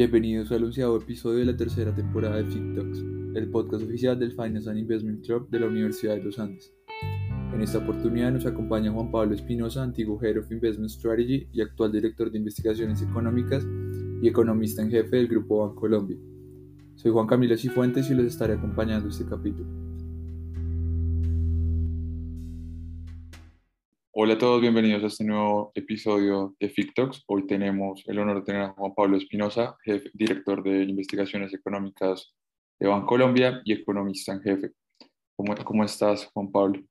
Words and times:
Bienvenidos 0.00 0.50
al 0.50 0.64
onceavo 0.64 0.96
episodio 0.96 1.40
de 1.40 1.44
la 1.44 1.56
tercera 1.58 1.94
temporada 1.94 2.36
de 2.36 2.46
FitTalks, 2.46 3.04
el 3.34 3.50
podcast 3.50 3.84
oficial 3.84 4.18
del 4.18 4.32
Finance 4.32 4.70
and 4.70 4.78
Investment 4.78 5.26
Club 5.26 5.50
de 5.50 5.60
la 5.60 5.66
Universidad 5.66 6.14
de 6.16 6.22
los 6.22 6.38
Andes. 6.38 6.72
En 7.52 7.60
esta 7.60 7.76
oportunidad 7.76 8.32
nos 8.32 8.46
acompaña 8.46 8.90
Juan 8.90 9.10
Pablo 9.10 9.34
Espinosa, 9.34 9.82
antiguo 9.82 10.18
Head 10.22 10.38
of 10.38 10.50
Investment 10.50 10.90
Strategy 10.90 11.48
y 11.52 11.60
actual 11.60 11.92
director 11.92 12.30
de 12.30 12.38
investigaciones 12.38 13.02
económicas 13.02 13.62
y 14.22 14.26
economista 14.26 14.80
en 14.80 14.90
jefe 14.90 15.16
del 15.16 15.28
Grupo 15.28 15.68
Bancolombia. 15.68 16.16
Soy 16.94 17.12
Juan 17.12 17.26
Camilo 17.26 17.58
Cifuentes 17.58 18.10
y 18.10 18.14
los 18.14 18.24
estaré 18.24 18.54
acompañando 18.54 19.10
este 19.10 19.26
capítulo. 19.26 19.89
Hola 24.22 24.34
a 24.34 24.38
todos, 24.38 24.60
bienvenidos 24.60 25.02
a 25.02 25.06
este 25.06 25.24
nuevo 25.24 25.72
episodio 25.74 26.54
de 26.60 26.68
FICTOX. 26.68 27.24
Hoy 27.26 27.46
tenemos 27.46 28.04
el 28.06 28.18
honor 28.18 28.40
de 28.40 28.42
tener 28.42 28.60
a 28.60 28.72
Juan 28.74 28.94
Pablo 28.94 29.16
Espinosa, 29.16 29.78
director 30.12 30.62
de 30.62 30.82
investigaciones 30.82 31.54
económicas 31.54 32.30
de 32.78 32.86
Bancolombia 32.86 33.62
y 33.64 33.72
economista 33.72 34.34
en 34.34 34.42
jefe. 34.42 34.72
¿Cómo, 35.34 35.54
cómo 35.64 35.84
estás, 35.84 36.26
Juan 36.34 36.52
Pablo? 36.52 36.82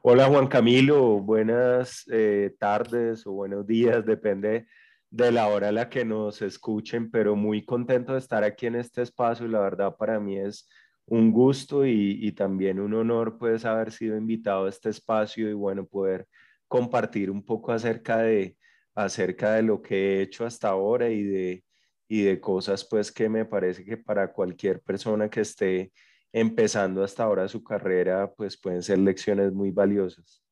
Hola, 0.00 0.28
Juan 0.28 0.46
Camilo. 0.46 1.20
Buenas 1.20 2.06
eh, 2.10 2.54
tardes 2.58 3.26
o 3.26 3.32
buenos 3.32 3.66
días, 3.66 4.06
depende 4.06 4.66
de 5.10 5.32
la 5.32 5.46
hora 5.46 5.68
a 5.68 5.72
la 5.72 5.90
que 5.90 6.06
nos 6.06 6.40
escuchen, 6.40 7.10
pero 7.10 7.36
muy 7.36 7.66
contento 7.66 8.14
de 8.14 8.18
estar 8.18 8.44
aquí 8.44 8.64
en 8.64 8.76
este 8.76 9.02
espacio 9.02 9.44
y 9.44 9.50
la 9.50 9.60
verdad 9.60 9.94
para 9.94 10.18
mí 10.18 10.38
es 10.38 10.66
un 11.10 11.32
gusto 11.32 11.84
y, 11.84 12.32
también 12.32 12.78
un 12.78 12.94
honor 12.94 13.36
pues 13.36 13.64
haber 13.64 13.90
sido 13.90 14.16
invitado 14.16 14.66
a 14.66 14.68
este 14.68 14.90
espacio 14.90 15.50
y 15.50 15.52
bueno, 15.52 15.84
poder 15.84 16.26
compartir 16.68 17.30
un 17.32 17.44
poco 17.44 17.72
acerca 17.72 18.18
de, 18.18 18.56
acerca 18.94 19.54
de 19.54 19.62
lo 19.62 19.82
que 19.82 19.96
he 19.96 20.22
hecho 20.22 20.46
hasta 20.46 20.68
ahora 20.68 21.10
y 21.10 21.24
de, 21.24 21.64
y 22.08 22.22
de 22.22 22.40
cosas 22.40 22.86
pues 22.88 23.10
que 23.10 23.28
me 23.28 23.44
parece 23.44 23.84
que 23.84 23.96
para 23.96 24.32
cualquier 24.32 24.80
persona 24.82 25.28
que 25.28 25.40
esté 25.40 25.92
empezando 26.32 27.02
hasta 27.02 27.24
ahora 27.24 27.48
su 27.48 27.64
carrera 27.64 28.32
pues 28.32 28.56
pueden 28.56 28.82
ser 28.82 28.98
lecciones 28.98 29.52
muy 29.52 29.72
valiosas. 29.72 30.44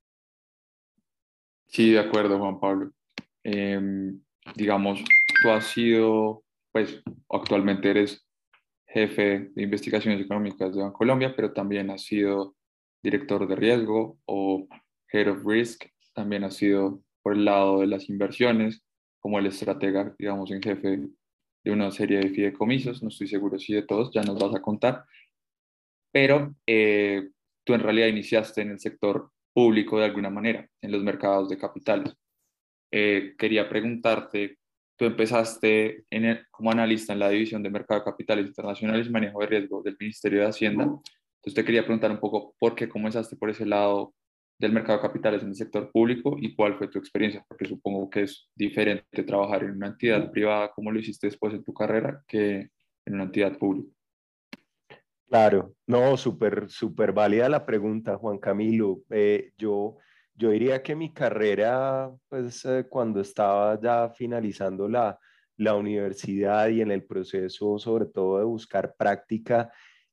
Sí, 1.68 1.92
de 1.92 2.00
acuerdo 2.00 2.36
Juan 2.36 2.58
Pablo. 2.58 2.90
Em, 3.44 4.20
digamos, 4.56 5.05
tú 5.40 5.50
has 5.50 5.66
sido, 5.66 6.42
pues 6.72 7.00
actualmente 7.28 7.90
eres 7.90 8.27
jefe 8.98 9.50
de 9.54 9.62
investigaciones 9.62 10.20
económicas 10.20 10.74
de 10.74 10.92
Colombia, 10.92 11.32
pero 11.36 11.52
también 11.52 11.91
ha 11.91 11.98
sido 11.98 12.56
director 13.02 13.46
de 13.46 13.55
riesgo 13.55 14.18
o 14.27 14.66
head 15.12 15.30
of 15.30 15.44
risk, 15.46 15.84
también 16.14 16.44
ha 16.44 16.50
sido 16.50 17.00
por 17.22 17.34
el 17.34 17.44
lado 17.44 17.80
de 17.80 17.86
las 17.86 18.08
inversiones, 18.08 18.82
como 19.20 19.38
el 19.38 19.46
estratega, 19.46 20.14
digamos, 20.18 20.50
en 20.50 20.62
jefe 20.62 20.98
de 21.64 21.70
una 21.70 21.90
serie 21.90 22.18
de 22.18 22.30
fideicomisos, 22.30 23.02
no 23.02 23.08
estoy 23.08 23.28
seguro 23.28 23.58
si 23.58 23.74
de 23.74 23.82
todos, 23.82 24.10
ya 24.12 24.22
nos 24.22 24.38
vas 24.38 24.55
a 24.55 24.62
contar, 24.62 25.05
pero 26.12 26.55
eh, 26.66 27.30
tú 27.64 27.74
en 27.74 27.80
realidad 27.80 28.08
iniciaste 28.08 28.62
en 28.62 28.70
el 28.70 28.80
sector 28.80 29.30
público 29.52 29.98
de 29.98 30.06
alguna 30.06 30.30
manera, 30.30 30.68
en 30.83 30.92
los 30.92 31.02
mercados 31.02 31.48
de 31.48 31.58
capitales. 31.58 32.14
Eh, 32.90 33.34
quería 33.38 33.68
preguntarte 33.68 34.58
Tú 34.98 35.04
empezaste 35.04 36.04
en 36.10 36.41
como 36.50 36.72
analista 36.72 37.12
en 37.12 37.20
la 37.20 37.30
División 37.30 37.62
de 37.62 37.70
Mercado 37.70 38.00
de 38.00 38.04
Capitales 38.04 38.46
Internacionales 38.46 39.06
y 39.06 39.10
Manejo 39.10 39.40
de 39.40 39.46
Riesgo 39.46 39.82
del 39.82 39.96
Ministerio 39.98 40.40
de 40.40 40.48
Hacienda. 40.48 40.84
Entonces 40.84 41.55
te 41.55 41.64
quería 41.64 41.82
preguntar 41.82 42.10
un 42.10 42.18
poco 42.18 42.56
por 42.58 42.74
qué 42.74 42.88
comenzaste 42.88 43.36
por 43.36 43.48
ese 43.48 43.64
lado 43.64 44.12
del 44.58 44.72
mercado 44.72 44.98
de 44.98 45.02
capitales 45.06 45.42
en 45.42 45.50
el 45.50 45.55
sector 45.55 45.90
público 45.92 46.36
y 46.36 46.56
cuál 46.56 46.77
fue 46.77 46.88
tu 46.88 46.98
experiencia, 46.98 47.44
porque 47.48 47.66
supongo 47.66 48.10
que 48.10 48.22
es 48.22 48.50
diferente 48.56 49.22
trabajar 49.22 49.62
en 49.62 49.70
una 49.70 49.86
entidad 49.86 50.33
privada 50.33 50.73
como 50.74 50.90
lo 50.90 50.98
hiciste 50.98 51.28
después 51.28 51.52
de 51.52 51.62
tu 51.62 51.73
carrera 51.73 52.24
que 52.27 52.70
en 53.06 53.14
una 53.14 53.24
entidad 53.24 53.56
pública. 53.56 53.92
Claro, 55.28 55.74
no, 55.86 56.17
súper, 56.17 56.70
súper 56.70 57.12
válida 57.12 57.48
la 57.48 57.64
pregunta, 57.64 58.17
Juan 58.17 58.39
Camilo. 58.39 59.02
Eh, 59.11 59.52
yo 59.58 59.98
yo 60.38 60.50
diría 60.50 60.82
que 60.82 60.94
mi 60.94 61.12
carrera, 61.12 62.10
pues 62.28 62.64
eh, 62.64 62.86
cuando 62.88 63.20
estaba 63.20 63.78
ya 63.80 64.08
finalizando 64.10 64.88
la, 64.88 65.18
la 65.56 65.74
universidad 65.74 66.68
y 66.68 66.80
en 66.80 66.92
el 66.92 67.04
proceso 67.04 67.76
sobre 67.78 68.06
todo 68.06 68.38
de 68.38 68.44
buscar 68.44 68.94
práctica, 68.96 69.72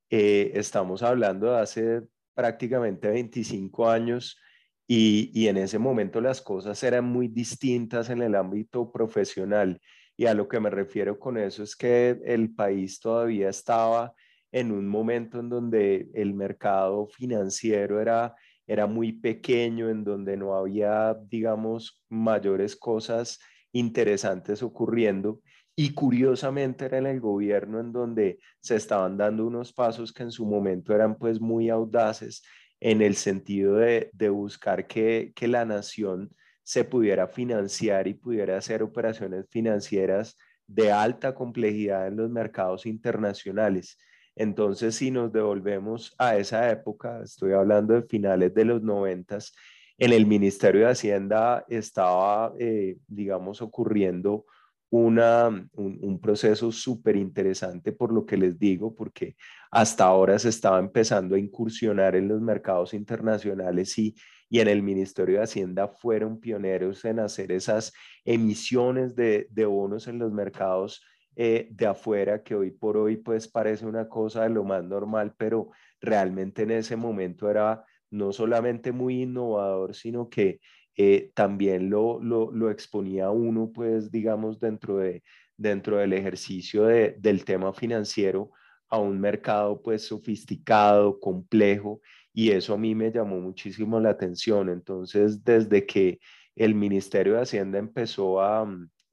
eh, 0.10 0.52
estamos 0.56 1.04
hablando 1.04 1.52
de 1.52 1.60
hace 1.60 2.02
prácticamente 2.34 3.08
25 3.08 3.88
años 3.88 4.40
y, 4.88 5.30
y, 5.34 5.48
en 5.48 5.58
ese 5.58 5.80
momento 5.80 6.22
las 6.22 6.42
cosas 6.42 6.82
eran 6.84 7.06
muy 7.06 7.28
distintas 7.28 8.10
en 8.10 8.22
el 8.22 8.36
ámbito 8.36 8.92
profesional. 8.92 9.80
Y 10.18 10.26
a 10.26 10.34
lo 10.34 10.48
que 10.48 10.60
me 10.60 10.70
refiero 10.70 11.20
con 11.20 11.38
eso 11.38 11.64
es 11.64 11.76
que 11.76 12.20
el 12.26 12.54
país 12.54 13.00
todavía 13.00 13.50
estaba 13.50 14.14
en 14.52 14.72
un 14.72 14.88
momento 14.88 15.40
en 15.40 15.50
donde 15.50 16.10
el 16.14 16.34
mercado 16.34 17.08
financiero 17.08 18.00
era 18.00 18.36
era 18.68 18.88
muy 18.88 19.14
pequeño, 19.14 19.90
en 19.90 20.04
donde 20.04 20.38
no 20.38 20.56
había, 20.56 21.14
digamos, 21.30 22.04
mayores 22.10 22.76
cosas 22.76 23.40
interesantes 23.72 24.64
ocurriendo. 24.64 25.42
Y 25.76 25.94
curiosamente 25.94 26.86
era 26.86 26.98
en 26.98 27.06
el 27.06 27.20
gobierno 27.20 27.80
en 27.80 27.92
donde 27.92 28.40
se 28.62 28.78
estaban 28.78 29.18
dando 29.18 29.46
unos 29.46 29.74
pasos 29.74 30.14
que 30.14 30.24
en 30.24 30.32
su 30.32 30.46
momento 30.46 30.94
eran 30.94 31.18
pues 31.18 31.42
muy 31.42 31.70
audaces 31.70 32.44
en 32.80 33.02
el 33.02 33.16
sentido 33.16 33.76
de, 33.76 34.30
buscar 34.30 34.88
que, 34.88 35.34
que 35.36 35.48
la 35.48 35.66
nación 35.66 36.32
se 36.64 36.84
pudiera 36.84 37.28
financiar 37.28 38.08
y 38.08 38.14
pudiera 38.14 38.58
hacer 38.58 38.84
operaciones 38.84 39.46
financieras 39.50 40.38
de 40.68 40.92
alta 40.92 41.36
complejidad 41.36 42.08
en 42.08 42.16
los 42.18 42.30
mercados 42.30 42.86
internacionales. 42.86 43.98
Entonces, 44.36 44.96
si 44.96 45.12
nos 45.12 45.32
devolvemos 45.32 46.14
a 46.18 46.38
esa 46.38 46.70
época, 46.70 47.22
estoy 47.24 47.54
hablando 47.54 47.94
de 47.94 48.04
finales 48.04 48.54
de 48.54 48.66
los 48.66 48.82
noventas, 48.82 49.54
en 49.98 50.12
el 50.12 50.26
Ministerio 50.26 50.82
de 50.82 50.92
Hacienda 50.92 51.66
estaba, 51.70 52.54
eh, 52.60 52.98
digamos, 53.08 53.62
ocurriendo 53.62 54.46
una, 54.90 55.48
un, 55.74 56.20
proceso 56.20 56.72
súper 56.72 57.16
interesante 57.16 57.92
por 57.92 58.14
lo 58.14 58.26
que 58.26 58.38
les 58.38 58.58
digo, 58.60 58.94
porque 58.94 59.36
hasta 59.72 60.06
ahora 60.06 60.38
se 60.38 60.50
estaba 60.50 60.80
empezando 60.80 61.36
a 61.36 61.40
incursionar 61.40 62.16
en 62.16 62.28
los 62.28 62.42
mercados 62.42 62.94
internacionales 62.94 63.98
y, 63.98 64.16
y 64.50 64.60
en 64.60 64.68
el 64.68 64.84
Ministerio 64.84 65.38
de 65.38 65.44
Hacienda 65.44 65.88
fueron 65.88 66.40
pioneros 66.40 67.04
en 67.06 67.20
hacer 67.20 67.52
esas 67.52 67.94
emisiones 68.26 69.16
de, 69.16 69.48
de 69.50 69.66
bonos 69.66 70.08
en 70.08 70.20
los 70.20 70.32
mercados 70.32 71.02
eh, 71.36 71.68
de 71.72 71.86
afuera 71.86 72.44
que 72.44 72.56
hoy 72.56 72.72
por 72.72 72.96
hoy 72.98 73.18
pues 73.18 73.48
parece 73.48 73.86
una 73.86 74.08
cosa 74.08 74.44
de 74.44 74.50
lo 74.50 74.64
más 74.64 74.84
normal, 74.84 75.34
pero 75.38 75.70
realmente 76.00 76.64
en 76.64 76.72
ese 76.72 76.96
momento 76.96 77.50
era 77.50 77.84
no 78.10 78.32
solamente 78.32 78.92
muy 78.92 79.24
innovador, 79.24 79.96
sino 79.96 80.30
que 80.30 80.60
eh, 80.96 81.32
también 81.34 81.90
lo, 81.90 82.22
lo, 82.22 82.52
lo, 82.52 82.72
exponía 82.72 83.30
uno 83.32 83.70
pues 83.74 84.12
digamos 84.12 84.60
dentro, 84.60 84.98
de, 85.00 85.24
dentro 85.58 85.98
del 85.98 86.14
ejercicio 86.14 86.86
de, 86.86 87.18
del 87.20 87.44
tema 87.44 87.74
financiero 87.74 88.52
a 88.88 88.98
un 89.00 89.20
mercado 89.20 89.82
pues 89.82 90.08
sofisticado, 90.08 91.20
complejo 91.20 92.00
y 92.34 92.52
eso 92.52 92.74
a 92.76 92.78
mí 92.78 92.96
me 92.96 93.12
llamó 93.12 93.40
muchísimo 93.42 94.00
la 94.00 94.12
atención. 94.12 94.70
Entonces 94.70 95.44
desde 95.44 95.86
que 95.86 96.20
el 96.56 96.76
Ministerio 96.76 97.34
de 97.34 97.42
Hacienda 97.42 97.78
empezó 97.78 98.42
a 98.42 98.66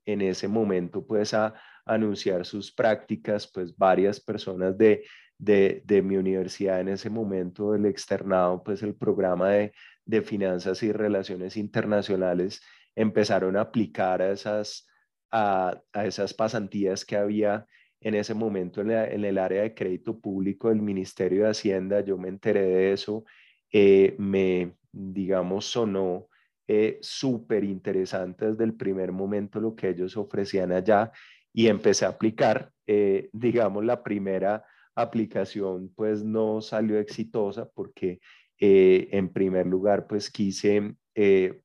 en 0.07 0.21
ese 0.21 0.49
momento 0.49 1.05
pues 1.07 1.35
a 1.35 1.55
anunciar 1.85 2.45
sus 2.47 2.73
prácticas, 2.73 3.51
pues 3.53 3.77
varias 3.77 4.21
personas 4.21 4.77
de, 4.77 5.05
de, 5.39 6.03
mi 6.03 6.17
universidad 6.17 6.81
en 6.81 6.89
ese 6.89 7.11
momento, 7.11 7.75
el 7.75 7.87
externado, 7.87 8.63
pues 8.63 8.83
el 8.83 8.95
programa 8.95 9.51
de, 9.51 9.73
de 10.05 10.23
finanzas 10.23 10.83
y 10.83 10.93
relaciones 10.93 11.57
internacionales, 11.57 12.61
empezaron 12.95 13.57
a 13.57 13.63
aplicar 13.63 14.23
a 14.23 14.31
esas, 14.31 14.87
a, 15.31 15.81
a 15.93 16.07
esas 16.07 16.33
pasantías 16.35 17.05
que 17.05 17.17
había 17.17 17.67
en 18.01 18.15
ese 18.15 18.35
momento 18.35 18.81
en, 18.81 18.91
en, 18.91 19.25
el 19.25 19.39
área 19.39 19.63
de 19.63 19.75
crédito 19.75 20.19
público 20.21 20.69
del 20.69 20.83
Ministerio 20.83 21.45
de 21.45 21.51
Hacienda. 21.51 22.01
Yo 22.01 22.19
me 22.19 22.29
enteré 22.29 22.63
de 22.63 22.93
eso, 22.93 23.25
eh, 23.73 24.15
me, 24.19 24.77
digamos, 24.93 25.67
sonó 25.67 26.29
eh, 26.69 26.99
súper 27.01 27.65
interesante 27.65 28.47
desde 28.47 28.65
el 28.65 28.75
primer 28.75 29.13
momento 29.13 29.61
lo 29.61 29.75
que 29.75 29.89
ellos 29.91 30.17
ofrecían 30.17 30.73
allá 30.73 31.11
y 31.53 31.69
empecé 31.69 32.05
a 32.05 32.11
aplicar. 32.11 32.73
Eh, 32.87 33.31
digamos, 33.33 33.85
la 33.85 34.03
primera 34.03 34.65
aplicación 34.95 35.93
pues 35.95 36.25
no 36.25 36.61
salió 36.61 36.99
exitosa 36.99 37.69
porque 37.73 38.21
eh, 38.59 39.09
en 39.13 39.33
primer 39.33 39.67
lugar 39.67 40.07
pues 40.07 40.31
quise 40.31 40.95
eh, 41.15 41.61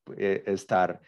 estar 0.46 1.02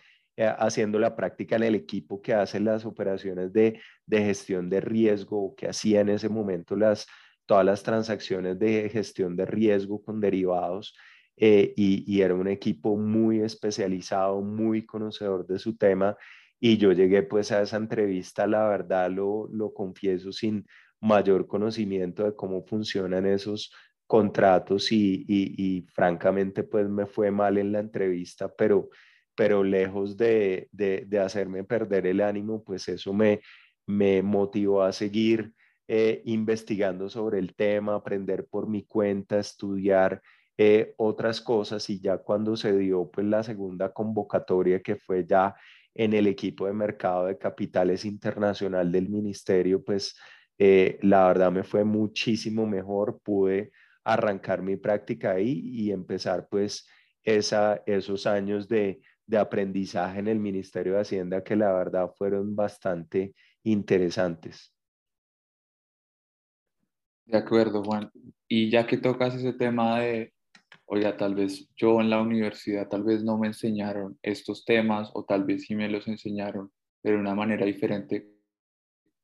haciendo 0.58 1.00
la 1.00 1.18
práctica 1.18 1.58
en 1.58 1.64
el 1.64 1.76
equipo 1.76 2.22
que 2.22 2.34
hace 2.34 2.62
las 2.62 2.86
operaciones 2.86 3.52
de, 3.52 3.82
de 4.06 4.24
gestión 4.24 4.70
de 4.70 4.80
riesgo 4.80 5.54
que 5.56 5.68
hacía 5.68 6.00
en 6.00 6.10
ese 6.10 6.30
momento 6.30 6.78
las, 6.78 7.08
todas 7.46 7.66
las 7.66 7.84
transacciones 7.84 8.58
de 8.58 8.90
gestión 8.90 9.36
de 9.36 9.46
riesgo 9.46 10.02
con 10.02 10.22
derivados 10.22 10.96
y, 11.36 11.74
y, 11.76 12.22
era 12.22 12.36
un 12.36 12.48
equipo 12.48 12.98
muy 12.98 13.40
especializado, 13.42 14.42
muy 14.42 14.86
conocedor 14.86 15.46
de 15.46 15.60
su 15.60 15.78
tema 15.78 16.18
y 16.60 16.78
yo 16.78 16.92
llegué 16.92 17.24
pues 17.24 17.52
a 17.52 17.62
esa 17.62 17.78
entrevista, 17.78 18.48
la 18.48 18.68
verdad 18.68 19.10
lo, 19.10 19.48
lo 19.52 19.74
confieso, 19.74 20.32
sin 20.32 20.66
mayor 21.02 21.48
conocimiento 21.48 22.24
de 22.26 22.36
cómo 22.36 22.64
funcionan 22.66 23.26
esos 23.26 23.72
contratos 24.06 24.92
y, 24.92 25.24
y, 25.28 25.82
francamente 25.94 26.64
pues 26.64 26.90
me 26.90 27.06
fue 27.06 27.30
mal 27.30 27.60
en 27.60 27.72
la 27.72 27.80
entrevista, 27.80 28.52
pero, 28.52 28.90
pero 29.36 29.64
lejos 29.64 30.18
de, 30.18 30.68
de, 30.72 31.20
hacerme 31.20 31.64
perder 31.64 32.08
el 32.08 32.22
ánimo, 32.22 32.64
pues 32.64 32.90
eso 32.90 33.14
me, 33.14 33.42
me 33.86 34.24
motivó 34.24 34.82
a 34.82 34.94
seguir 34.94 35.54
eh, 35.88 36.24
investigando 36.26 37.08
sobre 37.08 37.38
el 37.38 37.54
tema, 37.54 37.96
aprender 37.96 38.48
por 38.48 38.68
mi 38.68 38.84
cuenta, 38.84 39.40
estudiar 39.40 40.22
eh, 40.58 40.94
otras 40.98 41.40
cosas 41.40 41.88
y 41.90 42.02
ya 42.02 42.18
cuando 42.18 42.58
se 42.58 42.76
dio 42.78 43.10
pues 43.12 43.28
la 43.28 43.44
segunda 43.44 43.94
convocatoria 43.94 44.82
que 44.82 44.96
fue 44.96 45.26
ya 45.26 45.56
en 45.94 46.14
el 46.14 46.28
equipo 46.28 46.68
de 46.68 46.74
mercado 46.74 47.26
de 47.26 47.38
capitales 47.38 48.06
internacional 48.06 48.92
del 48.92 49.10
ministerio, 49.10 49.84
pues 49.84 50.16
eh, 50.58 51.00
la 51.02 51.28
verdad 51.28 51.52
me 51.52 51.64
fue 51.64 51.84
muchísimo 51.84 52.66
mejor, 52.66 53.20
pude 53.22 53.72
arrancar 54.04 54.62
mi 54.62 54.76
práctica 54.76 55.32
ahí 55.32 55.62
y 55.64 55.92
empezar 55.92 56.48
pues 56.50 56.88
esa, 57.24 57.82
esos 57.86 58.26
años 58.28 58.68
de, 58.68 59.02
de 59.26 59.38
aprendizaje 59.38 60.20
en 60.20 60.28
el 60.28 60.40
Ministerio 60.40 60.94
de 60.94 61.02
Hacienda 61.02 61.44
que 61.44 61.56
la 61.56 61.72
verdad 61.72 62.10
fueron 62.18 62.56
bastante 62.56 63.36
interesantes. 63.64 64.74
De 67.26 67.38
acuerdo, 67.38 67.84
Juan. 67.84 68.10
Y 68.48 68.72
ya 68.72 68.88
que 68.88 68.98
tocas 68.98 69.36
ese 69.36 69.54
tema 69.54 70.00
de, 70.00 70.34
oiga, 70.92 71.16
tal 71.16 71.36
vez 71.36 71.70
yo 71.78 72.02
en 72.02 72.10
la 72.10 72.22
universidad 72.22 72.88
tal 72.88 73.04
vez 73.04 73.24
no 73.24 73.38
me 73.38 73.48
enseñaron 73.48 74.18
estos 74.24 74.66
temas 74.66 75.12
o 75.14 75.24
tal 75.24 75.44
vez 75.44 75.66
sí 75.66 75.76
me 75.76 75.88
los 75.88 76.08
enseñaron, 76.08 76.72
pero 77.02 77.16
de 77.16 77.22
una 77.22 77.36
manera 77.36 77.66
diferente. 77.66 78.28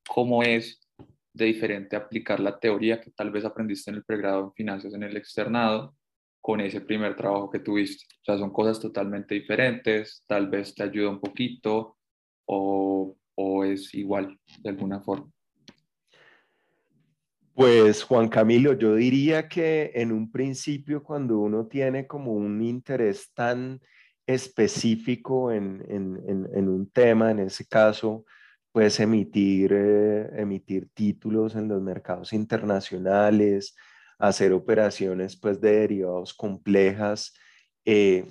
¿Cómo 0.07 0.43
es 0.43 0.79
de 1.33 1.45
diferente 1.45 1.95
aplicar 1.95 2.39
la 2.39 2.59
teoría 2.59 3.01
que 3.01 3.11
tal 3.11 3.31
vez 3.31 3.45
aprendiste 3.45 3.89
en 3.89 3.97
el 3.97 4.05
pregrado 4.05 4.43
en 4.45 4.53
finanzas 4.53 4.93
en 4.93 5.03
el 5.03 5.17
externado 5.17 5.95
con 6.39 6.61
ese 6.61 6.81
primer 6.81 7.15
trabajo 7.15 7.49
que 7.49 7.59
tuviste? 7.59 8.05
O 8.21 8.23
sea, 8.23 8.37
son 8.37 8.53
cosas 8.53 8.79
totalmente 8.79 9.33
diferentes, 9.33 10.23
tal 10.27 10.47
vez 10.47 10.75
te 10.75 10.83
ayuda 10.83 11.09
un 11.09 11.19
poquito 11.19 11.97
o, 12.45 13.17
o 13.35 13.63
es 13.63 13.91
igual 13.95 14.39
de 14.59 14.69
alguna 14.69 15.01
forma. 15.01 15.34
Pues 17.55 18.03
Juan 18.03 18.27
Camilo, 18.27 18.73
yo 18.73 18.95
diría 18.95 19.47
que 19.47 19.93
en 19.95 20.11
un 20.11 20.29
principio 20.29 21.01
cuando 21.01 21.39
uno 21.39 21.67
tiene 21.67 22.05
como 22.05 22.33
un 22.33 22.61
interés 22.61 23.31
tan 23.33 23.79
específico 24.27 25.53
en, 25.53 25.81
un 25.89 26.89
tema, 26.91 27.31
en 27.31 27.39
ese 27.39 27.65
caso, 27.65 28.25
puedes 28.73 28.99
emitir, 28.99 29.71
eh, 29.73 30.29
emitir 30.35 30.89
títulos 30.93 31.55
en 31.55 31.69
los 31.69 31.81
mercados 31.81 32.33
internacionales, 32.33 33.73
hacer 34.19 34.51
operaciones 34.51 35.37
pues 35.37 35.61
de 35.61 35.79
derivados 35.79 36.33
complejas. 36.33 37.33
Eh, 37.85 38.25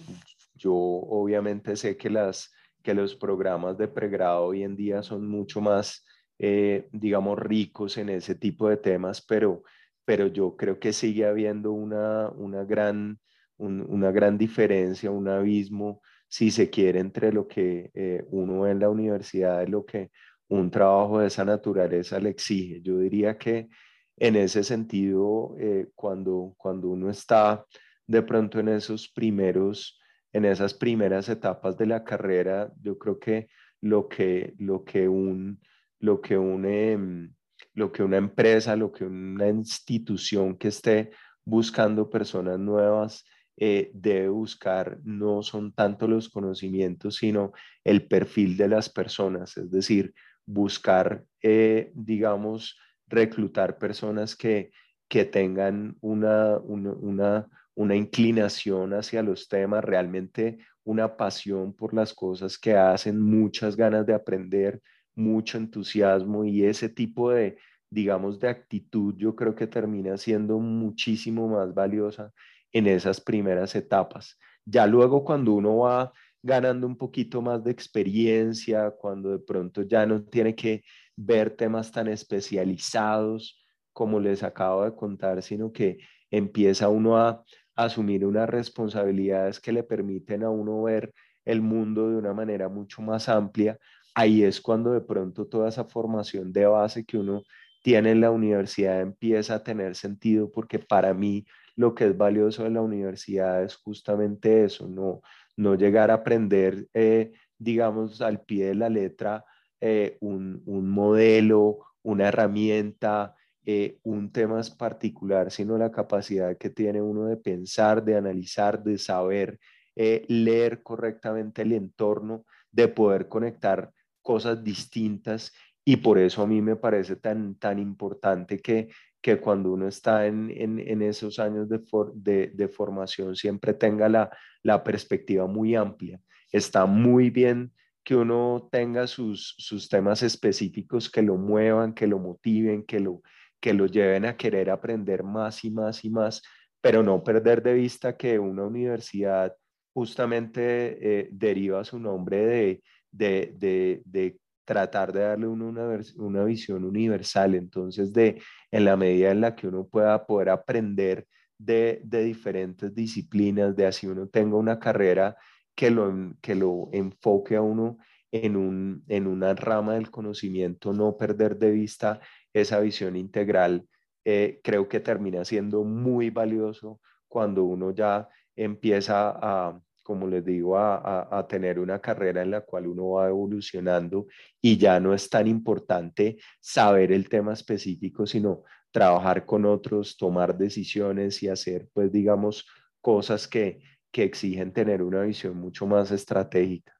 yo 0.54 0.74
obviamente 0.74 1.76
sé 1.76 1.96
que, 1.96 2.10
las, 2.10 2.52
que 2.82 2.92
los 2.92 3.16
programas 3.16 3.78
de 3.78 3.88
pregrado 3.88 4.44
hoy 4.44 4.64
en 4.64 4.76
día 4.76 5.02
son 5.02 5.26
mucho 5.26 5.62
más 5.62 6.04
eh, 6.38 6.88
digamos, 6.92 7.38
ricos 7.38 7.96
en 7.98 8.08
ese 8.08 8.34
tipo 8.34 8.68
de 8.68 8.76
temas, 8.76 9.24
pero, 9.24 9.62
pero 10.04 10.26
yo 10.26 10.56
creo 10.56 10.78
que 10.78 10.92
sigue 10.92 11.26
habiendo 11.26 11.72
una, 11.72 12.28
una, 12.30 12.64
gran, 12.64 13.18
una 13.58 14.10
gran 14.10 14.36
diferencia, 14.38 15.10
un 15.10 15.28
abismo, 15.28 16.02
si 16.28 16.50
se 16.50 16.70
quiere, 16.70 17.00
entre 17.00 17.32
lo 17.32 17.46
que 17.46 17.90
eh, 17.94 18.24
uno 18.30 18.62
ve 18.62 18.72
en 18.72 18.80
la 18.80 18.90
universidad 18.90 19.62
y 19.62 19.70
lo 19.70 19.84
que 19.84 20.10
un 20.48 20.70
trabajo 20.70 21.20
de 21.20 21.28
esa 21.28 21.44
naturaleza 21.44 22.18
le 22.18 22.30
exige. 22.30 22.80
Yo 22.82 22.98
diría 22.98 23.38
que 23.38 23.68
en 24.16 24.36
ese 24.36 24.62
sentido, 24.62 25.54
eh, 25.58 25.88
cuando, 25.94 26.54
cuando 26.56 26.88
uno 26.88 27.10
está 27.10 27.64
de 28.06 28.22
pronto 28.22 28.60
en 28.60 28.68
esos 28.68 29.08
primeros, 29.08 30.00
en 30.32 30.44
esas 30.44 30.74
primeras 30.74 31.28
etapas 31.28 31.76
de 31.76 31.86
la 31.86 32.04
carrera, 32.04 32.72
yo 32.80 32.98
creo 32.98 33.18
que 33.18 33.48
lo 33.80 34.08
que, 34.08 34.54
lo 34.58 34.84
que 34.84 35.08
un 35.08 35.60
lo 36.04 36.20
que, 36.20 36.38
mm, 36.38 37.34
lo 37.74 37.90
que 37.90 38.02
una 38.02 38.18
empresa, 38.18 38.76
lo 38.76 38.92
que 38.92 39.04
una 39.04 39.48
institución 39.48 40.56
que 40.56 40.68
esté 40.68 41.10
buscando 41.44 42.10
personas 42.10 42.58
nuevas 42.58 43.24
eh, 43.56 43.90
debe 43.94 44.28
buscar 44.28 44.98
no 45.04 45.42
son 45.42 45.72
tanto 45.72 46.06
los 46.06 46.28
conocimientos, 46.28 47.16
sino 47.16 47.52
el 47.84 48.06
perfil 48.06 48.56
de 48.56 48.68
las 48.68 48.90
personas, 48.90 49.56
es 49.56 49.70
decir, 49.70 50.12
buscar, 50.44 51.24
eh, 51.40 51.90
digamos, 51.94 52.78
reclutar 53.06 53.78
personas 53.78 54.36
que, 54.36 54.72
que 55.08 55.24
tengan 55.24 55.96
una, 56.00 56.58
una, 56.58 57.46
una, 57.74 57.96
inclinación 57.96 58.92
hacia 58.92 59.22
los 59.22 59.48
temas, 59.48 59.84
realmente 59.84 60.58
una 60.82 61.16
pasión 61.16 61.72
por 61.74 61.94
las 61.94 62.12
cosas 62.12 62.58
que 62.58 62.74
hacen, 62.76 63.20
muchas 63.20 63.76
ganas 63.76 64.04
de 64.04 64.14
aprender, 64.14 64.82
mucho 65.14 65.58
entusiasmo 65.58 66.44
y 66.44 66.64
ese 66.64 66.88
tipo 66.88 67.30
de, 67.30 67.58
digamos, 67.90 68.40
de 68.40 68.48
actitud 68.48 69.14
yo 69.16 69.34
creo 69.36 69.54
que 69.54 69.66
termina 69.66 70.16
siendo 70.16 70.58
muchísimo 70.58 71.48
más 71.48 71.74
valiosa 71.74 72.32
en 72.72 72.86
esas 72.86 73.20
primeras 73.20 73.74
etapas. 73.74 74.38
Ya 74.64 74.86
luego 74.86 75.24
cuando 75.24 75.52
uno 75.54 75.78
va 75.78 76.12
ganando 76.42 76.86
un 76.86 76.96
poquito 76.96 77.40
más 77.40 77.62
de 77.64 77.70
experiencia, 77.70 78.90
cuando 78.90 79.30
de 79.30 79.38
pronto 79.38 79.82
ya 79.82 80.04
no 80.06 80.24
tiene 80.24 80.54
que 80.54 80.82
ver 81.16 81.56
temas 81.56 81.92
tan 81.92 82.08
especializados 82.08 83.64
como 83.92 84.20
les 84.20 84.42
acabo 84.42 84.84
de 84.84 84.94
contar, 84.94 85.42
sino 85.42 85.72
que 85.72 85.98
empieza 86.30 86.88
uno 86.88 87.16
a, 87.16 87.44
asumir 87.76 88.24
unas 88.24 88.48
responsabilidades 88.48 89.60
que 89.60 89.72
le 89.72 89.82
permiten 89.82 90.44
a 90.44 90.50
uno 90.50 90.82
ver 90.82 91.12
el 91.44 91.60
mundo 91.60 92.08
de 92.08 92.16
una 92.16 92.32
manera 92.32 92.68
mucho 92.68 93.02
más 93.02 93.28
amplia, 93.28 93.78
ahí 94.14 94.44
es 94.44 94.60
cuando 94.60 94.92
de 94.92 95.00
pronto 95.00 95.46
toda 95.46 95.68
esa 95.68 95.84
formación 95.84 96.52
de 96.52 96.66
base 96.66 97.04
que 97.04 97.18
uno 97.18 97.42
tiene 97.82 98.12
en 98.12 98.20
la 98.22 98.30
universidad 98.30 99.00
empieza 99.02 99.56
a 99.56 99.62
tener 99.62 99.94
sentido, 99.94 100.50
porque 100.50 100.78
para 100.78 101.12
mí 101.12 101.44
lo 101.76 101.94
que 101.94 102.06
es 102.06 102.16
valioso 102.16 102.64
de 102.64 102.70
la 102.70 102.80
universidad 102.80 103.62
es 103.62 103.76
justamente 103.76 104.64
eso, 104.64 104.88
no, 104.88 105.20
no 105.56 105.74
llegar 105.74 106.10
a 106.10 106.14
aprender, 106.14 106.88
eh, 106.94 107.32
digamos, 107.58 108.22
al 108.22 108.40
pie 108.42 108.68
de 108.68 108.74
la 108.74 108.88
letra 108.88 109.44
eh, 109.80 110.16
un, 110.20 110.62
modelo, 110.66 111.80
una 112.02 112.28
herramienta, 112.28 113.34
eh, 113.66 113.98
un 114.02 114.32
tema 114.32 114.60
particular, 114.78 115.50
sino 115.50 115.76
la 115.76 115.90
capacidad 115.90 116.56
que 116.56 116.70
tiene 116.70 117.02
uno 117.02 117.26
de 117.26 117.36
pensar, 117.36 118.02
de 118.04 118.16
analizar, 118.16 118.82
de 118.82 118.98
saber 118.98 119.58
leer 119.96 120.82
correctamente 120.82 121.62
el 121.62 121.72
entorno, 121.72 122.44
de 122.72 122.88
poder 122.88 123.28
conectar 123.28 123.92
cosas 124.24 124.64
distintas 124.64 125.52
y 125.84 125.96
por 125.96 126.18
eso 126.18 126.42
a 126.42 126.46
mí 126.46 126.62
me 126.62 126.76
parece 126.76 127.16
tan, 127.16 127.56
tan 127.56 127.78
importante 127.78 128.58
que, 128.58 128.88
que 129.20 129.38
cuando 129.38 129.72
uno 129.72 129.86
está 129.86 130.26
en, 130.26 130.50
en, 130.50 131.02
esos 131.02 131.38
años 131.38 131.68
de, 131.68 131.80
de, 132.14 132.50
de, 132.54 132.68
formación 132.68 133.36
siempre 133.36 133.74
tenga 133.74 134.08
la, 134.08 134.30
la, 134.62 134.82
perspectiva 134.82 135.46
muy 135.46 135.74
amplia. 135.74 136.20
Está 136.50 136.86
muy 136.86 137.28
bien 137.30 137.72
que 138.02 138.16
uno 138.16 138.68
tenga 138.72 139.06
sus, 139.06 139.54
sus 139.58 139.88
temas 139.88 140.22
específicos 140.22 141.10
que 141.10 141.22
lo 141.22 141.36
muevan, 141.36 141.94
que 141.94 142.06
lo 142.06 142.18
motiven, 142.18 142.84
que 142.84 143.00
lo, 143.00 143.22
que 143.60 143.74
lo 143.74 143.86
lleven 143.86 144.24
a 144.24 144.36
querer 144.36 144.70
aprender 144.70 145.22
más 145.22 145.64
y 145.64 145.70
más 145.70 146.04
y 146.04 146.10
más, 146.10 146.42
pero 146.80 147.02
no 147.02 147.22
perder 147.22 147.62
de 147.62 147.74
vista 147.74 148.16
que 148.16 148.38
una 148.38 148.64
universidad 148.64 149.54
justamente 149.94 150.98
eh, 151.00 151.28
deriva 151.30 151.84
su 151.84 151.98
nombre 151.98 152.44
de, 152.46 152.82
de, 153.16 154.36
tratar 154.64 155.12
de 155.12 155.20
darle 155.20 155.46
una, 155.46 156.00
una 156.16 156.44
visión 156.44 156.84
universal. 156.84 157.54
Entonces, 157.54 158.12
de, 158.12 158.40
en 158.70 158.84
la 158.84 158.96
medida 158.96 159.30
en 159.30 159.40
la 159.40 159.54
que 159.54 159.68
uno 159.68 159.86
pueda 159.86 160.26
poder 160.26 160.50
aprender 160.50 161.26
de, 161.58 162.02
diferentes 162.04 162.94
disciplinas, 162.94 163.76
de 163.76 163.86
así 163.86 164.06
uno 164.06 164.28
tenga 164.28 164.56
una 164.56 164.78
carrera 164.78 165.36
que 165.74 165.90
lo, 165.90 166.34
que 166.40 166.54
lo 166.54 166.88
enfoque 166.92 167.56
a 167.56 167.62
uno 167.62 167.98
en, 168.32 168.56
un, 168.56 169.04
en 169.08 169.26
una 169.26 169.54
rama 169.54 169.94
del 169.94 170.10
conocimiento, 170.10 170.92
no 170.92 171.16
perder 171.16 171.56
de 171.56 171.70
vista 171.70 172.20
esa 172.52 172.80
visión 172.80 173.16
integral, 173.16 173.86
eh, 174.24 174.60
creo 174.62 174.88
que 174.88 175.00
termina 175.00 175.44
siendo 175.44 175.84
muy 175.84 176.30
valioso 176.30 177.00
cuando 177.28 177.64
uno 177.64 177.92
ya 177.92 178.28
empieza 178.56 179.30
a, 179.30 179.80
como 180.04 180.28
les 180.28 180.44
digo, 180.44 180.78
a, 180.78 181.46
tener 181.48 181.78
una 181.80 181.98
carrera 181.98 182.42
en 182.42 182.50
la 182.50 182.60
cual 182.60 182.86
uno 182.86 183.12
va 183.12 183.28
evolucionando 183.28 184.26
y 184.60 184.76
ya 184.76 185.00
no 185.00 185.14
es 185.14 185.28
tan 185.30 185.48
importante 185.48 186.36
saber 186.60 187.10
el 187.10 187.28
tema 187.28 187.54
específico, 187.54 188.26
sino 188.26 188.62
trabajar 188.92 189.46
con 189.46 189.64
otros, 189.64 190.16
tomar 190.16 190.56
decisiones 190.56 191.42
y 191.42 191.48
hacer, 191.48 191.88
pues, 191.92 192.12
digamos, 192.12 192.68
cosas 193.00 193.48
que, 193.48 193.82
que 194.12 194.24
exigen 194.24 194.72
tener 194.72 195.02
una 195.02 195.22
visión 195.22 195.56
mucho 195.56 195.86
más 195.86 196.12
estratégica. 196.12 196.92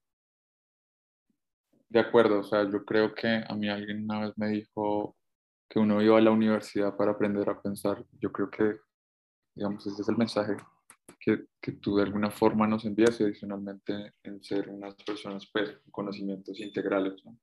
de 1.90 2.00
acuerdo, 2.00 2.40
o 2.40 2.42
sea, 2.42 2.68
yo 2.68 2.84
creo 2.84 3.14
que 3.14 3.44
a 3.46 3.54
mí 3.54 3.68
alguien 3.68 4.04
una 4.04 4.23
vez 4.23 4.32
me 4.37 4.49
dijo 4.49 5.14
que 5.68 5.78
uno 5.78 6.02
iba 6.02 6.18
a 6.18 6.20
la 6.20 6.30
universidad 6.30 6.96
para 6.96 7.12
aprender 7.12 7.49
a 7.49 7.61
pensar. 7.61 8.04
Yo 8.18 8.32
creo 8.32 8.50
que, 8.50 8.78
digamos, 9.54 9.87
ese 9.87 10.02
es 10.02 10.08
el 10.08 10.16
mensaje 10.16 10.56
que, 11.20 11.46
que 11.61 11.73
tú 11.73 11.96
de 11.96 12.02
alguna 12.02 12.30
forma 12.30 12.66
nos 12.66 12.84
envías 12.84 13.20
adicionalmente 13.20 14.12
en 14.23 14.42
ser 14.42 14.68
unas 14.68 14.94
personas 14.94 15.49
pues 15.52 15.70
con 15.70 15.90
conocimientos 15.90 16.58
integrales, 16.61 17.25
¿no? 17.25 17.38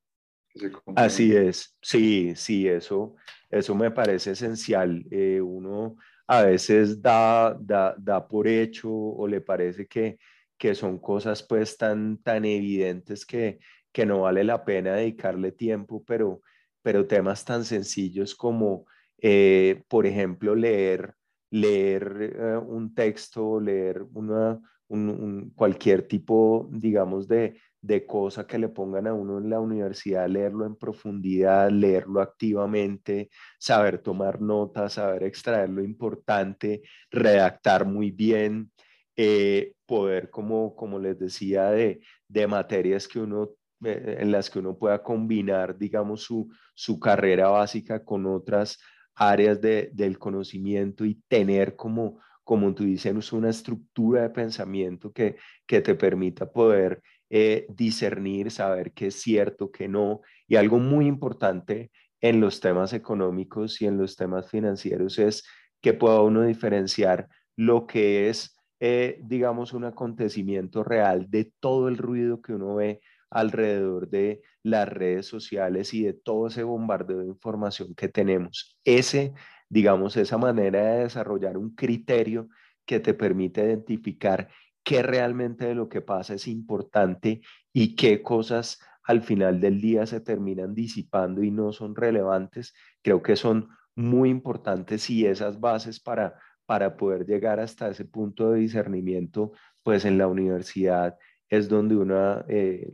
Así 0.96 1.34
es, 1.34 1.78
sí, 1.82 2.34
sí, 2.36 2.68
eso, 2.68 3.16
eso 3.50 3.74
me 3.74 3.92
parece 3.92 4.32
esencial. 4.32 5.06
Eh, 5.10 5.40
uno 5.40 5.96
a 6.28 6.44
veces 6.44 7.02
da, 7.02 7.58
da, 7.60 7.96
da, 7.98 8.28
por 8.28 8.48
hecho 8.48 8.90
o 8.92 9.28
le 9.28 9.42
parece 9.42 9.88
que, 9.88 10.18
que 10.58 10.76
son 10.76 11.00
cosas 11.00 11.42
pues 11.44 11.78
tan, 11.78 12.22
tan 12.22 12.44
evidentes 12.46 13.26
que, 13.26 13.60
que 13.92 14.06
no 14.06 14.22
vale 14.22 14.44
la 14.44 14.64
pena 14.64 14.94
dedicarle 14.94 15.52
tiempo, 15.52 16.04
pero, 16.06 16.42
pero 16.82 17.08
temas 17.08 17.46
tan 17.46 17.64
sencillos 17.64 18.36
como, 18.36 18.86
eh, 19.20 19.84
por 19.88 20.06
ejemplo, 20.06 20.56
leer, 20.56 21.16
leer 21.52 22.34
eh, 22.36 22.58
un 22.58 22.94
texto, 22.96 23.60
leer 23.60 24.04
una, 24.14 24.60
un, 24.88 25.52
cualquier 25.56 26.08
tipo, 26.08 26.68
digamos, 26.72 27.28
de, 27.28 27.60
de 27.82 28.06
cosa 28.06 28.48
que 28.48 28.58
le 28.58 28.70
pongan 28.70 29.08
a 29.08 29.14
uno 29.14 29.38
en 29.38 29.50
la 29.50 29.60
universidad, 29.60 30.28
leerlo 30.30 30.66
en 30.66 30.76
profundidad, 30.76 31.70
leerlo 31.70 32.22
activamente, 32.22 33.30
saber 33.60 34.00
tomar 34.00 34.42
notas, 34.42 34.94
saber 34.94 35.24
extraer 35.24 35.70
lo 35.70 35.84
importante, 35.84 36.82
redactar 37.10 37.86
muy 37.86 38.12
bien, 38.12 38.72
eh, 39.16 39.74
poder, 39.86 40.30
como, 40.30 40.76
como 40.76 41.00
les 41.00 41.20
decía, 41.20 41.70
de, 41.72 42.02
de 42.28 42.48
materias 42.48 43.08
que 43.08 43.20
uno, 43.20 43.50
eh, 43.84 44.18
en 44.20 44.32
las 44.32 44.50
que 44.50 44.60
uno 44.60 44.78
pueda 44.78 45.04
combinar, 45.04 45.78
digamos, 45.78 46.24
su, 46.24 46.50
su 46.74 47.00
carrera 47.00 47.50
básica 47.50 48.04
con 48.06 48.26
otras 48.26 48.80
áreas 49.16 49.62
de, 49.62 49.90
del 49.94 50.18
conocimiento 50.18 51.06
y 51.06 51.22
tener 51.28 51.76
como, 51.76 52.20
como 52.44 52.74
tú 52.74 52.84
dices, 52.84 53.34
una 53.34 53.50
estructura 53.50 54.24
de 54.24 54.30
pensamiento 54.30 55.12
que, 55.12 55.38
que 55.66 55.82
te 55.82 55.96
permita 55.96 56.52
poder 56.52 57.02
eh, 57.30 57.66
discernir, 57.70 58.52
saber 58.52 58.92
qué 58.92 59.08
es 59.08 59.22
cierto, 59.22 59.72
qué 59.72 59.88
no. 59.88 60.22
Y 60.48 60.58
algo 60.58 60.80
muy 60.80 61.08
importante 61.08 61.92
en 62.20 62.42
los 62.42 62.60
temas 62.60 62.94
económicos 62.94 63.82
y 63.82 63.88
en 63.88 63.98
los 63.98 64.16
temas 64.16 64.50
financieros 64.50 65.18
es 65.18 65.44
que 65.82 65.94
pueda 65.94 66.22
uno 66.22 66.44
diferenciar 66.44 67.28
lo 67.56 67.88
que 67.88 68.30
es, 68.30 68.56
eh, 68.80 69.20
digamos, 69.24 69.74
un 69.74 69.86
acontecimiento 69.86 70.84
real 70.84 71.30
de 71.30 71.52
todo 71.60 71.88
el 71.88 71.98
ruido 71.98 72.42
que 72.42 72.54
uno 72.54 72.76
ve 72.76 73.02
alrededor 73.32 74.10
de 74.10 74.42
las 74.62 74.88
redes 74.88 75.26
sociales 75.26 75.94
y 75.94 76.04
de 76.04 76.14
todo 76.14 76.48
ese 76.48 76.64
bombardeo 76.64 77.20
de 77.20 77.28
información 77.28 77.96
que 77.96 78.10
tenemos. 78.10 78.78
Ese, 78.84 79.34
digamos, 79.70 80.18
esa 80.18 80.38
manera 80.38 80.84
de 80.84 81.04
desarrollar 81.04 81.58
un 81.58 81.74
criterio 81.74 82.50
que 82.86 83.00
te 83.00 83.14
permite 83.14 83.64
identificar 83.64 84.50
qué 84.84 85.02
realmente 85.02 85.66
de 85.66 85.76
lo 85.76 85.90
que 85.90 86.02
pasa 86.02 86.34
es 86.34 86.48
importante 86.48 87.42
y 87.74 87.96
qué 87.96 88.22
cosas 88.22 88.80
al 89.04 89.22
final 89.22 89.60
del 89.60 89.82
día 89.82 90.06
se 90.06 90.20
terminan 90.20 90.76
disipando 90.76 91.42
y 91.44 91.52
no 91.52 91.72
son 91.72 91.96
relevantes, 91.96 92.74
creo 93.02 93.22
que 93.22 93.36
son 93.36 93.70
muy 93.96 94.30
importantes 94.30 95.10
y 95.10 95.26
esas 95.26 95.60
bases 95.60 96.00
para, 96.00 96.36
para 96.66 96.98
poder 96.98 97.26
llegar 97.26 97.60
hasta 97.60 97.90
ese 97.90 98.06
punto 98.06 98.52
de 98.52 98.60
discernimiento, 98.60 99.52
pues 99.84 100.06
en 100.06 100.18
la 100.18 100.28
universidad 100.28 101.18
es 101.52 101.68
donde 101.68 101.98
uno 101.98 102.46
eh, 102.48 102.92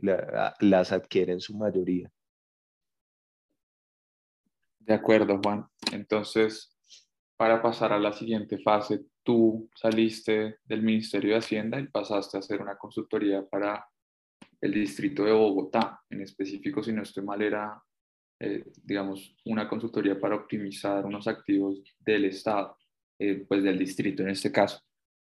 las 0.60 0.92
adquiere 0.92 1.32
en 1.32 1.40
su 1.40 1.56
mayoría. 1.56 2.10
De 4.80 4.94
acuerdo, 4.94 5.40
Juan. 5.42 5.64
Entonces, 5.92 6.76
para 7.36 7.62
pasar 7.62 7.92
a 7.92 8.00
la 8.00 8.12
siguiente 8.12 8.58
fase, 8.58 9.04
tú 9.22 9.70
saliste 9.76 10.56
del 10.64 10.82
Ministerio 10.82 11.32
de 11.32 11.38
Hacienda 11.38 11.78
y 11.78 11.86
pasaste 11.86 12.36
a 12.36 12.40
hacer 12.40 12.60
una 12.60 12.76
consultoría 12.76 13.46
para 13.46 13.86
el 14.60 14.72
distrito 14.72 15.24
de 15.24 15.32
Bogotá. 15.32 16.00
En 16.10 16.22
específico, 16.22 16.82
si 16.82 16.92
no 16.92 17.02
estoy 17.02 17.22
mal, 17.22 17.40
era, 17.40 17.80
eh, 18.40 18.64
digamos, 18.82 19.36
una 19.44 19.68
consultoría 19.68 20.18
para 20.18 20.34
optimizar 20.34 21.06
unos 21.06 21.28
activos 21.28 21.80
del 22.00 22.24
Estado, 22.24 22.76
eh, 23.20 23.44
pues 23.46 23.62
del 23.62 23.78
distrito 23.78 24.24
en 24.24 24.30
este 24.30 24.50
caso. 24.50 24.80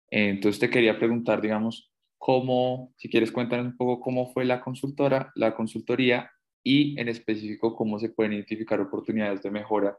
entonces 0.09 0.59
te 0.59 0.71
quería 0.71 0.99
preguntar, 0.99 1.43
digamos, 1.43 1.93
cómo, 2.19 2.93
si 2.97 3.09
quieres 3.09 3.33
cuéntanos 3.33 3.67
un 3.67 3.77
poco 3.77 4.01
cómo 4.01 4.33
fue 4.33 4.45
la 4.45 4.61
consultora, 4.61 5.33
la 5.35 5.55
consultoría 5.55 6.31
y 6.63 6.99
en 6.99 7.09
específico 7.09 7.77
cómo 7.77 7.99
se 7.99 8.09
pueden 8.09 8.33
identificar 8.33 8.81
oportunidades 8.81 9.43
de 9.43 9.51
mejora, 9.51 9.99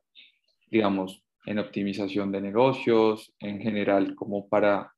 digamos, 0.69 1.23
en 1.45 1.59
optimización 1.59 2.31
de 2.31 2.41
negocios, 2.41 3.33
en 3.39 3.61
general, 3.61 4.15
como 4.15 4.49
para, 4.49 4.93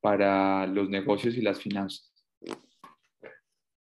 para 0.00 0.66
los 0.66 0.90
negocios 0.90 1.34
y 1.36 1.40
las 1.40 1.60
finanzas? 1.60 2.12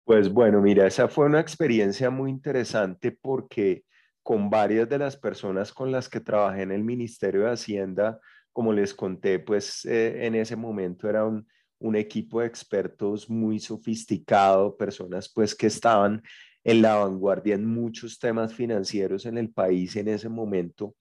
Pues 0.03 0.31
bueno, 0.31 0.61
mira, 0.61 0.85
esa 0.85 1.07
fue 1.07 1.25
una 1.25 1.39
experiencia 1.39 2.09
muy 2.09 2.29
interesante 2.29 3.11
porque 3.11 3.83
con 4.21 4.49
varias 4.49 4.87
de 4.87 4.99
las 4.99 5.17
personas 5.17 5.73
con 5.73 5.91
las 5.91 6.09
que 6.09 6.19
trabajé 6.19 6.61
en 6.61 6.71
el 6.71 6.83
Ministerio 6.83 7.41
de 7.41 7.51
Hacienda, 7.51 8.19
como 8.51 8.73
les 8.73 8.93
conté, 8.93 9.39
pues 9.39 9.85
eh, 9.85 10.27
en 10.27 10.35
ese 10.35 10.55
momento 10.55 11.09
era 11.09 11.25
un, 11.25 11.47
un 11.79 11.95
equipo 11.95 12.41
de 12.41 12.47
expertos 12.47 13.29
muy 13.29 13.59
sofisticado, 13.59 14.77
personas 14.77 15.31
pues 15.33 15.55
que 15.55 15.67
estaban 15.67 16.21
en 16.63 16.81
la 16.81 16.95
vanguardia 16.95 17.55
en 17.55 17.65
muchos 17.65 18.19
temas 18.19 18.53
financieros 18.53 19.25
en 19.25 19.37
el 19.37 19.49
país 19.49 19.95
en 19.95 20.09
ese 20.09 20.29
momento 20.29 20.95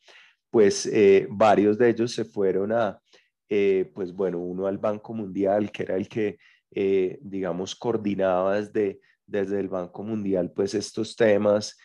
pues 0.51 0.87
eh, 0.87 1.27
varios 1.31 1.79
de 1.79 1.91
ellos 1.91 2.13
se 2.13 2.25
fueron 2.25 2.73
a, 2.73 3.01
eh, 3.49 3.91
pues 3.95 4.13
bueno, 4.13 4.39
uno 4.39 4.67
al 4.67 4.79
Banco 4.79 5.15
Mundial, 5.15 5.71
que 5.71 5.83
era 5.83 5.97
el 5.97 6.09
que, 6.09 6.39
eh, 6.71 7.19
digamos, 7.21 7.75
coordinaba 7.75 8.61
desde, 8.61 9.01
desde 9.27 9.61
el 9.61 9.69
Banco 9.69 10.03
Mundial, 10.03 10.53
pues 10.55 10.75
estos 10.75 11.17
temas. 11.17 11.77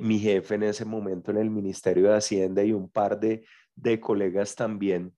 mi 0.00 0.18
jefe 0.18 0.54
en 0.54 0.62
ese 0.62 0.84
momento 0.84 1.30
en 1.30 1.38
el 1.38 1.50
Ministerio 1.50 2.08
de 2.08 2.16
Hacienda 2.16 2.64
y 2.64 2.72
un 2.72 2.88
par 2.90 3.20
de, 3.20 3.44
de 3.74 4.00
colegas 4.00 4.54
también, 4.54 5.12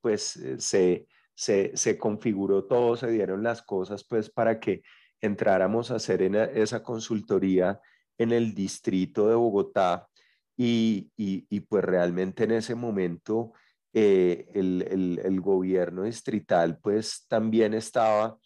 pues 0.00 0.42
se, 0.58 1.06
se, 1.34 1.98
configuró 1.98 2.64
todo, 2.64 2.96
se 2.96 3.10
dieron 3.10 3.42
las 3.42 3.62
cosas, 3.62 4.04
pues 4.04 4.30
para 4.30 4.60
que 4.60 4.82
entráramos 5.20 5.90
a 5.90 5.96
hacer 5.96 6.22
esa 6.22 6.82
consultoría 6.82 7.80
en 8.18 8.32
el 8.32 8.54
distrito 8.54 9.28
de 9.28 9.34
Bogotá 9.34 10.08
y, 10.56 11.10
y, 11.16 11.60
pues 11.60 11.84
realmente 11.84 12.44
en 12.44 12.52
ese 12.52 12.74
momento 12.74 13.52
eh, 13.94 14.46
el, 14.54 15.40
gobierno 15.40 16.04
distrital 16.04 16.78
pues 16.78 17.26
también 17.28 17.74
estaba 17.74 18.38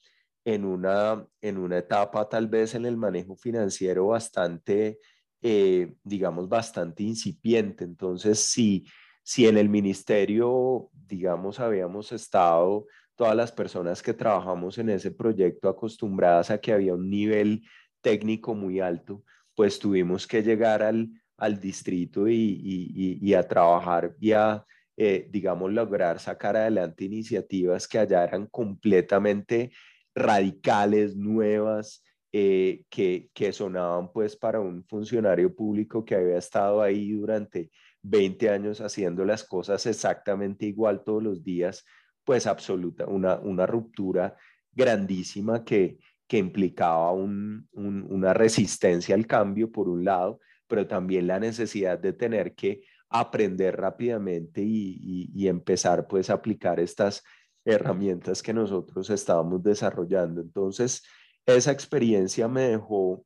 en 0.44 0.64
una, 0.64 1.26
en 1.40 1.58
una 1.58 1.78
etapa 1.78 2.28
tal 2.28 2.48
vez 2.48 2.74
en 2.74 2.86
el 2.86 2.96
manejo 2.96 3.36
financiero 3.36 4.08
bastante, 4.08 4.98
eh, 5.42 5.94
digamos, 6.04 6.48
bastante 6.48 7.02
incipiente. 7.02 7.84
Entonces, 7.84 8.38
si, 8.38 8.86
si 9.26 9.48
en 9.48 9.58
el 9.58 9.68
ministerio, 9.68 10.88
digamos, 10.92 11.58
habíamos 11.58 12.12
estado 12.12 12.86
todas 13.16 13.34
las 13.34 13.50
personas 13.50 14.00
que 14.00 14.14
trabajamos 14.14 14.78
en 14.78 14.88
ese 14.88 15.10
proyecto 15.10 15.68
acostumbradas 15.68 16.52
a 16.52 16.58
que 16.58 16.72
había 16.72 16.94
un 16.94 17.10
nivel 17.10 17.64
técnico 18.00 18.54
muy 18.54 18.78
alto, 18.78 19.24
pues 19.56 19.80
tuvimos 19.80 20.28
que 20.28 20.44
llegar 20.44 20.80
al, 20.80 21.10
al 21.38 21.58
distrito 21.58 22.28
y, 22.28 23.34
a 23.34 23.42
trabajar 23.42 24.14
y 24.20 24.30
a, 24.30 24.64
eh, 24.96 25.26
digamos, 25.28 25.72
lograr 25.72 26.20
sacar 26.20 26.56
adelante 26.56 27.06
iniciativas 27.06 27.88
que 27.88 27.98
allá 27.98 28.22
eran 28.22 28.46
completamente 28.46 29.72
radicales, 30.14 31.16
nuevas, 31.16 32.04
eh, 32.30 32.84
que, 32.88 33.28
que 33.34 33.52
sonaban 33.52 34.12
pues 34.12 34.36
para 34.36 34.60
un 34.60 34.84
funcionario 34.84 35.52
público 35.52 36.04
que 36.04 36.14
había 36.14 36.38
estado 36.38 36.80
ahí 36.80 37.10
durante 37.10 37.72
20 38.08 38.50
años 38.50 38.80
haciendo 38.80 39.24
las 39.24 39.44
cosas 39.44 39.84
exactamente 39.86 40.66
igual 40.66 41.02
todos 41.04 41.22
los 41.22 41.42
días, 41.42 41.84
pues 42.24 42.46
absoluta, 42.46 43.06
una, 43.06 43.36
una 43.40 43.66
ruptura 43.66 44.36
grandísima 44.72 45.64
que, 45.64 45.98
que 46.26 46.38
implicaba 46.38 47.12
una 47.12 48.34
resistencia 48.34 49.14
al 49.14 49.26
cambio, 49.26 49.70
por 49.70 49.88
un 49.88 50.04
lado, 50.04 50.40
pero 50.66 50.86
también 50.86 51.26
la 51.26 51.38
necesidad 51.38 51.98
de 51.98 52.12
tener 52.12 52.54
que 52.54 52.82
aprender 53.08 53.76
rápidamente 53.76 54.62
y, 54.62 55.46
empezar 55.46 56.08
pues 56.08 56.28
a 56.28 56.34
aplicar 56.34 56.80
estas 56.80 57.22
herramientas 57.64 58.42
que 58.42 58.52
nosotros 58.52 59.08
estábamos 59.10 59.62
desarrollando. 59.62 60.40
Entonces, 60.40 61.04
esa 61.46 61.70
experiencia 61.70 62.48
me 62.48 62.62
dejó, 62.62 63.24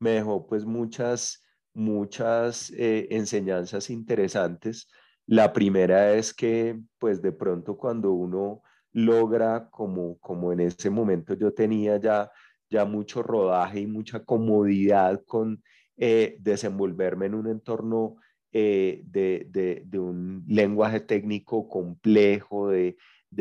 me 0.00 0.10
dejó 0.10 0.46
pues 0.46 0.64
muchas, 0.64 1.44
muchas 1.74 2.70
eh, 2.70 3.08
enseñanzas 3.10 3.90
interesantes. 3.90 4.88
La 5.26 5.52
primera 5.52 6.12
es 6.14 6.34
que 6.34 6.80
pues 6.98 7.22
de 7.22 7.32
pronto 7.32 7.76
cuando 7.76 8.12
uno 8.12 8.62
logra, 8.92 9.68
como, 9.70 10.18
como 10.18 10.52
en 10.52 10.60
ese 10.60 10.90
momento 10.90 11.34
yo 11.34 11.52
tenía 11.52 11.98
ya 11.98 12.30
ya 12.70 12.84
mucho 12.84 13.22
rodaje 13.22 13.80
y 13.80 13.86
mucha 13.86 14.24
comodidad 14.24 15.22
con 15.26 15.62
eh, 15.96 16.36
desenvolverme 16.40 17.26
en 17.26 17.34
un 17.34 17.48
entorno 17.48 18.16
eh, 18.52 19.02
de, 19.04 19.86
un 19.98 20.44
lenguaje 20.48 21.00
técnico 21.00 21.68
complejo, 21.68 22.70
de, 22.70 22.96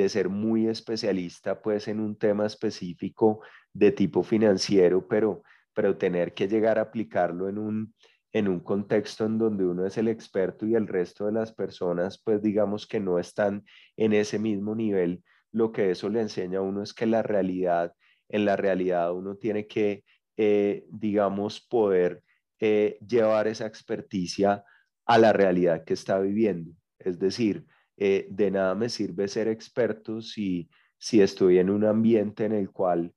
ser 0.07 0.29
muy 0.29 0.67
especialista 0.67 1.62
pues 1.62 1.88
en 1.88 2.00
un 2.00 2.17
tema 2.17 2.45
específico 2.45 3.41
de 3.74 3.91
tipo 3.91 4.24
financiero, 4.24 5.07
pero, 5.07 5.43
pero 5.74 5.98
tener 5.98 6.33
que 6.33 6.48
llegar 6.48 6.79
a 6.79 6.83
aplicarlo 6.83 7.50
en 7.50 7.57
un, 7.57 7.93
en 8.33 8.48
un 8.48 8.59
contexto 8.59 9.25
en 9.25 9.38
donde 9.38 9.65
uno 9.65 9.86
es 9.86 9.98
el 9.98 10.07
experto 10.07 10.65
y 10.65 10.75
el 10.75 10.88
resto 10.88 11.25
de 11.25 11.31
las 11.31 11.51
personas 11.51 12.21
pues 12.24 12.41
digamos 12.41 12.86
que 12.86 13.00
no 13.00 13.17
están 13.17 13.65
en 13.98 14.13
ese 14.13 14.38
mismo 14.38 14.75
nivel, 14.75 15.24
lo 15.51 15.71
que 15.71 15.91
eso 15.91 16.09
le 16.09 16.21
enseña 16.21 16.59
a 16.59 16.62
uno 16.62 16.83
es 16.83 16.93
que 16.93 17.05
la 17.05 17.24
realidad, 17.24 17.93
en 18.29 18.45
la 18.45 18.55
realidad 18.55 19.13
uno 19.13 19.36
tiene 19.36 19.67
que, 19.67 20.03
eh, 20.38 20.86
digamos, 20.89 21.59
poder 21.59 22.24
eh, 22.59 22.98
llevar 23.05 23.48
esa 23.48 23.65
experticia 23.65 24.63
a 25.05 25.17
la 25.17 25.33
realidad 25.33 25.83
que 25.83 25.93
está 25.93 26.19
viviendo. 26.19 26.71
Es 27.00 27.17
decir, 27.17 27.65
eh, 27.98 28.27
de 28.29 28.51
nada 28.51 28.75
me 28.75 28.89
sirve 28.89 29.27
ser 29.27 29.48
experto 29.48 30.21
si, 30.21 30.69
si 30.98 31.21
estoy 31.21 31.57
en 31.57 31.69
un 31.69 31.86
ambiente 31.86 32.45
en 32.45 32.53
el 32.53 32.71
cual 32.71 33.13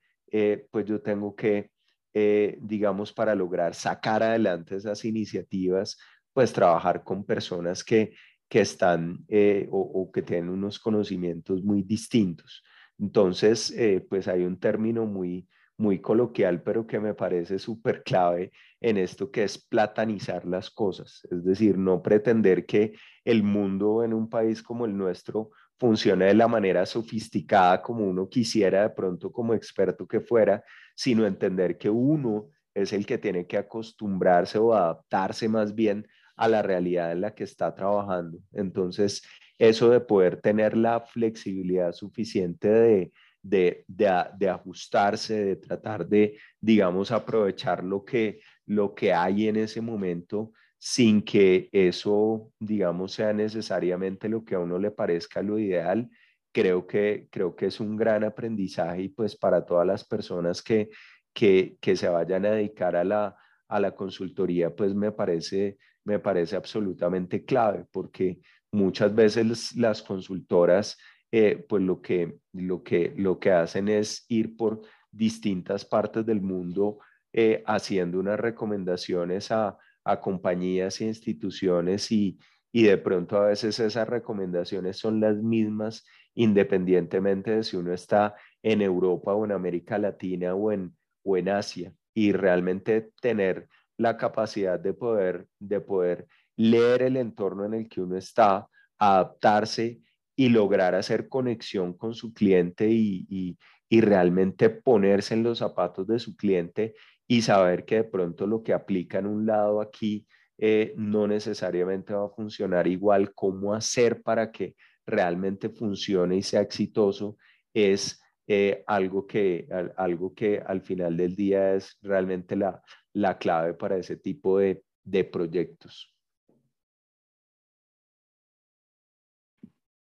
pues 0.71 0.87
yo 0.87 1.03
tengo 1.03 1.37
que, 1.37 1.72
eh, 2.15 2.59
digamos, 2.61 3.13
para 3.13 3.35
lograr 3.35 3.75
sacar 3.75 4.23
adelante 4.23 4.77
esas 4.77 5.05
iniciativas, 5.05 5.99
pues 6.33 6.53
trabajar 6.53 7.05
con 7.05 7.25
personas 7.25 7.85
que, 7.85 8.15
que 8.49 8.61
están 8.61 9.25
o, 9.71 9.79
o, 9.79 10.13
que 10.13 10.23
tienen 10.23 10.51
unos 10.51 10.79
conocimientos 10.79 11.63
muy 11.63 11.83
distintos. 11.83 12.63
Entonces, 12.99 13.75
pues 14.09 14.29
hay 14.29 14.45
un 14.45 14.59
término 14.59 15.07
muy, 15.07 15.47
muy 15.83 16.01
coloquial, 16.01 16.63
pero 16.63 16.87
que 16.87 17.01
me 17.01 17.15
parece 17.15 17.59
súper 17.59 18.03
clave 18.03 18.53
en 18.81 18.97
esto 18.97 19.31
que 19.31 19.45
es 19.45 19.59
platanizar 19.59 20.47
las 20.47 20.71
cosas, 20.71 21.27
es 21.31 21.45
decir, 21.45 21.79
no 21.79 22.03
pretender 22.03 22.67
que 22.67 22.95
el 23.25 23.43
mundo 23.43 24.05
en 24.05 24.15
un 24.15 24.29
país 24.29 24.63
como 24.63 24.87
el 24.87 24.97
nuestro 24.97 25.51
funcione 25.83 26.27
de 26.27 26.35
la 26.35 26.47
manera 26.47 26.87
sofisticada 26.87 27.83
como 27.83 28.05
uno 28.05 28.29
quisiera 28.29 28.83
de 28.83 28.91
pronto 28.91 29.33
como 29.33 29.53
experto 29.53 30.07
que 30.07 30.21
fuera, 30.21 30.63
sino 30.95 31.27
entender 31.27 31.77
que 31.77 31.91
uno 31.91 32.51
es 32.73 32.93
el 32.93 33.05
que 33.05 33.19
tiene 33.19 33.49
que 33.49 33.59
acostumbrarse 33.59 34.59
o 34.59 34.73
adaptarse 34.75 35.49
más 35.49 35.75
bien 35.75 36.07
a 36.37 36.47
la 36.47 36.63
realidad 36.63 37.11
en 37.11 37.23
la 37.23 37.35
que 37.35 37.43
está 37.43 37.75
trabajando. 37.75 38.39
Entonces, 38.53 39.23
eso 39.59 39.91
de 39.91 39.99
poder 39.99 40.41
tener 40.41 40.77
la 40.77 41.01
flexibilidad 41.01 41.91
suficiente 41.91 42.69
de, 42.69 43.13
de, 43.43 43.85
de, 43.89 44.49
ajustarse, 44.49 45.45
de 45.45 45.57
tratar 45.57 46.07
de, 46.07 46.39
digamos, 46.61 47.11
aprovechar 47.11 47.83
lo 47.83 48.05
que, 48.05 48.39
lo 48.67 48.95
que 48.95 49.13
hay 49.13 49.49
en 49.49 49.57
ese 49.57 49.81
momento 49.81 50.53
sin 50.85 51.23
que 51.23 51.69
eso, 51.71 52.51
digamos, 52.59 53.13
sea 53.13 53.33
necesariamente 53.33 54.29
lo 54.29 54.45
que 54.45 54.57
a 54.57 54.59
uno 54.59 54.81
le 54.81 54.91
parezca 54.91 55.41
lo 55.41 55.57
ideal. 55.57 56.11
Creo 56.51 56.89
que, 56.89 57.29
creo 57.31 57.55
que 57.55 57.67
es 57.67 57.79
un 57.79 57.97
gran 57.97 58.25
aprendizaje 58.25 59.03
y 59.03 59.09
pues 59.09 59.37
para 59.37 59.65
todas 59.65 59.87
las 59.87 60.03
personas 60.03 60.61
que, 60.61 60.91
que, 61.33 61.77
que 61.81 61.95
se 61.95 62.09
vayan 62.09 62.47
a 62.47 62.51
dedicar 62.51 62.97
a 62.97 63.05
la, 63.05 63.37
a 63.69 63.79
la 63.79 63.95
consultoría, 63.95 64.75
pues 64.75 64.93
me 64.93 65.13
parece, 65.13 65.79
me 66.03 66.19
parece 66.19 66.57
absolutamente 66.57 67.45
clave 67.45 67.87
porque 67.93 68.41
muchas 68.73 69.15
veces 69.15 69.77
las 69.77 70.03
consultoras 70.03 70.99
eh, 71.31 71.65
pues 71.69 71.81
lo 71.85 72.03
que, 72.03 72.39
lo, 72.55 72.83
que, 72.83 73.15
lo 73.17 73.39
que 73.39 73.53
hacen 73.53 73.89
es 73.89 74.25
ir 74.27 74.57
por 74.57 74.83
distintas 75.13 75.85
partes 75.85 76.27
del 76.27 76.41
mundo 76.41 76.99
eh, 77.33 77.63
haciendo 77.69 78.19
unas 78.19 78.41
recomendaciones 78.41 79.53
a, 79.53 79.79
a 80.05 80.21
compañías 80.21 81.01
e 81.01 81.05
instituciones 81.05 82.11
y, 82.11 82.39
y 82.73 82.85
de 82.85 82.99
pronto 82.99 83.37
a 83.37 83.47
veces 83.47 83.79
esas 83.79 84.09
recomendaciones 84.09 84.97
son 84.99 85.21
las 85.21 85.37
mismas 85.37 86.05
independientemente 86.35 87.51
de 87.51 87.63
si 87.63 87.77
uno 87.77 87.93
está 87.93 88.35
en 88.63 88.81
Europa 88.83 89.35
o 89.35 89.45
en 89.45 89.53
América 89.53 89.99
Latina 89.99 90.55
o 90.55 90.73
en, 90.73 90.97
o 91.23 91.37
en 91.37 91.49
Asia. 91.49 91.93
Y 92.15 92.33
realmente 92.33 93.11
tener 93.21 93.69
la 93.97 94.17
capacidad 94.17 94.79
de 94.79 94.95
poder, 94.95 95.47
de 95.59 95.81
poder 95.81 96.27
leer 96.57 97.03
el 97.03 97.17
entorno 97.17 97.65
en 97.65 97.75
el 97.75 97.89
que 97.89 98.01
uno 98.01 98.17
está, 98.17 98.69
adaptarse 98.99 100.01
y 100.37 100.49
lograr 100.49 100.95
hacer 100.95 101.29
conexión 101.29 101.95
con 101.95 102.15
su 102.15 102.33
cliente 102.33 102.89
y, 102.91 103.59
realmente 103.91 104.71
ponerse 104.71 105.35
en 105.35 105.43
los 105.43 105.59
zapatos 105.59 106.07
de 106.07 106.19
su 106.19 106.35
cliente 106.35 106.95
y 107.27 107.43
saber 107.43 107.85
que 107.85 107.97
de 107.97 108.05
pronto 108.05 108.47
lo 108.47 108.63
que 108.63 108.73
aplica 108.73 109.19
en 109.19 109.27
un 109.27 109.47
lado 109.47 109.81
aquí 109.81 110.27
eh, 110.59 110.95
no 110.97 111.27
necesariamente 111.27 112.15
va 112.15 112.27
a 112.27 112.31
funcionar 112.31 112.87
igual, 112.87 113.35
cómo 113.35 113.75
hacer 113.75 114.23
para 114.23 114.53
que 114.53 114.77
realmente 115.07 115.71
funcione 115.71 116.37
y 116.37 116.43
sea 116.43 116.61
exitoso, 116.61 117.37
es 117.75 118.21
eh, 118.47 118.85
algo, 118.87 119.27
que, 119.27 119.67
algo 119.97 120.35
que 120.35 120.63
al 120.65 120.83
final 120.83 121.17
del 121.17 121.35
día 121.35 121.75
es 121.75 121.99
realmente 122.03 122.55
la, 122.55 122.83
la 123.13 123.39
clave 123.39 123.75
para 123.75 123.97
ese 123.97 124.17
tipo 124.17 124.59
de, 124.59 124.85
de 125.05 125.25
proyectos. 125.25 126.15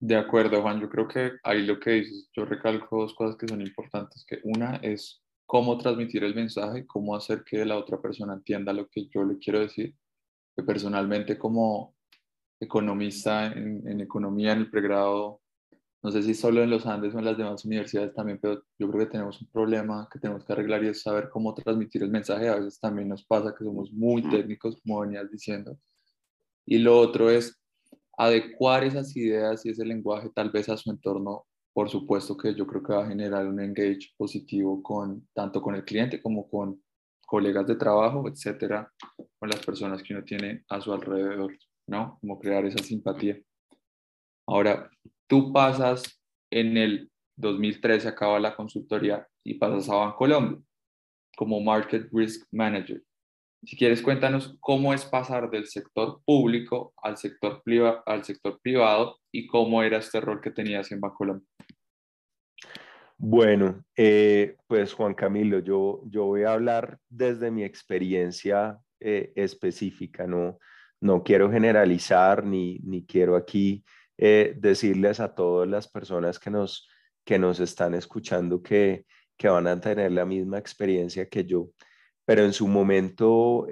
De 0.00 0.16
acuerdo, 0.16 0.62
Juan. 0.62 0.80
Yo 0.80 0.88
creo 0.88 1.06
que 1.06 1.33
ahí 1.42 1.66
lo 1.66 1.78
que 1.78 1.90
dices, 1.90 2.30
yo 2.35 2.46
recalco 2.46 3.02
dos 3.02 3.14
cosas 3.14 3.37
que 3.37 3.46
son 3.46 3.61
importantes, 3.61 4.24
que 4.26 4.40
una 4.44 4.76
es 4.76 5.22
cómo 5.50 5.76
transmitir 5.76 6.22
el 6.22 6.32
mensaje, 6.32 6.86
cómo 6.86 7.16
hacer 7.16 7.42
que 7.42 7.64
la 7.64 7.76
otra 7.76 8.00
persona 8.00 8.34
entienda 8.34 8.72
lo 8.72 8.86
que 8.86 9.08
yo 9.08 9.24
le 9.24 9.36
quiero 9.36 9.58
decir. 9.58 9.96
Que 10.54 10.62
personalmente 10.62 11.36
como 11.36 11.96
economista 12.60 13.46
en, 13.46 14.00
economía 14.00 14.52
en 14.52 14.58
el 14.60 14.70
pregrado, 14.70 15.40
no 16.04 16.12
sé 16.12 16.22
si 16.22 16.34
solo 16.34 16.62
en 16.62 16.70
los 16.70 16.86
Andes 16.86 17.16
o 17.16 17.18
en 17.18 17.24
las 17.24 17.36
demás 17.36 17.64
universidades 17.64 18.14
también, 18.14 18.38
pero 18.40 18.62
yo 18.78 18.88
creo 18.88 19.00
que 19.00 19.10
tenemos 19.10 19.42
un 19.42 19.48
problema 19.48 20.08
que 20.12 20.20
tenemos 20.20 20.44
que 20.44 20.52
arreglar 20.52 20.84
y 20.84 20.88
es 20.90 21.02
saber 21.02 21.28
cómo 21.30 21.52
transmitir 21.52 22.04
el 22.04 22.12
mensaje. 22.12 22.48
A 22.48 22.54
veces 22.54 22.78
también 22.78 23.08
nos 23.08 23.24
pasa 23.24 23.52
que 23.52 23.64
somos 23.64 23.90
muy 23.92 24.22
técnicos, 24.22 24.80
como 24.80 25.00
venías 25.00 25.28
diciendo. 25.32 25.76
Y 26.64 26.78
lo 26.78 26.96
otro 26.96 27.28
es 27.28 27.60
adecuar 28.16 28.84
esas 28.84 29.16
ideas 29.16 29.66
y 29.66 29.70
ese 29.70 29.84
lenguaje 29.84 30.30
tal 30.32 30.50
vez 30.52 30.68
a 30.68 30.76
su 30.76 30.92
entorno, 30.92 31.44
por 31.72 31.88
supuesto 31.88 32.37
que 32.37 32.54
yo 32.54 32.66
creo 32.66 32.83
que 32.83 32.92
va 32.92 33.04
a 33.04 33.09
generar 33.09 33.46
un 33.46 33.61
engage 33.61 34.12
positivo 34.16 34.83
con 34.83 35.28
tanto 35.33 35.62
con 35.62 35.74
el 35.74 35.85
cliente 35.85 36.20
como 36.20 36.48
con 36.48 36.83
colegas 37.26 37.66
de 37.66 37.76
trabajo, 37.76 38.28
etcétera, 38.28 38.92
con 39.38 39.48
las 39.48 39.64
personas 39.64 40.02
que 40.02 40.14
uno 40.14 40.24
tiene 40.24 40.64
a 40.68 40.80
su 40.80 40.92
alrededor, 40.92 41.56
¿no? 41.87 42.18
Como 42.20 42.40
crear 42.40 42.64
esa 42.64 42.83
simpatía. 42.83 43.38
Ahora, 44.48 44.90
tú 45.28 45.52
pasas 45.52 46.20
en 46.50 46.76
el 46.76 47.11
2013, 47.37 48.09
acaba 48.09 48.40
la 48.40 48.56
consultoría 48.56 49.26
y 49.44 49.54
pasas 49.54 49.88
a 49.88 49.94
Bancolombia 49.94 50.61
como 51.37 51.61
Market 51.61 52.09
Risk 52.12 52.46
Manager. 52.50 53.02
Si 53.62 53.76
quieres, 53.76 54.02
cuéntanos 54.02 54.56
cómo 54.59 54.92
es 54.92 55.04
pasar 55.04 55.50
del 55.50 55.66
sector 55.66 56.20
público 56.24 56.92
al 56.96 57.16
sector, 57.16 57.62
al 58.06 58.24
sector 58.24 58.61
privado 58.61 59.18
y 59.30 59.46
cómo 59.46 59.83
era 59.83 59.98
este 59.98 60.20
rol 60.20 60.40
que 60.40 60.50
tenías 60.50 60.90
en 60.92 61.00
Bancolombia. 61.00 61.46
Bueno, 63.22 63.85
eh, 63.98 64.56
pues 64.66 64.94
Juan 64.94 65.12
Camilo, 65.12 65.59
yo, 65.59 66.00
yo 66.06 66.24
voy 66.24 66.44
a 66.44 66.54
hablar 66.54 66.98
desde 67.11 67.50
mi 67.50 67.64
experiencia 67.64 68.78
eh, 68.98 69.30
específica, 69.37 70.26
no, 70.26 70.59
no 71.02 71.22
quiero 71.22 71.50
generalizar 71.50 72.46
ni, 72.46 72.78
ni 72.78 73.04
quiero 73.04 73.37
aquí 73.37 73.85
eh, 74.16 74.54
decirles 74.56 75.20
a 75.20 75.35
todas 75.35 75.68
las 75.68 75.87
personas 75.87 76.38
que 76.38 76.48
nos, 76.48 76.88
que 77.22 77.38
nos 77.38 77.61
están 77.61 77.92
escuchando 77.92 78.62
que, 78.62 79.04
que 79.37 79.48
van 79.50 79.66
a 79.66 79.78
tener 79.78 80.12
la 80.12 80.24
misma 80.24 80.56
experiencia 80.56 81.28
que 81.28 81.44
yo. 81.44 81.68
Pero 82.24 82.42
en 82.42 82.54
su 82.54 82.68
momento, 82.68 83.66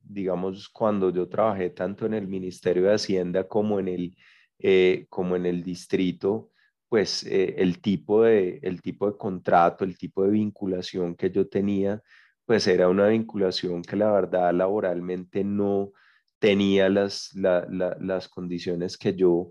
digamos, 0.00 0.68
cuando 0.68 1.10
yo 1.10 1.30
trabajé 1.30 1.70
tanto 1.70 2.04
en 2.04 2.12
el 2.12 2.28
Ministerio 2.28 2.82
de 2.82 2.94
Hacienda 2.94 3.48
como 3.48 3.80
en 3.80 3.88
el, 3.88 5.06
como 5.08 5.36
en 5.36 5.46
el 5.46 5.62
distrito, 5.62 6.51
pues 6.92 7.24
eh, 7.24 7.54
el, 7.56 7.80
tipo 7.80 8.24
de, 8.24 8.60
el 8.62 8.82
tipo 8.82 9.10
de 9.10 9.16
contrato, 9.16 9.82
el 9.82 9.96
tipo 9.96 10.24
de 10.24 10.32
vinculación 10.32 11.14
que 11.16 11.30
yo 11.30 11.48
tenía, 11.48 12.02
pues 12.44 12.66
era 12.66 12.90
una 12.90 13.08
vinculación 13.08 13.80
que 13.80 13.96
la 13.96 14.12
verdad 14.12 14.52
laboralmente 14.52 15.42
no 15.42 15.92
tenía 16.38 16.90
las, 16.90 17.32
las 17.32 18.28
condiciones 18.28 18.98
que 18.98 19.14
yo 19.14 19.48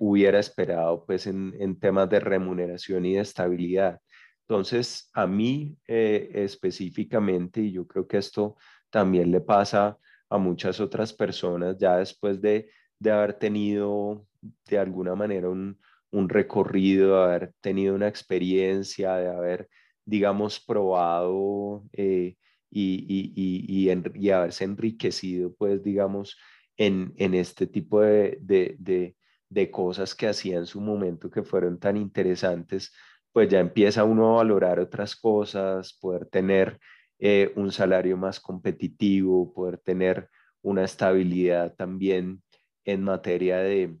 hubiera 0.00 0.38
esperado 0.38 1.04
pues 1.04 1.26
en, 1.26 1.54
en 1.60 1.78
temas 1.78 2.08
de 2.08 2.20
remuneración 2.20 3.04
y 3.04 3.16
de 3.16 3.20
estabilidad. 3.20 4.00
Entonces, 4.48 5.10
a 5.12 5.26
mí 5.26 5.76
eh, 5.86 6.30
específicamente, 6.32 7.60
y 7.60 7.72
yo 7.72 7.86
creo 7.86 8.08
que 8.08 8.16
esto 8.16 8.56
también 8.88 9.30
le 9.30 9.42
pasa 9.42 9.98
a 10.30 10.38
muchas 10.38 10.80
otras 10.80 11.12
personas, 11.12 11.76
ya 11.76 11.98
después 11.98 12.40
de, 12.40 12.70
haber 13.04 13.34
tenido 13.34 14.26
de 14.70 14.78
alguna 14.78 15.14
manera 15.14 15.50
un, 15.50 15.78
recorrido, 16.28 17.16
de 17.16 17.24
haber 17.24 17.52
tenido 17.60 17.94
una 17.94 18.08
experiencia, 18.08 19.16
de 19.16 19.28
haber 19.28 19.68
digamos, 20.04 20.60
probado 20.60 21.84
y, 21.92 22.36
y, 22.70 23.88
y, 24.14 24.30
haberse 24.30 24.64
enriquecido, 24.64 25.54
pues, 25.54 25.82
digamos, 25.82 26.38
en, 26.76 27.12
en 27.16 27.34
este 27.34 27.66
tipo 27.66 28.00
de, 28.00 28.38
de, 28.40 29.14
de, 29.48 29.70
cosas 29.70 30.14
que 30.14 30.28
hacía 30.28 30.58
en 30.58 30.66
su 30.66 30.80
momento 30.80 31.30
que 31.30 31.42
fueron 31.42 31.78
tan 31.78 31.96
interesantes, 31.96 32.92
pues 33.32 33.48
ya 33.48 33.60
empieza 33.60 34.04
uno 34.04 34.34
a 34.34 34.36
valorar 34.38 34.80
otras 34.80 35.16
cosas, 35.16 35.96
poder 36.00 36.26
tener 36.26 36.78
eh, 37.18 37.52
un 37.56 37.70
salario 37.70 38.16
más 38.16 38.40
competitivo, 38.40 39.52
poder 39.52 39.78
tener 39.78 40.28
una 40.62 40.84
estabilidad 40.84 41.74
también 41.74 42.42
en 42.84 43.02
materia 43.04 43.58
de, 43.58 43.96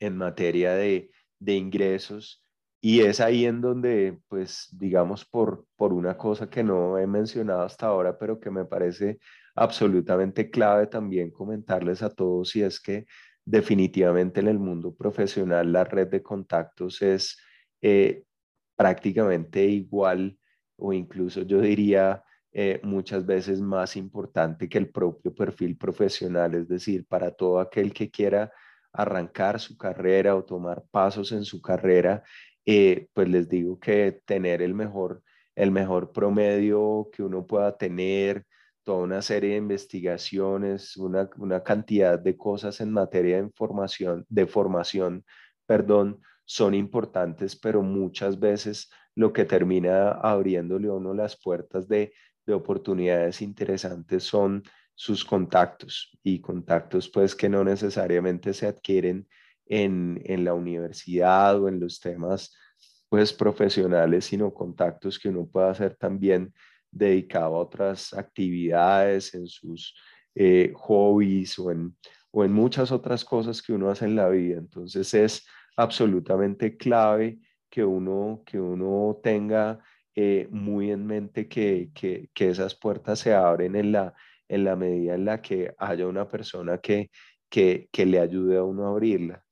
en 0.00 0.16
materia 0.16 0.74
de, 0.74 1.10
de 1.44 1.54
ingresos. 1.54 2.42
Y 2.80 3.00
es 3.00 3.20
ahí 3.20 3.46
en 3.46 3.60
donde, 3.60 4.18
pues, 4.28 4.68
digamos, 4.72 5.24
por, 5.24 5.66
por 5.76 5.92
una 5.92 6.16
cosa 6.16 6.50
que 6.50 6.64
no 6.64 6.98
he 6.98 7.06
mencionado 7.06 7.62
hasta 7.62 7.86
ahora, 7.86 8.18
pero 8.18 8.40
que 8.40 8.50
me 8.50 8.64
parece 8.64 9.18
absolutamente 9.54 10.50
clave 10.50 10.86
también 10.88 11.30
comentarles 11.30 12.02
a 12.02 12.10
todos, 12.10 12.56
y 12.56 12.62
es 12.62 12.80
que 12.80 13.06
definitivamente 13.44 14.40
en 14.40 14.48
el 14.48 14.58
mundo 14.58 14.94
profesional 14.94 15.72
la 15.72 15.84
red 15.84 16.08
de 16.08 16.22
contactos 16.22 17.02
es 17.02 17.36
eh, 17.80 18.24
prácticamente 18.76 19.64
igual 19.64 20.38
o 20.76 20.92
incluso 20.92 21.42
yo 21.42 21.60
diría 21.60 22.22
eh, 22.52 22.80
muchas 22.82 23.24
veces 23.26 23.60
más 23.60 23.96
importante 23.96 24.68
que 24.68 24.78
el 24.78 24.90
propio 24.90 25.34
perfil 25.34 25.76
profesional, 25.76 26.54
es 26.54 26.68
decir, 26.68 27.06
para 27.06 27.30
todo 27.30 27.60
aquel 27.60 27.92
que 27.92 28.10
quiera 28.10 28.52
arrancar 28.92 29.60
su 29.60 29.76
carrera 29.76 30.36
o 30.36 30.44
tomar 30.44 30.84
pasos 30.90 31.32
en 31.32 31.44
su 31.44 31.60
carrera, 31.60 32.22
eh, 32.66 33.08
pues 33.12 33.28
les 33.28 33.48
digo 33.48 33.78
que 33.80 34.20
tener 34.24 34.62
el 34.62 34.74
mejor, 34.74 35.22
el 35.54 35.70
mejor 35.70 36.12
promedio 36.12 37.08
que 37.12 37.22
uno 37.22 37.46
pueda 37.46 37.76
tener, 37.76 38.46
toda 38.84 39.04
una 39.04 39.22
serie 39.22 39.50
de 39.50 39.56
investigaciones, 39.56 40.96
una, 40.96 41.30
una 41.38 41.62
cantidad 41.62 42.18
de 42.18 42.36
cosas 42.36 42.80
en 42.80 42.92
materia 42.92 43.36
de 43.36 43.44
información, 43.44 44.26
de 44.28 44.46
formación, 44.46 45.24
perdón, 45.66 46.20
son 46.44 46.74
importantes, 46.74 47.56
pero 47.56 47.82
muchas 47.82 48.38
veces 48.40 48.90
lo 49.14 49.32
que 49.32 49.44
termina 49.44 50.10
abriéndole 50.10 50.88
a 50.88 50.94
uno 50.94 51.14
las 51.14 51.36
puertas 51.40 51.86
de, 51.88 52.12
de 52.46 52.54
oportunidades 52.54 53.40
interesantes 53.42 54.24
son 54.24 54.62
sus 55.02 55.24
contactos 55.24 56.16
y 56.22 56.40
contactos 56.40 57.08
pues 57.08 57.34
que 57.34 57.48
no 57.48 57.64
necesariamente 57.64 58.54
se 58.54 58.68
adquieren 58.68 59.26
en, 59.66 60.22
en 60.24 60.44
la 60.44 60.54
universidad 60.54 61.60
o 61.60 61.68
en 61.68 61.80
los 61.80 61.98
temas 61.98 62.56
pues 63.08 63.32
profesionales, 63.32 64.26
sino 64.26 64.54
contactos 64.54 65.18
que 65.18 65.30
uno 65.30 65.44
puede 65.44 65.70
hacer 65.70 65.96
también 65.96 66.54
dedicado 66.88 67.56
a 67.56 67.58
otras 67.58 68.14
actividades, 68.14 69.34
en 69.34 69.48
sus 69.48 69.92
eh, 70.36 70.72
hobbies 70.76 71.58
o 71.58 71.72
en, 71.72 71.96
o 72.30 72.44
en 72.44 72.52
muchas 72.52 72.92
otras 72.92 73.24
cosas 73.24 73.60
que 73.60 73.72
uno 73.72 73.90
hace 73.90 74.04
en 74.04 74.14
la 74.14 74.28
vida. 74.28 74.56
Entonces 74.56 75.12
es 75.14 75.44
absolutamente 75.76 76.76
clave 76.76 77.40
que 77.68 77.84
uno, 77.84 78.44
que 78.46 78.60
uno 78.60 79.18
tenga 79.20 79.80
eh, 80.14 80.46
muy 80.52 80.92
en 80.92 81.04
mente 81.04 81.48
que, 81.48 81.90
que, 81.92 82.30
que, 82.32 82.50
esas 82.50 82.76
puertas 82.76 83.18
se 83.18 83.34
abren 83.34 83.74
en 83.74 83.90
la, 83.90 84.14
en 84.52 84.64
la 84.64 84.76
medida 84.76 85.14
en 85.14 85.24
la 85.24 85.40
que 85.40 85.74
haya 85.78 86.06
una 86.06 86.28
persona 86.28 86.78
que, 86.78 87.10
que, 87.48 87.88
que 87.92 88.06
le 88.06 88.20
ayude 88.20 88.58
a 88.58 88.64
uno 88.64 88.86
a 88.86 88.90
abrirla. 88.90 89.44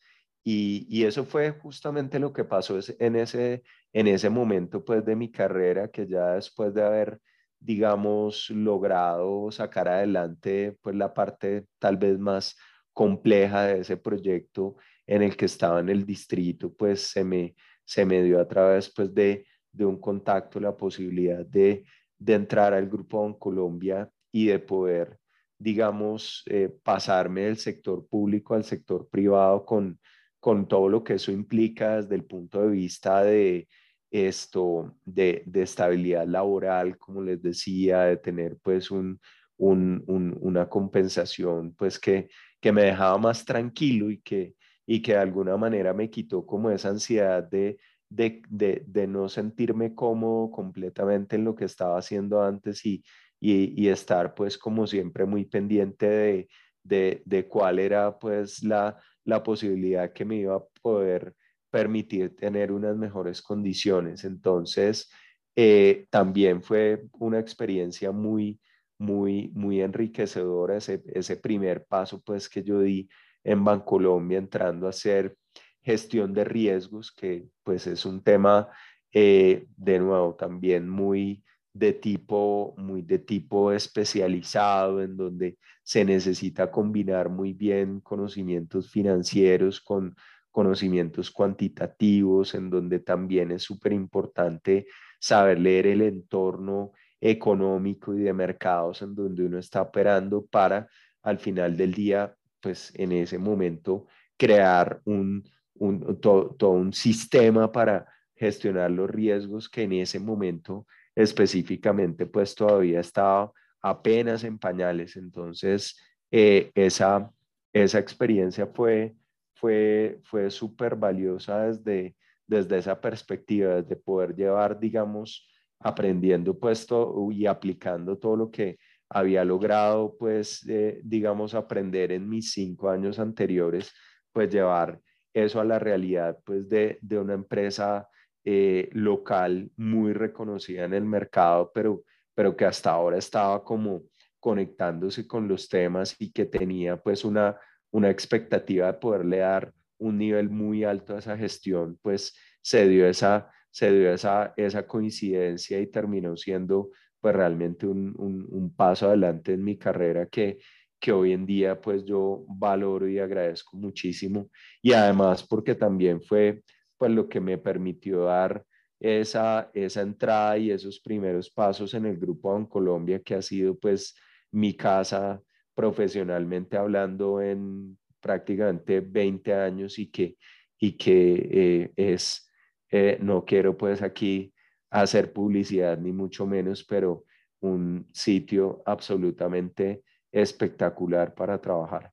Y, 0.44 0.86
y, 0.88 1.04
eso 1.04 1.24
fue 1.24 1.50
justamente 1.52 2.18
lo 2.18 2.32
que 2.32 2.44
pasó 2.44 2.78
en 2.98 3.16
ese, 3.16 3.62
en 3.92 4.06
ese 4.08 4.30
momento 4.30 4.84
pues 4.84 5.04
de 5.04 5.14
mi 5.16 5.30
carrera, 5.30 5.88
que 5.88 6.06
ya 6.06 6.34
después 6.34 6.72
de 6.74 6.82
haber 6.82 7.20
digamos, 7.60 8.48
logrado 8.50 9.50
sacar 9.52 9.86
adelante 9.88 10.78
pues 10.80 10.96
la 10.96 11.12
parte 11.12 11.66
tal 11.78 11.98
vez 11.98 12.18
más 12.18 12.56
compleja 12.92 13.64
de 13.66 13.80
ese 13.80 13.96
proyecto 13.98 14.76
en 15.06 15.22
el 15.22 15.36
que 15.36 15.44
estaba 15.44 15.80
en 15.80 15.90
el 15.90 16.06
distrito, 16.06 16.72
pues 16.72 17.10
se 17.10 17.22
me, 17.22 17.54
se 17.84 18.04
me 18.04 18.22
dio 18.22 18.40
a 18.40 18.48
través 18.48 18.92
pues 18.92 19.14
de, 19.14 19.46
de 19.72 19.84
un 19.84 20.00
contacto 20.00 20.58
la 20.58 20.76
posibilidad 20.76 21.44
de, 21.44 21.84
de 22.18 22.34
entrar 22.34 22.72
al 22.72 22.88
Grupo 22.88 23.38
Colombia 23.38 24.10
y 24.32 24.46
de 24.46 24.58
poder, 24.58 25.18
digamos, 25.58 26.42
eh, 26.46 26.70
pasarme 26.82 27.42
del 27.42 27.58
sector 27.58 28.06
público 28.08 28.54
al 28.54 28.64
sector 28.64 29.08
privado 29.08 29.64
con, 29.64 29.98
con 30.38 30.68
todo 30.68 30.88
lo 30.88 31.04
que 31.04 31.14
eso 31.14 31.32
implica 31.32 31.96
desde 31.96 32.14
el 32.14 32.24
punto 32.24 32.62
de 32.62 32.70
vista 32.70 33.22
de 33.22 33.68
esto 34.10 34.96
de, 35.04 35.42
de, 35.46 35.62
estabilidad 35.62 36.26
laboral, 36.26 36.98
como 36.98 37.22
les 37.22 37.40
decía, 37.42 38.02
de 38.02 38.16
tener 38.16 38.56
pues 38.62 38.90
un, 38.90 39.20
un, 39.56 40.02
una 40.40 40.68
compensación 40.68 41.74
pues 41.74 41.98
que, 41.98 42.28
que 42.60 42.72
me 42.72 42.84
dejaba 42.84 43.18
más 43.18 43.44
tranquilo 43.44 44.10
y 44.10 44.20
que, 44.20 44.54
y 44.86 45.00
que 45.00 45.12
de 45.12 45.18
alguna 45.18 45.56
manera 45.56 45.92
me 45.94 46.10
quitó 46.10 46.44
como 46.44 46.70
esa 46.70 46.88
ansiedad 46.88 47.44
de, 47.44 47.78
de, 48.08 48.42
de, 48.48 48.82
de 48.86 49.06
no 49.06 49.28
sentirme 49.28 49.94
cómodo 49.94 50.50
completamente 50.50 51.36
en 51.36 51.44
lo 51.44 51.54
que 51.54 51.66
estaba 51.66 51.98
haciendo 51.98 52.42
antes 52.42 52.84
y, 52.84 53.04
y, 53.40 53.88
estar 53.88 54.34
pues 54.34 54.58
como 54.58 54.86
siempre 54.86 55.24
muy 55.24 55.46
pendiente 55.46 56.06
de, 56.08 56.48
de, 56.82 57.22
de 57.24 57.48
cuál 57.48 57.78
era 57.78 58.18
pues 58.18 58.62
la, 58.62 58.98
la 59.24 59.42
posibilidad 59.42 60.12
que 60.12 60.24
me 60.24 60.36
iba 60.36 60.56
a 60.56 60.64
poder 60.82 61.34
permitir 61.70 62.36
tener 62.36 62.72
unas 62.72 62.96
mejores 62.96 63.40
condiciones. 63.40 64.24
Entonces, 64.24 65.10
eh, 65.56 66.06
también 66.10 66.62
fue 66.62 67.04
una 67.18 67.38
experiencia 67.38 68.12
muy, 68.12 68.60
muy, 68.98 69.50
muy 69.54 69.80
enriquecedora 69.80 70.76
ese, 70.76 71.02
ese 71.06 71.36
primer 71.36 71.84
paso 71.86 72.20
pues 72.20 72.48
que 72.48 72.62
yo 72.62 72.80
di 72.80 73.08
en 73.42 73.64
Bancolombia 73.64 74.38
entrando 74.38 74.86
a 74.86 74.90
hacer 74.90 75.36
gestión 75.82 76.34
de 76.34 76.44
riesgos, 76.44 77.10
que 77.10 77.46
pues 77.62 77.86
es 77.86 78.04
un 78.04 78.22
tema 78.22 78.68
eh, 79.12 79.66
de 79.76 79.98
nuevo 79.98 80.34
también 80.34 80.88
muy 80.88 81.42
de 81.72 81.92
tipo 81.92 82.74
muy 82.76 83.02
de 83.02 83.18
tipo 83.18 83.72
especializado 83.72 85.02
en 85.02 85.16
donde 85.16 85.58
se 85.82 86.04
necesita 86.04 86.70
combinar 86.70 87.28
muy 87.28 87.52
bien 87.52 88.00
conocimientos 88.00 88.90
financieros 88.90 89.80
con 89.80 90.14
conocimientos 90.50 91.30
cuantitativos, 91.30 92.54
en 92.54 92.70
donde 92.70 92.98
también 92.98 93.52
es 93.52 93.62
súper 93.62 93.92
importante 93.92 94.86
saber 95.20 95.60
leer 95.60 95.86
el 95.86 96.02
entorno 96.02 96.92
económico 97.20 98.14
y 98.14 98.22
de 98.22 98.32
mercados 98.32 99.02
en 99.02 99.14
donde 99.14 99.44
uno 99.44 99.58
está 99.58 99.82
operando 99.82 100.44
para 100.46 100.88
al 101.22 101.38
final 101.38 101.76
del 101.76 101.92
día, 101.92 102.34
pues 102.60 102.92
en 102.94 103.12
ese 103.12 103.38
momento, 103.38 104.06
crear 104.36 105.00
un, 105.04 105.44
un 105.74 106.20
todo, 106.20 106.54
todo 106.56 106.70
un 106.70 106.92
sistema 106.92 107.70
para 107.70 108.06
gestionar 108.34 108.90
los 108.90 109.10
riesgos 109.10 109.68
que 109.68 109.82
en 109.82 109.92
ese 109.92 110.18
momento 110.18 110.86
específicamente 111.20 112.26
pues 112.26 112.54
todavía 112.54 113.00
estaba 113.00 113.52
apenas 113.82 114.44
en 114.44 114.58
pañales. 114.58 115.16
Entonces, 115.16 115.98
eh, 116.30 116.70
esa, 116.74 117.30
esa 117.72 117.98
experiencia 117.98 118.66
fue 118.66 119.14
fue, 119.60 120.18
fue 120.24 120.50
súper 120.50 120.96
valiosa 120.96 121.66
desde, 121.66 122.16
desde 122.46 122.78
esa 122.78 122.98
perspectiva, 123.00 123.82
desde 123.82 123.94
poder 123.94 124.34
llevar, 124.34 124.80
digamos, 124.80 125.46
aprendiendo 125.78 126.58
pues 126.58 126.86
y 127.30 127.46
aplicando 127.46 128.18
todo 128.18 128.36
lo 128.36 128.50
que 128.50 128.78
había 129.10 129.44
logrado, 129.44 130.16
pues, 130.18 130.66
eh, 130.68 131.00
digamos, 131.04 131.54
aprender 131.54 132.12
en 132.12 132.28
mis 132.28 132.52
cinco 132.52 132.88
años 132.88 133.18
anteriores, 133.18 133.92
pues 134.32 134.50
llevar 134.50 135.00
eso 135.34 135.60
a 135.60 135.64
la 135.64 135.78
realidad, 135.78 136.38
pues, 136.44 136.68
de, 136.68 136.98
de 137.02 137.18
una 137.18 137.34
empresa 137.34 138.08
eh, 138.44 138.88
local 138.92 139.70
muy 139.76 140.12
reconocida 140.12 140.84
en 140.84 140.94
el 140.94 141.04
mercado, 141.04 141.70
pero, 141.74 142.04
pero 142.34 142.56
que 142.56 142.64
hasta 142.64 142.90
ahora 142.90 143.18
estaba 143.18 143.62
como 143.62 144.04
conectándose 144.38 145.26
con 145.26 145.46
los 145.46 145.68
temas 145.68 146.16
y 146.18 146.32
que 146.32 146.46
tenía 146.46 146.96
pues 146.96 147.24
una, 147.24 147.58
una 147.90 148.08
expectativa 148.10 148.86
de 148.86 148.94
poderle 148.94 149.38
dar 149.38 149.72
un 149.98 150.16
nivel 150.16 150.48
muy 150.48 150.84
alto 150.84 151.14
a 151.14 151.18
esa 151.18 151.36
gestión, 151.36 151.98
pues 152.02 152.34
se 152.62 152.88
dio 152.88 153.06
esa, 153.06 153.50
se 153.70 153.92
dio 153.92 154.12
esa, 154.12 154.54
esa 154.56 154.86
coincidencia 154.86 155.78
y 155.78 155.86
terminó 155.86 156.36
siendo 156.36 156.90
pues 157.20 157.36
realmente 157.36 157.86
un, 157.86 158.14
un, 158.16 158.74
paso 158.74 159.08
adelante 159.08 159.52
en 159.52 159.62
mi 159.62 159.76
carrera 159.76 160.26
que, 160.26 160.58
que 160.98 161.12
hoy 161.12 161.32
en 161.32 161.44
día 161.44 161.78
pues 161.78 162.04
yo 162.06 162.44
valoro 162.48 163.06
y 163.06 163.18
agradezco 163.18 163.76
muchísimo. 163.76 164.48
Y 164.80 164.94
además 164.94 165.46
porque 165.46 165.74
también 165.74 166.22
fue 166.22 166.62
pues 167.00 167.12
lo 167.12 167.30
que 167.30 167.40
me 167.40 167.56
permitió 167.56 168.24
dar 168.24 168.62
esa, 169.00 169.70
esa 169.72 170.02
entrada 170.02 170.58
y 170.58 170.70
esos 170.70 171.00
primeros 171.00 171.48
pasos 171.48 171.94
en 171.94 172.04
el 172.04 172.18
grupo 172.18 172.68
Colombia 172.68 173.22
que 173.22 173.36
ha 173.36 173.40
sido 173.40 173.74
pues 173.78 174.14
mi 174.50 174.76
casa 174.76 175.40
profesionalmente 175.74 176.76
hablando 176.76 177.40
en 177.40 177.98
prácticamente 178.20 179.00
20 179.00 179.54
años 179.54 179.98
y 179.98 180.10
que, 180.10 180.36
y 180.78 180.98
que 180.98 181.48
eh, 181.50 181.92
es, 181.96 182.52
eh, 182.90 183.16
no 183.22 183.46
quiero 183.46 183.78
pues 183.78 184.02
aquí 184.02 184.52
hacer 184.90 185.32
publicidad 185.32 185.96
ni 185.96 186.12
mucho 186.12 186.46
menos, 186.46 186.84
pero 186.84 187.24
un 187.60 188.06
sitio 188.12 188.82
absolutamente 188.84 190.02
espectacular 190.30 191.34
para 191.34 191.58
trabajar. 191.58 192.12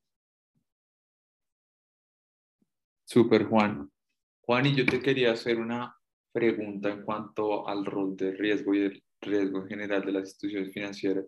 Super, 3.04 3.44
Juan. 3.44 3.92
Juan, 4.48 4.66
y 4.66 4.76
yo 4.76 4.86
te 4.86 5.02
quería 5.02 5.34
hacer 5.34 5.60
una 5.60 5.94
pregunta 6.32 6.90
en 6.90 7.04
cuanto 7.04 7.68
al 7.68 7.86
rol 7.86 8.16
de 8.16 8.32
riesgo 8.32 8.74
y 8.74 8.80
el 8.80 9.04
riesgo 9.20 9.60
en 9.60 9.68
general 9.68 10.06
de 10.06 10.14
las 10.14 10.30
instituciones 10.30 10.74
financieras. 10.74 11.26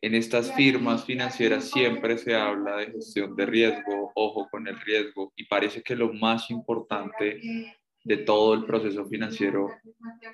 En 0.00 0.14
estas 0.14 0.54
firmas 0.54 1.04
financieras 1.04 1.68
siempre 1.68 2.16
se 2.16 2.36
habla 2.36 2.76
de 2.76 2.92
gestión 2.92 3.34
de 3.34 3.44
riesgo, 3.44 4.12
ojo 4.14 4.46
con 4.52 4.68
el 4.68 4.78
riesgo, 4.78 5.32
y 5.34 5.46
parece 5.46 5.82
que 5.82 5.96
lo 5.96 6.12
más 6.12 6.48
importante 6.52 7.40
de 8.04 8.16
todo 8.18 8.54
el 8.54 8.64
proceso 8.66 9.04
financiero 9.06 9.70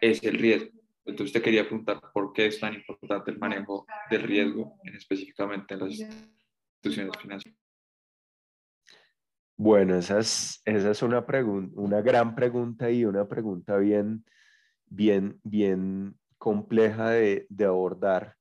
es 0.02 0.22
el 0.24 0.36
riesgo. 0.36 0.78
Entonces 1.06 1.32
te 1.32 1.40
quería 1.40 1.66
preguntar 1.66 2.02
por 2.12 2.34
qué 2.34 2.44
es 2.44 2.60
tan 2.60 2.74
importante 2.74 3.30
el 3.30 3.38
manejo 3.38 3.86
del 4.10 4.24
riesgo, 4.24 4.78
en 4.84 4.94
específicamente 4.94 5.72
en 5.72 5.80
las 5.80 5.98
instituciones 5.98 7.16
financieras. 7.16 7.63
Bueno, 9.56 9.96
esa 9.96 10.18
es, 10.18 10.60
esa 10.64 10.90
es 10.90 11.02
una, 11.02 11.24
una 11.74 12.02
gran 12.02 12.34
pregunta 12.34 12.90
y 12.90 13.04
una 13.04 13.28
pregunta 13.28 13.76
bien, 13.76 14.24
bien, 14.86 15.40
bien 15.44 16.16
compleja 16.38 17.10
de, 17.10 17.46
de 17.48 17.64
abordar. 17.64 18.34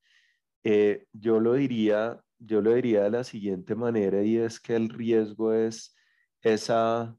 Eh, 0.63 1.06
yo, 1.13 1.39
lo 1.39 1.54
diría, 1.54 2.19
yo 2.39 2.62
lo 2.62 2.73
diría 2.73 3.04
de 3.04 3.12
la 3.12 3.23
siguiente 3.23 3.76
manera 3.76 4.23
y 4.23 4.38
es 4.38 4.60
que 4.60 4.76
el 4.76 4.89
riesgo 4.89 5.54
es 5.54 5.95
esa, 6.41 7.15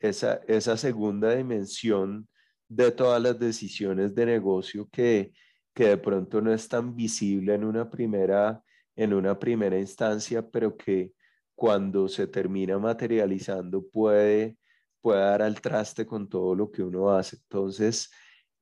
esa, 0.00 0.40
esa 0.46 0.76
segunda 0.76 1.34
dimensión 1.34 2.28
de 2.68 2.92
todas 2.92 3.22
las 3.22 3.38
decisiones 3.38 4.14
de 4.14 4.26
negocio 4.26 4.88
que, 4.92 5.32
que 5.74 5.88
de 5.88 5.96
pronto 5.96 6.42
no 6.42 6.52
es 6.52 6.68
tan 6.68 6.94
visible 6.94 7.54
en 7.54 7.64
una 7.64 7.88
primera, 7.88 8.62
en 8.96 9.14
una 9.14 9.38
primera 9.38 9.78
instancia, 9.78 10.46
pero 10.46 10.76
que 10.76 11.12
cuando 11.60 12.08
se 12.08 12.26
termina 12.26 12.78
materializando 12.78 13.86
puede, 13.86 14.56
puede 15.02 15.20
dar 15.20 15.42
al 15.42 15.60
traste 15.60 16.06
con 16.06 16.26
todo 16.26 16.54
lo 16.54 16.70
que 16.70 16.82
uno 16.82 17.10
hace. 17.10 17.36
Entonces, 17.36 18.10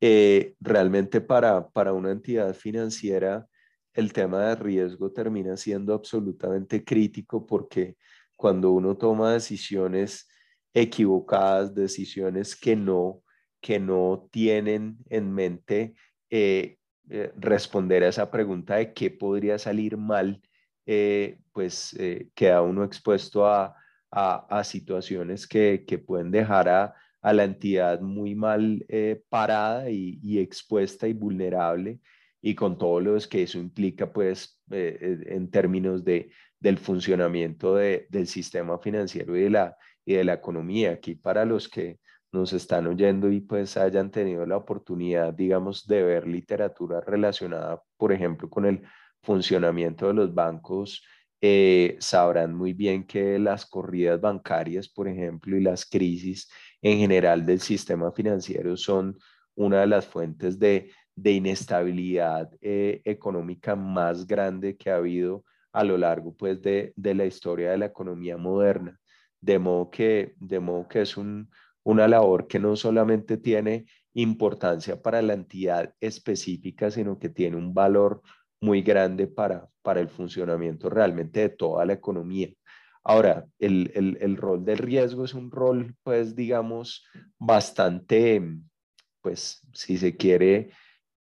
eh, 0.00 0.56
realmente 0.58 1.20
para, 1.20 1.68
para 1.68 1.92
una 1.92 2.10
entidad 2.10 2.52
financiera, 2.56 3.46
el 3.92 4.12
tema 4.12 4.48
de 4.48 4.56
riesgo 4.56 5.12
termina 5.12 5.56
siendo 5.56 5.94
absolutamente 5.94 6.82
crítico 6.82 7.46
porque 7.46 7.96
cuando 8.34 8.72
uno 8.72 8.96
toma 8.96 9.32
decisiones 9.32 10.28
equivocadas, 10.74 11.76
decisiones 11.76 12.56
que 12.56 12.74
no, 12.74 13.22
que 13.60 13.78
no 13.78 14.28
tienen 14.32 14.98
en 15.08 15.32
mente 15.32 15.94
eh, 16.30 16.78
eh, 17.10 17.32
responder 17.36 18.02
a 18.02 18.08
esa 18.08 18.28
pregunta 18.28 18.74
de 18.74 18.92
qué 18.92 19.08
podría 19.12 19.56
salir 19.56 19.96
mal, 19.96 20.42
eh, 20.90 21.38
pues 21.52 21.94
eh, 21.98 22.30
queda 22.34 22.62
uno 22.62 22.82
expuesto 22.82 23.46
a, 23.46 23.76
a, 24.10 24.64
situaciones 24.64 25.46
que, 25.46 25.84
que, 25.86 25.98
pueden 25.98 26.30
dejar 26.30 26.66
a, 26.70 26.94
a, 27.20 27.32
la 27.34 27.44
entidad 27.44 28.00
muy 28.00 28.34
mal 28.34 28.86
eh, 28.88 29.22
parada 29.28 29.90
y, 29.90 30.18
y, 30.22 30.38
expuesta 30.38 31.06
y 31.06 31.12
vulnerable 31.12 32.00
y 32.40 32.54
con 32.54 32.78
todo 32.78 33.00
lo 33.00 33.18
que 33.28 33.42
eso 33.42 33.58
implica 33.58 34.10
pues 34.10 34.62
en 34.70 35.50
términos 35.50 36.04
de, 36.04 36.30
del 36.58 36.78
funcionamiento 36.78 37.74
de, 37.74 38.06
del 38.08 38.26
sistema 38.26 38.78
financiero 38.78 39.36
y 39.36 39.42
de, 39.42 39.50
la, 39.50 39.76
y 40.06 40.14
de 40.14 40.24
la 40.24 40.32
economía. 40.32 40.92
Aquí 40.92 41.16
para 41.16 41.44
los 41.44 41.68
que 41.68 41.98
nos 42.32 42.54
están 42.54 42.86
oyendo 42.86 43.30
y 43.30 43.42
pues 43.42 43.76
hayan 43.76 44.10
tenido 44.10 44.46
la 44.46 44.56
oportunidad, 44.56 45.34
digamos, 45.34 45.86
de 45.86 46.02
ver 46.02 46.26
literatura 46.26 47.02
relacionada, 47.02 47.82
por 47.98 48.10
ejemplo, 48.10 48.48
con 48.48 48.64
el 48.64 48.82
funcionamiento 49.28 50.06
de 50.06 50.14
los 50.14 50.34
bancos, 50.34 51.04
eh, 51.42 51.96
sabrán 52.00 52.54
muy 52.54 52.72
bien 52.72 53.06
que 53.06 53.38
las 53.38 53.66
corridas 53.66 54.18
bancarias, 54.18 54.88
por 54.88 55.06
ejemplo, 55.06 55.54
y 55.54 55.60
las 55.60 55.84
crisis 55.84 56.50
en 56.80 56.98
general 56.98 57.44
del 57.44 57.60
sistema 57.60 58.10
financiero 58.10 58.74
son 58.76 59.18
una 59.54 59.80
de 59.80 59.86
las 59.86 60.06
fuentes 60.06 60.58
de, 60.58 60.90
de 61.14 61.32
inestabilidad 61.32 62.50
eh, 62.62 63.02
económica 63.04 63.76
más 63.76 64.26
grande 64.26 64.78
que 64.78 64.90
ha 64.90 64.96
habido 64.96 65.44
a 65.72 65.84
lo 65.84 65.98
largo 65.98 66.34
pues, 66.34 66.62
de, 66.62 66.94
de, 66.96 67.14
la 67.14 67.26
historia 67.26 67.72
de 67.72 67.78
la 67.78 67.86
economía 67.86 68.38
moderna. 68.38 68.98
De 69.42 69.58
modo 69.58 69.90
que, 69.90 70.34
de 70.38 70.58
modo 70.58 70.88
que 70.88 71.02
es 71.02 71.18
un, 71.18 71.50
una 71.84 72.08
labor 72.08 72.46
que 72.48 72.58
no 72.58 72.76
solamente 72.76 73.36
tiene 73.36 73.84
importancia 74.14 75.00
para 75.02 75.20
la 75.20 75.34
entidad 75.34 75.94
específica, 76.00 76.90
sino 76.90 77.18
que 77.18 77.28
tiene 77.28 77.56
un 77.58 77.74
valor 77.74 78.22
muy 78.60 78.82
grande 78.82 79.26
para, 79.26 79.68
para 79.82 80.00
el 80.00 80.08
funcionamiento 80.08 80.90
realmente 80.90 81.40
de 81.40 81.48
toda 81.50 81.84
la 81.84 81.92
economía. 81.92 82.48
Ahora, 83.04 83.46
el, 83.58 83.90
el, 83.94 84.18
el, 84.20 84.36
rol 84.36 84.64
del 84.64 84.78
riesgo 84.78 85.24
es 85.24 85.32
un 85.32 85.50
rol, 85.50 85.94
pues, 86.02 86.34
digamos, 86.34 87.06
bastante, 87.38 88.42
pues, 89.22 89.60
si 89.72 89.96
se 89.96 90.16
quiere, 90.16 90.70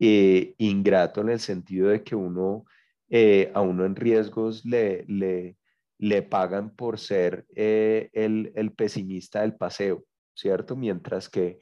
eh, 0.00 0.54
ingrato 0.58 1.20
en 1.20 1.28
el 1.28 1.40
sentido 1.40 1.88
de 1.88 2.02
que 2.02 2.16
uno, 2.16 2.64
eh, 3.08 3.52
a 3.54 3.60
uno 3.60 3.84
en 3.84 3.94
riesgos 3.94 4.64
le, 4.64 5.04
le, 5.06 5.56
le 5.98 6.22
pagan 6.22 6.74
por 6.74 6.98
ser 6.98 7.46
eh, 7.54 8.10
el, 8.12 8.52
el, 8.56 8.72
pesimista 8.72 9.42
del 9.42 9.54
paseo, 9.54 10.04
¿cierto? 10.34 10.74
Mientras 10.76 11.28
que, 11.28 11.60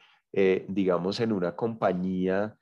digamos, 0.69 1.21
en 1.21 1.33
una 1.33 1.55
compañía, 1.55 2.57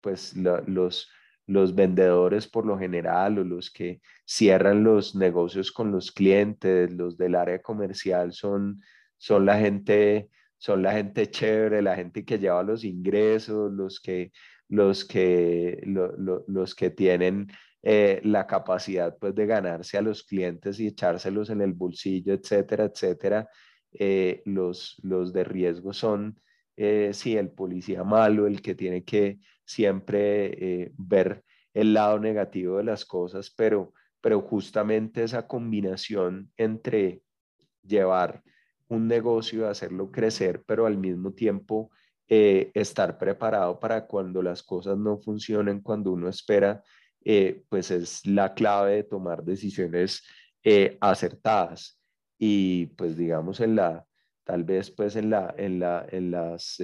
pues, 0.00 0.36
los 0.36 1.08
los 1.46 1.74
vendedores 1.74 2.48
por 2.48 2.66
lo 2.66 2.78
general 2.78 3.38
o 3.38 3.44
los 3.44 3.70
que 3.70 4.00
cierran 4.24 4.84
los 4.84 5.14
negocios 5.14 5.72
con 5.72 5.92
los 5.92 6.12
clientes, 6.12 6.92
los 6.92 7.16
del 7.16 7.34
área 7.34 7.60
comercial 7.60 8.32
son, 8.32 8.80
son 9.18 9.46
la 9.46 9.58
gente 9.58 10.30
son 10.64 10.82
la 10.82 10.92
gente 10.92 11.30
chévere, 11.30 11.82
la 11.82 11.94
gente 11.94 12.24
que 12.24 12.38
lleva 12.38 12.62
los 12.62 12.84
ingresos, 12.84 13.70
los 13.70 14.00
que, 14.00 14.32
los 14.68 15.04
que, 15.04 15.82
los 15.84 16.74
que 16.74 16.88
tienen 16.88 17.48
eh, 17.82 18.22
la 18.24 18.46
capacidad 18.46 19.14
pues, 19.18 19.34
de 19.34 19.44
ganarse 19.44 19.98
a 19.98 20.02
los 20.02 20.22
clientes 20.22 20.80
y 20.80 20.86
echárselos 20.86 21.50
en 21.50 21.60
el 21.60 21.74
bolsillo, 21.74 22.32
etcétera, 22.32 22.84
etcétera. 22.84 23.46
Eh, 23.92 24.40
los, 24.46 24.98
los 25.02 25.34
de 25.34 25.44
riesgo 25.44 25.92
son, 25.92 26.40
eh, 26.78 27.10
sí, 27.12 27.36
el 27.36 27.50
policía 27.50 28.02
malo, 28.02 28.46
el 28.46 28.62
que 28.62 28.74
tiene 28.74 29.04
que 29.04 29.40
siempre 29.64 30.82
eh, 30.82 30.92
ver 30.96 31.44
el 31.72 31.94
lado 31.94 32.18
negativo 32.18 32.78
de 32.78 32.84
las 32.84 33.04
cosas, 33.04 33.50
pero, 33.50 33.92
pero 34.20 34.40
justamente 34.40 35.24
esa 35.24 35.46
combinación 35.46 36.52
entre 36.56 37.22
llevar 37.82 38.42
un 38.88 39.08
negocio, 39.08 39.68
hacerlo 39.68 40.10
crecer, 40.10 40.62
pero 40.66 40.86
al 40.86 40.98
mismo 40.98 41.32
tiempo 41.32 41.90
eh, 42.28 42.70
estar 42.74 43.18
preparado 43.18 43.80
para 43.80 44.06
cuando 44.06 44.42
las 44.42 44.62
cosas 44.62 44.96
no 44.96 45.18
funcionen, 45.18 45.80
cuando 45.80 46.12
uno 46.12 46.28
espera, 46.28 46.82
eh, 47.24 47.64
pues 47.68 47.90
es 47.90 48.24
la 48.26 48.54
clave 48.54 48.96
de 48.96 49.04
tomar 49.04 49.42
decisiones 49.42 50.22
acertadas. 51.00 52.00
Y 52.38 52.86
pues 52.96 53.18
digamos 53.18 53.60
en 53.60 53.76
la, 53.76 54.06
tal 54.44 54.64
vez 54.64 54.90
pues 54.90 55.14
en, 55.16 55.28
la, 55.28 55.54
en, 55.58 55.78
la, 55.78 56.06
en 56.10 56.30
las, 56.30 56.78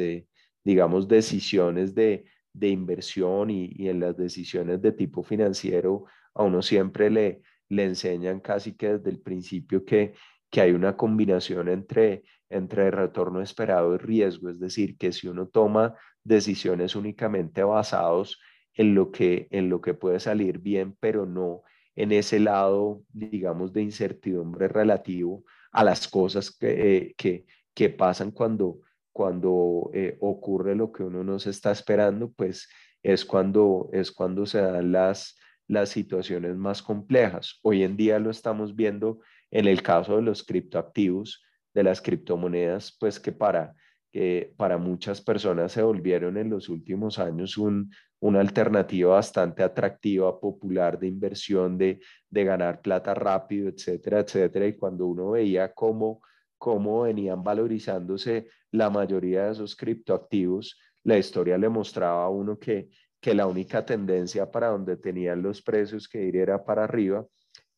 digamos, 0.63 1.09
decisiones 1.09 1.95
de 1.95 2.27
de 2.53 2.69
inversión 2.69 3.51
y, 3.51 3.89
en 3.89 4.01
las 4.01 4.17
decisiones 4.17 4.81
de 4.83 4.93
tipo 4.93 5.23
financiero, 5.23 6.05
a 6.35 6.45
uno 6.45 6.63
siempre 6.63 7.11
le, 7.11 7.43
le 7.69 7.85
enseñan 7.85 8.41
casi 8.41 8.77
que 8.77 8.99
desde 8.99 9.11
el 9.11 9.21
principio 9.21 9.85
que, 9.85 10.15
que 10.51 10.61
hay 10.61 10.73
una 10.73 10.97
combinación 10.97 11.69
entre, 11.69 12.25
entre 12.49 12.91
retorno 12.91 13.41
esperado 13.41 13.95
y 13.95 13.99
riesgo, 13.99 14.51
es 14.51 14.59
decir, 14.59 14.97
que 14.99 15.13
si 15.13 15.29
uno 15.29 15.47
toma 15.49 15.95
decisiones 16.25 16.97
únicamente 16.97 17.63
basados 17.63 18.41
en 18.75 18.95
lo 18.95 19.11
que, 19.11 19.49
en 19.51 19.69
lo 19.69 19.81
que 19.81 19.95
puede 19.95 20.21
salir 20.21 20.59
bien, 20.59 20.97
pero 21.01 21.27
no 21.27 21.63
en 21.97 22.13
ese 22.13 22.41
lado, 22.41 23.03
digamos, 23.13 23.73
de 23.73 23.83
incertidumbre 23.83 24.69
relativo 24.69 25.45
a 25.73 25.85
las 25.85 26.09
cosas 26.09 26.51
que, 26.51 26.97
eh, 26.97 27.15
que, 27.17 27.47
que 27.75 27.91
pasan 27.91 28.31
cuando, 28.31 28.81
cuando 29.13 29.91
eh, 29.93 30.17
ocurre 30.21 30.75
lo 30.75 30.93
que 30.93 31.03
uno 31.03 31.25
no 31.25 31.39
se 31.39 31.51
está 31.51 31.71
esperando, 31.71 32.33
pues 32.33 32.69
es 33.03 33.25
cuando, 33.25 33.89
es 33.93 34.13
cuando 34.13 34.47
se 34.47 34.61
dan 34.61 34.93
las, 34.93 35.37
las 35.67 35.89
situaciones 35.89 36.57
más 36.57 36.83
complejas. 36.83 37.59
Hoy 37.63 37.83
en 37.83 37.97
día 37.97 38.19
lo 38.19 38.31
estamos 38.31 38.75
viendo 38.75 39.21
en 39.51 39.67
el 39.67 39.83
caso 39.83 40.17
de 40.17 40.23
los 40.23 40.43
criptoactivos, 40.43 41.43
de 41.75 41.83
las 41.83 42.01
criptomonedas, 42.01 42.97
pues 42.99 43.19
que 43.19 43.33
para, 43.33 43.75
que 44.13 44.53
para 44.57 44.79
muchas 44.79 45.21
personas 45.21 45.73
se 45.73 45.83
volvieron 45.83 46.37
en 46.37 46.51
los 46.51 46.69
últimos 46.69 47.19
años 47.19 47.57
un, 47.57 47.91
una 48.21 48.41
alternativa 48.41 49.15
bastante 49.15 49.63
atractiva, 49.63 50.39
popular 50.39 50.99
de 50.99 51.09
inversión, 51.09 51.79
de, 51.79 52.01
de 52.29 52.45
ganar 52.45 52.81
plata 52.81 53.15
rápido, 53.15 53.69
etcétera, 53.69 54.21
etcétera. 54.21 54.67
Y 54.67 54.77
cuando 54.77 55.07
uno 55.07 55.31
veía 55.31 55.73
cómo 55.73 56.21
cómo 56.61 57.03
venían 57.03 57.43
valorizándose 57.43 58.49
la 58.71 58.91
mayoría 58.91 59.47
de 59.47 59.53
esos 59.53 59.75
criptoactivos, 59.75 60.79
la 61.05 61.17
historia 61.17 61.57
le 61.57 61.71
mostraba 61.71 62.23
a 62.23 62.29
uno 62.29 62.59
que, 62.59 62.91
que 63.19 63.35
la 63.35 63.47
única 63.47 63.87
tendencia 63.87 64.51
para 64.51 64.69
donde 64.69 64.99
tenían 64.99 65.41
los 65.41 65.63
precios 65.63 66.07
que 66.07 66.23
ir 66.23 66.37
era 66.37 66.63
para 66.63 66.85
arriba, 66.85 67.27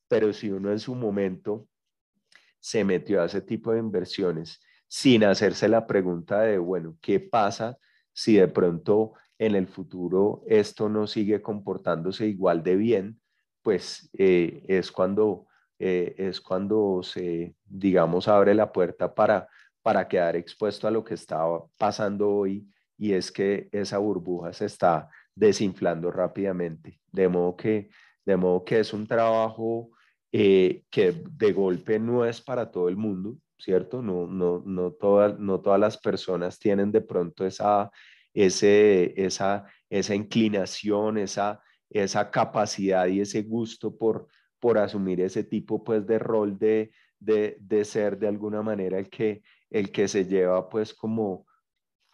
pero 0.09 0.33
si 0.33 0.51
uno 0.51 0.73
en 0.73 0.81
su 0.81 0.97
momento 0.97 1.69
se 2.59 2.83
metió 2.83 3.23
a 3.23 3.27
ese 3.27 3.41
tipo 3.41 3.71
de 3.73 3.79
inversiones 3.79 4.61
sin 4.89 5.23
hacerse 5.23 5.69
la 5.69 5.87
pregunta 5.87 6.41
de, 6.41 6.59
bueno, 6.59 6.97
¿qué 7.01 7.21
pasa 7.21 7.79
si 8.13 8.35
de 8.35 8.49
pronto 8.49 9.13
en 9.39 9.55
el 9.55 9.69
futuro 9.69 10.43
esto 10.49 10.89
no 10.89 11.07
sigue 11.07 11.41
comportándose 11.41 12.27
igual 12.27 12.65
de 12.65 12.75
bien? 12.75 13.21
Pues 13.63 14.11
eh, 14.19 14.65
es 14.67 14.91
cuando 14.91 15.47
eh, 15.85 16.15
es 16.17 16.41
cuando 16.41 17.03
se, 17.03 17.57
digamos, 17.65 18.29
abre 18.29 18.55
la 18.55 18.71
puerta 18.71 19.13
para, 19.13 19.49
para 19.83 20.07
quedar 20.07 20.37
expuesto 20.37 20.87
a 20.87 20.93
lo 20.93 21.03
que 21.03 21.15
está 21.15 21.45
pasando 21.77 22.31
hoy 22.31 22.69
y 22.97 23.15
es 23.15 23.33
que 23.33 23.69
esa 23.73 23.99
burbuja 23.99 24.53
se 24.53 24.67
está 24.67 25.09
desinflando 25.35 26.13
rápidamente. 26.13 27.01
De 27.11 27.27
modo 27.29 27.57
que, 27.57 27.91
de 28.25 28.37
modo 28.37 28.65
que 28.65 28.79
es 28.79 28.93
un 28.93 29.09
trabajo 29.09 29.91
eh, 30.31 30.85
que 30.89 31.25
de 31.29 31.53
golpe 31.53 31.99
no 31.99 32.25
es 32.25 32.41
para 32.41 32.71
todo 32.71 32.89
el 32.89 32.97
mundo, 32.97 33.39
¿cierto? 33.59 34.03
No, 34.03 34.29
no, 34.29 34.63
no, 34.65 34.93
todas, 34.93 35.37
no 35.41 35.61
todas 35.61 35.81
las 35.81 35.99
personas 35.99 36.61
tienen 36.61 36.93
de 36.93 37.01
pronto 37.01 37.45
esa, 37.45 37.91
ese, 38.33 39.21
esa, 39.21 39.67
esa 39.91 40.15
inclinación, 40.15 41.19
esa, 41.19 41.61
esa 41.91 42.31
capacidad 42.31 43.09
y 43.09 43.21
ese 43.21 43.43
gusto 43.43 43.97
por, 43.97 44.29
por 44.63 44.79
asumir 44.79 45.21
ese 45.21 45.43
tipo 45.43 45.83
pues 45.83 46.07
de 46.07 46.21
rol 46.21 46.57
de, 46.57 46.93
de, 47.19 47.57
de, 47.59 47.85
ser 47.85 48.17
de 48.17 48.29
alguna 48.29 48.63
manera 48.63 48.97
el 48.97 49.11
que, 49.11 49.43
el 49.69 49.91
que 49.91 50.07
se 50.07 50.25
lleva 50.25 50.69
pues 50.69 50.95
como, 50.95 51.49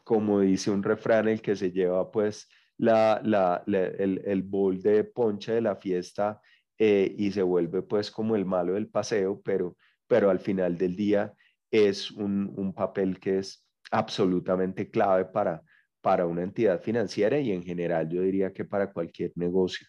como 0.02 0.40
dice 0.40 0.70
un 0.70 0.82
refrán, 0.82 1.28
el 1.28 1.42
que 1.42 1.54
se 1.54 1.70
lleva 1.70 2.10
pues 2.10 2.48
la, 2.78 3.20
la, 3.22 3.62
el, 3.66 4.22
el 4.24 4.42
bol 4.42 4.80
de 4.80 5.04
ponche 5.04 5.52
de 5.52 5.60
la 5.60 5.76
fiesta 5.76 6.40
eh, 6.78 7.14
y 7.18 7.32
se 7.32 7.42
vuelve 7.42 7.82
pues 7.82 8.10
como 8.10 8.34
el 8.34 8.46
malo 8.46 8.72
del 8.72 8.88
paseo, 8.88 9.42
pero, 9.44 9.76
pero 10.06 10.30
al 10.30 10.38
final 10.40 10.78
del 10.78 10.96
día 10.96 11.34
es 11.70 12.10
un, 12.10 12.50
un 12.56 12.72
papel 12.72 13.20
que 13.20 13.40
es 13.40 13.68
absolutamente 13.90 14.90
clave 14.90 15.26
para, 15.26 15.62
para 16.00 16.24
una 16.24 16.44
entidad 16.44 16.80
financiera 16.80 17.38
y 17.38 17.52
en 17.52 17.62
general 17.62 18.08
yo 18.08 18.22
diría 18.22 18.54
que 18.54 18.64
para 18.64 18.90
cualquier 18.90 19.32
negocio. 19.34 19.86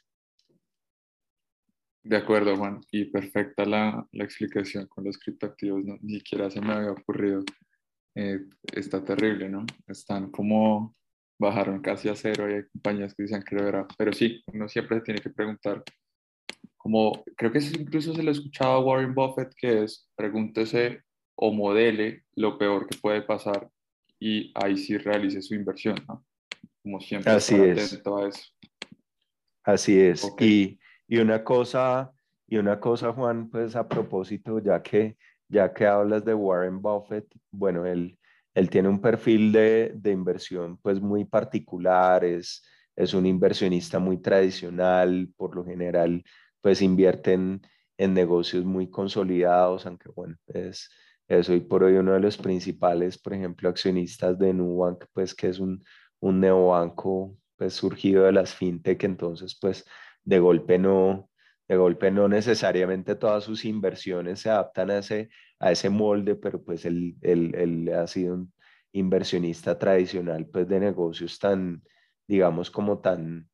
De 2.03 2.17
acuerdo, 2.17 2.55
Juan. 2.55 2.81
Y 2.91 3.05
perfecta 3.05 3.65
la, 3.65 4.07
la 4.11 4.23
explicación 4.23 4.87
con 4.87 5.03
los 5.03 5.17
criptoactivos. 5.17 5.83
¿no? 5.83 5.97
Ni 6.01 6.15
siquiera 6.15 6.49
se 6.49 6.61
me 6.61 6.73
había 6.73 6.91
ocurrido. 6.91 7.43
Eh, 8.15 8.39
está 8.73 9.03
terrible, 9.03 9.49
¿no? 9.49 9.65
Están 9.87 10.31
como 10.31 10.95
bajaron 11.39 11.81
casi 11.81 12.09
a 12.09 12.15
cero 12.15 12.49
y 12.49 12.55
hay 12.55 12.63
compañías 12.67 13.13
que 13.13 13.23
dicen 13.23 13.43
que 13.43 13.55
lo 13.55 13.67
era. 13.67 13.87
Pero 13.97 14.13
sí, 14.13 14.43
uno 14.47 14.67
siempre 14.67 15.01
tiene 15.01 15.21
que 15.21 15.29
preguntar. 15.29 15.83
Como 16.77 17.23
creo 17.35 17.51
que 17.51 17.59
incluso 17.59 18.13
se 18.13 18.23
lo 18.23 18.29
he 18.29 18.33
escuchado 18.33 18.71
a 18.71 18.79
Warren 18.79 19.13
Buffett, 19.13 19.53
que 19.55 19.83
es 19.83 20.09
pregúntese 20.15 21.03
o 21.35 21.53
modele 21.53 22.23
lo 22.35 22.57
peor 22.57 22.87
que 22.87 22.97
puede 22.97 23.21
pasar 23.21 23.69
y 24.19 24.51
ahí 24.55 24.77
sí 24.77 24.97
realice 24.97 25.41
su 25.41 25.55
inversión, 25.55 25.95
¿no? 26.07 26.25
Como 26.83 26.99
siempre, 26.99 27.31
Así 27.31 27.55
es. 27.55 27.93
atento 27.93 28.17
a 28.17 28.27
eso. 28.27 28.43
Así 29.63 29.99
es. 29.99 30.27
Y 30.39 30.78
y 31.09 31.17
una 31.17 31.43
cosa, 31.43 32.11
y 32.47 32.57
una 32.57 32.79
cosa, 32.79 33.11
Juan, 33.11 33.49
pues 33.49 33.75
a 33.75 33.87
propósito, 33.87 34.59
ya 34.59 34.81
que, 34.83 35.17
ya 35.49 35.73
que 35.73 35.87
hablas 35.87 36.23
de 36.23 36.35
Warren 36.35 36.81
Buffett, 36.81 37.25
bueno, 37.51 37.85
él, 37.87 38.17
él 38.53 38.69
tiene 38.69 38.89
un 38.89 39.01
perfil 39.01 39.51
de, 39.51 39.91
de 39.95 40.11
inversión 40.11 40.77
pues 40.77 41.01
muy 41.01 41.25
particular, 41.25 42.23
es, 42.23 42.63
un 43.13 43.25
inversionista 43.25 43.97
muy 43.97 44.21
tradicional, 44.21 45.29
por 45.37 45.55
lo 45.55 45.63
general 45.65 46.23
pues 46.61 46.81
invierte 46.81 47.33
en, 47.33 47.61
en 47.97 48.13
negocios 48.13 48.65
muy 48.65 48.89
consolidados, 48.89 49.85
aunque 49.85 50.09
bueno, 50.09 50.35
es, 50.47 50.89
es 51.27 51.49
hoy 51.49 51.61
por 51.61 51.83
hoy 51.83 51.93
uno 51.93 52.11
de 52.13 52.19
los 52.19 52.37
principales, 52.37 53.17
por 53.17 53.33
ejemplo, 53.33 53.69
accionistas 53.69 54.37
de 54.37 54.53
Nubank, 54.53 55.05
pues 55.13 55.33
que 55.33 55.47
es 55.47 55.59
un, 55.59 55.81
un 56.19 56.41
neobanco 56.41 57.35
pues 57.55 57.73
surgido 57.73 58.25
de 58.25 58.33
las 58.33 58.53
fintech, 58.53 59.03
entonces 59.05 59.57
pues 59.59 59.85
de 60.29 60.37
golpe 60.39 60.77
no, 60.77 61.27
de 61.67 61.75
golpe 61.75 62.11
no 62.11 62.27
necesariamente 62.27 63.15
todas 63.15 63.43
sus 63.43 63.65
inversiones 63.65 64.41
se 64.41 64.51
adaptan 64.51 64.91
a 64.91 64.99
ese, 64.99 65.29
a 65.59 65.71
ese 65.71 65.89
molde, 65.89 66.35
pero 66.35 66.63
pues 66.63 66.85
él, 66.85 67.15
él, 67.21 67.55
él 67.55 67.91
ha 67.95 68.05
sido 68.05 68.35
un 68.35 68.53
inversionista 68.91 69.79
tradicional 69.79 70.45
pues 70.45 70.67
de 70.67 70.79
negocios 70.79 71.39
tan, 71.39 71.81
digamos, 72.27 72.69
como 72.69 72.99
tan, 72.99 73.49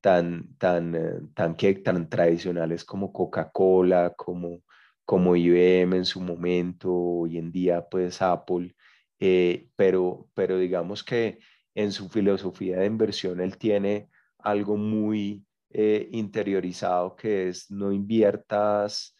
tan, 0.00 0.56
tan, 0.56 0.94
eh, 0.94 1.20
tan, 1.34 1.56
tan 1.82 2.08
tradicionales 2.08 2.84
como 2.86 3.12
Coca-Cola, 3.12 4.14
como, 4.16 4.62
como 5.04 5.36
IBM 5.36 5.98
en 5.98 6.04
su 6.06 6.22
momento, 6.22 6.90
hoy 6.90 7.36
en 7.36 7.52
día 7.52 7.86
pues 7.86 8.22
Apple, 8.22 8.74
eh, 9.20 9.68
pero, 9.76 10.26
pero 10.32 10.56
digamos 10.56 11.04
que 11.04 11.38
en 11.74 11.92
su 11.92 12.08
filosofía 12.08 12.78
de 12.78 12.86
inversión 12.86 13.42
él 13.42 13.58
tiene 13.58 14.08
algo 14.38 14.78
muy, 14.78 15.44
eh, 15.74 16.08
interiorizado 16.12 17.16
que 17.16 17.48
es 17.48 17.70
no 17.70 17.92
inviertas 17.92 19.16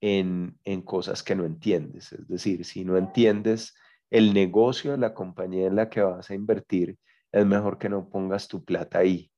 en, 0.00 0.58
en 0.64 0.82
cosas 0.82 1.22
que 1.22 1.34
no 1.34 1.44
entiendes. 1.44 2.12
Es 2.12 2.26
decir, 2.26 2.64
si 2.64 2.84
no 2.84 2.96
entiendes 2.96 3.74
el 4.10 4.32
negocio 4.32 4.92
de 4.92 4.98
la 4.98 5.12
compañía 5.12 5.66
en 5.66 5.76
la 5.76 5.90
que 5.90 6.00
vas 6.00 6.30
a 6.30 6.34
invertir, 6.34 6.96
es 7.30 7.44
mejor 7.44 7.76
que 7.78 7.90
no 7.90 8.08
pongas 8.08 8.48
tu 8.48 8.64
plata 8.64 9.00
ahí. 9.00 9.30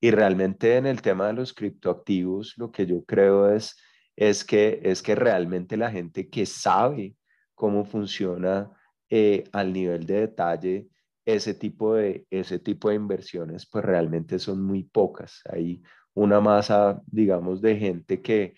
Y 0.00 0.10
realmente 0.10 0.76
en 0.76 0.86
el 0.86 1.02
tema 1.02 1.26
de 1.26 1.34
los 1.34 1.52
criptoactivos, 1.52 2.54
lo 2.56 2.72
que 2.72 2.86
yo 2.86 3.04
creo 3.04 3.50
es, 3.50 3.76
es, 4.16 4.44
que, 4.44 4.80
es 4.82 5.02
que 5.02 5.14
realmente 5.14 5.76
la 5.76 5.90
gente 5.90 6.30
que 6.30 6.46
sabe 6.46 7.16
cómo 7.54 7.84
funciona 7.84 8.70
eh, 9.10 9.44
al 9.52 9.72
nivel 9.72 10.06
de 10.06 10.20
detalle 10.20 10.88
ese 11.24 11.54
tipo 11.54 11.94
de, 11.94 12.26
ese 12.30 12.58
tipo 12.58 12.88
de 12.88 12.96
inversiones, 12.96 13.66
pues 13.66 13.84
realmente 13.84 14.38
son 14.38 14.62
muy 14.62 14.84
pocas. 14.84 15.40
Hay 15.50 15.82
una 16.14 16.40
masa, 16.40 17.02
digamos, 17.06 17.60
de 17.60 17.76
gente 17.76 18.22
que 18.22 18.54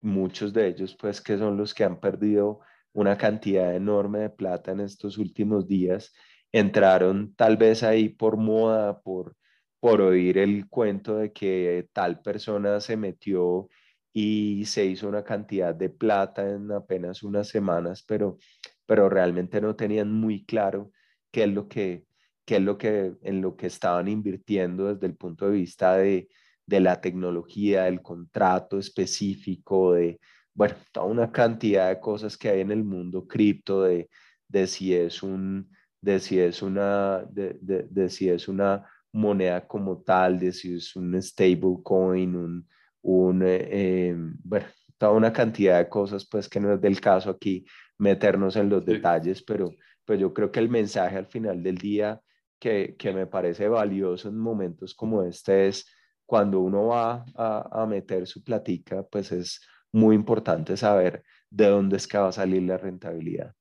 muchos 0.00 0.52
de 0.52 0.68
ellos, 0.68 0.96
pues, 0.98 1.20
que 1.20 1.38
son 1.38 1.56
los 1.56 1.74
que 1.74 1.84
han 1.84 2.00
perdido 2.00 2.60
una 2.92 3.16
cantidad 3.18 3.74
enorme 3.74 4.20
de 4.20 4.30
plata 4.30 4.72
en 4.72 4.80
estos 4.80 5.18
últimos 5.18 5.66
días, 5.68 6.12
entraron 6.52 7.34
tal 7.34 7.56
vez 7.56 7.82
ahí 7.82 8.08
por 8.08 8.36
moda, 8.36 9.00
por, 9.00 9.36
por 9.80 10.00
oír 10.00 10.38
el 10.38 10.68
cuento 10.68 11.16
de 11.16 11.32
que 11.32 11.88
tal 11.92 12.20
persona 12.20 12.80
se 12.80 12.96
metió 12.96 13.68
y 14.12 14.64
se 14.66 14.84
hizo 14.84 15.08
una 15.08 15.22
cantidad 15.24 15.74
de 15.74 15.90
plata 15.90 16.48
en 16.48 16.72
apenas 16.72 17.22
unas 17.22 17.48
semanas, 17.48 18.04
pero, 18.06 18.38
pero 18.86 19.08
realmente 19.08 19.60
no 19.60 19.76
tenían 19.76 20.12
muy 20.12 20.44
claro 20.44 20.90
qué 21.30 21.44
es 21.44 21.50
lo 21.50 21.68
que, 21.68 22.04
qué 22.44 22.56
es 22.56 22.62
lo 22.62 22.76
que, 22.78 23.14
en 23.22 23.40
lo 23.40 23.56
que 23.56 23.66
estaban 23.66 24.08
invirtiendo 24.08 24.92
desde 24.92 25.06
el 25.06 25.16
punto 25.16 25.46
de 25.46 25.52
vista 25.52 25.96
de, 25.96 26.28
de 26.70 26.78
la 26.78 27.00
tecnología, 27.00 27.84
del 27.84 28.00
contrato 28.00 28.78
específico, 28.78 29.94
de, 29.94 30.20
bueno, 30.54 30.76
toda 30.92 31.06
una 31.06 31.32
cantidad 31.32 31.88
de 31.88 31.98
cosas 31.98 32.38
que 32.38 32.48
hay 32.48 32.60
en 32.60 32.70
el 32.70 32.84
mundo 32.84 33.26
cripto, 33.26 33.82
de, 33.82 34.08
de 34.46 34.66
si 34.68 34.94
es 34.94 35.20
un, 35.24 35.68
de 36.00 36.20
si 36.20 36.38
es 36.38 36.62
una, 36.62 37.24
de, 37.28 37.58
de, 37.60 38.08
si 38.08 38.28
es 38.28 38.46
una 38.46 38.86
moneda 39.12 39.66
como 39.66 40.00
tal, 40.02 40.38
de 40.38 40.52
si 40.52 40.76
es 40.76 40.94
un 40.94 41.20
stablecoin, 41.20 42.36
un, 42.36 42.68
un 43.02 43.42
eh, 43.42 44.08
em, 44.10 44.36
bueno, 44.44 44.66
toda 44.96 45.10
una 45.12 45.32
cantidad 45.32 45.78
de 45.78 45.88
cosas, 45.88 46.24
pues 46.24 46.48
que 46.48 46.60
no 46.60 46.74
es 46.74 46.80
del 46.80 47.00
caso 47.00 47.30
aquí 47.30 47.64
meternos 47.98 48.54
en 48.54 48.68
los 48.68 48.84
detalles, 48.84 49.42
pero 49.42 49.74
pues 50.04 50.20
yo 50.20 50.32
creo 50.32 50.52
que 50.52 50.60
el 50.60 50.68
mensaje 50.68 51.16
al 51.16 51.26
final 51.26 51.64
del 51.64 51.78
día 51.78 52.20
que, 52.60 52.94
que 52.96 53.12
me 53.12 53.26
parece 53.26 53.66
valioso 53.66 54.28
en 54.28 54.38
momentos 54.38 54.94
como 54.94 55.24
este 55.24 55.66
es 55.66 55.84
cuando 56.30 56.60
uno 56.60 56.86
va 56.86 57.24
a, 57.34 57.86
meter 57.86 58.24
su 58.24 58.44
platica, 58.44 59.02
pues 59.02 59.32
es 59.32 59.60
muy 59.90 60.14
importante 60.14 60.76
saber 60.76 61.24
de 61.50 61.66
dónde 61.66 61.96
es 61.96 62.06
que 62.06 62.18
va 62.18 62.28
a 62.28 62.32
salir 62.32 62.62
la 62.62 62.78
rentabilidad. 62.78 63.52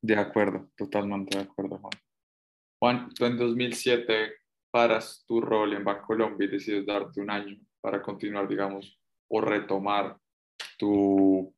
De 0.00 0.16
acuerdo, 0.16 0.70
totalmente 0.74 1.36
de 1.36 1.44
acuerdo, 1.44 1.76
Juan. 1.76 1.92
Juan, 2.80 3.08
tú 3.12 3.26
en 3.26 3.36
2007 3.36 4.32
paras 4.70 5.26
tu 5.28 5.42
rol 5.42 5.74
en 5.74 5.84
Bancolombia 5.84 6.46
y 6.46 6.52
decides 6.52 6.86
darte 6.86 7.20
un 7.20 7.30
año 7.30 7.58
para 7.82 8.00
continuar, 8.00 8.48
digamos, 8.48 8.98
o 9.28 9.42
retomar 9.42 10.16
tu, 10.78 11.54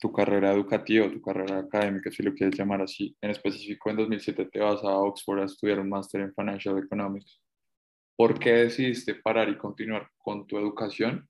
tu 0.00 0.12
carrera 0.12 0.50
educativa, 0.50 1.08
tu 1.08 1.22
carrera 1.22 1.60
académica, 1.60 2.10
si 2.10 2.24
lo 2.24 2.34
quieres 2.34 2.58
llamar 2.58 2.82
así. 2.82 3.16
En 3.20 3.30
específico, 3.30 3.88
en 3.88 3.98
2007 3.98 4.46
te 4.46 4.58
vas 4.58 4.82
a 4.82 4.98
Oxford 4.98 5.42
a 5.42 5.44
estudiar 5.44 5.78
un 5.78 5.90
máster 5.90 6.22
en 6.22 6.34
Financial 6.34 6.76
Economics. 6.76 7.40
¿Por 8.18 8.40
qué 8.40 8.52
decidiste 8.52 9.14
parar 9.14 9.48
y 9.48 9.56
continuar 9.56 10.10
con 10.18 10.44
tu 10.44 10.58
educación? 10.58 11.28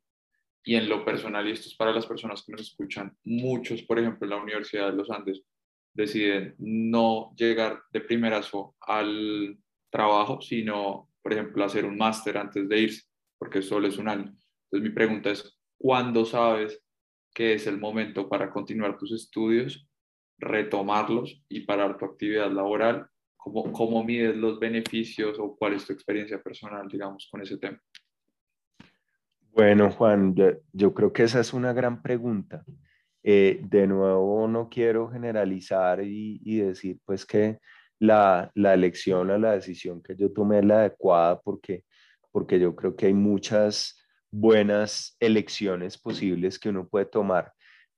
Y 0.65 0.75
en 0.77 0.89
lo 0.89 1.05
personal, 1.05 1.47
y 1.47 1.51
esto 1.51 1.69
es 1.69 1.75
para 1.75 1.93
las 1.93 2.07
personas 2.07 2.43
que 2.43 2.53
nos 2.53 2.63
escuchan, 2.63 3.15
muchos, 3.25 3.83
por 3.83 3.99
ejemplo, 3.99 4.25
en 4.25 4.31
la 4.31 4.43
Universidad 4.43 4.91
de 4.91 4.97
los 4.97 5.11
Andes, 5.11 5.43
deciden 5.93 6.55
no 6.57 7.35
llegar 7.37 7.83
de 7.93 8.01
primerazo 8.01 8.75
al 8.81 9.59
trabajo, 9.91 10.41
sino, 10.41 11.11
por 11.21 11.35
ejemplo, 11.35 11.63
hacer 11.63 11.85
un 11.85 11.99
máster 11.99 12.39
antes 12.39 12.67
de 12.67 12.81
irse, 12.81 13.03
porque 13.37 13.61
solo 13.61 13.87
es 13.87 13.99
un 13.99 14.09
año. 14.09 14.35
Entonces 14.65 14.89
mi 14.89 14.95
pregunta 14.95 15.31
es, 15.31 15.59
¿cuándo 15.77 16.25
sabes 16.25 16.83
que 17.35 17.53
es 17.53 17.67
el 17.67 17.77
momento 17.77 18.31
para 18.31 18.51
continuar 18.51 18.97
tus 18.97 19.13
estudios, 19.13 19.87
retomarlos 20.39 21.45
y 21.51 21.67
parar 21.67 21.99
tu 21.99 22.07
actividad 22.07 22.51
laboral? 22.51 23.11
¿Cómo, 23.39 23.73
cómo 23.73 24.05
mides 24.05 24.37
los 24.37 24.59
beneficios 24.59 25.39
o 25.39 25.57
cuál 25.57 25.75
es 25.75 25.87
tu 25.87 25.93
experiencia 25.93 26.43
personal, 26.43 26.89
digamos, 26.89 27.29
con 27.31 27.41
ese 27.41 27.57
tema? 27.57 27.81
Bueno, 29.53 29.91
Juan, 29.91 30.35
yo, 30.73 30.93
creo 30.93 31.13
que 31.13 31.23
esa 31.23 31.41
es 31.41 31.53
una 31.53 31.73
gran 31.73 32.03
pregunta. 32.03 32.65
Eh, 33.23 33.61
de 33.63 33.87
nuevo, 33.87 34.47
no 34.47 34.69
quiero 34.69 35.09
generalizar 35.09 36.01
y, 36.03 36.59
decir 36.59 36.99
pues 37.05 37.25
que 37.25 37.59
la, 37.99 38.51
la, 38.55 38.75
elección 38.75 39.31
o 39.31 39.39
la 39.39 39.53
decisión 39.53 40.03
que 40.03 40.15
yo 40.15 40.33
tomé 40.33 40.61
es 40.61 40.65
la 40.65 40.81
adecuada 40.81 41.41
porque, 41.41 41.85
porque 42.31 42.61
yo 42.61 42.77
creo 42.77 42.95
que 42.95 43.07
hay 43.07 43.15
muchas 43.15 44.05
buenas 44.31 45.17
elecciones 45.21 45.99
posibles 45.99 46.59
que 46.59 46.69
uno 46.69 46.87
puede 46.87 47.07
tomar. 47.07 47.53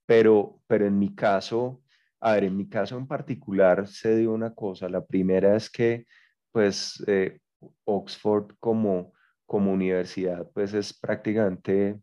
Pero, 0.05 0.61
pero 0.67 0.87
en 0.87 0.97
mi 0.97 1.13
caso, 1.13 1.81
a 2.21 2.33
ver, 2.33 2.45
en 2.45 2.57
mi 2.57 2.69
caso 2.69 2.97
en 2.97 3.07
particular 3.07 3.87
se 3.87 4.15
dio 4.17 4.33
una 4.33 4.53
cosa. 4.53 4.87
La 4.89 5.05
primera 5.05 5.55
es 5.55 5.69
que 5.69 6.05
pues 6.51 7.03
eh, 7.07 7.39
Oxford 7.85 8.55
como 8.59 9.13
como 9.51 9.73
universidad, 9.73 10.49
pues 10.53 10.73
es 10.73 10.93
prácticamente 10.93 11.99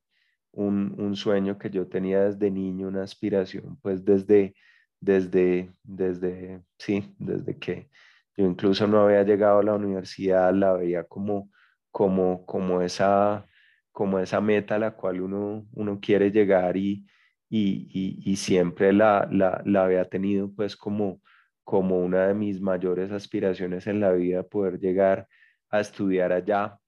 un, 0.52 0.94
un, 0.98 1.16
sueño 1.16 1.58
que 1.58 1.70
yo 1.70 1.88
tenía 1.88 2.24
desde 2.24 2.50
niño, 2.50 2.88
una 2.88 3.04
aspiración, 3.04 3.78
pues 3.80 4.04
desde, 4.04 4.54
desde, 5.00 5.72
desde, 5.82 6.62
sí, 6.76 7.14
desde 7.18 7.58
que 7.58 7.88
yo 8.36 8.44
incluso 8.44 8.86
no 8.86 9.00
había 9.00 9.22
llegado 9.22 9.60
a 9.60 9.62
la 9.62 9.74
universidad, 9.76 10.52
la 10.52 10.74
veía 10.74 11.04
como, 11.04 11.50
como, 11.90 12.44
como, 12.44 12.82
esa, 12.82 13.46
como 13.92 14.18
esa 14.18 14.42
meta 14.42 14.74
a 14.74 14.78
la 14.78 14.90
cual 14.90 15.22
uno, 15.22 15.66
uno 15.72 16.00
quiere 16.02 16.30
llegar 16.30 16.76
y, 16.76 17.06
y, 17.50 18.36
siempre 18.36 18.92
la, 18.92 19.28
la, 19.30 19.62
la, 19.64 19.84
había 19.84 20.04
tenido 20.08 20.52
pues 20.54 20.76
como, 20.76 21.20
como 21.64 21.98
una 22.00 22.28
de 22.28 22.34
mis 22.34 22.60
mayores 22.60 23.10
aspiraciones 23.10 23.86
en 23.86 24.00
la 24.00 24.12
vida, 24.12 24.42
poder 24.42 24.78
llegar 24.78 25.26
a 25.70 25.80
estudiar 25.80 26.32
allá. 26.32 26.78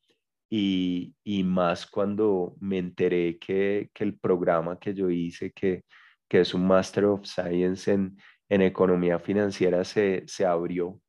Y, 0.51 1.15
y, 1.23 1.45
más 1.45 1.87
cuando 1.87 2.57
me 2.61 2.79
enteré 2.79 3.39
que, 3.39 3.91
que, 3.95 4.05
el 4.05 4.19
programa 4.19 4.79
que 4.79 4.93
yo 4.95 5.09
hice, 5.09 5.53
que, 5.53 5.85
que 6.29 6.41
es 6.41 6.55
un 6.55 6.67
Master 6.67 7.05
of 7.07 7.25
Science 7.25 7.93
en, 7.93 8.17
en 8.49 8.63
Economía 8.63 9.19
Financiera, 9.19 9.85
se, 9.85 10.25
se 10.27 10.45
abrió, 10.45 11.01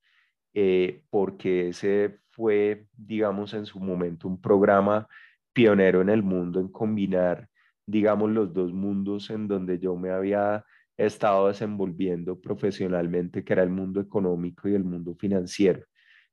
eh, 0.54 1.04
porque 1.10 1.70
ese 1.70 2.20
fue, 2.30 2.86
digamos, 2.96 3.54
en 3.54 3.66
su 3.66 3.80
momento 3.80 4.28
un 4.28 4.40
programa 4.40 5.08
pionero 5.54 6.02
en 6.02 6.10
el 6.10 6.24
mundo 6.24 6.60
en 6.60 6.70
combinar, 6.70 7.50
digamos, 7.86 8.32
los 8.32 8.54
dos 8.54 8.74
mundos 8.74 9.30
en 9.30 9.48
donde 9.48 9.80
yo 9.80 9.96
me 9.96 10.12
había 10.12 10.66
estado 10.98 11.48
desenvolviendo 11.48 12.40
profesionalmente, 12.40 13.44
que 13.44 13.54
era 13.54 13.64
el 13.64 13.70
mundo 13.70 14.02
económico 14.02 14.70
y 14.70 14.76
el 14.76 14.84
mundo 14.84 15.16
financiero. 15.16 15.84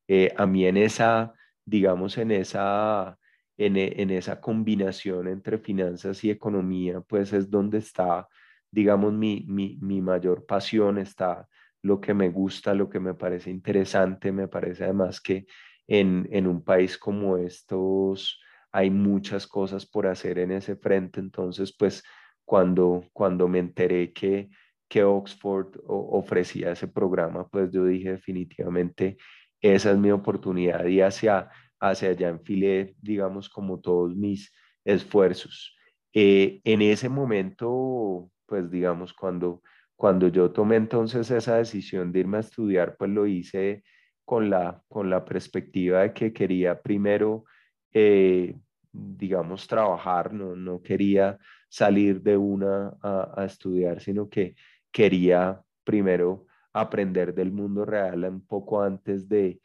Eh, 0.06 0.32
a 0.36 0.46
mí 0.46 0.66
en 0.66 0.76
esa 0.76 1.32
digamos, 1.68 2.16
en 2.18 2.30
esa, 2.30 3.18
en, 3.56 3.76
en, 3.76 4.10
esa 4.10 4.40
combinación 4.40 5.28
entre 5.28 5.58
finanzas 5.58 6.24
y 6.24 6.30
economía, 6.30 7.00
pues 7.02 7.32
es 7.32 7.50
donde 7.50 7.78
está, 7.78 8.26
digamos, 8.70 9.12
mi, 9.12 9.44
mi, 9.46 9.78
mi 9.82 10.00
mayor 10.00 10.46
pasión, 10.46 10.98
está 10.98 11.46
lo 11.82 12.00
que 12.00 12.14
me 12.14 12.30
gusta, 12.30 12.74
lo 12.74 12.88
que 12.88 13.00
me 13.00 13.14
parece 13.14 13.50
interesante, 13.50 14.32
me 14.32 14.48
parece 14.48 14.84
además 14.84 15.20
que 15.20 15.46
en, 15.86 16.26
en 16.32 16.46
un 16.46 16.64
país 16.64 16.96
como 16.96 17.36
estos 17.36 18.40
hay 18.72 18.90
muchas 18.90 19.46
cosas 19.46 19.86
por 19.86 20.06
hacer 20.06 20.38
en 20.38 20.52
ese 20.52 20.76
frente, 20.76 21.20
entonces 21.20 21.74
pues 21.76 22.02
cuando, 22.44 23.04
cuando 23.12 23.48
me 23.48 23.58
enteré 23.58 24.12
que, 24.12 24.48
que 24.88 25.04
Oxford 25.04 25.78
ofrecía 25.86 26.72
ese 26.72 26.88
programa, 26.88 27.46
pues 27.48 27.70
yo 27.70 27.84
dije 27.84 28.12
definitivamente 28.12 29.18
esa 29.60 29.90
es 29.90 29.98
mi 29.98 30.10
oportunidad 30.10 30.86
y 30.86 31.00
hacia, 31.00 31.50
hacia 31.80 32.10
allá 32.10 32.28
enfilé, 32.28 32.94
digamos, 33.00 33.48
como 33.48 33.80
todos 33.80 34.14
mis 34.14 34.52
esfuerzos. 34.84 35.76
Eh, 36.12 36.60
en 36.64 36.82
ese 36.82 37.08
momento, 37.08 38.30
pues 38.46 38.70
digamos, 38.70 39.12
cuando, 39.12 39.62
cuando 39.96 40.28
yo 40.28 40.50
tomé 40.52 40.76
entonces 40.76 41.30
esa 41.30 41.56
decisión 41.56 42.12
de 42.12 42.20
irme 42.20 42.38
a 42.38 42.40
estudiar, 42.40 42.96
pues 42.96 43.10
lo 43.10 43.26
hice 43.26 43.82
con 44.24 44.48
la, 44.50 44.82
con 44.88 45.10
la 45.10 45.24
perspectiva 45.24 46.02
de 46.02 46.12
que 46.12 46.32
quería 46.32 46.80
primero, 46.80 47.44
eh, 47.92 48.54
digamos, 48.92 49.66
trabajar, 49.66 50.32
no, 50.32 50.56
no 50.56 50.82
quería 50.82 51.38
salir 51.68 52.22
de 52.22 52.36
una 52.36 52.96
a, 53.02 53.44
estudiar, 53.44 54.00
sino 54.00 54.28
que 54.28 54.56
quería 54.90 55.60
primero 55.84 56.46
aprender 56.72 57.34
del 57.34 57.52
mundo 57.52 57.84
real 57.84 58.24
un 58.24 58.46
poco 58.46 58.82
antes 58.82 59.28
de, 59.28 59.60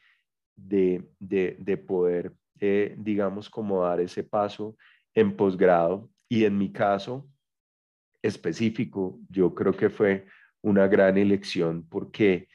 de, 0.55 1.03
de, 1.19 1.77
poder, 1.77 2.33
eh, 2.59 2.95
digamos, 2.97 3.49
como 3.49 3.83
dar 3.83 3.99
ese 3.99 4.23
paso 4.23 4.75
en 5.13 5.35
posgrado. 5.35 6.09
Y 6.29 6.45
en 6.45 6.57
mi 6.57 6.71
caso 6.71 7.27
específico, 8.21 9.19
yo 9.29 9.53
creo 9.53 9.73
que 9.73 9.89
fue 9.89 10.25
una 10.61 10.87
gran 10.87 11.17
elección 11.17 11.87
porque 11.89 12.47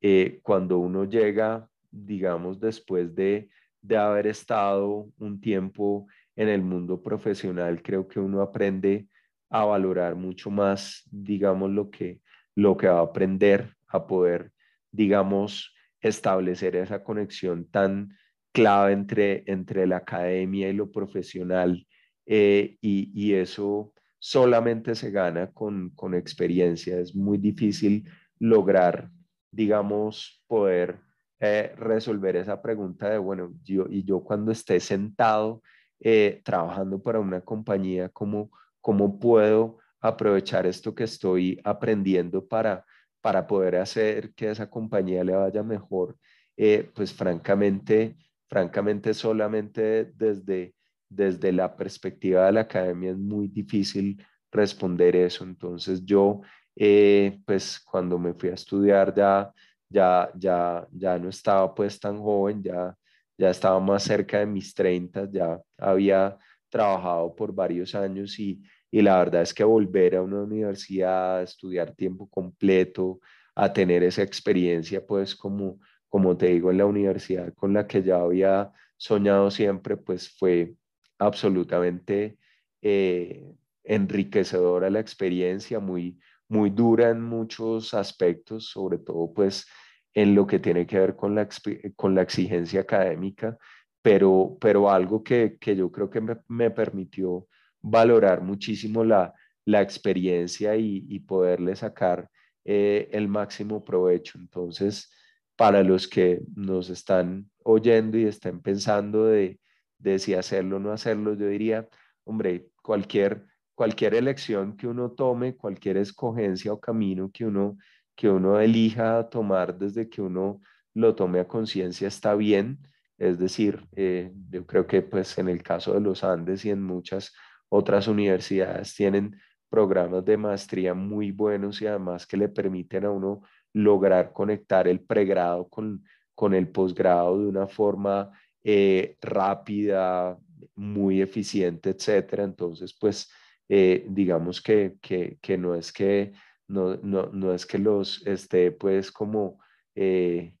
eh, 0.00 0.40
cuando 0.42 0.78
uno 0.78 1.04
llega, 1.04 1.68
digamos, 1.90 2.60
después 2.60 3.14
de, 3.14 3.48
de 3.84 3.98
haber 3.98 4.26
estado 4.26 5.10
un 5.18 5.40
tiempo 5.40 6.06
en 6.36 6.48
el 6.48 6.62
mundo 6.62 7.02
profesional, 7.02 7.82
creo 7.82 8.08
que 8.08 8.18
uno 8.18 8.40
aprende 8.40 9.08
a 9.50 9.64
valorar 9.66 10.16
mucho 10.16 10.50
más, 10.50 11.02
digamos, 11.10 11.70
lo 11.70 11.90
que, 11.90 12.20
lo 12.54 12.76
que 12.78 12.88
va 12.88 13.00
a 13.00 13.02
aprender 13.02 13.74
a 13.88 14.06
poder, 14.06 14.52
digamos, 14.90 15.74
establecer 16.00 16.76
esa 16.76 17.04
conexión 17.04 17.66
tan 17.70 18.16
clave 18.52 18.94
entre, 18.94 19.44
entre 19.46 19.86
la 19.86 19.98
academia 19.98 20.70
y 20.70 20.72
lo 20.72 20.90
profesional. 20.90 21.86
Eh, 22.24 22.78
y, 22.80 23.12
y, 23.14 23.34
eso 23.34 23.92
solamente 24.18 24.94
se 24.94 25.10
gana 25.10 25.52
con, 25.52 25.90
con 25.90 26.14
experiencia. 26.14 26.98
Es 26.98 27.14
muy 27.14 27.36
difícil 27.36 28.08
lograr, 28.38 29.10
digamos, 29.50 30.42
poder 30.46 31.00
eh, 31.44 31.74
resolver 31.76 32.36
esa 32.36 32.60
pregunta 32.60 33.10
de, 33.10 33.18
bueno, 33.18 33.52
yo, 33.62 33.86
y 33.88 34.04
yo 34.04 34.20
cuando 34.20 34.52
esté 34.52 34.80
sentado 34.80 35.62
eh, 36.00 36.40
trabajando 36.44 37.02
para 37.02 37.20
una 37.20 37.40
compañía, 37.40 38.08
¿cómo, 38.08 38.50
¿cómo 38.80 39.18
puedo 39.18 39.78
aprovechar 40.00 40.66
esto 40.66 40.94
que 40.94 41.04
estoy 41.04 41.60
aprendiendo 41.64 42.46
para 42.46 42.84
para 43.24 43.46
poder 43.46 43.76
hacer 43.76 44.34
que 44.34 44.50
esa 44.50 44.68
compañía 44.68 45.24
le 45.24 45.32
vaya 45.32 45.62
mejor, 45.62 46.14
eh, 46.58 46.90
pues 46.94 47.10
francamente, 47.14 48.18
francamente 48.50 49.14
solamente 49.14 50.12
desde, 50.14 50.74
desde 51.08 51.50
la 51.50 51.74
perspectiva 51.74 52.44
de 52.44 52.52
la 52.52 52.60
academia 52.60 53.12
es 53.12 53.16
muy 53.16 53.48
difícil 53.48 54.22
responder 54.52 55.16
eso. 55.16 55.42
Entonces 55.42 56.04
yo, 56.04 56.42
eh, 56.76 57.40
pues 57.46 57.80
cuando 57.80 58.18
me 58.18 58.34
fui 58.34 58.50
a 58.50 58.54
estudiar 58.54 59.14
ya, 59.14 59.50
ya, 59.94 60.30
ya, 60.34 60.86
ya 60.92 61.18
no 61.18 61.28
estaba 61.28 61.72
pues 61.74 62.00
tan 62.00 62.18
joven, 62.18 62.62
ya, 62.62 62.96
ya 63.38 63.50
estaba 63.50 63.78
más 63.80 64.02
cerca 64.02 64.40
de 64.40 64.46
mis 64.46 64.74
30, 64.74 65.30
ya 65.30 65.60
había 65.78 66.36
trabajado 66.68 67.34
por 67.34 67.54
varios 67.54 67.94
años 67.94 68.38
y, 68.40 68.60
y 68.90 69.02
la 69.02 69.18
verdad 69.18 69.42
es 69.42 69.54
que 69.54 69.64
volver 69.64 70.16
a 70.16 70.22
una 70.22 70.42
universidad, 70.42 71.38
a 71.38 71.42
estudiar 71.42 71.94
tiempo 71.94 72.28
completo, 72.28 73.20
a 73.54 73.72
tener 73.72 74.02
esa 74.02 74.22
experiencia, 74.22 75.06
pues 75.06 75.36
como, 75.36 75.78
como 76.08 76.36
te 76.36 76.46
digo, 76.48 76.70
en 76.70 76.78
la 76.78 76.86
universidad 76.86 77.54
con 77.54 77.72
la 77.72 77.86
que 77.86 78.02
ya 78.02 78.16
había 78.16 78.72
soñado 78.96 79.50
siempre, 79.50 79.96
pues 79.96 80.28
fue 80.36 80.74
absolutamente 81.18 82.38
eh, 82.82 83.44
enriquecedora 83.84 84.90
la 84.90 85.00
experiencia, 85.00 85.78
muy, 85.78 86.18
muy 86.48 86.70
dura 86.70 87.10
en 87.10 87.22
muchos 87.22 87.94
aspectos, 87.94 88.68
sobre 88.70 88.98
todo 88.98 89.32
pues 89.32 89.66
en 90.14 90.34
lo 90.34 90.46
que 90.46 90.60
tiene 90.60 90.86
que 90.86 90.98
ver 90.98 91.16
con 91.16 91.34
la, 91.34 91.48
con 91.96 92.14
la 92.14 92.22
exigencia 92.22 92.82
académica, 92.82 93.58
pero, 94.00 94.56
pero 94.60 94.90
algo 94.90 95.22
que, 95.22 95.58
que 95.60 95.74
yo 95.74 95.90
creo 95.90 96.08
que 96.08 96.20
me, 96.20 96.36
me 96.48 96.70
permitió 96.70 97.48
valorar 97.82 98.42
muchísimo 98.42 99.04
la, 99.04 99.34
la 99.64 99.82
experiencia 99.82 100.76
y, 100.76 101.04
y, 101.08 101.20
poderle 101.20 101.74
sacar 101.74 102.30
eh, 102.64 103.08
el 103.12 103.28
máximo 103.28 103.84
provecho. 103.84 104.38
Entonces, 104.38 105.10
para 105.56 105.82
los 105.82 106.08
que 106.08 106.42
nos 106.54 106.90
están 106.90 107.50
oyendo 107.64 108.18
y 108.18 108.24
estén 108.24 108.60
pensando 108.60 109.26
de, 109.26 109.58
de 109.98 110.18
si 110.18 110.34
hacerlo 110.34 110.76
o 110.76 110.80
no 110.80 110.92
hacerlo, 110.92 111.34
yo 111.34 111.48
diría, 111.48 111.88
hombre, 112.24 112.68
cualquier, 112.82 113.46
cualquier 113.74 114.14
elección 114.14 114.76
que 114.76 114.86
uno 114.86 115.12
tome, 115.12 115.56
cualquier 115.56 115.96
escogencia 115.96 116.72
o 116.72 116.80
camino 116.80 117.30
que 117.32 117.46
uno 117.46 117.78
que 118.14 118.28
uno 118.28 118.60
elija 118.60 119.28
tomar 119.28 119.76
desde 119.78 120.08
que 120.08 120.22
uno 120.22 120.60
lo 120.94 121.14
tome 121.14 121.40
a 121.40 121.48
conciencia 121.48 122.08
está 122.08 122.34
bien. 122.34 122.78
Es 123.18 123.38
decir, 123.38 123.86
eh, 123.96 124.32
yo 124.50 124.66
creo 124.66 124.86
que 124.86 125.02
pues 125.02 125.38
en 125.38 125.48
el 125.48 125.62
caso 125.62 125.94
de 125.94 126.00
los 126.00 126.24
Andes 126.24 126.64
y 126.64 126.70
en 126.70 126.82
muchas 126.82 127.32
otras 127.68 128.08
universidades 128.08 128.94
tienen 128.94 129.36
programas 129.68 130.24
de 130.24 130.36
maestría 130.36 130.94
muy 130.94 131.32
buenos 131.32 131.82
y 131.82 131.86
además 131.86 132.26
que 132.26 132.36
le 132.36 132.48
permiten 132.48 133.04
a 133.04 133.10
uno 133.10 133.42
lograr 133.72 134.32
conectar 134.32 134.86
el 134.86 135.00
pregrado 135.00 135.68
con, 135.68 136.04
con 136.34 136.54
el 136.54 136.68
posgrado 136.68 137.38
de 137.40 137.46
una 137.46 137.66
forma 137.66 138.30
eh, 138.62 139.16
rápida, 139.20 140.38
muy 140.76 141.20
eficiente, 141.20 141.90
etcétera. 141.90 142.44
Entonces, 142.44 142.96
pues, 142.98 143.30
eh, 143.68 144.06
digamos 144.08 144.60
que, 144.60 144.96
que, 145.00 145.38
que, 145.40 145.58
no 145.58 145.74
es 145.74 145.92
que 145.92 146.32
no, 146.74 146.96
no, 147.02 147.30
no, 147.32 147.54
es 147.54 147.66
que 147.66 147.78
los 147.78 148.26
esté, 148.26 148.72
pues, 148.72 149.12
como 149.12 149.60
eh, 149.94 150.56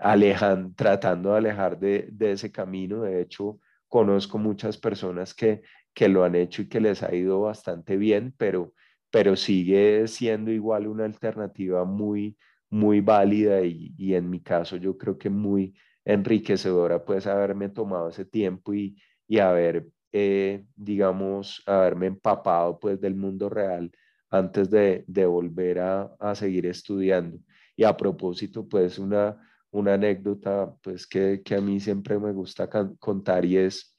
alejan, 0.00 0.74
tratando 0.74 1.32
de 1.32 1.38
alejar 1.38 1.78
de, 1.78 2.08
de, 2.12 2.32
ese 2.32 2.50
camino. 2.50 3.02
De 3.02 3.20
hecho, 3.20 3.60
conozco 3.88 4.38
muchas 4.38 4.78
personas 4.78 5.34
que, 5.34 5.62
que 5.94 6.08
lo 6.08 6.24
han 6.24 6.34
hecho 6.34 6.62
y 6.62 6.68
que 6.68 6.80
les 6.80 7.02
ha 7.02 7.14
ido 7.14 7.42
bastante 7.42 7.96
bien, 7.96 8.34
pero, 8.38 8.72
pero 9.10 9.36
sigue 9.36 10.08
siendo 10.08 10.50
igual 10.50 10.86
una 10.86 11.04
alternativa 11.04 11.84
muy, 11.84 12.36
muy 12.70 13.00
válida 13.00 13.62
y, 13.62 13.94
y 13.98 14.14
en 14.14 14.30
mi 14.30 14.40
caso 14.42 14.76
yo 14.76 14.96
creo 14.96 15.18
que 15.18 15.30
muy 15.30 15.74
enriquecedora 16.04 17.04
pues 17.04 17.26
haberme 17.26 17.68
tomado 17.68 18.08
ese 18.08 18.24
tiempo 18.24 18.72
y, 18.74 18.96
y 19.28 19.38
haber, 19.40 19.86
eh, 20.12 20.64
digamos, 20.76 21.62
haberme 21.66 22.06
empapado 22.06 22.78
pues 22.80 23.00
del 23.00 23.16
mundo 23.16 23.48
real 23.48 23.90
antes 24.30 24.70
de, 24.70 25.04
de 25.06 25.26
volver 25.26 25.78
a, 25.78 26.14
a, 26.18 26.34
seguir 26.34 26.66
estudiando. 26.66 27.38
Y 27.76 27.84
a 27.84 27.96
propósito, 27.96 28.66
pues 28.68 28.98
una, 28.98 29.36
una 29.70 29.94
anécdota 29.94 30.74
pues 30.82 31.06
que, 31.06 31.42
que 31.44 31.54
a 31.54 31.60
mí 31.60 31.80
siempre 31.80 32.18
me 32.18 32.32
gusta 32.32 32.68
contar 32.98 33.44
y 33.44 33.58
es 33.58 33.96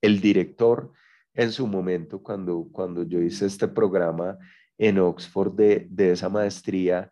el 0.00 0.20
director 0.20 0.92
en 1.34 1.52
su 1.52 1.66
momento 1.66 2.22
cuando, 2.22 2.68
cuando 2.70 3.02
yo 3.02 3.20
hice 3.20 3.46
este 3.46 3.68
programa 3.68 4.38
en 4.76 4.98
Oxford 4.98 5.54
de, 5.54 5.86
de 5.90 6.12
esa 6.12 6.28
maestría, 6.28 7.10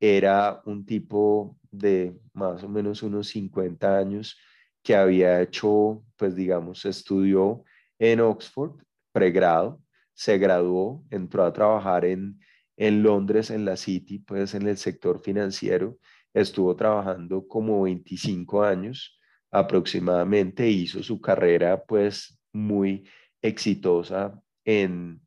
era 0.00 0.60
un 0.64 0.84
tipo 0.84 1.56
de 1.70 2.16
más 2.32 2.62
o 2.62 2.68
menos 2.68 3.02
unos 3.02 3.28
50 3.28 3.98
años 3.98 4.38
que 4.82 4.94
había 4.94 5.40
hecho, 5.42 6.02
pues 6.16 6.34
digamos, 6.34 6.84
estudió 6.84 7.64
en 7.98 8.20
Oxford, 8.20 8.80
pregrado, 9.12 9.80
se 10.18 10.36
graduó, 10.36 11.04
entró 11.10 11.44
a 11.44 11.52
trabajar 11.52 12.04
en, 12.04 12.40
en 12.76 13.04
Londres, 13.04 13.50
en 13.50 13.64
la 13.64 13.76
City, 13.76 14.18
pues 14.18 14.52
en 14.52 14.66
el 14.66 14.76
sector 14.76 15.20
financiero, 15.20 15.96
estuvo 16.34 16.74
trabajando 16.74 17.46
como 17.46 17.82
25 17.82 18.64
años 18.64 19.16
aproximadamente, 19.52 20.68
hizo 20.68 21.04
su 21.04 21.20
carrera 21.20 21.84
pues 21.84 22.36
muy 22.52 23.08
exitosa 23.40 24.42
en, 24.64 25.20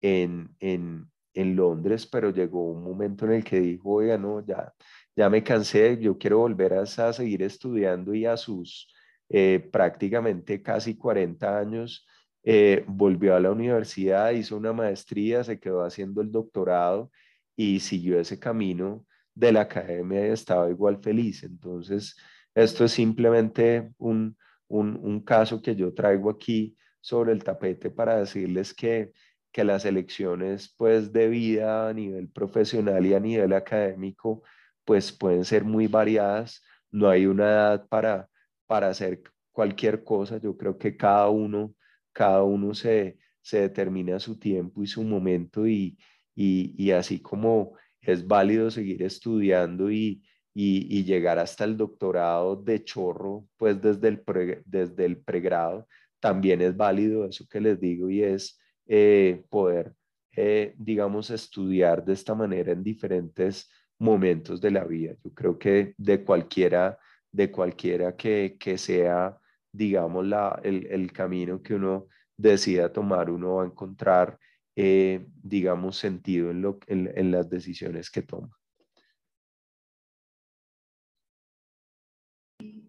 en, 0.00 0.54
en, 0.60 1.10
en 1.34 1.56
Londres, 1.56 2.06
pero 2.06 2.30
llegó 2.30 2.70
un 2.70 2.84
momento 2.84 3.26
en 3.26 3.32
el 3.32 3.44
que 3.44 3.58
dijo, 3.58 3.94
oiga, 3.94 4.16
no, 4.16 4.46
ya, 4.46 4.72
ya 5.16 5.28
me 5.28 5.42
cansé, 5.42 5.98
yo 5.98 6.16
quiero 6.16 6.38
volver 6.38 6.74
a, 6.74 6.86
seguir 6.86 7.42
estudiando 7.42 8.14
y 8.14 8.26
a 8.26 8.36
sus 8.36 8.94
eh, 9.28 9.68
prácticamente 9.72 10.62
casi 10.62 10.96
40 10.96 11.58
años 11.58 12.06
eh, 12.46 12.84
volvió 12.86 13.36
a 13.36 13.40
la 13.40 13.52
universidad, 13.52 14.30
hizo 14.30 14.56
una 14.56 14.72
maestría, 14.72 15.44
se 15.44 15.60
quedó 15.60 15.84
haciendo 15.84 16.22
el 16.22 16.32
doctorado 16.32 17.10
y 17.56 17.80
siguió 17.80 18.18
ese 18.18 18.38
camino 18.38 19.04
de 19.34 19.52
la 19.52 19.62
academia 19.62 20.28
y 20.28 20.30
estaba 20.30 20.70
igual 20.70 20.98
feliz. 21.02 21.42
Entonces, 21.42 22.16
esto 22.54 22.84
es 22.86 22.92
simplemente 22.92 23.92
un, 23.98 24.36
un, 24.68 25.20
caso 25.20 25.60
que 25.60 25.76
yo 25.76 25.92
traigo 25.92 26.30
aquí 26.30 26.76
sobre 27.00 27.32
el 27.32 27.44
tapete 27.44 27.90
para 27.90 28.16
decirles 28.16 28.72
que 28.72 29.12
que 29.56 29.64
las 29.64 29.86
elecciones 29.86 30.74
pues 30.76 31.14
de 31.14 31.28
vida 31.28 31.88
a 31.88 31.94
nivel 31.94 32.28
profesional 32.28 33.06
y 33.06 33.14
a 33.14 33.20
nivel 33.20 33.54
académico 33.54 34.42
pues 34.84 35.12
pueden 35.12 35.46
ser 35.46 35.64
muy 35.64 35.86
variadas, 35.86 36.62
no 36.90 37.08
hay 37.08 37.24
una 37.24 37.44
edad 37.44 37.88
para, 37.88 38.28
para 38.66 38.88
hacer 38.88 39.22
cualquier 39.52 40.04
cosa, 40.04 40.38
yo 40.38 40.58
creo 40.58 40.76
que 40.76 40.96
cada 40.98 41.30
uno, 41.30 41.74
cada 42.16 42.42
uno 42.44 42.72
se, 42.72 43.18
se 43.42 43.60
determina 43.60 44.18
su 44.18 44.38
tiempo 44.38 44.82
y 44.82 44.86
su 44.86 45.02
momento 45.04 45.66
y, 45.66 45.98
y, 46.34 46.74
y 46.82 46.90
así 46.92 47.20
como 47.20 47.76
es 48.00 48.26
válido 48.26 48.70
seguir 48.70 49.02
estudiando 49.02 49.90
y, 49.90 50.22
y, 50.54 51.04
llegar 51.04 51.38
hasta 51.38 51.64
el 51.64 51.76
doctorado 51.76 52.56
de 52.56 52.82
chorro, 52.82 53.46
pues 53.58 53.82
desde 53.82 54.08
el, 54.08 54.62
desde 54.64 55.04
el 55.04 55.18
pregrado, 55.18 55.86
también 56.18 56.62
es 56.62 56.74
válido 56.74 57.26
eso 57.26 57.44
que 57.46 57.60
les 57.60 57.78
digo 57.78 58.08
y 58.08 58.22
es 58.22 58.58
eh, 58.86 59.44
poder, 59.50 59.94
eh, 60.34 60.74
digamos, 60.78 61.28
estudiar 61.30 62.02
de 62.02 62.14
esta 62.14 62.34
manera 62.34 62.72
en 62.72 62.82
diferentes 62.82 63.68
momentos 63.98 64.58
de 64.62 64.70
la 64.70 64.84
vida. 64.84 65.14
Yo 65.22 65.34
creo 65.34 65.58
que 65.58 65.94
de 65.98 66.24
cualquiera, 66.24 66.98
de 67.30 67.50
cualquiera 67.50 68.16
que, 68.16 68.56
que 68.58 68.78
sea, 68.78 69.38
digamos, 69.76 70.26
la, 70.26 70.60
el, 70.64 70.86
el, 70.86 71.12
camino 71.12 71.62
que 71.62 71.74
uno 71.74 72.06
decida 72.36 72.92
tomar, 72.92 73.30
uno 73.30 73.56
va 73.56 73.64
a 73.64 73.66
encontrar, 73.66 74.38
eh, 74.74 75.26
digamos, 75.42 75.96
sentido 75.98 76.50
en, 76.50 76.62
lo, 76.62 76.78
en, 76.86 77.12
en 77.14 77.30
las 77.30 77.48
decisiones 77.50 78.10
que 78.10 78.22
toma. 78.22 78.50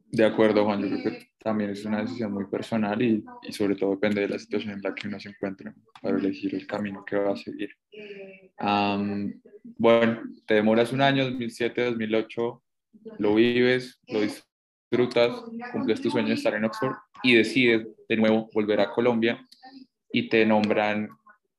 De 0.10 0.26
acuerdo, 0.26 0.64
Juan. 0.64 0.82
Yo 0.82 0.90
creo 0.90 1.04
que 1.04 1.28
también 1.38 1.70
es 1.72 1.86
una 1.86 2.02
decisión 2.02 2.32
muy 2.32 2.46
personal 2.46 3.02
y, 3.02 3.24
y, 3.44 3.52
sobre 3.52 3.76
todo 3.76 3.92
depende 3.92 4.22
de 4.22 4.30
la 4.30 4.40
situación 4.40 4.74
en 4.74 4.82
la 4.82 4.96
que 4.96 5.08
uno 5.08 5.20
se 5.20 5.30
encuentre 5.30 5.74
para 6.02 6.18
elegir 6.18 6.56
el 6.56 6.66
camino 6.66 7.04
que 7.06 7.18
va 7.18 7.34
a 7.34 7.36
seguir. 7.36 7.70
bueno, 9.78 10.22
te 10.46 10.54
demoras 10.56 10.94
un 10.94 11.02
año, 11.02 11.26
2007, 11.26 11.84
2008, 11.84 12.64
lo 13.20 13.36
vives, 13.36 14.00
lo 14.08 14.22
disfrutas, 14.22 14.48
cumples 14.90 16.02
tu 16.02 16.10
sueño 16.10 16.30
de 16.30 16.34
estar 16.36 16.54
en 16.54 16.66
Oxford 16.66 16.96
y 17.24 17.36
decides 17.36 17.88
de 18.08 18.18
nuevo 18.18 18.50
volver 18.54 18.80
a 18.80 18.90
Colombia 18.90 19.46
y 20.12 20.30
te 20.30 20.46
nombran 20.46 21.10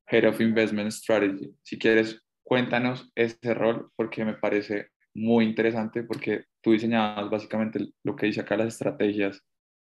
Head 0.07 0.29
of 0.29 0.41
Investment 0.41 0.91
Strategy. 0.91 1.53
Si 1.63 1.79
quieres, 1.79 2.23
cuéntanos 2.43 3.11
ese 3.15 3.55
rol 3.55 3.91
porque 3.97 4.25
me 4.25 4.35
parece 4.35 4.89
muy 5.15 5.45
interesante 5.45 6.03
porque 6.03 6.45
tú 6.63 6.73
diseñabas 6.73 7.29
básicamente 7.29 7.81
lo 8.05 8.17
que 8.17 8.27
dice 8.27 8.41
acá 8.41 8.57
las 8.57 8.69
estrategias 8.69 9.43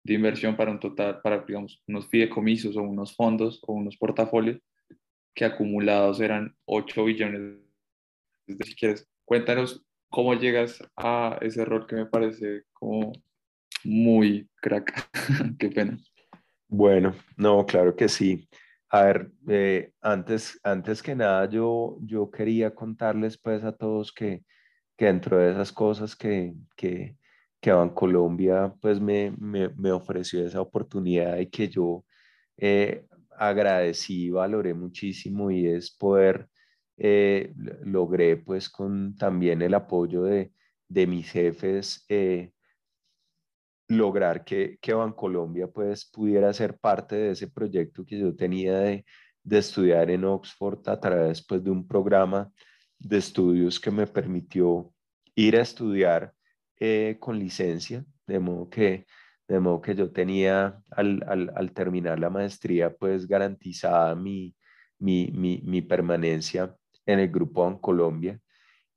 de 0.05 0.15
inversión 0.15 0.57
para 0.57 0.71
un 0.71 0.81
total, 0.81 1.21
para 1.23 1.41
digamos, 1.41 1.83
unos 1.87 2.09
fideicomisos 2.09 2.77
o 2.77 2.83
unos 2.83 3.15
fondos 3.15 3.61
o 3.67 3.75
unos 3.75 3.97
portafolios 3.97 4.59
que 5.35 5.45
acumulados 5.45 6.21
eran 6.21 6.55
8 6.65 7.05
billones. 7.05 7.59
Si 8.47 8.75
quieres, 8.75 9.07
cuéntanos 9.25 9.85
cómo 10.11 10.35
llegas 10.35 10.83
a 10.97 11.39
ese 11.41 11.65
rol 11.65 11.87
que 11.87 11.97
me 11.97 12.07
parece 12.07 12.65
como 12.73 13.13
muy 13.85 14.49
crack. 14.61 15.09
Qué 15.59 15.69
pena. 15.71 15.99
Bueno, 16.69 17.15
no, 17.37 17.67
claro 17.67 17.95
que 17.97 18.09
sí. 18.09 18.49
A 18.91 19.05
ver, 19.05 19.31
eh, 19.49 19.93
antes, 20.01 20.59
antes 20.63 21.03
que 21.03 21.15
nada, 21.15 21.49
yo, 21.49 21.99
yo 22.03 22.31
quería 22.31 22.75
contarles 22.75 23.39
pues 23.39 23.63
a 23.65 23.73
todos 23.73 24.13
que 24.13 24.43
que 25.01 25.07
dentro 25.07 25.39
de 25.39 25.53
esas 25.53 25.73
cosas 25.73 26.15
que, 26.15 26.53
que, 26.77 27.17
que 27.59 27.73
Bancolombia 27.73 28.75
pues 28.83 29.01
me, 29.01 29.33
me, 29.39 29.71
me, 29.71 29.91
ofreció 29.93 30.45
esa 30.45 30.61
oportunidad 30.61 31.39
y 31.39 31.47
que 31.47 31.69
yo 31.69 32.05
eh, 32.59 33.07
agradecí 33.39 34.29
valoré 34.29 34.75
muchísimo 34.75 35.51
y 35.51 35.69
es 35.69 35.91
poder, 35.91 36.51
eh, 36.99 37.55
logré 37.83 38.37
pues 38.37 38.69
con 38.69 39.17
también 39.17 39.63
el 39.63 39.73
apoyo 39.73 40.25
de, 40.25 40.53
de 40.87 41.07
mis 41.07 41.31
jefes, 41.31 42.05
eh, 42.11 42.53
lograr 43.91 44.45
que, 44.45 44.79
que 44.81 44.95
Bancolombia 44.95 45.67
pues 45.67 46.05
pudiera 46.05 46.53
ser 46.53 46.79
parte 46.79 47.17
de 47.17 47.31
ese 47.33 47.49
proyecto 47.49 48.05
que 48.05 48.19
yo 48.19 48.35
tenía 48.37 48.79
de, 48.79 49.05
de 49.43 49.59
estudiar 49.59 50.11
en 50.11 50.25
Oxford 50.25 50.89
a 50.89 51.01
través 51.01 51.45
pues 51.45 51.63
de 51.65 51.71
un 51.71 51.87
programa 51.87 52.51
de 52.99 53.19
estudios 53.19 53.81
que 53.81 53.91
me 53.91 54.07
permitió 54.07 54.93
ir 55.35 55.57
a 55.57 55.63
estudiar 55.63 56.33
eh, 56.79 57.17
con 57.19 57.39
licencia, 57.39 58.05
de 58.29 58.39
modo 58.39 58.71
que, 58.71 59.07
de 59.49 59.59
modo 59.59 59.81
que 59.81 59.97
yo 59.97 60.13
tenía 60.13 60.81
al, 60.93 61.25
al, 61.27 61.53
al 61.57 61.73
terminar 61.73 62.21
la 62.21 62.31
maestría 62.31 62.95
pues 62.95 63.27
garantizada 63.27 64.15
mi, 64.15 64.55
mi, 65.01 65.33
mi, 65.33 65.83
permanencia 65.83 66.77
en 67.07 67.19
el 67.19 67.29
grupo 67.29 67.67
en 67.67 67.79
Colombia. 67.79 68.41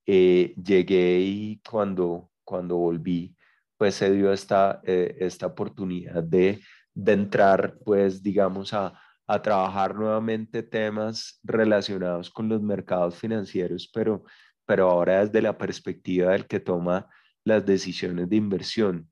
Eh, 0.05 0.53
llegué 0.63 1.19
y 1.21 1.61
cuando, 1.67 2.29
cuando 2.43 2.77
volví 2.77 3.35
pues 3.83 3.95
se 3.95 4.09
dio 4.13 4.31
esta, 4.31 4.79
eh, 4.85 5.17
esta 5.19 5.47
oportunidad 5.47 6.23
de, 6.23 6.61
de 6.93 7.11
entrar 7.11 7.77
pues 7.83 8.23
digamos 8.23 8.73
a, 8.73 8.97
a 9.27 9.41
trabajar 9.41 9.93
nuevamente 9.93 10.63
temas 10.63 11.37
relacionados 11.43 12.29
con 12.29 12.47
los 12.47 12.61
mercados 12.61 13.17
financieros, 13.17 13.91
pero, 13.93 14.23
pero 14.65 14.89
ahora 14.89 15.25
desde 15.25 15.41
la 15.41 15.57
perspectiva 15.57 16.31
del 16.31 16.47
que 16.47 16.61
toma 16.61 17.09
las 17.43 17.65
decisiones 17.65 18.29
de 18.29 18.37
inversión. 18.37 19.11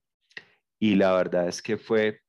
Y 0.79 0.95
la 0.95 1.11
verdad 1.17 1.49
es 1.49 1.61
que 1.61 1.75
fue 1.75 2.21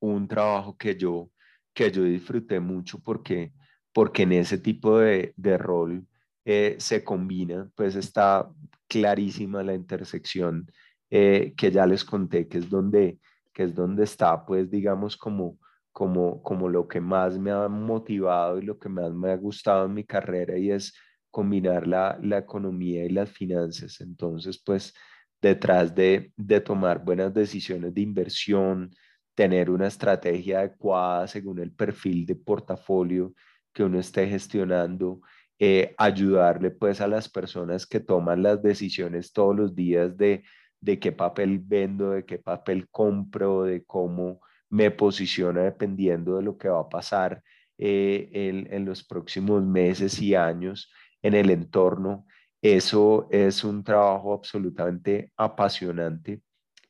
un 0.00 0.28
trabajo 0.28 0.76
que 0.76 0.96
yo, 0.96 1.32
que 1.74 1.90
yo 1.90 2.04
disfruté 2.04 2.60
mucho 2.60 3.00
porque, 3.00 3.52
porque 3.92 4.22
en 4.22 4.34
ese 4.34 4.58
tipo 4.58 5.00
de, 5.00 5.34
rol 5.58 6.06
eh, 6.44 6.76
se 6.78 7.02
combina, 7.02 7.68
pues 7.74 7.96
está 7.96 8.48
clarísima 8.86 9.64
la 9.64 9.74
intersección 9.74 10.70
eh, 11.10 11.54
que 11.56 11.70
ya 11.70 11.86
les 11.86 12.04
conté, 12.04 12.48
que 12.48 12.58
es 12.58 12.68
donde, 12.70 13.18
que 13.52 13.64
es 13.64 13.74
donde 13.74 14.04
está, 14.04 14.44
pues 14.44 14.70
digamos, 14.70 15.16
como, 15.16 15.58
como, 15.92 16.42
como 16.42 16.68
lo 16.68 16.86
que 16.88 17.00
más 17.00 17.38
me 17.38 17.50
ha 17.50 17.68
motivado 17.68 18.58
y 18.58 18.62
lo 18.62 18.78
que 18.78 18.88
más 18.88 19.12
me 19.12 19.30
ha 19.30 19.36
gustado 19.36 19.86
en 19.86 19.94
mi 19.94 20.04
carrera 20.04 20.58
y 20.58 20.70
es 20.70 20.94
combinar 21.30 21.86
la, 21.86 22.18
la 22.22 22.38
economía 22.38 23.04
y 23.04 23.10
las 23.10 23.30
finanzas. 23.30 24.00
Entonces, 24.00 24.62
pues 24.64 24.94
detrás 25.40 25.94
de, 25.94 26.32
de 26.36 26.60
tomar 26.60 27.04
buenas 27.04 27.32
decisiones 27.32 27.94
de 27.94 28.00
inversión, 28.00 28.90
tener 29.34 29.70
una 29.70 29.86
estrategia 29.86 30.60
adecuada 30.60 31.28
según 31.28 31.58
el 31.60 31.70
perfil 31.70 32.24
de 32.26 32.36
portafolio 32.36 33.34
que 33.72 33.84
uno 33.84 34.00
esté 34.00 34.26
gestionando, 34.26 35.20
eh, 35.58 35.94
ayudarle 35.98 36.70
pues 36.70 37.00
a 37.00 37.06
las 37.06 37.28
personas 37.28 37.86
que 37.86 38.00
toman 38.00 38.42
las 38.42 38.62
decisiones 38.62 39.32
todos 39.32 39.54
los 39.54 39.74
días 39.74 40.16
de, 40.16 40.42
de 40.86 41.00
qué 41.00 41.10
papel 41.12 41.58
vendo, 41.58 42.12
de 42.12 42.24
qué 42.24 42.38
papel 42.38 42.88
compro, 42.90 43.64
de 43.64 43.84
cómo 43.84 44.40
me 44.70 44.92
posiciona 44.92 45.62
dependiendo 45.62 46.36
de 46.36 46.42
lo 46.44 46.56
que 46.56 46.68
va 46.68 46.80
a 46.80 46.88
pasar 46.88 47.42
eh, 47.76 48.30
en, 48.70 48.84
los 48.84 49.02
próximos 49.04 49.64
meses 49.64 50.22
y 50.22 50.36
años 50.36 50.92
en 51.22 51.34
el 51.34 51.50
entorno. 51.50 52.24
Eso 52.62 53.28
es 53.32 53.64
un 53.64 53.82
trabajo 53.82 54.32
absolutamente 54.32 55.32
apasionante 55.36 56.40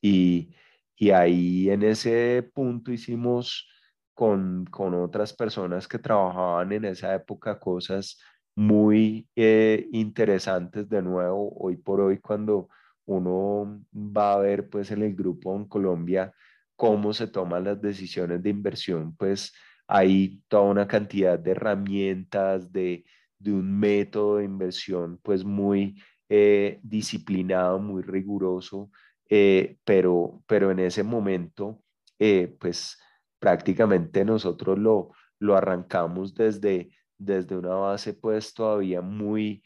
y, 0.02 0.54
y 0.94 1.10
ahí 1.10 1.70
en 1.70 1.82
ese 1.82 2.48
punto 2.54 2.92
hicimos 2.92 3.66
con, 4.14 4.66
con, 4.66 4.94
otras 4.94 5.32
personas 5.32 5.88
que 5.88 5.98
trabajaban 5.98 6.70
en 6.72 6.84
esa 6.84 7.14
época 7.14 7.58
cosas 7.58 8.18
muy 8.54 9.26
eh, 9.36 9.88
interesantes 9.92 10.86
de 10.88 11.02
nuevo. 11.02 11.52
Hoy 11.58 11.76
por 11.76 12.00
hoy 12.00 12.18
cuando 12.18 12.68
uno 13.06 13.82
va 13.94 14.34
a 14.34 14.38
ver 14.38 14.68
pues 14.68 14.90
en 14.90 15.02
el 15.02 15.14
grupo 15.14 15.54
en 15.56 15.66
Colombia 15.66 16.32
cómo 16.76 17.12
se 17.14 17.26
toman 17.28 17.64
las 17.64 17.80
decisiones 17.80 18.42
de 18.42 18.50
inversión, 18.50 19.16
pues 19.16 19.52
hay 19.88 20.42
toda 20.48 20.64
una 20.64 20.86
cantidad 20.88 21.38
de 21.38 21.52
herramientas, 21.52 22.72
de, 22.72 23.04
de 23.38 23.52
un 23.52 23.78
método 23.78 24.38
de 24.38 24.44
inversión 24.44 25.18
pues 25.22 25.44
muy 25.44 26.00
eh, 26.28 26.80
disciplinado, 26.82 27.78
muy 27.78 28.02
riguroso, 28.02 28.90
eh, 29.28 29.78
pero, 29.84 30.42
pero 30.46 30.70
en 30.70 30.80
ese 30.80 31.02
momento 31.02 31.82
eh, 32.18 32.56
pues 32.60 32.98
prácticamente 33.38 34.24
nosotros 34.24 34.78
lo, 34.78 35.12
lo 35.38 35.56
arrancamos 35.56 36.34
desde, 36.34 36.90
desde 37.18 37.56
una 37.56 37.74
base 37.74 38.14
pues 38.14 38.52
todavía 38.54 39.00
muy, 39.00 39.62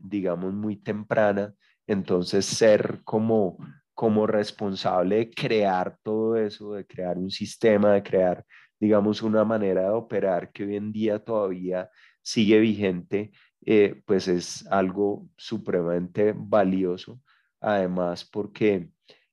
digamos, 0.00 0.52
muy 0.52 0.76
temprana. 0.76 1.54
Entonces 1.88 2.44
ser 2.44 3.00
como, 3.02 3.56
como 3.94 4.26
responsable 4.26 5.16
de 5.16 5.30
crear 5.30 5.98
todo 6.02 6.36
eso, 6.36 6.74
de 6.74 6.86
crear 6.86 7.16
un 7.16 7.30
sistema, 7.30 7.94
de 7.94 8.02
crear, 8.02 8.44
digamos, 8.78 9.22
una 9.22 9.42
manera 9.44 9.82
de 9.82 9.88
operar 9.88 10.52
que 10.52 10.64
hoy 10.64 10.76
en 10.76 10.92
día 10.92 11.18
todavía 11.18 11.90
sigue 12.22 12.60
vigente, 12.60 13.32
eh, 13.64 14.02
pues 14.06 14.28
es 14.28 14.66
algo 14.68 15.28
supremamente 15.36 16.34
valioso. 16.36 17.20
Además, 17.60 18.22
porque 18.24 18.90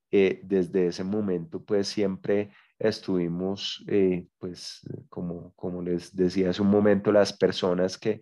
eh, 0.09 0.39
desde 0.43 0.87
ese 0.87 1.03
momento, 1.03 1.61
pues 1.63 1.89
siempre 1.89 2.51
estuvimos, 2.79 3.83
eh, 3.87 4.27
pues 4.37 4.79
como, 5.09 5.53
como 5.55 5.81
les 5.81 6.15
decía 6.15 6.51
hace 6.51 6.61
un 6.61 6.69
momento, 6.69 7.11
las 7.11 7.33
personas 7.33 7.97
que, 7.97 8.21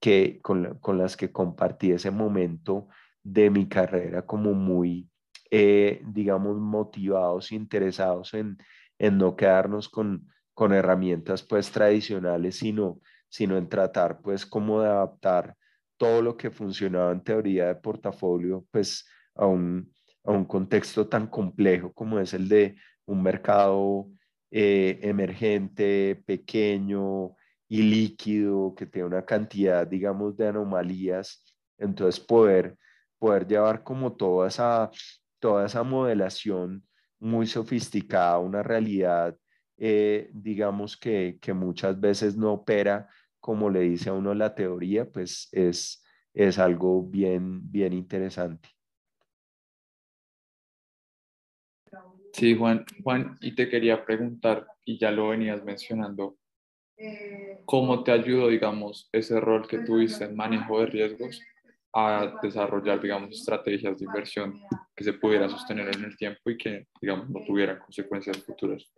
que 0.00 0.38
con, 0.40 0.78
con 0.78 0.98
las 0.98 1.16
que 1.16 1.32
compartí 1.32 1.90
ese 1.90 2.12
momento 2.12 2.88
de 3.22 3.50
mi 3.50 3.68
carrera 3.68 4.22
como 4.22 4.52
muy, 4.54 5.08
digamos, 5.50 6.56
motivados, 6.58 7.52
interesados 7.52 8.34
en, 8.34 8.56
en 8.98 9.18
no 9.18 9.36
quedarnos 9.36 9.88
con, 9.88 10.26
con 10.54 10.72
herramientas 10.72 11.42
pues 11.42 11.70
tradicionales, 11.70 12.56
sino 12.56 13.00
sino 13.32 13.56
en 13.56 13.66
tratar 13.66 14.20
pues 14.20 14.44
como 14.44 14.82
de 14.82 14.88
adaptar 14.88 15.56
todo 15.96 16.20
lo 16.20 16.36
que 16.36 16.50
funcionaba 16.50 17.12
en 17.12 17.22
teoría 17.24 17.66
de 17.68 17.76
portafolio 17.76 18.66
pues 18.70 19.08
a 19.34 19.46
un, 19.46 19.90
a 20.24 20.32
un 20.32 20.44
contexto 20.44 21.08
tan 21.08 21.28
complejo 21.28 21.94
como 21.94 22.18
es 22.18 22.34
el 22.34 22.46
de 22.46 22.76
un 23.06 23.22
mercado 23.22 24.06
eh, 24.50 24.98
emergente, 25.00 26.22
pequeño 26.26 27.34
y 27.68 27.82
líquido, 27.82 28.74
que 28.74 28.84
tiene 28.84 29.08
una 29.08 29.24
cantidad, 29.24 29.86
digamos, 29.86 30.36
de 30.36 30.48
anomalías. 30.48 31.42
Entonces, 31.78 32.20
poder, 32.20 32.76
poder 33.22 33.46
llevar 33.46 33.84
como 33.84 34.14
toda 34.16 34.48
esa, 34.48 34.90
toda 35.38 35.66
esa 35.66 35.84
modelación 35.84 36.84
muy 37.20 37.46
sofisticada, 37.46 38.38
una 38.38 38.62
realidad, 38.64 39.36
eh, 39.78 40.28
digamos, 40.32 40.96
que, 40.96 41.38
que 41.40 41.52
muchas 41.54 42.00
veces 42.00 42.36
no 42.36 42.52
opera 42.54 43.08
como 43.40 43.70
le 43.70 43.80
dice 43.80 44.10
a 44.10 44.14
uno 44.14 44.34
la 44.34 44.54
teoría, 44.54 45.08
pues 45.10 45.48
es, 45.52 46.04
es 46.34 46.58
algo 46.58 47.02
bien, 47.04 47.70
bien 47.70 47.92
interesante. 47.92 48.68
Sí, 52.32 52.56
Juan, 52.56 52.84
Juan, 53.02 53.38
y 53.40 53.54
te 53.54 53.68
quería 53.68 54.04
preguntar, 54.04 54.66
y 54.84 54.98
ya 54.98 55.10
lo 55.10 55.28
venías 55.28 55.62
mencionando, 55.64 56.36
¿cómo 57.64 58.02
te 58.04 58.12
ayudó, 58.12 58.48
digamos, 58.48 59.08
ese 59.12 59.40
rol 59.40 59.66
que 59.66 59.78
tuviste 59.78 60.24
en 60.24 60.36
manejo 60.36 60.80
de 60.80 60.86
riesgos 60.86 61.40
a 61.94 62.38
desarrollar, 62.42 63.00
digamos, 63.00 63.30
estrategias 63.30 63.98
de 63.98 64.04
inversión 64.06 64.60
que 64.94 65.04
se 65.04 65.12
pudieran 65.12 65.50
sostener 65.50 65.94
en 65.94 66.04
el 66.04 66.16
tiempo 66.16 66.50
y 66.50 66.56
que, 66.56 66.86
digamos, 67.00 67.28
no 67.28 67.40
tuvieran 67.44 67.78
consecuencias 67.78 68.38
futuras? 68.38 68.92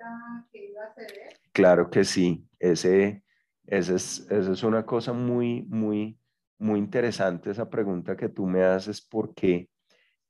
Claro 1.53 1.91
que 1.91 2.05
sí, 2.05 2.45
ese, 2.59 3.25
esa 3.67 3.95
es, 3.95 4.31
es 4.31 4.63
una 4.63 4.87
cosa 4.87 5.13
muy, 5.13 5.63
muy, 5.63 6.19
muy 6.59 6.79
interesante, 6.79 7.51
esa 7.51 7.69
pregunta 7.69 8.17
que 8.17 8.29
tú 8.29 8.47
me 8.47 8.63
haces, 8.63 9.01
porque 9.01 9.69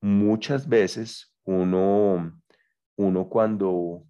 muchas 0.01 0.69
veces 0.69 1.35
uno, 1.45 2.41
uno 2.97 3.29
cuando, 3.29 4.05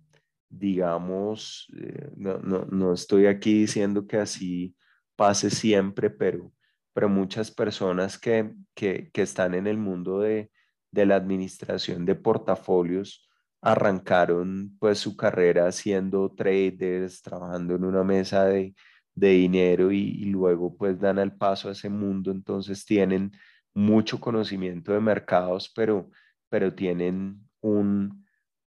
digamos, 0.48 1.68
eh, 1.76 2.10
no, 2.16 2.38
no, 2.38 2.64
no, 2.66 2.92
estoy 2.92 3.26
aquí 3.26 3.60
diciendo 3.60 4.06
que 4.06 4.18
así 4.18 4.74
pase 5.16 5.50
siempre, 5.50 6.10
pero, 6.10 6.52
pero 6.94 7.10
muchas 7.10 7.50
personas 7.50 8.18
que, 8.18 8.54
que, 8.74 9.10
que 9.12 9.22
están 9.22 9.54
en 9.54 9.66
el 9.66 9.76
mundo 9.76 10.20
de, 10.20 10.50
de 10.90 11.06
la 11.06 11.16
administración 11.16 12.06
de 12.06 12.14
portafolios 12.14 13.28
arrancaron 13.60 14.76
pues 14.78 14.98
su 14.98 15.16
carrera 15.16 15.70
siendo 15.72 16.30
traders, 16.32 17.22
trabajando 17.22 17.74
en 17.74 17.84
una 17.84 18.04
mesa 18.04 18.44
de, 18.44 18.74
de 19.14 19.30
dinero 19.30 19.92
y, 19.92 20.24
luego 20.26 20.76
pues 20.76 20.98
dan 21.00 21.18
el 21.18 21.32
paso 21.32 21.68
a 21.68 21.72
ese 21.72 21.88
mundo, 21.88 22.30
entonces 22.30 22.84
tienen 22.84 23.32
mucho 23.72 24.20
conocimiento 24.20 24.92
de 24.92 25.00
mercados, 25.00 25.72
pero, 25.74 26.10
pero 26.48 26.74
tienen 26.74 27.40
un 27.60 28.26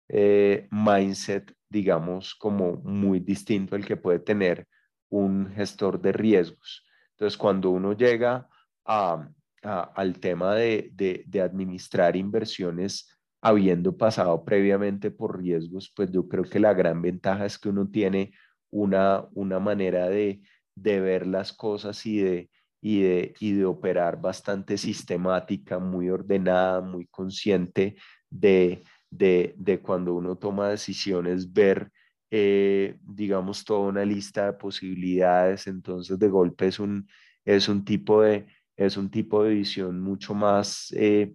eh, 0.09 0.67
mindset, 0.71 1.53
digamos, 1.69 2.35
como 2.35 2.77
muy 2.77 3.19
distinto 3.19 3.75
al 3.75 3.85
que 3.85 3.97
puede 3.97 4.19
tener 4.19 4.67
un 5.09 5.51
gestor 5.53 6.01
de 6.01 6.11
riesgos. 6.11 6.86
Entonces, 7.17 7.35
cuando 7.35 7.71
uno 7.71 7.93
llega 7.93 8.47
al 8.85 10.19
tema 10.19 10.53
de, 10.53 11.25
administrar 11.43 12.15
inversiones, 12.15 13.09
habiendo 13.41 13.97
pasado 13.97 14.45
previamente 14.45 15.09
por 15.09 15.41
riesgos, 15.41 15.91
pues 15.95 16.11
yo 16.11 16.27
creo 16.27 16.43
que 16.43 16.59
la 16.59 16.75
gran 16.75 17.01
ventaja 17.01 17.47
es 17.47 17.57
que 17.57 17.69
uno 17.69 17.89
tiene 17.89 18.33
una, 18.69 19.27
manera 19.59 20.09
de, 20.09 20.41
ver 20.75 21.25
las 21.25 21.53
cosas 21.53 22.05
y 22.05 22.21
de, 22.21 23.65
operar 23.65 24.21
bastante 24.21 24.77
sistemática, 24.77 25.79
muy 25.79 26.11
ordenada, 26.11 26.81
muy 26.81 27.07
consciente 27.07 27.95
de, 28.29 28.83
de 29.09 29.79
cuando 29.81 30.13
uno 30.13 30.37
toma 30.37 30.69
decisiones, 30.69 31.51
ver, 31.51 31.91
eh, 32.31 32.97
digamos, 33.01 33.63
toda 33.65 33.89
una 33.89 34.05
lista 34.05 34.47
de 34.47 34.53
posibilidades. 34.53 35.67
Entonces, 35.67 36.17
de 36.19 36.27
golpe 36.29 36.67
es 36.67 36.79
un, 36.79 37.07
es 37.45 37.69
un, 37.69 37.85
tipo, 37.85 38.21
de, 38.21 38.47
es 38.75 38.97
un 38.97 39.09
tipo 39.09 39.43
de 39.43 39.55
visión 39.55 40.01
mucho 40.01 40.33
más, 40.33 40.91
eh, 40.95 41.33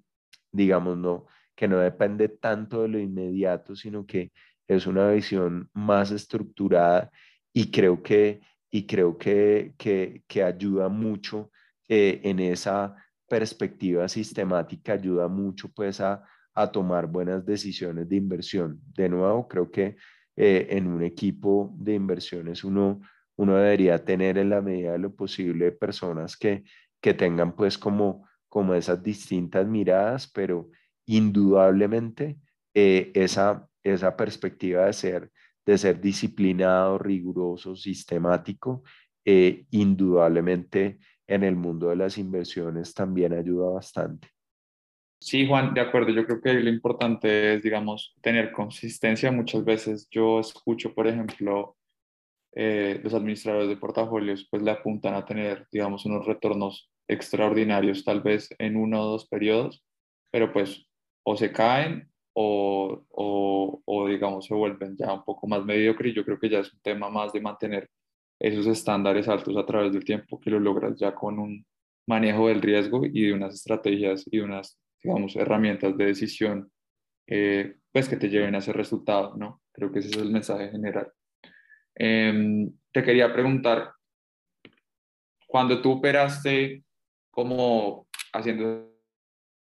digamos, 0.51 0.97
no, 0.99 1.27
que 1.55 1.69
no 1.69 1.79
depende 1.79 2.29
tanto 2.29 2.83
de 2.83 2.89
lo 2.89 2.99
inmediato, 2.99 3.77
sino 3.77 4.07
que 4.07 4.33
es 4.69 4.87
una 4.87 5.11
visión 5.11 5.69
más 5.73 6.11
estructurada 6.11 7.11
y 7.53 7.71
creo 7.71 8.03
que, 8.03 8.41
y 8.71 8.87
creo 8.87 9.19
que, 9.19 9.75
que, 9.77 10.23
que 10.27 10.43
ayuda 10.43 10.89
mucho 10.89 11.51
eh, 11.89 12.21
en 12.25 12.41
esa 12.41 12.97
perspectiva 13.29 14.09
sistemática 14.09 14.93
ayuda 14.95 15.29
mucho 15.29 15.71
pues 15.73 16.01
a, 16.01 16.23
a 16.55 16.71
tomar 16.71 17.07
buenas 17.07 17.45
decisiones 17.45 18.09
de 18.09 18.17
inversión. 18.17 18.81
De 18.95 19.09
nuevo, 19.09 19.49
creo 19.49 19.71
que 19.71 19.97
eh, 20.37 20.69
en 20.71 20.87
un 20.87 21.03
equipo 21.03 21.75
de 21.77 21.95
inversiones 21.95 22.65
uno, 22.65 23.01
uno 23.37 23.57
debería 23.57 24.05
tener 24.05 24.39
en 24.39 24.51
la 24.51 24.63
medida 24.63 24.93
de 24.93 24.99
lo 24.99 25.15
posible 25.15 25.73
personas 25.73 26.37
que, 26.37 26.65
que 27.01 27.15
tengan 27.15 27.55
pues 27.55 27.77
como, 27.77 28.27
como 28.49 28.75
esas 28.75 29.03
distintas 29.03 29.67
miradas, 29.67 30.31
pero 30.33 30.71
indudablemente 31.07 32.39
eh, 32.75 33.11
esa, 33.15 33.69
esa 33.83 34.17
perspectiva 34.17 34.87
de 34.87 34.93
ser, 34.93 35.31
de 35.67 35.79
ser 35.79 36.01
disciplinado, 36.01 36.99
riguroso, 36.99 37.77
sistemático, 37.77 38.83
eh, 39.25 39.67
indudablemente 39.71 40.99
en 41.27 41.45
el 41.45 41.57
mundo 41.57 41.89
de 41.89 41.97
las 41.97 42.19
inversiones 42.19 42.95
también 42.95 43.33
ayuda 43.33 43.71
bastante. 43.71 44.29
Sí, 45.25 45.47
Juan, 45.47 45.73
de 45.73 45.81
acuerdo. 45.81 46.11
Yo 46.11 46.27
creo 46.27 46.41
que 46.41 46.53
lo 46.55 46.69
importante 46.69 47.55
es, 47.55 47.63
digamos, 47.63 48.13
tener 48.23 48.51
consistencia. 48.51 49.31
Muchas 49.31 49.65
veces 49.65 50.09
yo 50.11 50.41
escucho, 50.41 50.95
por 50.95 51.07
ejemplo, 51.07 51.77
eh, 52.55 53.01
los 53.05 53.15
administradores 53.15 53.69
de 53.69 53.77
portafolios, 53.77 54.49
pues 54.51 54.63
le 54.63 54.73
apuntan 54.73 55.15
a 55.15 55.25
tener, 55.25 55.69
digamos, 55.71 56.07
unos 56.07 56.27
retornos 56.27 56.91
extraordinarios, 57.09 58.05
tal 58.05 58.21
vez 58.21 58.49
en 58.59 58.77
uno 58.77 59.03
o 59.03 59.07
dos 59.13 59.29
periodos, 59.29 59.85
pero 60.33 60.53
pues 60.53 60.87
o 61.25 61.37
se 61.37 61.53
caen 61.53 62.11
o, 62.35 63.05
o, 63.11 63.83
o 63.85 64.09
digamos, 64.09 64.47
se 64.47 64.55
vuelven 64.55 64.97
ya 64.97 65.13
un 65.13 65.25
poco 65.25 65.47
más 65.47 65.65
mediocres. 65.65 66.15
Yo 66.15 66.25
creo 66.25 66.39
que 66.41 66.51
ya 66.51 66.61
es 66.61 66.73
un 66.75 66.81
tema 66.81 67.11
más 67.11 67.33
de 67.33 67.41
mantener 67.41 67.89
esos 68.41 68.67
estándares 68.67 69.29
altos 69.29 69.57
a 69.57 69.67
través 69.67 69.93
del 69.93 70.05
tiempo 70.05 70.41
que 70.41 70.51
lo 70.51 70.59
logras 70.59 70.99
ya 70.99 71.15
con 71.15 71.39
un 71.39 71.65
manejo 72.09 72.49
del 72.49 72.63
riesgo 72.63 73.07
y 73.07 73.29
de 73.29 73.33
unas 73.35 73.55
estrategias 73.55 74.25
y 74.31 74.41
unas 74.41 74.82
digamos, 75.03 75.37
herramientas 75.37 75.97
de 75.97 76.07
decisión, 76.07 76.71
eh, 77.27 77.77
pues 77.93 78.09
que 78.09 78.17
te 78.17 78.29
lleven 78.29 78.55
a 78.55 78.59
ese 78.59 78.73
resultado, 78.73 79.37
¿no? 79.37 79.63
Creo 79.73 79.91
que 79.91 79.99
ese 79.99 80.09
es 80.09 80.17
el 80.17 80.31
mensaje 80.31 80.71
general. 80.71 81.13
Em, 81.95 82.73
te 82.93 83.03
quería 83.03 83.33
preguntar, 83.33 83.93
cuando 85.47 85.83
tú 85.83 85.93
operaste 85.93 86.85
como 87.31 88.07
haciendo 88.33 88.91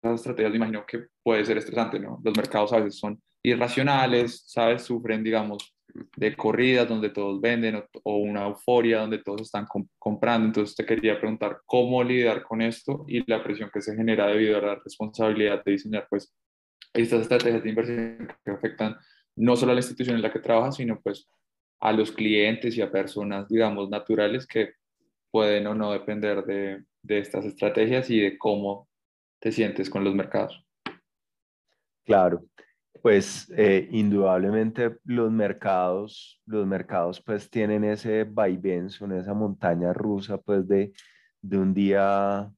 esas 0.02 0.20
estrategias, 0.20 0.52
me 0.52 0.58
imagino 0.58 0.86
que 0.86 1.08
puede 1.24 1.46
ser 1.46 1.58
estresante, 1.58 2.00
¿no? 2.00 2.20
Los 2.24 2.36
mercados 2.36 2.74
a 2.74 2.80
veces 2.80 3.00
son 3.00 3.22
irracionales, 3.44 4.44
¿sabes? 4.48 4.84
Sufren, 4.84 5.24
digamos, 5.24 5.77
de 6.16 6.36
corridas 6.36 6.88
donde 6.88 7.10
todos 7.10 7.40
venden 7.42 7.84
o, 8.04 8.18
una 8.18 8.46
euforia 8.46 9.00
donde 9.00 9.20
todos 9.20 9.42
están 9.42 9.68
comprando. 9.98 10.48
Entonces 10.48 10.76
te 10.76 10.86
quería 10.86 11.20
preguntar 11.20 11.62
cómo 11.66 12.04
lidiar 12.04 12.44
con 12.44 12.62
esto 12.62 13.06
y 13.08 13.30
la 13.30 13.44
presión 13.44 13.70
que 13.74 13.82
se 13.82 13.96
genera 13.96 14.28
debido 14.28 14.58
a 14.58 14.62
la 14.62 14.76
responsabilidad 14.76 15.64
de 15.64 15.72
diseñar 15.72 16.08
pues 16.10 16.34
estas 16.94 17.22
estrategias 17.22 17.64
de 17.64 17.70
inversión 17.70 18.34
que 18.44 18.52
afectan 18.52 18.96
no 19.36 19.56
solo 19.56 19.72
a 19.72 19.76
la 19.76 19.82
institución 19.82 20.16
en 20.16 20.22
la 20.22 20.32
que 20.32 20.40
trabajas, 20.40 20.76
sino 20.76 21.00
pues 21.02 21.30
a 21.80 21.92
los 21.92 22.12
clientes 22.12 22.76
y 22.76 22.82
a 22.82 22.92
personas, 22.92 23.48
digamos, 23.48 23.90
naturales 23.90 24.48
que 24.48 24.74
pueden 25.30 25.68
o 25.68 25.76
no 25.76 25.92
depender 25.92 26.44
de, 26.44 26.84
de 27.04 27.20
estas 27.20 27.46
estrategias 27.46 28.10
y 28.10 28.20
de 28.20 28.38
cómo 28.38 28.88
te 29.40 29.52
sientes 29.52 29.90
con 29.90 30.04
los 30.04 30.16
mercados. 30.16 30.64
Claro, 32.04 32.46
pues 33.02 33.52
eh, 33.58 33.88
indudablemente 33.92 34.98
los 35.06 35.32
mercados, 35.32 36.42
los 36.46 36.66
mercados 36.66 37.22
pues 37.22 37.50
tienen 37.50 37.84
ese 37.84 38.24
vaivén, 38.24 38.90
son 38.90 39.14
esa 39.14 39.34
montaña 39.34 39.94
rusa 39.94 40.38
pues 40.38 40.68
de, 40.68 40.94
de 41.42 41.58
un 41.58 41.74
día 41.74 42.52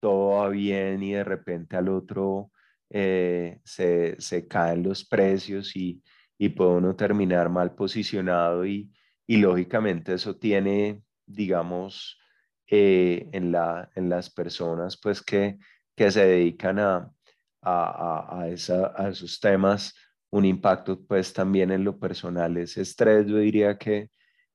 todo 0.00 0.40
va 0.40 0.48
bien 0.48 1.02
y 1.02 1.12
de 1.12 1.24
repente 1.24 1.76
al 1.76 1.88
otro 1.88 2.50
eh, 2.90 3.60
se, 3.64 4.20
se, 4.20 4.48
caen 4.48 4.82
los 4.82 5.04
precios 5.04 5.76
y, 5.76 6.02
y, 6.38 6.48
puede 6.50 6.70
uno 6.78 6.96
terminar 6.96 7.48
mal 7.50 7.74
posicionado 7.74 8.66
y, 8.66 8.90
y 9.26 9.36
lógicamente 9.36 10.14
eso 10.14 10.36
tiene, 10.36 11.02
digamos, 11.26 12.18
eh, 12.66 13.28
en, 13.32 13.52
la, 13.52 13.90
en 13.94 14.08
las 14.08 14.30
personas 14.30 14.98
pues 15.00 15.22
que, 15.22 15.58
que 15.96 16.10
se 16.10 16.24
dedican 16.26 16.78
a, 16.78 17.12
a, 17.62 18.36
a, 18.38 18.42
a, 18.42 19.08
esos 19.08 19.40
temas 19.40 19.94
un 20.30 20.44
impacto 20.44 21.00
pues 21.06 21.32
también 21.32 21.70
en 21.70 21.84
lo 21.84 21.98
personal. 21.98 22.56
Ese 22.56 22.82
estrés 22.82 23.26
yo 23.26 23.38
diría 23.38 23.76
que, 23.78 24.10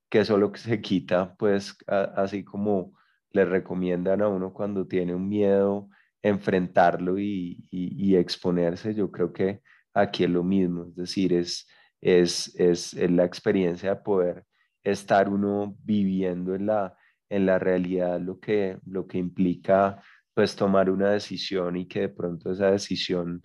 que 0.08 0.20
eso 0.20 0.38
lo 0.38 0.52
que 0.52 0.58
se 0.58 0.80
quita 0.80 1.34
pues 1.36 1.76
así 1.86 2.44
como 2.44 2.92
le 3.30 3.44
recomiendan 3.44 4.22
a 4.22 4.28
uno 4.28 4.52
cuando 4.52 4.86
tiene 4.86 5.14
un 5.14 5.28
miedo 5.28 5.88
enfrentarlo 6.22 7.18
y, 7.18 7.66
y, 7.70 8.16
exponerse. 8.16 8.94
Yo 8.94 9.10
creo 9.10 9.32
que 9.32 9.60
aquí 9.94 10.24
es 10.24 10.30
lo 10.30 10.42
mismo, 10.42 10.86
es 10.86 10.96
decir, 10.96 11.32
es, 11.32 11.66
es, 12.00 12.54
es, 12.56 12.94
es, 12.94 13.10
la 13.10 13.24
experiencia 13.24 13.90
de 13.90 14.00
poder 14.02 14.44
estar 14.82 15.28
uno 15.28 15.76
viviendo 15.84 16.54
en 16.54 16.66
la, 16.66 16.96
en 17.28 17.46
la 17.46 17.58
realidad 17.58 18.20
lo 18.20 18.40
que, 18.40 18.78
lo 18.86 19.06
que 19.06 19.18
implica 19.18 20.02
pues 20.36 20.54
tomar 20.54 20.90
una 20.90 21.12
decisión 21.12 21.76
y 21.76 21.88
que 21.88 22.00
de 22.00 22.08
pronto 22.10 22.52
esa 22.52 22.70
decisión 22.70 23.40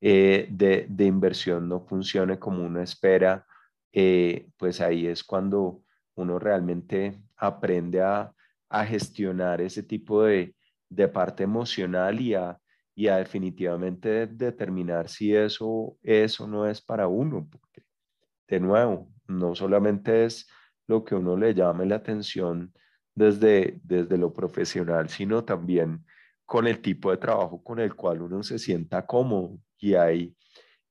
eh, 0.00 0.46
de, 0.48 0.86
de, 0.88 1.04
inversión 1.04 1.68
no 1.68 1.80
funcione 1.80 2.38
como 2.38 2.64
uno 2.64 2.80
espera, 2.80 3.44
eh, 3.92 4.48
pues 4.56 4.80
ahí 4.80 5.08
es 5.08 5.24
cuando 5.24 5.82
uno 6.14 6.38
realmente 6.38 7.20
aprende 7.36 8.00
a, 8.00 8.32
a 8.68 8.86
gestionar 8.86 9.60
ese 9.60 9.82
tipo 9.82 10.22
de, 10.22 10.54
de, 10.88 11.08
parte 11.08 11.42
emocional 11.42 12.20
y 12.20 12.34
a, 12.34 12.56
y 12.94 13.08
a 13.08 13.16
definitivamente 13.16 14.28
determinar 14.28 15.08
si 15.08 15.34
eso, 15.34 15.98
eso 16.00 16.46
no 16.46 16.64
es 16.64 16.80
para 16.80 17.08
uno, 17.08 17.48
porque 17.50 17.82
de 18.46 18.60
nuevo, 18.60 19.12
no 19.26 19.56
solamente 19.56 20.24
es 20.24 20.46
lo 20.86 21.02
que 21.02 21.16
uno 21.16 21.36
le 21.36 21.54
llame 21.54 21.86
la 21.86 21.96
atención 21.96 22.72
desde, 23.16 23.80
desde 23.82 24.16
lo 24.16 24.32
profesional, 24.32 25.08
sino 25.08 25.42
también 25.42 26.04
con 26.46 26.66
el 26.66 26.80
tipo 26.80 27.10
de 27.10 27.18
trabajo 27.18 27.62
con 27.62 27.80
el 27.80 27.94
cual 27.94 28.22
uno 28.22 28.42
se 28.42 28.58
sienta 28.58 29.04
cómodo 29.04 29.58
y 29.78 29.94
hay, 29.94 30.34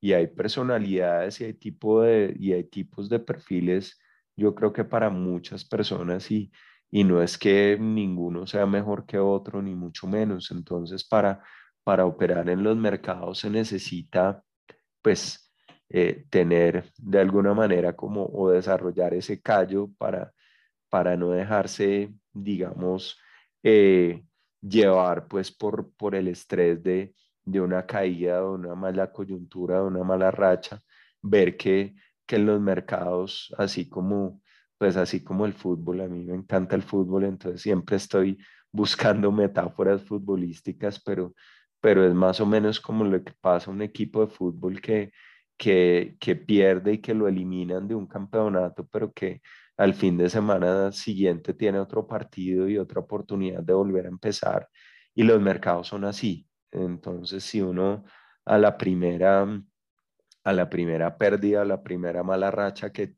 y 0.00 0.12
hay 0.12 0.28
personalidades 0.28 1.40
y 1.40 1.44
hay, 1.44 1.52
de, 1.54 2.36
y 2.38 2.52
hay 2.52 2.64
tipos 2.64 3.08
de 3.08 3.18
perfiles, 3.18 3.98
yo 4.36 4.54
creo 4.54 4.72
que 4.72 4.84
para 4.84 5.10
muchas 5.10 5.64
personas 5.64 6.30
y, 6.30 6.52
y 6.90 7.04
no 7.04 7.22
es 7.22 7.38
que 7.38 7.76
ninguno 7.80 8.46
sea 8.46 8.66
mejor 8.66 9.06
que 9.06 9.18
otro, 9.18 9.62
ni 9.62 9.74
mucho 9.74 10.06
menos. 10.06 10.50
Entonces, 10.50 11.04
para, 11.04 11.42
para 11.82 12.04
operar 12.06 12.48
en 12.50 12.62
los 12.62 12.76
mercados 12.76 13.38
se 13.40 13.50
necesita, 13.50 14.42
pues, 15.02 15.52
eh, 15.88 16.26
tener 16.30 16.92
de 16.98 17.20
alguna 17.20 17.54
manera 17.54 17.94
como 17.94 18.26
o 18.26 18.50
desarrollar 18.50 19.14
ese 19.14 19.40
callo 19.40 19.88
para, 19.98 20.32
para 20.90 21.16
no 21.16 21.30
dejarse, 21.30 22.12
digamos, 22.32 23.18
eh, 23.62 24.24
llevar 24.60 25.28
pues 25.28 25.50
por, 25.52 25.92
por 25.96 26.14
el 26.14 26.28
estrés 26.28 26.82
de, 26.82 27.14
de 27.44 27.60
una 27.60 27.86
caída, 27.86 28.40
de 28.40 28.46
una 28.46 28.74
mala 28.74 29.12
coyuntura, 29.12 29.76
de 29.80 29.86
una 29.86 30.04
mala 30.04 30.30
racha, 30.30 30.80
ver 31.22 31.56
que, 31.56 31.94
que 32.26 32.36
en 32.36 32.46
los 32.46 32.60
mercados, 32.60 33.54
así 33.58 33.88
como, 33.88 34.42
pues 34.78 34.96
así 34.96 35.22
como 35.22 35.46
el 35.46 35.52
fútbol, 35.54 36.00
a 36.00 36.08
mí 36.08 36.24
me 36.24 36.34
encanta 36.34 36.76
el 36.76 36.82
fútbol, 36.82 37.24
entonces 37.24 37.62
siempre 37.62 37.96
estoy 37.96 38.38
buscando 38.72 39.32
metáforas 39.32 40.02
futbolísticas, 40.02 41.00
pero, 41.02 41.34
pero 41.80 42.04
es 42.06 42.14
más 42.14 42.40
o 42.40 42.46
menos 42.46 42.80
como 42.80 43.04
lo 43.04 43.22
que 43.22 43.32
pasa 43.40 43.70
a 43.70 43.74
un 43.74 43.82
equipo 43.82 44.20
de 44.20 44.32
fútbol 44.32 44.80
que, 44.80 45.12
que, 45.56 46.16
que 46.20 46.36
pierde 46.36 46.94
y 46.94 46.98
que 46.98 47.14
lo 47.14 47.28
eliminan 47.28 47.88
de 47.88 47.94
un 47.94 48.06
campeonato, 48.06 48.86
pero 48.90 49.12
que 49.12 49.40
al 49.76 49.94
fin 49.94 50.16
de 50.16 50.30
semana 50.30 50.92
siguiente 50.92 51.54
tiene 51.54 51.78
otro 51.78 52.06
partido 52.06 52.68
y 52.68 52.78
otra 52.78 53.00
oportunidad 53.00 53.62
de 53.62 53.74
volver 53.74 54.06
a 54.06 54.08
empezar. 54.08 54.68
Y 55.14 55.22
los 55.22 55.40
mercados 55.40 55.88
son 55.88 56.04
así. 56.04 56.48
Entonces, 56.70 57.44
si 57.44 57.60
uno 57.60 58.04
a 58.44 58.58
la 58.58 58.76
primera, 58.78 59.46
a 60.44 60.52
la 60.52 60.70
primera 60.70 61.16
pérdida, 61.18 61.62
a 61.62 61.64
la 61.64 61.82
primera 61.82 62.22
mala 62.22 62.50
racha 62.50 62.90
que, 62.90 63.16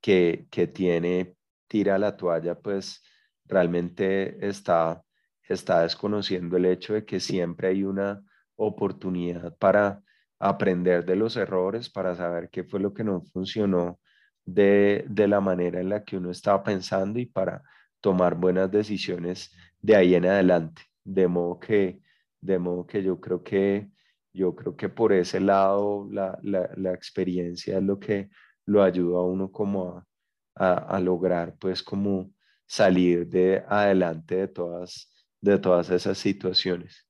que, 0.00 0.70
tiene, 0.72 1.36
tira 1.66 1.98
la 1.98 2.16
toalla, 2.16 2.58
pues 2.58 3.02
realmente 3.44 4.46
está, 4.46 5.02
está 5.42 5.82
desconociendo 5.82 6.56
el 6.56 6.66
hecho 6.66 6.94
de 6.94 7.04
que 7.04 7.20
siempre 7.20 7.68
hay 7.68 7.84
una 7.84 8.22
oportunidad 8.56 9.56
para 9.58 10.02
aprender 10.38 11.04
de 11.04 11.16
los 11.16 11.36
errores, 11.36 11.90
para 11.90 12.14
saber 12.14 12.50
qué 12.50 12.64
fue 12.64 12.80
lo 12.80 12.92
que 12.92 13.04
no 13.04 13.22
funcionó 13.22 13.98
de, 14.46 15.04
de, 15.08 15.28
la 15.28 15.40
manera 15.40 15.80
en 15.80 15.90
la 15.90 16.04
que 16.04 16.16
uno 16.16 16.30
está 16.30 16.62
pensando 16.62 17.18
y 17.18 17.26
para 17.26 17.62
tomar 18.00 18.36
buenas 18.36 18.70
decisiones 18.70 19.52
de 19.80 19.96
ahí 19.96 20.14
en 20.14 20.26
adelante. 20.26 20.82
De 21.04 21.28
modo 21.28 21.58
que, 21.60 22.00
de 22.40 22.58
modo 22.58 22.86
que 22.86 23.02
yo 23.02 23.20
creo 23.20 23.42
que 23.42 23.90
yo 24.32 24.54
creo 24.54 24.76
que 24.76 24.88
por 24.90 25.12
ese 25.12 25.40
lado 25.40 26.06
la, 26.10 26.38
la, 26.42 26.70
la 26.76 26.92
experiencia 26.92 27.78
es 27.78 27.82
lo 27.82 27.98
que 27.98 28.28
lo 28.66 28.82
ayuda 28.82 29.18
a 29.18 29.22
uno 29.22 29.50
como 29.50 29.96
a, 29.96 30.06
a, 30.54 30.96
a, 30.96 31.00
lograr 31.00 31.56
pues 31.58 31.82
como 31.82 32.32
salir 32.66 33.26
de 33.28 33.64
adelante 33.66 34.36
de 34.36 34.48
todas, 34.48 35.10
de 35.40 35.58
todas 35.58 35.90
esas 35.90 36.18
situaciones. 36.18 37.06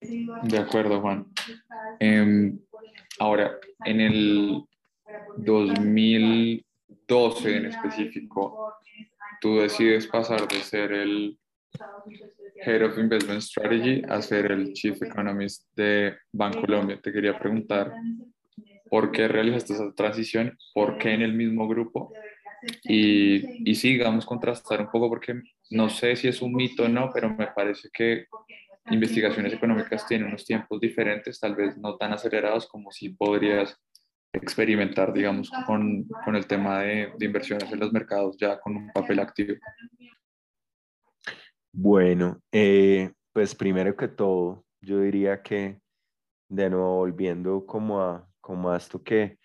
De 0.00 0.58
acuerdo, 0.58 1.00
Juan. 1.00 1.26
Em, 1.98 2.58
ahora, 3.18 3.58
en 3.84 4.00
el 4.00 4.62
2012 5.36 7.56
en 7.56 7.66
específico, 7.66 8.74
tú 9.40 9.58
decides 9.58 10.06
pasar 10.06 10.46
de 10.48 10.60
ser 10.60 10.92
el 10.92 11.38
Head 12.64 12.86
of 12.86 12.98
Investment 12.98 13.42
Strategy 13.42 14.02
a 14.08 14.22
ser 14.22 14.52
el 14.52 14.72
Chief 14.72 15.02
Economist 15.02 15.66
de 15.76 16.16
Bancolombia. 16.32 17.00
Te 17.00 17.12
quería 17.12 17.38
preguntar 17.38 17.92
por 18.88 19.10
qué 19.10 19.28
realizaste 19.28 19.74
esa 19.74 19.92
transición, 19.94 20.56
por 20.72 20.98
qué 20.98 21.12
en 21.12 21.22
el 21.22 21.34
mismo 21.34 21.68
grupo 21.68 22.12
y, 22.82 23.70
y 23.70 23.74
sí, 23.74 23.92
digamos, 23.92 24.24
contrastar 24.24 24.80
un 24.80 24.90
poco 24.90 25.08
porque 25.08 25.42
no 25.70 25.88
sé 25.88 26.16
si 26.16 26.28
es 26.28 26.40
un 26.42 26.54
mito 26.54 26.84
o 26.84 26.88
no, 26.88 27.10
pero 27.12 27.30
me 27.30 27.48
parece 27.48 27.88
que 27.92 28.26
investigaciones 28.90 29.52
económicas 29.52 30.06
tienen 30.06 30.28
unos 30.28 30.44
tiempos 30.44 30.80
diferentes, 30.80 31.40
tal 31.40 31.54
vez 31.54 31.76
no 31.78 31.96
tan 31.96 32.12
acelerados 32.12 32.66
como 32.66 32.90
si 32.90 33.10
podrías 33.10 33.76
experimentar, 34.32 35.12
digamos, 35.12 35.50
con, 35.66 36.06
con 36.24 36.36
el 36.36 36.46
tema 36.46 36.80
de, 36.80 37.12
de, 37.16 37.26
inversiones 37.26 37.70
en 37.70 37.80
los 37.80 37.92
mercados 37.92 38.36
ya 38.36 38.60
con 38.60 38.76
un 38.76 38.90
papel 38.92 39.20
activo? 39.20 39.54
Bueno, 41.72 42.40
eh, 42.52 43.12
pues 43.32 43.54
primero 43.54 43.96
que 43.96 44.08
todo, 44.08 44.64
yo 44.80 45.00
diría 45.00 45.42
que, 45.42 45.80
de 46.48 46.70
nuevo, 46.70 46.96
volviendo 46.96 47.64
como 47.64 48.02
a, 48.02 48.28
como 48.40 48.70
a 48.70 48.76
esto 48.76 49.02
que, 49.02 49.38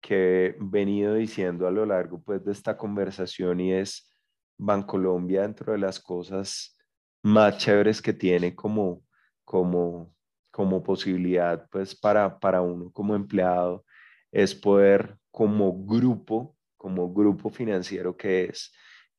que 0.00 0.46
he 0.46 0.56
venido 0.58 1.14
diciendo 1.14 1.66
a 1.66 1.70
lo 1.70 1.86
largo 1.86 2.20
pues, 2.22 2.44
de 2.44 2.52
esta 2.52 2.76
conversación 2.76 3.60
y 3.60 3.72
es 3.72 4.12
Bancolombia 4.58 5.42
dentro 5.42 5.72
de 5.72 5.78
las 5.78 5.98
cosas 5.98 6.76
más 7.22 7.58
chéveres 7.58 8.02
que 8.02 8.12
tiene 8.12 8.54
como, 8.54 9.02
como, 9.44 10.14
como 10.50 10.82
posibilidad 10.82 11.68
pues, 11.70 11.94
para, 11.94 12.38
para 12.38 12.60
uno 12.62 12.90
como 12.92 13.14
empleado 13.14 13.84
es 14.30 14.54
poder 14.54 15.16
como 15.30 15.84
grupo, 15.84 16.56
como 16.76 17.12
grupo 17.12 17.50
financiero 17.50 18.16
que 18.16 18.44
es, 18.44 18.72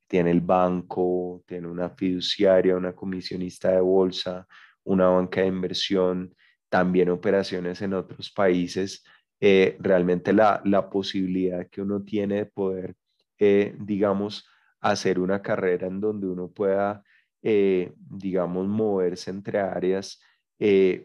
tiene 0.08 0.32
el 0.32 0.42
banco, 0.42 1.44
tiene 1.48 1.68
una 1.68 1.90
fiduciaria, 1.90 2.76
una 2.76 2.94
comisionista 2.94 3.72
de 3.72 3.82
bolsa, 3.82 4.48
una 4.84 5.08
banca 5.08 5.42
de 5.42 5.48
inversión, 5.48 6.36
también 6.70 7.10
operaciones 7.10 7.82
en 7.82 7.94
otros 7.94 8.32
países, 8.32 9.04
eh, 9.40 9.78
realmente 9.80 10.34
la, 10.34 10.62
la, 10.66 10.90
posibilidad 10.90 11.68
que 11.70 11.82
uno 11.82 12.04
tiene 12.04 12.36
de 12.36 12.46
poder, 12.46 12.96
eh, 13.38 13.76
digamos, 13.80 14.48
hacer 14.80 15.20
una 15.20 15.42
carrera 15.42 15.88
en 15.88 16.00
donde 16.00 16.28
uno 16.28 16.50
pueda, 16.50 17.04
eh, 17.44 17.94
digamos, 17.96 18.68
moverse 18.68 19.30
entre 19.30 19.60
áreas, 19.60 20.20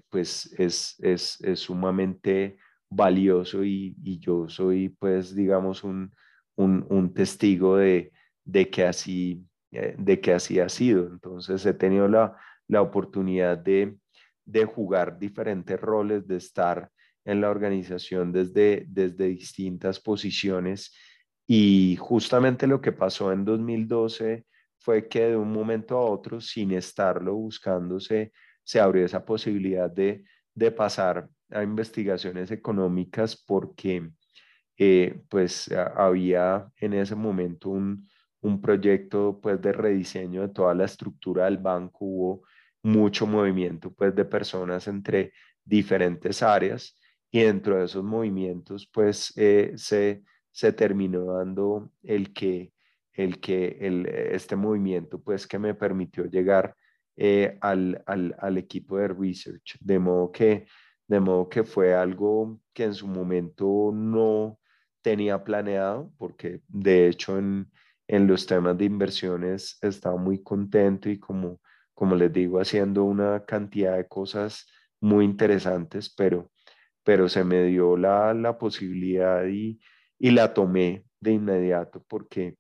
pues 0.08 0.54
es, 0.56 0.94
es, 1.00 1.40
es 1.40 1.58
sumamente 1.58 2.58
valioso 2.90 3.64
y, 3.64 3.96
y, 4.02 4.18
yo 4.18 4.48
soy, 4.48 4.88
pues, 4.88 5.34
digamos, 5.34 5.84
un, 5.84 6.12
un, 6.56 6.86
un 6.88 7.12
testigo 7.12 7.76
de, 7.76 8.12
de, 8.44 8.70
que 8.70 8.84
así, 8.84 9.44
eh, 9.72 9.94
de 9.98 10.20
que 10.20 10.32
así 10.32 10.58
ha 10.60 10.68
sido. 10.68 11.06
Entonces, 11.06 11.64
he 11.66 11.74
tenido 11.74 12.08
la, 12.08 12.36
la 12.66 12.82
oportunidad 12.82 13.58
de, 13.58 13.96
de 14.44 14.64
jugar 14.64 15.18
diferentes 15.18 15.78
roles, 15.80 16.26
de 16.26 16.36
estar 16.36 16.90
en 17.24 17.40
la 17.40 17.50
organización 17.50 18.32
desde, 18.32 18.86
desde 18.88 19.28
distintas 19.28 20.00
posiciones. 20.00 20.94
Y 21.46 21.96
justamente 21.96 22.66
lo 22.66 22.80
que 22.80 22.92
pasó 22.92 23.32
en 23.32 23.44
2012 23.44 24.46
fue 24.78 25.08
que 25.08 25.28
de 25.30 25.36
un 25.36 25.52
momento 25.52 25.96
a 25.96 26.04
otro, 26.04 26.40
sin 26.40 26.72
estarlo 26.72 27.34
buscándose, 27.34 28.32
se 28.62 28.80
abrió 28.80 29.04
esa 29.04 29.24
posibilidad 29.24 29.90
de, 29.90 30.24
de 30.54 30.70
pasar 30.70 31.28
a 31.50 31.62
investigaciones 31.62 32.50
económicas 32.50 33.36
porque 33.46 34.10
eh, 34.76 35.22
pues 35.28 35.70
había 35.96 36.70
en 36.76 36.94
ese 36.94 37.14
momento 37.14 37.70
un, 37.70 38.06
un 38.40 38.60
proyecto 38.60 39.40
pues 39.40 39.60
de 39.60 39.72
rediseño 39.72 40.42
de 40.42 40.48
toda 40.48 40.74
la 40.74 40.84
estructura 40.84 41.46
del 41.46 41.58
banco, 41.58 41.98
hubo 42.04 42.42
mucho 42.82 43.26
movimiento 43.26 43.92
pues 43.92 44.14
de 44.14 44.24
personas 44.24 44.86
entre 44.86 45.32
diferentes 45.64 46.42
áreas 46.42 46.96
y 47.30 47.42
dentro 47.42 47.76
de 47.78 47.84
esos 47.84 48.04
movimientos 48.04 48.88
pues 48.92 49.32
eh, 49.36 49.72
se, 49.76 50.22
se 50.50 50.72
terminó 50.72 51.24
dando 51.34 51.90
el 52.02 52.32
que, 52.32 52.72
el 53.18 53.40
que 53.40 53.76
el, 53.80 54.06
este 54.06 54.54
movimiento 54.54 55.20
pues 55.20 55.46
que 55.46 55.58
me 55.58 55.74
permitió 55.74 56.24
llegar 56.26 56.76
eh, 57.16 57.58
al, 57.60 58.00
al, 58.06 58.36
al, 58.38 58.58
equipo 58.58 58.96
de 58.96 59.08
research, 59.08 59.76
de 59.80 59.98
modo 59.98 60.30
que 60.30 60.66
de 61.08 61.18
modo 61.20 61.48
que 61.48 61.64
fue 61.64 61.94
algo 61.94 62.60
que 62.72 62.84
en 62.84 62.94
su 62.94 63.08
momento 63.08 63.90
no 63.92 64.60
tenía 65.02 65.42
planeado, 65.42 66.12
porque 66.16 66.60
de 66.68 67.08
hecho 67.08 67.38
en, 67.38 67.72
en 68.06 68.26
los 68.28 68.46
temas 68.46 68.78
de 68.78 68.84
inversiones 68.84 69.78
estaba 69.82 70.16
muy 70.16 70.42
contento 70.42 71.10
y 71.10 71.18
como, 71.18 71.60
como 71.94 72.14
les 72.14 72.32
digo, 72.32 72.60
haciendo 72.60 73.04
una 73.04 73.44
cantidad 73.44 73.96
de 73.96 74.06
cosas 74.06 74.66
muy 75.00 75.24
interesantes, 75.24 76.14
pero, 76.14 76.52
pero 77.02 77.28
se 77.28 77.42
me 77.42 77.64
dio 77.64 77.96
la, 77.96 78.32
la 78.34 78.58
posibilidad 78.58 79.44
y, 79.46 79.80
y 80.18 80.30
la 80.30 80.54
tomé 80.54 81.04
de 81.20 81.32
inmediato 81.32 82.04
porque 82.06 82.57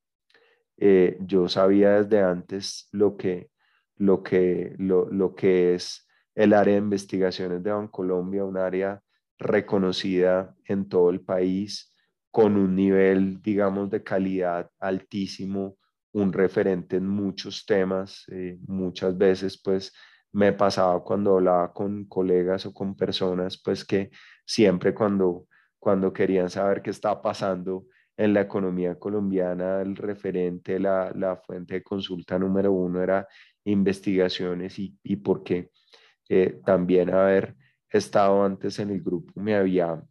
eh, 0.78 1.18
yo 1.20 1.48
sabía 1.48 2.02
desde 2.02 2.22
antes 2.22 2.88
lo 2.92 3.16
que, 3.16 3.50
lo 3.96 4.22
que, 4.22 4.74
lo, 4.78 5.10
lo 5.10 5.34
que 5.34 5.74
es 5.74 6.08
el 6.34 6.54
área 6.54 6.74
de 6.74 6.80
investigaciones 6.80 7.62
de 7.62 7.72
Bancolombia, 7.72 8.44
un 8.44 8.56
área 8.56 9.02
reconocida 9.38 10.54
en 10.64 10.88
todo 10.88 11.10
el 11.10 11.20
país, 11.20 11.94
con 12.30 12.56
un 12.56 12.76
nivel, 12.76 13.42
digamos, 13.42 13.90
de 13.90 14.04
calidad 14.04 14.70
altísimo, 14.78 15.76
un 16.12 16.32
referente 16.32 16.96
en 16.96 17.08
muchos 17.08 17.66
temas. 17.66 18.24
Eh, 18.30 18.58
muchas 18.66 19.18
veces, 19.18 19.60
pues, 19.60 19.92
me 20.32 20.52
pasaba 20.52 21.02
cuando 21.02 21.34
hablaba 21.36 21.72
con 21.72 22.04
colegas 22.04 22.66
o 22.66 22.72
con 22.72 22.94
personas, 22.94 23.60
pues, 23.60 23.84
que 23.84 24.10
siempre 24.44 24.94
cuando, 24.94 25.46
cuando 25.78 26.12
querían 26.12 26.50
saber 26.50 26.82
qué 26.82 26.90
estaba 26.90 27.20
pasando 27.20 27.86
en 28.18 28.34
la 28.34 28.40
economía 28.42 28.98
colombiana, 28.98 29.80
el 29.80 29.96
referente, 29.96 30.80
la, 30.80 31.12
la 31.14 31.36
fuente 31.36 31.74
de 31.74 31.82
consulta 31.84 32.36
número 32.36 32.72
uno 32.72 33.00
era 33.00 33.26
investigaciones 33.64 34.76
y, 34.80 34.98
y 35.04 35.16
por 35.16 35.44
qué. 35.44 35.70
Eh, 36.28 36.60
también 36.66 37.14
haber 37.14 37.54
estado 37.88 38.44
antes 38.44 38.78
en 38.80 38.90
el 38.90 39.02
grupo 39.02 39.32
me 39.40 39.54
había, 39.54 40.02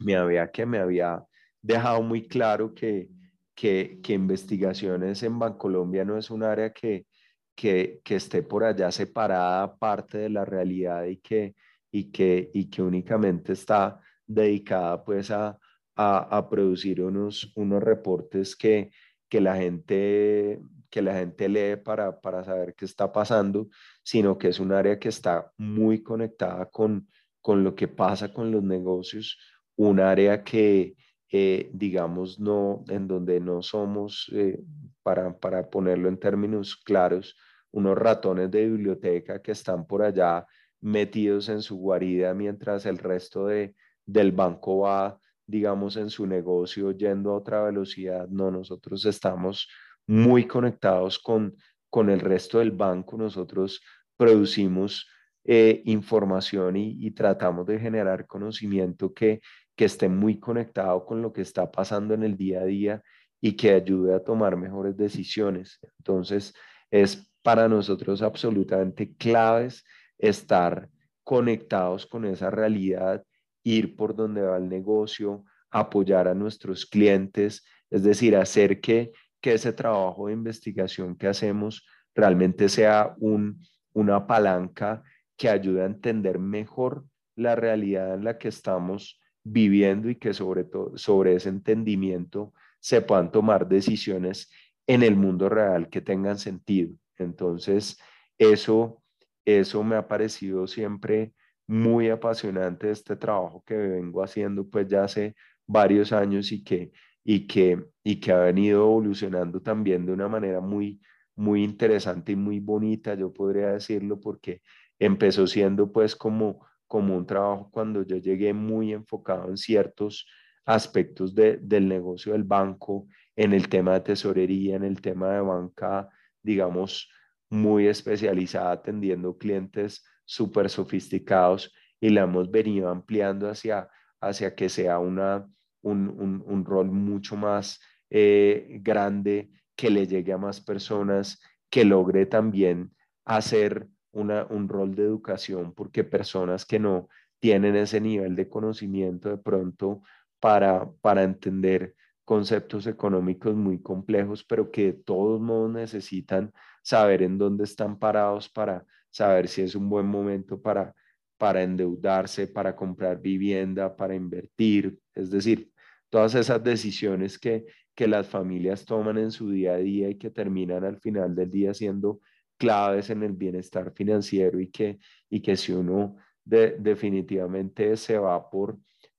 me 0.00 0.16
había 0.16 0.50
que 0.50 0.66
me 0.66 0.78
había 0.78 1.24
dejado 1.62 2.02
muy 2.02 2.26
claro 2.26 2.74
que, 2.74 3.08
que, 3.54 4.00
que 4.02 4.12
investigaciones 4.12 5.22
en 5.22 5.38
Bancolombia 5.38 6.04
no 6.04 6.18
es 6.18 6.30
un 6.30 6.42
área 6.42 6.72
que, 6.72 7.06
que, 7.54 8.00
que, 8.04 8.16
esté 8.16 8.42
por 8.42 8.64
allá 8.64 8.90
separada 8.90 9.76
parte 9.76 10.18
de 10.18 10.30
la 10.30 10.44
realidad 10.44 11.04
y 11.04 11.18
que, 11.18 11.54
y 11.92 12.10
que, 12.10 12.50
y 12.52 12.68
que 12.68 12.82
únicamente 12.82 13.52
está 13.52 14.00
dedicada 14.26 15.04
pues 15.04 15.30
a, 15.30 15.56
a, 16.02 16.48
producir 16.48 17.02
unos, 17.02 17.52
unos 17.56 17.82
reportes 17.82 18.56
que, 18.56 18.90
que 19.28 19.40
la 19.40 19.56
gente 19.56 20.60
que 20.90 21.02
la 21.02 21.14
gente 21.14 21.48
lee 21.48 21.76
para, 21.76 22.20
para 22.20 22.42
saber 22.42 22.74
qué 22.74 22.84
está 22.84 23.12
pasando, 23.12 23.68
sino 24.02 24.36
que 24.36 24.48
es 24.48 24.58
un 24.58 24.72
área 24.72 24.98
que 24.98 25.08
está 25.08 25.52
muy 25.56 26.02
conectada 26.02 26.66
con, 26.66 27.06
con 27.40 27.62
lo 27.62 27.76
que 27.76 27.86
pasa 27.86 28.32
con 28.32 28.50
los 28.50 28.64
negocios, 28.64 29.38
un 29.76 30.00
área 30.00 30.42
que, 30.42 30.96
eh, 31.30 31.70
digamos, 31.72 32.40
no, 32.40 32.82
en 32.88 33.06
donde 33.06 33.38
no 33.38 33.62
somos, 33.62 34.28
eh, 34.32 34.60
para, 35.04 35.38
para 35.38 35.70
ponerlo 35.70 36.08
en 36.08 36.18
términos 36.18 36.74
claros, 36.76 37.36
unos 37.70 37.96
ratones 37.96 38.50
de 38.50 38.66
biblioteca 38.66 39.40
que 39.40 39.52
están 39.52 39.86
por 39.86 40.02
allá 40.02 40.44
metidos 40.80 41.48
en 41.48 41.62
su 41.62 41.76
guarida 41.76 42.34
mientras 42.34 42.84
el 42.84 42.98
resto 42.98 43.46
de, 43.46 43.76
del 44.04 44.32
banco 44.32 44.78
va, 44.80 45.20
digamos, 45.50 45.96
en 45.96 46.10
su 46.10 46.26
negocio 46.26 46.92
yendo 46.92 47.30
a 47.30 47.36
otra 47.36 47.62
velocidad. 47.62 48.28
No, 48.28 48.50
nosotros 48.50 49.04
estamos 49.04 49.68
muy 50.06 50.46
conectados 50.46 51.18
con, 51.18 51.56
con 51.88 52.10
el 52.10 52.20
resto 52.20 52.58
del 52.58 52.70
banco. 52.70 53.16
Nosotros 53.16 53.82
producimos 54.16 55.06
eh, 55.44 55.82
información 55.86 56.76
y, 56.76 57.10
tratamos 57.12 57.66
de 57.66 57.78
generar 57.78 58.26
conocimiento 58.26 59.12
que, 59.12 59.40
que 59.74 59.86
esté 59.86 60.08
muy 60.08 60.38
conectado 60.38 61.04
con 61.04 61.22
lo 61.22 61.32
que 61.32 61.42
está 61.42 61.70
pasando 61.70 62.14
en 62.14 62.22
el 62.22 62.36
día 62.36 62.60
a 62.60 62.64
día 62.64 63.02
y 63.40 63.52
que 63.56 63.72
ayude 63.72 64.14
a 64.14 64.22
tomar 64.22 64.56
mejores 64.56 64.96
decisiones. 64.96 65.80
Entonces, 65.98 66.54
es 66.90 67.30
para 67.42 67.68
nosotros 67.68 68.20
absolutamente 68.22 69.14
claves 69.16 69.84
estar 70.18 70.88
conectados 71.24 72.06
con 72.06 72.24
esa 72.26 72.50
realidad, 72.50 73.24
ir 73.62 73.96
por 73.96 74.14
donde 74.14 74.42
va 74.42 74.56
el 74.56 74.68
negocio, 74.68 75.44
apoyar 75.70 76.28
a 76.28 76.34
nuestros 76.34 76.86
clientes, 76.86 77.64
es 77.90 78.02
decir, 78.02 78.36
hacer 78.36 78.80
que 78.80 79.12
que 79.40 79.54
ese 79.54 79.72
trabajo 79.72 80.26
de 80.26 80.34
investigación 80.34 81.16
que 81.16 81.26
hacemos 81.26 81.86
realmente 82.14 82.68
sea 82.68 83.14
un, 83.18 83.60
una 83.92 84.26
palanca 84.26 85.02
que 85.36 85.48
ayude 85.48 85.82
a 85.82 85.86
entender 85.86 86.38
mejor 86.38 87.04
la 87.36 87.56
realidad 87.56 88.14
en 88.14 88.24
la 88.24 88.38
que 88.38 88.48
estamos 88.48 89.20
viviendo 89.42 90.10
y 90.10 90.16
que 90.16 90.34
sobre 90.34 90.64
todo 90.64 90.96
sobre 90.98 91.34
ese 91.34 91.48
entendimiento 91.48 92.52
se 92.78 93.00
puedan 93.00 93.32
tomar 93.32 93.68
decisiones 93.68 94.50
en 94.86 95.02
el 95.02 95.16
mundo 95.16 95.48
real 95.48 95.88
que 95.88 96.00
tengan 96.00 96.38
sentido. 96.38 96.92
Entonces, 97.16 97.98
eso, 98.38 99.02
eso 99.44 99.82
me 99.84 99.96
ha 99.96 100.08
parecido 100.08 100.66
siempre 100.66 101.32
muy 101.70 102.10
apasionante 102.10 102.90
este 102.90 103.14
trabajo 103.14 103.62
que 103.64 103.76
vengo 103.76 104.24
haciendo 104.24 104.68
pues 104.68 104.88
ya 104.88 105.04
hace 105.04 105.36
varios 105.68 106.12
años 106.12 106.50
y 106.50 106.64
que, 106.64 106.90
y 107.22 107.46
que, 107.46 107.80
y 108.02 108.18
que 108.18 108.32
ha 108.32 108.40
venido 108.40 108.80
evolucionando 108.80 109.62
también 109.62 110.04
de 110.04 110.12
una 110.12 110.26
manera 110.26 110.60
muy, 110.60 111.00
muy 111.36 111.62
interesante 111.62 112.32
y 112.32 112.36
muy 112.36 112.58
bonita, 112.58 113.14
yo 113.14 113.32
podría 113.32 113.68
decirlo, 113.68 114.18
porque 114.18 114.62
empezó 114.98 115.46
siendo 115.46 115.92
pues 115.92 116.16
como, 116.16 116.66
como 116.88 117.16
un 117.16 117.24
trabajo 117.24 117.70
cuando 117.70 118.02
yo 118.02 118.16
llegué 118.16 118.52
muy 118.52 118.92
enfocado 118.92 119.48
en 119.48 119.56
ciertos 119.56 120.26
aspectos 120.64 121.36
del 121.36 121.86
negocio 121.86 122.32
del 122.32 122.42
banco, 122.42 123.06
en 123.36 123.52
el 123.52 123.68
tema 123.68 123.92
de 123.92 124.00
tesorería, 124.00 124.74
en 124.74 124.82
el 124.82 125.00
tema 125.00 125.34
de 125.34 125.40
banca, 125.40 126.08
digamos, 126.42 127.08
muy 127.48 127.86
especializada, 127.86 128.72
atendiendo 128.72 129.38
clientes 129.38 130.02
súper 130.30 130.70
sofisticados 130.70 131.74
y 132.00 132.10
la 132.10 132.22
hemos 132.22 132.52
venido 132.52 132.88
ampliando 132.88 133.50
hacia, 133.50 133.88
hacia 134.20 134.54
que 134.54 134.68
sea 134.68 135.00
una, 135.00 135.44
un, 135.82 136.44
un, 136.46 136.64
rol 136.64 136.92
mucho 136.92 137.36
más 137.36 137.80
eh, 138.10 138.78
grande, 138.80 139.50
que 139.74 139.90
le 139.90 140.06
llegue 140.06 140.32
a 140.32 140.38
más 140.38 140.60
personas, 140.60 141.42
que 141.68 141.84
logre 141.84 142.26
también 142.26 142.94
hacer 143.24 143.88
una, 144.12 144.46
un 144.46 144.68
rol 144.68 144.94
de 144.94 145.02
educación, 145.02 145.74
porque 145.74 146.04
personas 146.04 146.64
que 146.64 146.78
no 146.78 147.08
tienen 147.40 147.74
ese 147.74 148.00
nivel 148.00 148.36
de 148.36 148.48
conocimiento 148.48 149.30
de 149.30 149.38
pronto 149.38 150.02
para, 150.38 150.88
para 151.00 151.24
entender 151.24 151.96
conceptos 152.24 152.86
económicos 152.86 153.56
muy 153.56 153.82
complejos, 153.82 154.44
pero 154.44 154.70
que 154.70 154.92
de 154.92 154.92
todos 154.92 155.40
modos 155.40 155.72
necesitan 155.72 156.52
saber 156.84 157.22
en 157.22 157.36
dónde 157.36 157.64
están 157.64 157.98
parados 157.98 158.48
para 158.48 158.86
saber 159.10 159.48
si 159.48 159.62
es 159.62 159.74
un 159.74 159.88
buen 159.88 160.06
momento 160.06 160.60
para, 160.60 160.94
para 161.38 161.62
endeudarse, 161.62 162.46
para 162.46 162.74
comprar 162.76 163.20
vivienda, 163.20 163.96
para 163.96 164.14
invertir, 164.14 164.98
es 165.14 165.30
decir, 165.30 165.70
todas 166.08 166.34
esas 166.34 166.62
decisiones 166.62 167.38
que, 167.38 167.66
que 167.94 168.08
las 168.08 168.28
familias 168.28 168.84
toman 168.84 169.18
en 169.18 169.30
su 169.30 169.50
día 169.50 169.74
a 169.74 169.78
día 169.78 170.08
y 170.08 170.16
que 170.16 170.30
terminan 170.30 170.84
al 170.84 170.98
final 170.98 171.34
del 171.34 171.50
día 171.50 171.74
siendo 171.74 172.20
claves 172.58 173.10
en 173.10 173.22
el 173.22 173.32
bienestar 173.32 173.92
financiero 173.92 174.60
y 174.60 174.68
que, 174.70 174.98
y 175.28 175.40
que 175.40 175.56
si 175.56 175.72
uno 175.72 176.16
definitivamente 176.44 177.96
se 177.96 178.18
va 178.18 178.50
por, 178.50 178.78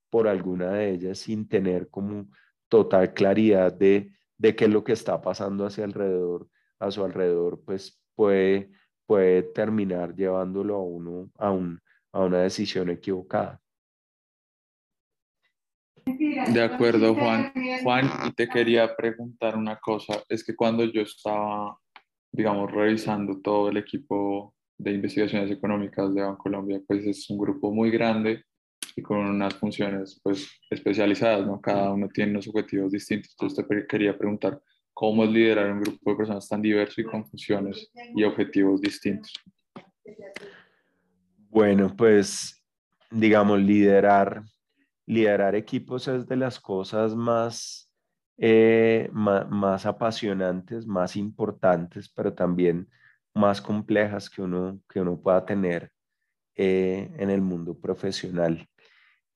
por 0.09 0.27
alguna 0.27 0.73
de 0.73 0.91
ellas 0.91 1.19
sin 1.19 1.47
tener 1.47 1.89
como 1.89 2.27
total 2.67 3.13
claridad 3.13 3.73
de, 3.73 4.13
de 4.37 4.55
qué 4.55 4.65
es 4.65 4.71
lo 4.71 4.83
que 4.83 4.93
está 4.93 5.21
pasando 5.21 5.65
hacia 5.65 5.83
alrededor, 5.83 6.47
a 6.79 6.91
su 6.91 7.03
alrededor, 7.03 7.63
pues 7.65 8.01
puede, 8.15 8.71
puede 9.11 9.43
terminar 9.43 10.15
llevándolo 10.15 10.75
a 10.75 10.83
uno 10.83 11.29
a, 11.37 11.51
un, 11.51 11.81
a 12.13 12.21
una 12.21 12.43
decisión 12.43 12.89
equivocada. 12.89 13.59
De 16.05 16.63
acuerdo, 16.63 17.13
Juan. 17.13 17.51
Juan, 17.83 18.09
y 18.25 18.31
te 18.31 18.47
quería 18.47 18.95
preguntar 18.95 19.57
una 19.57 19.75
cosa. 19.75 20.23
Es 20.29 20.45
que 20.45 20.55
cuando 20.55 20.85
yo 20.85 21.01
estaba, 21.01 21.77
digamos, 22.31 22.71
revisando 22.71 23.41
todo 23.41 23.67
el 23.67 23.75
equipo 23.75 24.55
de 24.77 24.93
investigaciones 24.93 25.51
económicas 25.51 26.15
de 26.15 26.23
Colombia, 26.37 26.79
pues 26.87 27.05
es 27.05 27.29
un 27.29 27.37
grupo 27.37 27.69
muy 27.69 27.91
grande 27.91 28.45
y 28.95 29.01
con 29.01 29.17
unas 29.17 29.55
funciones 29.55 30.21
pues 30.23 30.57
especializadas, 30.69 31.45
¿no? 31.45 31.59
Cada 31.59 31.91
uno 31.91 32.07
tiene 32.07 32.31
unos 32.31 32.47
objetivos 32.47 32.93
distintos. 32.93 33.35
Entonces 33.37 33.67
te 33.67 33.87
quería 33.87 34.17
preguntar, 34.17 34.61
¿cómo 35.01 35.23
es 35.23 35.31
liderar 35.31 35.71
un 35.71 35.81
grupo 35.81 36.11
de 36.11 36.15
personas 36.15 36.47
tan 36.47 36.61
diverso 36.61 37.01
y 37.01 37.05
con 37.05 37.25
funciones 37.25 37.89
y 38.15 38.23
objetivos 38.23 38.79
distintos? 38.79 39.33
Bueno, 41.49 41.91
pues 41.97 42.63
digamos, 43.09 43.59
liderar 43.59 44.43
liderar 45.07 45.55
equipos 45.55 46.07
es 46.07 46.27
de 46.27 46.35
las 46.35 46.59
cosas 46.59 47.15
más, 47.15 47.91
eh, 48.37 49.09
más, 49.11 49.87
apasionantes, 49.87 50.85
más 50.85 51.15
importantes, 51.15 52.07
pero 52.07 52.35
también 52.35 52.87
más 53.33 53.59
complejas 53.59 54.29
que 54.29 54.43
uno, 54.43 54.79
que 54.87 55.01
uno 55.01 55.19
pueda 55.19 55.43
tener 55.43 55.91
eh, 56.55 57.11
en 57.17 57.31
el 57.31 57.41
mundo 57.41 57.75
profesional. 57.75 58.69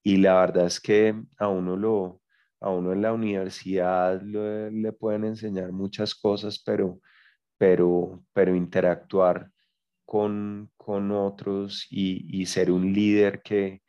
Y 0.03 0.17
la 0.17 0.35
verdad 0.35 0.67
es 0.67 0.79
que 0.79 1.19
a 1.39 1.47
uno, 1.47 1.75
lo, 1.75 2.21
a 2.59 2.69
uno 2.69 2.93
en 2.93 3.01
la 3.01 3.13
universidad 3.13 4.21
le 4.21 4.91
pueden 4.93 5.25
enseñar 5.25 5.71
muchas 5.71 6.15
cosas, 6.15 6.61
pero, 6.63 6.99
pero, 7.57 8.23
pero 8.33 8.55
interactuar 8.55 9.49
con, 10.05 10.71
con 10.77 11.11
otros 11.11 11.87
y, 11.89 12.41
y 12.41 12.45
ser 12.45 12.71
un 12.71 12.93
líder 12.93 13.41
que, 13.41 13.81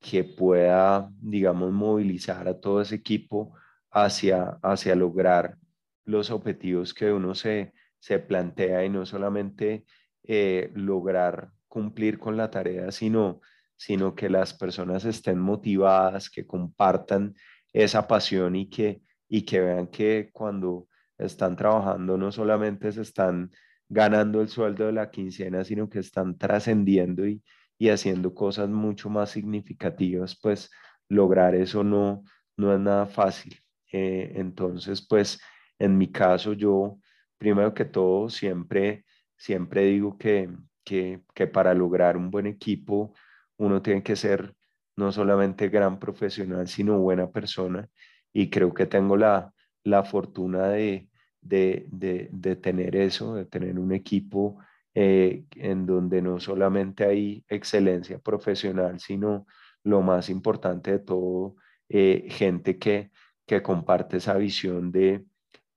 que 0.00 0.24
pueda, 0.24 1.10
digamos, 1.20 1.72
movilizar 1.72 2.48
a 2.48 2.58
todo 2.58 2.80
ese 2.80 2.96
equipo 2.96 3.54
hacia, 3.90 4.58
hacia 4.62 4.94
lograr 4.94 5.56
los 6.04 6.30
objetivos 6.30 6.94
que 6.94 7.12
uno 7.12 7.34
se, 7.34 7.72
se 7.98 8.18
plantea 8.18 8.84
y 8.84 8.88
no 8.88 9.04
solamente 9.06 9.84
eh, 10.24 10.70
lograr 10.74 11.50
cumplir 11.68 12.18
con 12.18 12.36
la 12.36 12.50
tarea, 12.50 12.90
sino, 12.90 13.40
sino 13.76 14.14
que 14.14 14.28
las 14.30 14.54
personas 14.54 15.04
estén 15.04 15.38
motivadas, 15.38 16.30
que 16.30 16.46
compartan 16.46 17.34
esa 17.72 18.06
pasión 18.06 18.56
y 18.56 18.68
que, 18.68 19.02
y 19.28 19.42
que 19.42 19.60
vean 19.60 19.86
que 19.88 20.30
cuando 20.32 20.88
están 21.18 21.56
trabajando 21.56 22.16
no 22.16 22.32
solamente 22.32 22.90
se 22.92 23.02
están 23.02 23.50
ganando 23.88 24.40
el 24.40 24.48
sueldo 24.48 24.86
de 24.86 24.92
la 24.92 25.10
quincena, 25.10 25.64
sino 25.64 25.88
que 25.88 25.98
están 25.98 26.38
trascendiendo 26.38 27.26
y, 27.26 27.42
y 27.78 27.88
haciendo 27.90 28.34
cosas 28.34 28.68
mucho 28.68 29.10
más 29.10 29.30
significativas, 29.30 30.38
pues 30.40 30.70
lograr 31.08 31.54
eso 31.54 31.82
no, 31.82 32.22
no 32.56 32.74
es 32.74 32.80
nada 32.80 33.06
fácil. 33.06 33.56
Eh, 33.92 34.32
entonces, 34.36 35.04
pues 35.06 35.40
en 35.78 35.98
mi 35.98 36.12
caso, 36.12 36.52
yo 36.52 36.98
primero 37.38 37.74
que 37.74 37.84
todo 37.84 38.28
siempre, 38.28 39.04
siempre 39.36 39.86
digo 39.86 40.16
que, 40.18 40.50
que, 40.84 41.22
que 41.34 41.46
para 41.46 41.74
lograr 41.74 42.16
un 42.16 42.30
buen 42.30 42.46
equipo, 42.46 43.14
uno 43.56 43.82
tiene 43.82 44.02
que 44.02 44.14
ser 44.14 44.54
no 45.00 45.12
solamente 45.12 45.68
gran 45.70 45.98
profesional, 45.98 46.68
sino 46.68 46.98
buena 46.98 47.30
persona. 47.30 47.88
Y 48.32 48.50
creo 48.50 48.72
que 48.74 48.86
tengo 48.86 49.16
la, 49.16 49.52
la 49.82 50.04
fortuna 50.04 50.68
de, 50.68 51.08
de, 51.40 51.86
de, 52.30 52.56
tener 52.56 52.96
eso, 52.96 53.34
de 53.34 53.46
tener 53.46 53.78
un 53.78 53.92
equipo 53.92 54.58
eh, 54.94 55.44
en 55.56 55.86
donde 55.86 56.20
no 56.22 56.38
solamente 56.38 57.04
hay 57.04 57.44
excelencia 57.48 58.18
profesional, 58.18 59.00
sino 59.00 59.46
lo 59.82 60.02
más 60.02 60.28
importante 60.28 60.92
de 60.92 60.98
todo, 60.98 61.56
eh, 61.88 62.26
gente 62.28 62.78
que, 62.78 63.10
que 63.46 63.62
comparte 63.62 64.18
esa 64.18 64.34
visión 64.34 64.92
de, 64.92 65.24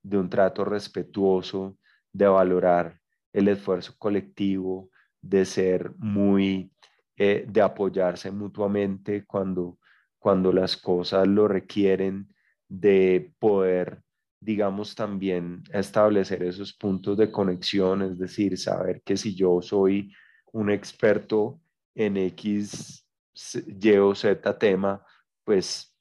de 0.03 0.17
un 0.17 0.29
trato 0.29 0.65
respetuoso, 0.65 1.77
de 2.11 2.27
valorar 2.27 2.99
el 3.31 3.47
esfuerzo 3.47 3.95
colectivo, 3.97 4.89
de 5.21 5.45
ser 5.45 5.93
muy, 5.97 6.71
eh, 7.17 7.45
de 7.47 7.61
apoyarse 7.61 8.31
mutuamente 8.31 9.25
cuando, 9.25 9.79
cuando 10.19 10.51
las 10.51 10.77
cosas 10.77 11.27
lo 11.27 11.47
requieren, 11.47 12.33
de 12.67 13.33
poder 13.39 14.03
digamos, 14.43 14.93
también 14.93 15.63
establecer 15.71 16.43
esos 16.43 16.73
puntos 16.73 17.17
de 17.17 17.31
conexión, 17.31 18.01
es 18.01 18.17
decir, 18.17 18.57
saber 18.57 19.01
que 19.03 19.15
si 19.15 19.35
yo 19.35 19.61
soy 19.61 20.13
un 20.51 20.69
experto 20.69 21.61
en 21.95 22.17
X, 22.17 23.07
Y 23.65 23.91
o 23.97 24.13
Z 24.13 24.57
tema, 24.59 25.01
pues 25.45 25.95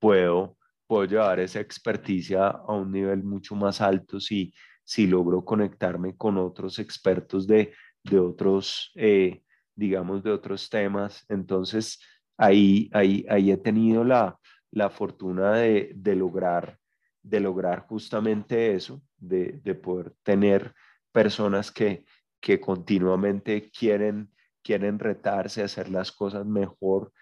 puedo, 0.00 0.58
puedo 0.86 1.04
llevar 1.04 1.38
esa 1.38 1.60
experticia 1.60 2.48
a 2.48 2.72
un 2.72 2.90
nivel 2.90 3.22
mucho 3.22 3.54
más 3.54 3.80
alto 3.80 4.18
si, 4.18 4.52
si 4.82 5.06
logro 5.06 5.44
conectarme 5.44 6.16
con 6.16 6.36
otros 6.38 6.80
expertos 6.80 7.46
de, 7.46 7.72
de 8.02 8.18
otros, 8.18 8.90
eh, 8.96 9.43
digamos, 9.74 10.22
de 10.22 10.32
otros 10.32 10.68
temas. 10.70 11.24
Entonces, 11.28 12.00
ahí, 12.36 12.90
ahí, 12.92 13.24
ahí 13.28 13.50
he 13.50 13.56
tenido 13.56 14.04
la, 14.04 14.38
la 14.70 14.90
fortuna 14.90 15.52
de, 15.52 15.92
de 15.94 16.16
lograr 16.16 16.78
de 17.24 17.40
lograr 17.40 17.86
justamente 17.88 18.74
eso, 18.74 19.02
de, 19.16 19.58
poder 19.82 20.12
tener 20.22 20.74
personas 21.10 21.72
que, 21.72 22.04
que 22.38 22.60
continuamente 22.60 23.70
quieren, 23.70 24.30
quieren 24.62 24.98
retarse, 24.98 25.62
hacer 25.62 25.88
las 25.88 26.12
cosas 26.12 26.44
mejor, 26.44 27.12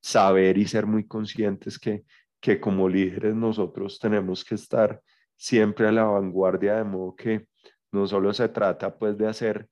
saber 0.00 0.58
y 0.58 0.66
ser 0.66 0.86
muy 0.86 1.06
conscientes 1.06 1.78
que, 1.78 2.04
que 2.40 2.60
como 2.60 2.88
líderes 2.88 3.34
nosotros 3.34 3.98
tenemos 4.00 4.44
que 4.44 4.56
estar 4.56 5.00
siempre 5.36 5.86
a 5.86 5.92
la 5.92 6.04
vanguardia, 6.04 6.76
de 6.76 6.84
modo 6.84 7.14
que 7.14 7.46
no 7.92 8.08
solo 8.08 8.34
se 8.34 8.48
trata 8.48 8.98
pues 8.98 9.16
de 9.16 9.28
hacer 9.28 9.68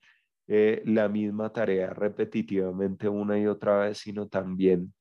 eh, 0.48 0.82
la 0.86 1.08
misma 1.08 1.52
tarea 1.52 1.90
repetitivamente 1.90 3.08
una 3.08 3.38
y 3.38 3.46
otra 3.46 3.78
vez, 3.78 3.98
sino 3.98 4.28
también 4.28 4.92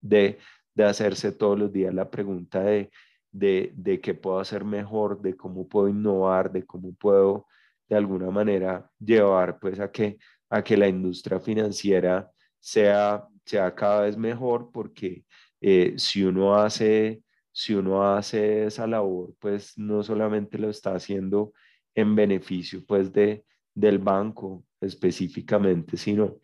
de, 0.00 0.38
de 0.74 0.84
hacerse 0.84 1.32
todos 1.32 1.58
los 1.58 1.72
días 1.72 1.94
la 1.94 2.10
pregunta 2.10 2.60
de, 2.62 2.90
de, 3.30 3.72
de 3.74 4.00
qué 4.00 4.14
puedo 4.14 4.38
hacer 4.38 4.64
mejor, 4.64 5.20
de 5.20 5.36
cómo 5.36 5.68
puedo 5.68 5.88
innovar, 5.88 6.52
de 6.52 6.64
cómo 6.64 6.94
puedo 6.94 7.46
de 7.88 7.96
alguna 7.96 8.30
manera 8.30 8.90
llevar 8.98 9.58
pues 9.58 9.80
a 9.80 9.90
que, 9.90 10.18
a 10.50 10.62
que 10.62 10.76
la 10.76 10.88
industria 10.88 11.40
financiera 11.40 12.30
sea, 12.58 13.26
sea 13.44 13.74
cada 13.74 14.02
vez 14.02 14.16
mejor, 14.16 14.70
porque 14.72 15.24
eh, 15.60 15.94
si 15.96 16.24
uno 16.24 16.54
hace 16.56 17.22
si 17.52 17.74
uno 17.74 18.02
hace 18.14 18.64
esa 18.66 18.86
labor, 18.86 19.34
pues 19.38 19.76
no 19.76 20.02
solamente 20.02 20.58
lo 20.58 20.70
está 20.70 20.94
haciendo 20.94 21.52
en 21.94 22.14
beneficio 22.16 22.82
pues 22.86 23.12
de, 23.12 23.44
del 23.74 23.98
banco 23.98 24.64
específicamente, 24.82 25.96
sino, 25.96 26.36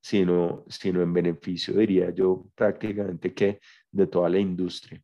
sino, 0.00 0.64
sino 0.68 1.02
en 1.02 1.12
beneficio, 1.12 1.74
diría 1.74 2.10
yo, 2.10 2.46
prácticamente 2.54 3.32
que 3.32 3.60
de 3.90 4.06
toda 4.06 4.28
la 4.28 4.38
industria. 4.38 5.02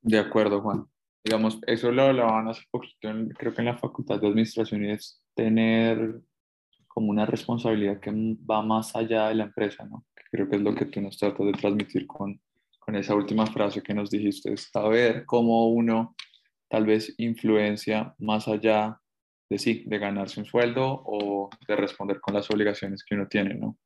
De 0.00 0.18
acuerdo, 0.18 0.60
Juan. 0.60 0.86
Digamos, 1.24 1.60
eso 1.66 1.92
lo 1.92 2.02
hablaban 2.02 2.48
hace 2.48 2.62
poquito, 2.70 3.08
creo 3.38 3.54
que 3.54 3.60
en 3.60 3.66
la 3.66 3.78
Facultad 3.78 4.20
de 4.20 4.26
Administración, 4.26 4.84
y 4.84 4.90
es 4.90 5.22
tener 5.34 6.20
como 6.88 7.10
una 7.10 7.24
responsabilidad 7.24 8.00
que 8.00 8.10
va 8.10 8.60
más 8.62 8.96
allá 8.96 9.28
de 9.28 9.36
la 9.36 9.44
empresa, 9.44 9.84
¿no? 9.84 10.04
creo 10.32 10.48
que 10.48 10.56
es 10.56 10.62
lo 10.62 10.74
que 10.74 10.86
tú 10.86 11.00
nos 11.00 11.18
tratas 11.18 11.46
de 11.46 11.52
transmitir 11.52 12.06
con, 12.06 12.40
con 12.80 12.96
esa 12.96 13.14
última 13.14 13.46
frase 13.46 13.82
que 13.82 13.94
nos 13.94 14.10
dijiste, 14.10 14.52
es 14.52 14.70
saber 14.72 15.26
cómo 15.26 15.68
uno 15.68 16.16
tal 16.68 16.86
vez 16.86 17.14
influencia 17.18 18.14
más 18.18 18.48
allá 18.48 18.98
de 19.52 19.58
sí, 19.58 19.84
de 19.86 19.98
ganarse 19.98 20.40
un 20.40 20.46
sueldo 20.46 21.02
o 21.04 21.50
de 21.68 21.76
responder 21.76 22.20
con 22.20 22.34
las 22.34 22.50
obligaciones 22.50 23.04
que 23.04 23.14
uno 23.14 23.28
tiene, 23.28 23.54
¿no? 23.54 23.76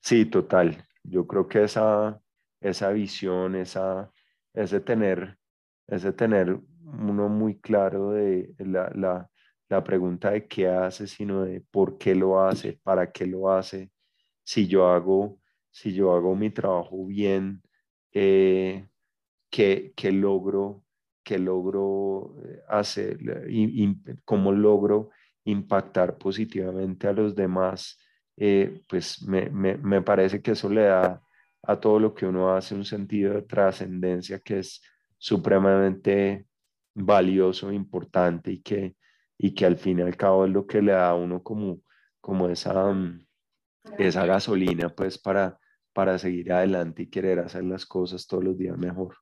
Sí, 0.00 0.26
total. 0.26 0.84
Yo 1.02 1.26
creo 1.26 1.48
que 1.48 1.64
esa, 1.64 2.20
esa 2.60 2.90
visión, 2.90 3.56
esa, 3.56 4.10
ese, 4.52 4.80
tener, 4.80 5.38
ese 5.86 6.12
tener 6.12 6.60
uno 6.84 7.28
muy 7.30 7.58
claro 7.58 8.10
de 8.10 8.54
la, 8.58 8.90
la, 8.94 9.30
la 9.70 9.82
pregunta 9.82 10.32
de 10.32 10.46
qué 10.46 10.68
hace, 10.68 11.06
sino 11.06 11.44
de 11.44 11.62
por 11.62 11.96
qué 11.96 12.14
lo 12.14 12.42
hace, 12.44 12.78
para 12.82 13.10
qué 13.10 13.26
lo 13.26 13.50
hace, 13.50 13.90
si 14.44 14.66
yo 14.66 14.88
hago, 14.88 15.38
si 15.70 15.94
yo 15.94 16.14
hago 16.14 16.36
mi 16.36 16.50
trabajo 16.50 17.06
bien, 17.06 17.62
eh, 18.12 18.86
qué, 19.48 20.12
logro, 20.12 20.84
qué 21.22 21.38
logro 21.38 22.36
eh, 22.44 22.60
hacer, 22.68 23.18
cómo 24.24 24.52
logro 24.52 25.10
impactar 25.44 26.18
positivamente 26.18 27.08
a 27.08 27.12
los 27.12 27.34
demás, 27.34 27.98
eh, 28.36 28.82
pues 28.88 29.22
me, 29.22 29.50
me, 29.50 29.76
me, 29.76 30.02
parece 30.02 30.40
que 30.40 30.52
eso 30.52 30.68
le 30.68 30.82
da 30.82 31.22
a 31.62 31.80
todo 31.80 31.98
lo 32.00 32.14
que 32.14 32.26
uno 32.26 32.54
hace 32.54 32.74
un 32.74 32.84
sentido 32.84 33.34
de 33.34 33.42
trascendencia 33.42 34.38
que 34.40 34.60
es 34.60 34.82
supremamente 35.18 36.46
valioso, 36.94 37.72
importante 37.72 38.52
y 38.52 38.62
que, 38.62 38.96
y 39.38 39.54
que 39.54 39.66
al 39.66 39.78
fin 39.78 40.00
y 40.00 40.02
al 40.02 40.16
cabo 40.16 40.44
es 40.44 40.52
lo 40.52 40.66
que 40.66 40.82
le 40.82 40.92
da 40.92 41.10
a 41.10 41.14
uno 41.14 41.42
como, 41.42 41.80
como 42.20 42.48
esa, 42.48 42.92
mm, 42.92 43.26
esa 43.98 44.26
gasolina 44.26 44.88
pues 44.90 45.18
para, 45.18 45.58
para 45.92 46.18
seguir 46.18 46.52
adelante 46.52 47.02
y 47.02 47.10
querer 47.10 47.38
hacer 47.40 47.64
las 47.64 47.86
cosas 47.86 48.26
todos 48.26 48.44
los 48.44 48.58
días 48.58 48.76
mejor. 48.78 49.16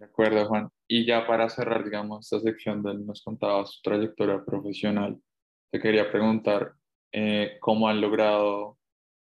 De 0.00 0.06
acuerdo, 0.06 0.46
Juan. 0.46 0.70
Y 0.88 1.04
ya 1.04 1.26
para 1.26 1.50
cerrar, 1.50 1.84
digamos, 1.84 2.24
esta 2.24 2.40
sección 2.40 2.82
donde 2.82 3.04
nos 3.04 3.22
contabas 3.22 3.72
su 3.72 3.82
trayectoria 3.82 4.42
profesional, 4.42 5.20
te 5.70 5.78
quería 5.78 6.10
preguntar 6.10 6.72
eh, 7.12 7.58
cómo 7.60 7.86
han 7.86 8.00
logrado 8.00 8.78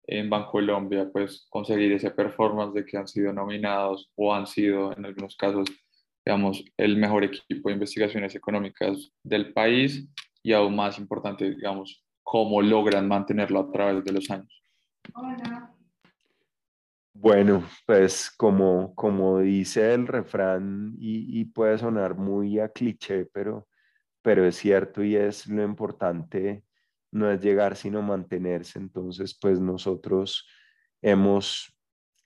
en 0.06 0.28
Colombia 0.28 1.08
pues 1.10 1.46
conseguir 1.48 1.92
ese 1.92 2.10
performance 2.10 2.74
de 2.74 2.84
que 2.84 2.98
han 2.98 3.08
sido 3.08 3.32
nominados 3.32 4.10
o 4.14 4.34
han 4.34 4.46
sido 4.46 4.92
en 4.96 5.04
algunos 5.04 5.36
casos 5.36 5.68
digamos 6.24 6.64
el 6.78 6.96
mejor 6.96 7.24
equipo 7.24 7.68
de 7.68 7.74
investigaciones 7.74 8.34
económicas 8.34 9.10
del 9.22 9.52
país 9.52 10.08
y 10.42 10.54
aún 10.54 10.76
más 10.76 10.98
importante 10.98 11.50
digamos 11.50 12.02
cómo 12.22 12.62
logran 12.62 13.06
mantenerlo 13.06 13.60
a 13.60 13.70
través 13.70 14.04
de 14.04 14.12
los 14.12 14.30
años. 14.30 14.62
Bueno, 17.20 17.64
pues 17.84 18.30
como, 18.30 18.94
como 18.94 19.40
dice 19.40 19.92
el 19.92 20.06
refrán 20.06 20.94
y, 21.00 21.44
puede 21.46 21.76
sonar 21.76 22.14
muy 22.14 22.60
a 22.60 22.68
cliché, 22.68 23.26
pero, 23.26 23.66
pero 24.22 24.46
es 24.46 24.54
cierto 24.56 25.02
y 25.02 25.16
es 25.16 25.48
lo 25.48 25.64
importante, 25.64 26.62
no 27.10 27.28
es 27.28 27.40
llegar 27.40 27.74
sino 27.74 28.02
mantenerse. 28.02 28.78
Entonces, 28.78 29.36
pues 29.36 29.58
nosotros 29.58 30.48
hemos, 31.02 31.76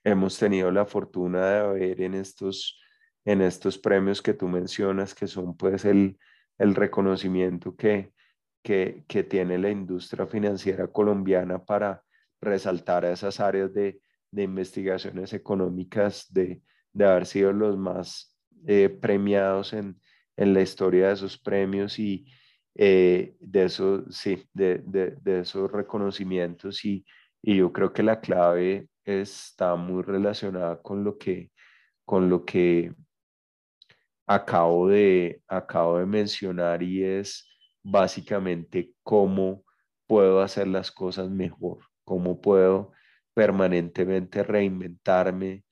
hemos 0.03 0.37
tenido 0.37 0.69
la 0.69 0.85
fortuna 0.85 1.43
de 1.43 1.73
ver 1.79 2.01
en 2.01 2.13
estos, 2.13 2.79
en 3.25 3.41
estos 3.41 3.79
premios 3.79 4.21
que 4.21 4.35
tú 4.35 4.47
mencionas, 4.47 5.15
que 5.15 5.25
son 5.25 5.57
pues 5.57 5.85
el, 5.85 6.19
el 6.59 6.75
reconocimiento 6.75 7.75
que, 7.75 8.13
que, 8.61 9.23
tiene 9.27 9.57
la 9.57 9.71
industria 9.71 10.27
financiera 10.27 10.87
colombiana 10.87 11.65
para 11.65 12.03
resaltar 12.39 13.05
a 13.05 13.11
esas 13.11 13.39
áreas 13.39 13.73
de, 13.73 13.99
investigaciones 14.41 15.33
económicas, 15.33 16.25
de, 16.33 16.61
haber 16.99 17.27
sido 17.27 17.53
los 17.53 17.77
más 17.77 18.35
eh, 18.65 18.89
premiados 18.89 19.73
en, 19.73 19.99
la 20.35 20.61
historia 20.61 21.07
de 21.07 21.13
esos 21.13 21.37
premios 21.37 21.99
y 21.99 22.25
eh, 22.73 23.35
de, 23.39 23.65
eso, 23.65 24.03
sí, 24.09 24.43
de, 24.51 24.83
esos 25.25 25.71
reconocimientos. 25.71 26.83
Y, 26.83 27.05
yo 27.43 27.71
creo 27.71 27.93
que 27.93 28.01
la 28.01 28.19
clave 28.21 28.87
está 29.03 29.75
muy 29.75 30.01
relacionada 30.01 30.81
con 30.81 31.03
lo 31.03 31.17
que, 31.17 31.51
con 32.05 32.29
lo 32.29 32.45
que 32.45 32.93
acabo 34.25 34.87
de, 34.87 35.41
acabo 35.47 35.99
de 35.99 36.05
mencionar 36.05 36.81
y 36.81 37.03
es 37.03 37.47
básicamente 37.83 38.93
cómo 39.03 39.63
puedo 40.07 40.41
hacer 40.41 40.67
las 40.67 40.91
cosas 40.91 41.29
mejor, 41.29 41.79
cómo 42.03 42.39
puedo 42.41 42.93
permanentemente 43.33 44.43
reinventarme, 44.43 45.63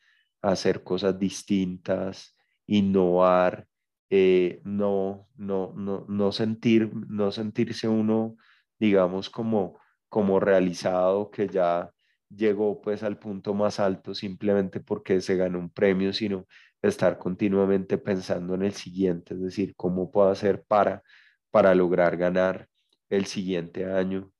hacer 0.41 0.83
cosas 0.83 1.19
distintas, 1.19 2.35
innovar, 2.67 3.67
eh, 4.09 4.61
no, 4.65 5.29
no, 5.35 5.73
no, 5.75 6.05
no, 6.09 6.31
sentir, 6.31 6.91
no 6.93 7.31
sentirse 7.31 7.88
uno, 7.88 8.35
digamos, 8.79 9.29
como, 9.29 9.79
como 10.09 10.39
realizado, 10.39 11.31
que 11.31 11.47
ya 11.47 11.91
llegó 12.29 12.81
pues 12.81 13.03
al 13.03 13.17
punto 13.17 13.53
más 13.53 13.79
alto 13.79 14.13
simplemente 14.15 14.79
porque 14.79 15.21
se 15.21 15.35
ganó 15.35 15.59
un 15.59 15.69
premio, 15.69 16.13
sino 16.13 16.47
estar 16.81 17.17
continuamente 17.17 17.97
pensando 17.97 18.55
en 18.55 18.63
el 18.63 18.73
siguiente, 18.73 19.33
es 19.35 19.41
decir, 19.41 19.73
cómo 19.75 20.09
puedo 20.11 20.29
hacer 20.29 20.63
para 20.63 21.03
para 21.51 21.75
lograr 21.75 22.17
ganar 22.17 22.67
el 23.09 23.25
siguiente 23.25 23.85
año 23.85 24.31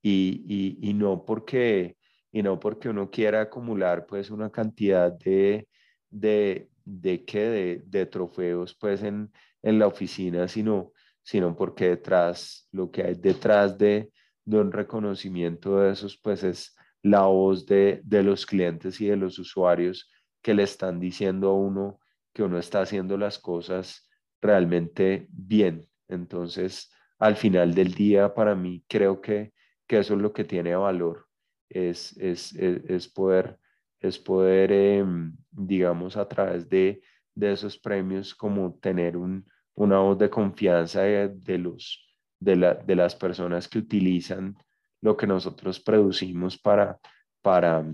y, 0.00 0.78
y, 0.80 0.94
no 0.94 1.24
porque 1.24 1.96
y 2.32 2.42
no 2.42 2.58
porque 2.58 2.88
uno 2.88 3.10
quiera 3.10 3.42
acumular 3.42 4.06
pues 4.06 4.30
una 4.30 4.50
cantidad 4.50 5.12
de, 5.12 5.68
de, 6.10 6.68
de, 6.84 7.18
de, 7.18 7.82
de 7.86 8.06
trofeos 8.06 8.74
pues 8.74 9.02
en, 9.02 9.30
en, 9.62 9.78
la 9.78 9.86
oficina, 9.86 10.48
sino, 10.48 10.92
sino 11.22 11.54
porque 11.54 11.90
detrás, 11.90 12.68
lo 12.72 12.90
que 12.90 13.02
hay 13.02 13.14
detrás 13.14 13.78
de, 13.78 14.10
un 14.46 14.72
reconocimiento 14.72 15.78
de 15.78 15.92
esos 15.92 16.16
pues 16.16 16.42
es 16.42 16.74
la 17.02 17.22
voz 17.26 17.64
de, 17.66 18.00
de 18.04 18.22
los 18.24 18.44
clientes 18.44 19.00
y 19.00 19.06
de 19.06 19.16
los 19.16 19.38
usuarios 19.38 20.10
que 20.40 20.54
le 20.54 20.64
están 20.64 20.98
diciendo 20.98 21.50
a 21.50 21.54
uno 21.54 22.00
que 22.32 22.42
uno 22.42 22.58
está 22.58 22.80
haciendo 22.80 23.16
las 23.16 23.38
cosas 23.38 24.08
realmente 24.40 25.28
bien, 25.30 25.86
entonces, 26.12 26.90
al 27.18 27.36
final 27.36 27.74
del 27.74 27.94
día, 27.94 28.34
para 28.34 28.54
mí, 28.54 28.84
creo 28.88 29.20
que, 29.20 29.52
eso 29.88 30.14
es 30.14 30.20
lo 30.22 30.32
que 30.32 30.44
tiene 30.44 30.74
valor, 30.74 31.26
es, 31.72 32.16
es, 32.18 33.08
poder, 33.08 33.58
es 34.00 34.18
poder 34.18 34.72
em, 34.72 35.36
digamos, 35.50 36.16
a 36.16 36.28
través 36.28 36.68
de, 36.68 37.02
esos 37.40 37.78
premios, 37.78 38.34
como 38.34 38.74
tener 38.74 39.16
una 39.16 39.98
voz 39.98 40.18
de 40.18 40.28
confianza 40.28 41.02
de, 41.02 41.58
los, 41.58 42.06
de, 42.38 42.94
las 42.94 43.14
personas 43.14 43.68
que 43.68 43.78
utilizan 43.78 44.56
lo 45.00 45.16
que 45.16 45.26
nosotros 45.26 45.80
producimos 45.80 46.58
para, 46.58 46.98
para, 47.40 47.84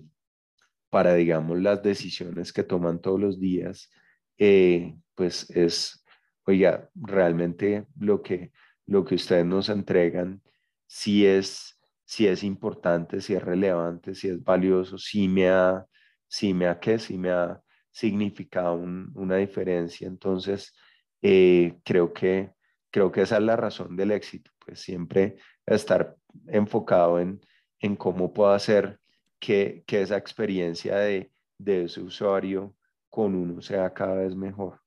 para 0.91 1.15
digamos, 1.15 1.59
las 1.61 1.83
decisiones 1.83 2.53
que 2.53 2.65
toman 2.65 3.01
todos 3.01 3.21
los 3.21 3.41
días, 3.41 3.91
eh, 4.39 4.97
pues 5.15 5.49
es, 5.51 6.05
oiga, 6.45 6.91
realmente 6.95 7.87
lo 7.99 8.23
que, 8.23 8.53
lo 8.87 9.05
que 9.05 9.15
ustedes 9.15 9.47
nos 9.47 9.69
entregan, 9.69 10.43
si 10.87 11.27
es, 11.27 11.78
si 12.09 12.27
es 12.27 12.43
importante, 12.43 13.21
si 13.21 13.35
es 13.35 13.43
relevante, 13.43 14.15
si 14.15 14.29
es 14.29 14.43
valioso, 14.43 14.97
si 14.97 15.29
me 15.29 15.51
ha, 15.51 15.85
si 16.27 16.55
me 16.55 16.67
ha, 16.67 16.81
¿qué? 16.81 16.99
Si 16.99 17.19
me 17.19 17.29
ha 17.29 17.61
significado 17.91 18.77
una 18.77 19.37
diferencia. 19.37 20.09
Entonces, 20.09 20.75
eh, 21.21 21.79
creo 21.85 22.15
que, 22.15 22.51
creo 22.91 23.13
que 23.13 23.21
esa 23.21 23.37
es 23.37 23.43
la 23.43 23.57
razón 23.57 23.95
del 23.95 24.13
éxito, 24.13 24.51
pues 24.59 24.81
siempre 24.81 25.37
estar 25.67 26.17
enfocado 26.47 27.21
en, 27.21 27.43
en 27.79 27.95
cómo 27.95 28.33
puedo 28.33 28.53
hacer 28.53 28.99
que, 29.39 29.85
que 29.87 30.01
esa 30.01 30.17
experiencia 30.17 30.97
de, 30.97 31.31
de 31.59 31.85
ese 31.85 32.01
usuario 32.01 32.75
con 33.11 33.35
uno 33.35 33.61
sea 33.61 33.93
cada 33.93 34.15
vez 34.15 34.35
mejor. 34.35 34.81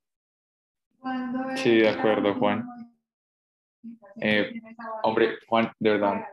Sí, 1.56 1.82
de 1.82 1.90
acuerdo, 1.90 2.34
Juan. 2.40 2.66
Eh, 4.20 4.52
hombre, 5.04 5.38
Juan, 5.48 5.72
de 5.80 5.90
verdad, 5.92 6.26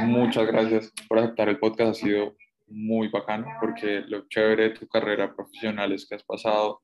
muchas 0.00 0.46
gracias 0.46 0.92
por 1.08 1.18
aceptar 1.18 1.48
el 1.48 1.58
podcast. 1.58 1.90
Ha 1.90 1.94
sido 1.94 2.36
muy 2.68 3.08
bacano 3.08 3.46
porque 3.60 4.02
lo 4.06 4.28
chévere 4.28 4.64
de 4.64 4.70
tu 4.70 4.86
carrera 4.86 5.34
profesional 5.34 5.92
es 5.92 6.06
que 6.06 6.14
has 6.14 6.24
pasado 6.24 6.80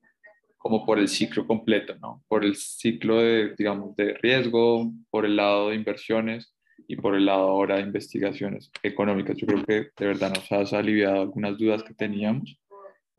como 0.57 0.85
por 0.85 0.99
el 0.99 1.07
ciclo 1.07 1.47
completo, 1.47 1.95
¿no? 1.99 2.23
Por 2.27 2.45
el 2.45 2.55
ciclo 2.55 3.17
de, 3.19 3.55
digamos, 3.57 3.95
de 3.95 4.13
riesgo, 4.21 4.91
por 5.09 5.25
el 5.25 5.35
lado 5.35 5.69
de 5.69 5.75
inversiones 5.75 6.55
y 6.87 6.95
por 6.97 7.15
el 7.15 7.25
lado 7.25 7.47
ahora 7.47 7.77
de 7.77 7.81
investigaciones 7.81 8.71
económicas. 8.83 9.37
Yo 9.37 9.47
creo 9.47 9.63
que 9.63 9.89
de 9.97 10.05
verdad 10.05 10.29
nos 10.29 10.51
has 10.51 10.73
aliviado 10.73 11.21
algunas 11.21 11.57
dudas 11.57 11.83
que 11.83 11.95
teníamos 11.95 12.59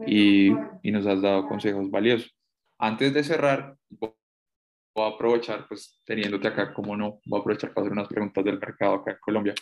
y, 0.06 0.52
y 0.82 0.90
nos 0.92 1.06
has 1.06 1.20
dado 1.20 1.48
consejos 1.48 1.90
valiosos. 1.90 2.32
Antes 2.78 3.12
de 3.12 3.24
cerrar, 3.24 3.76
voy 4.94 5.04
a 5.04 5.14
aprovechar, 5.14 5.66
pues 5.68 6.00
teniéndote 6.04 6.48
acá, 6.48 6.72
como 6.72 6.96
no, 6.96 7.20
voy 7.24 7.38
a 7.38 7.40
aprovechar 7.40 7.72
para 7.72 7.86
hacer 7.86 7.92
unas 7.92 8.08
preguntas 8.08 8.44
del 8.44 8.58
mercado 8.58 8.94
acá 8.94 9.12
en 9.12 9.18
Colombia. 9.20 9.54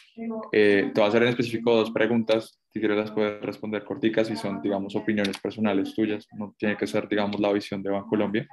Eh, 0.52 0.90
te 0.92 1.00
voy 1.00 1.06
a 1.06 1.08
hacer 1.08 1.22
en 1.22 1.28
específico 1.28 1.74
dos 1.74 1.90
preguntas, 1.90 2.60
si 2.72 2.80
quieres 2.80 2.98
las 2.98 3.10
puedes 3.10 3.40
responder 3.42 3.84
corticas 3.84 4.30
y 4.30 4.36
son, 4.36 4.60
digamos, 4.60 4.96
opiniones 4.96 5.38
personales 5.38 5.94
tuyas, 5.94 6.26
no 6.36 6.54
tiene 6.58 6.76
que 6.76 6.86
ser, 6.86 7.08
digamos, 7.08 7.40
la 7.40 7.52
visión 7.52 7.82
de 7.82 7.90
Bancolombia. 7.90 8.48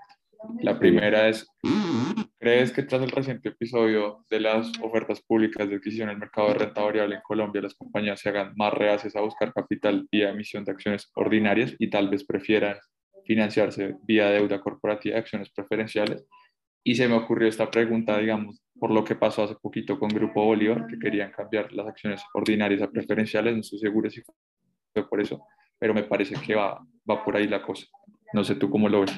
La 0.62 0.78
primera 0.78 1.28
es, 1.28 1.48
¿crees 2.40 2.72
que 2.72 2.84
tras 2.84 3.02
el 3.02 3.10
reciente 3.10 3.50
episodio 3.50 4.24
de 4.30 4.40
las 4.40 4.72
ofertas 4.82 5.22
públicas 5.22 5.68
de 5.68 5.76
adquisición 5.76 6.10
en 6.10 6.14
el 6.14 6.20
mercado 6.20 6.50
de 6.50 6.54
renta 6.54 6.84
variable 6.84 7.16
en 7.16 7.22
Colombia, 7.22 7.62
las 7.62 7.74
compañías 7.74 8.20
se 8.20 8.30
hagan 8.30 8.54
más 8.56 8.72
reacias 8.72 9.16
a 9.16 9.22
buscar 9.22 9.52
capital 9.52 10.08
vía 10.12 10.30
emisión 10.30 10.64
de 10.64 10.72
acciones 10.72 11.10
ordinarias 11.16 11.76
y 11.80 11.90
tal 11.90 12.10
vez 12.10 12.24
prefieran 12.24 12.78
financiarse 13.26 13.96
vía 14.04 14.30
deuda 14.30 14.62
corporativa 14.62 15.18
acciones 15.18 15.50
preferenciales? 15.50 16.24
Y 16.88 16.96
se 16.96 17.06
me 17.06 17.16
ocurrió 17.16 17.50
esta 17.50 17.70
pregunta, 17.70 18.18
digamos, 18.18 18.64
por 18.80 18.92
lo 18.92 19.04
que 19.04 19.14
pasó 19.14 19.44
hace 19.44 19.56
poquito 19.56 20.00
con 20.00 20.08
Grupo 20.08 20.46
Bolívar, 20.46 20.88
que 20.88 20.98
querían 20.98 21.32
cambiar 21.32 21.74
las 21.74 21.86
acciones 21.86 22.24
ordinarias 22.34 22.82
a 22.82 22.90
preferenciales. 22.90 23.54
No 23.54 23.60
estoy 23.60 23.80
seguro 23.80 24.10
si 24.10 24.22
fue 24.22 25.06
por 25.10 25.20
eso, 25.20 25.46
pero 25.78 25.94
me 25.94 26.04
parece 26.04 26.36
que 26.36 26.56
va, 26.56 26.82
va 27.10 27.26
por 27.26 27.36
ahí 27.36 27.46
la 27.46 27.62
cosa. 27.62 27.86
No 28.32 28.42
sé 28.42 28.56
tú 28.56 28.70
cómo 28.70 28.88
lo 28.88 29.02
ves. 29.02 29.12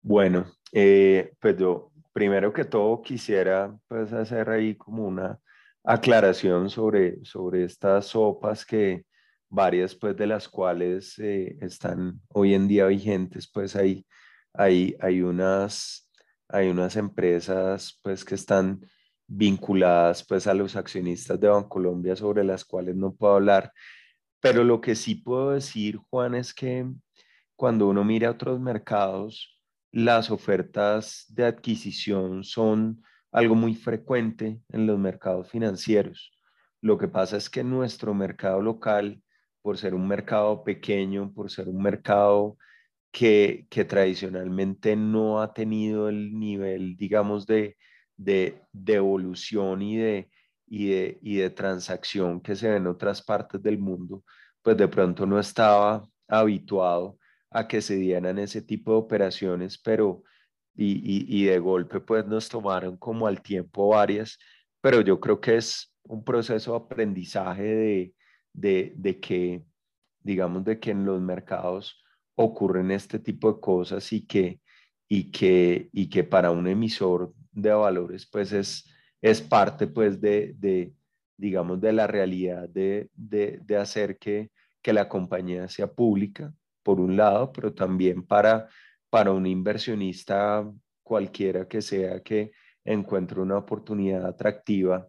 Bueno, 0.00 0.46
eh, 0.72 1.32
pues 1.38 1.58
yo 1.58 1.92
primero 2.14 2.50
que 2.50 2.64
todo 2.64 3.02
quisiera 3.02 3.76
pues 3.88 4.10
hacer 4.14 4.48
ahí 4.48 4.74
como 4.74 5.06
una 5.06 5.38
aclaración 5.84 6.70
sobre, 6.70 7.22
sobre 7.26 7.64
estas 7.64 8.06
sopas 8.06 8.64
que 8.64 9.04
varias 9.50 9.94
pues 9.94 10.16
de 10.16 10.28
las 10.28 10.48
cuales 10.48 11.18
eh, 11.18 11.58
están 11.60 12.22
hoy 12.28 12.54
en 12.54 12.66
día 12.68 12.86
vigentes 12.86 13.50
pues 13.52 13.76
ahí 13.76 14.06
hay, 14.54 14.96
hay, 15.00 15.22
unas, 15.22 16.10
hay 16.48 16.68
unas 16.68 16.96
empresas 16.96 17.98
pues 18.02 18.24
que 18.24 18.34
están 18.34 18.80
vinculadas 19.26 20.24
pues 20.24 20.46
a 20.46 20.54
los 20.54 20.74
accionistas 20.74 21.38
de 21.38 21.48
Bancolombia 21.48 22.16
sobre 22.16 22.44
las 22.44 22.64
cuales 22.64 22.96
no 22.96 23.14
puedo 23.14 23.34
hablar, 23.34 23.72
pero 24.40 24.64
lo 24.64 24.80
que 24.80 24.94
sí 24.94 25.16
puedo 25.16 25.50
decir, 25.50 25.98
Juan, 26.10 26.34
es 26.34 26.54
que 26.54 26.86
cuando 27.56 27.88
uno 27.88 28.04
mira 28.04 28.30
otros 28.30 28.60
mercados, 28.60 29.60
las 29.90 30.30
ofertas 30.30 31.24
de 31.28 31.44
adquisición 31.44 32.44
son 32.44 33.02
algo 33.32 33.54
muy 33.54 33.74
frecuente 33.74 34.60
en 34.70 34.86
los 34.86 34.98
mercados 34.98 35.50
financieros. 35.50 36.32
Lo 36.80 36.98
que 36.98 37.08
pasa 37.08 37.36
es 37.36 37.50
que 37.50 37.64
nuestro 37.64 38.14
mercado 38.14 38.62
local, 38.62 39.22
por 39.60 39.76
ser 39.76 39.94
un 39.94 40.06
mercado 40.06 40.62
pequeño, 40.62 41.32
por 41.34 41.50
ser 41.50 41.68
un 41.68 41.82
mercado 41.82 42.56
que, 43.10 43.66
tradicionalmente 43.88 44.96
no 44.96 45.40
ha 45.40 45.52
tenido 45.54 46.08
el 46.08 46.38
nivel, 46.38 46.96
digamos, 46.96 47.46
de, 47.46 47.76
de, 48.16 48.62
de 48.72 48.94
evolución 48.94 49.82
y 49.82 49.96
de, 49.96 50.30
y, 50.66 50.88
de, 50.90 51.18
y 51.22 51.36
de 51.36 51.50
transacción 51.50 52.40
que 52.40 52.56
se 52.56 52.68
ve 52.68 52.76
en 52.76 52.86
otras 52.86 53.22
partes 53.22 53.62
del 53.62 53.78
mundo, 53.78 54.24
pues 54.62 54.76
de 54.76 54.88
pronto 54.88 55.26
no 55.26 55.38
estaba 55.38 56.06
habituado 56.28 57.18
a 57.50 57.66
que 57.66 57.80
se 57.80 57.96
dieran 57.96 58.38
ese 58.38 58.62
tipo 58.62 58.92
de 58.92 58.98
operaciones, 58.98 59.78
pero 59.78 60.22
y, 60.74 60.92
y, 60.98 61.42
y, 61.42 61.46
de 61.46 61.58
golpe 61.58 62.00
pues 62.00 62.26
nos 62.26 62.48
tomaron 62.48 62.96
como 62.98 63.26
al 63.26 63.42
tiempo 63.42 63.88
varias, 63.88 64.38
pero 64.80 65.00
yo 65.00 65.18
creo 65.18 65.40
que 65.40 65.56
es 65.56 65.92
un 66.04 66.22
proceso 66.24 66.72
de 66.72 66.76
aprendizaje 66.78 67.62
de, 67.62 68.14
de, 68.52 68.92
de 68.96 69.20
que, 69.20 69.64
digamos, 70.20 70.64
de 70.64 70.78
que 70.78 70.92
en 70.92 71.04
los 71.04 71.20
mercados 71.20 72.00
ocurren 72.38 72.92
este 72.92 73.18
tipo 73.18 73.52
de 73.52 73.60
cosas 73.60 74.12
y 74.12 74.24
que, 74.24 74.60
y 75.08 75.30
que, 75.32 75.88
y 75.92 76.08
que 76.08 76.22
para 76.22 76.52
un 76.52 76.68
emisor 76.68 77.34
de 77.50 77.72
valores 77.72 78.26
pues 78.26 78.52
es, 78.52 78.88
es 79.20 79.42
parte 79.42 79.88
pues 79.88 80.20
de, 80.20 80.54
de 80.56 80.92
digamos, 81.36 81.80
de 81.80 81.92
la 81.92 82.06
realidad 82.06 82.68
de, 82.68 83.10
de, 83.14 83.76
hacer 83.76 84.18
que, 84.18 84.50
que 84.80 84.92
la 84.92 85.08
compañía 85.08 85.68
sea 85.68 85.92
pública, 85.92 86.52
por 86.82 87.00
un 87.00 87.16
lado, 87.16 87.52
pero 87.52 87.74
también 87.74 88.24
para, 88.24 88.68
para 89.10 89.32
un 89.32 89.46
inversionista 89.46 90.68
cualquiera 91.02 91.66
que 91.66 91.82
sea 91.82 92.22
que 92.22 92.52
encuentre 92.84 93.40
una 93.40 93.58
oportunidad 93.58 94.26
atractiva, 94.26 95.08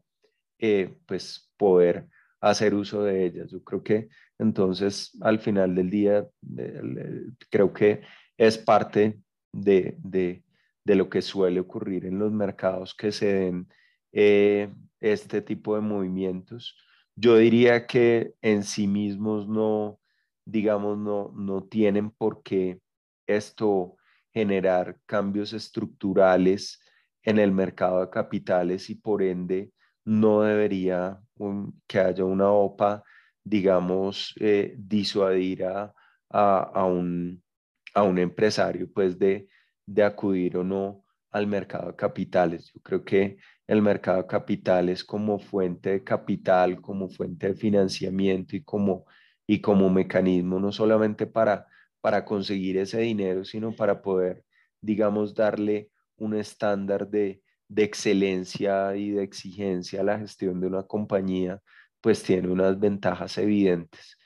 eh, 0.58 0.98
pues 1.06 1.52
poder 1.58 2.08
hacer 2.41 2.74
uso 2.74 3.03
de 3.03 3.26
ellas. 3.26 3.52
Yo 3.52 3.64
creo 3.64 3.84
que 3.84 4.10
entonces 4.38 5.18
al 5.22 5.40
final 5.40 5.76
del 5.76 5.90
día 5.90 6.28
creo 7.49 7.74
que 7.74 8.02
es 8.38 8.57
parte 8.57 9.20
de, 9.52 9.98
de, 9.99 10.44
de, 10.86 10.95
lo 10.95 11.10
que 11.10 11.22
suele 11.22 11.60
ocurrir 11.60 12.06
en 12.06 12.20
los 12.20 12.32
mercados 12.32 12.95
que 12.95 13.11
se 13.11 13.34
den 13.34 13.68
eh, 14.11 14.74
este 14.99 15.41
tipo 15.41 15.76
de 15.76 15.82
movimientos. 15.82 16.76
Yo 17.16 17.38
diría 17.38 17.86
que 17.86 18.34
en 18.41 18.64
sí 18.64 18.88
mismos 18.88 19.48
no, 19.48 19.99
digamos, 20.45 20.98
no, 20.98 21.34
no 21.36 21.64
tienen 21.64 22.11
por 22.11 22.41
qué 22.44 22.80
esto 23.28 23.98
generar 24.34 24.98
cambios 25.06 25.53
estructurales 25.53 26.80
en 27.24 27.40
el 27.40 27.52
mercado 27.52 28.02
de 28.02 28.10
capitales 28.10 28.90
y 28.90 28.95
por 28.95 29.22
ende 29.22 29.72
no 30.06 30.42
debería 30.42 31.20
que 31.88 32.00
haya 32.00 32.26
una 32.26 32.52
OPA, 32.52 33.04
digamos, 33.44 34.34
eh, 34.40 34.76
disuadir 34.78 35.66
a, 35.66 35.94
a, 36.30 36.86
un, 36.86 37.42
a, 37.94 38.04
un, 38.04 38.20
empresario 38.20 38.92
pues 38.92 39.18
de, 39.18 39.48
de 39.86 40.04
acudir 40.04 40.58
o 40.58 40.64
no 40.64 41.06
al 41.32 41.48
mercado 41.48 41.92
de 41.92 41.96
capitales. 41.96 42.72
Yo 42.74 42.82
creo 42.82 43.04
que 43.06 43.38
el 43.68 43.82
mercado 43.82 44.24
de 44.24 44.28
capitales 44.28 45.04
como 45.04 45.40
fuente 45.40 45.92
de 45.92 46.04
capital, 46.04 46.82
como 46.82 47.10
fuente 47.10 47.50
de 47.50 47.56
financiamiento 47.56 48.56
y 48.56 48.64
como, 48.64 49.06
y 49.48 49.62
como 49.62 49.90
mecanismo 49.90 50.60
no 50.60 50.72
solamente 50.72 51.28
para, 51.28 51.68
para 52.02 52.26
conseguir 52.26 52.78
ese 52.78 53.00
dinero, 53.02 53.46
sino 53.46 53.76
para 53.76 54.02
poder, 54.02 54.44
digamos, 54.82 55.34
darle 55.36 55.92
un 56.18 56.36
estándar 56.36 57.08
de, 57.10 57.42
de 57.70 57.84
excelencia 57.84 58.96
y 58.96 59.12
de 59.12 59.24
exigencia 59.24 60.02
a 60.02 60.04
la 60.04 60.20
gestión 60.20 60.60
de 60.60 60.68
una 60.68 60.84
compañía, 60.84 61.62
pues 62.02 62.24
tiene 62.24 62.50
unas 62.50 62.80
ventajas 62.80 63.38
evidentes. 63.38 64.18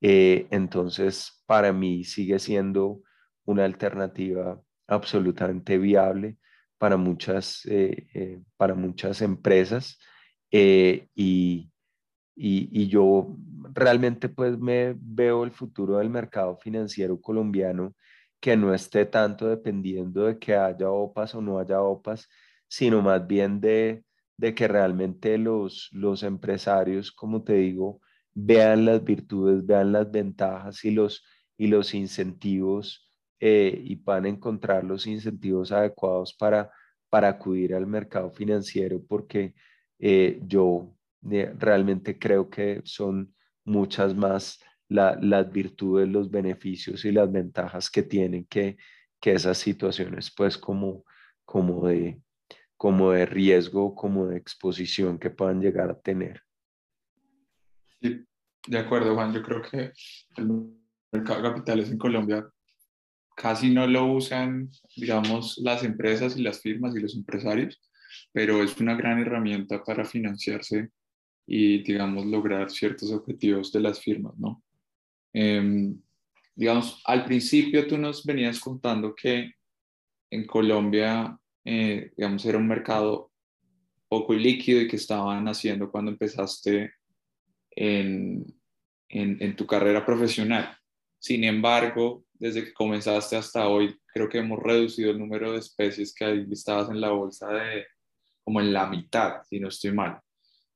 Eh, 0.00 0.46
entonces, 0.50 1.42
para 1.46 1.72
mí 1.72 2.04
sigue 2.04 2.38
siendo 2.38 3.02
una 3.44 3.64
alternativa 3.64 4.60
absolutamente 4.86 5.78
viable 5.78 6.36
para 6.78 6.96
muchas, 6.96 7.64
eh, 7.66 8.08
eh, 8.14 8.40
para 8.56 8.74
muchas 8.74 9.22
empresas 9.22 9.98
y, 10.50 11.08
y, 11.14 11.70
y, 12.34 12.88
yo 12.88 13.36
realmente 13.72 14.28
pues 14.28 14.58
me 14.58 14.94
veo 14.98 15.44
el 15.44 15.52
futuro 15.52 15.98
del 15.98 16.10
mercado 16.10 16.56
financiero 16.58 17.20
colombiano 17.20 17.94
que 18.40 18.56
no 18.56 18.74
esté 18.74 19.06
tanto 19.06 19.48
dependiendo 19.48 20.26
de 20.26 20.38
que 20.38 20.56
haya 20.56 20.90
OPAs 20.90 21.34
o 21.36 21.40
no 21.40 21.58
haya 21.60 21.80
OPAs, 21.80 22.28
sino 22.72 23.02
más 23.02 23.26
bien 23.26 23.60
de, 23.60 24.02
de 24.38 24.54
que 24.54 24.66
realmente 24.66 25.36
los, 25.36 25.90
los 25.92 26.22
empresarios, 26.22 27.12
como 27.12 27.44
te 27.44 27.52
digo, 27.52 28.00
vean 28.32 28.86
las 28.86 29.04
virtudes, 29.04 29.66
vean 29.66 29.92
las 29.92 30.10
ventajas 30.10 30.82
y 30.86 30.90
los, 30.90 31.22
y 31.58 31.66
los 31.66 31.92
incentivos 31.92 33.12
eh, 33.40 33.78
y 33.84 33.96
puedan 33.96 34.24
encontrar 34.24 34.84
los 34.84 35.06
incentivos 35.06 35.70
adecuados 35.70 36.32
para, 36.32 36.70
para 37.10 37.28
acudir 37.28 37.74
al 37.74 37.86
mercado 37.86 38.30
financiero, 38.30 39.02
porque 39.06 39.52
eh, 39.98 40.40
yo 40.46 40.96
eh, 41.30 41.52
realmente 41.58 42.18
creo 42.18 42.48
que 42.48 42.80
son 42.84 43.34
muchas 43.66 44.14
más 44.14 44.58
las 44.88 45.52
virtudes, 45.52 46.08
los 46.08 46.30
beneficios 46.30 47.04
y 47.04 47.12
las 47.12 47.30
ventajas 47.30 47.90
que 47.90 48.02
tienen 48.02 48.46
que, 48.46 48.78
que 49.20 49.32
esas 49.32 49.58
situaciones, 49.58 50.32
pues 50.34 50.56
como 50.56 51.04
como 51.44 51.86
de, 51.86 52.18
como 52.82 53.12
de 53.12 53.26
riesgo, 53.26 53.94
como 53.94 54.26
de 54.26 54.36
exposición 54.36 55.16
que 55.16 55.30
puedan 55.30 55.60
llegar 55.60 55.88
a 55.88 56.00
tener. 56.00 56.42
Sí, 58.00 58.24
de 58.66 58.78
acuerdo, 58.78 59.14
Juan. 59.14 59.32
Yo 59.32 59.40
creo 59.40 59.62
que 59.62 59.92
el 60.36 60.48
mercado 61.12 61.40
de 61.40 61.48
capitales 61.48 61.90
en 61.92 61.98
Colombia 61.98 62.44
casi 63.36 63.70
no 63.70 63.86
lo 63.86 64.06
usan, 64.06 64.68
digamos, 64.96 65.58
las 65.58 65.84
empresas 65.84 66.36
y 66.36 66.42
las 66.42 66.60
firmas 66.60 66.96
y 66.96 67.00
los 67.00 67.14
empresarios, 67.14 67.80
pero 68.32 68.64
es 68.64 68.76
una 68.80 68.96
gran 68.96 69.20
herramienta 69.20 69.84
para 69.84 70.04
financiarse 70.04 70.90
y, 71.46 71.84
digamos, 71.84 72.26
lograr 72.26 72.68
ciertos 72.68 73.12
objetivos 73.12 73.70
de 73.70 73.78
las 73.78 74.00
firmas, 74.00 74.36
¿no? 74.38 74.60
Em, 75.32 76.02
digamos, 76.56 77.00
al 77.04 77.24
principio 77.26 77.86
tú 77.86 77.96
nos 77.96 78.24
venías 78.24 78.58
contando 78.58 79.14
que 79.14 79.52
en 80.32 80.46
Colombia, 80.48 81.38
eh, 81.64 82.12
digamos, 82.16 82.44
era 82.44 82.58
un 82.58 82.68
mercado 82.68 83.30
poco 84.08 84.34
líquido 84.34 84.80
y 84.80 84.88
que 84.88 84.96
estaban 84.96 85.46
haciendo 85.48 85.90
cuando 85.90 86.10
empezaste 86.10 86.92
en, 87.70 88.44
en, 89.08 89.36
en 89.40 89.56
tu 89.56 89.66
carrera 89.66 90.04
profesional. 90.04 90.76
Sin 91.18 91.44
embargo, 91.44 92.24
desde 92.34 92.64
que 92.64 92.72
comenzaste 92.74 93.36
hasta 93.36 93.68
hoy, 93.68 93.96
creo 94.12 94.28
que 94.28 94.38
hemos 94.38 94.62
reducido 94.62 95.12
el 95.12 95.18
número 95.18 95.52
de 95.52 95.58
especies 95.58 96.14
que 96.14 96.24
hay 96.24 96.44
listadas 96.44 96.90
en 96.90 97.00
la 97.00 97.10
bolsa 97.10 97.48
de 97.52 97.86
como 98.44 98.60
en 98.60 98.72
la 98.72 98.86
mitad, 98.88 99.42
si 99.48 99.60
no 99.60 99.68
estoy 99.68 99.92
mal. 99.92 100.20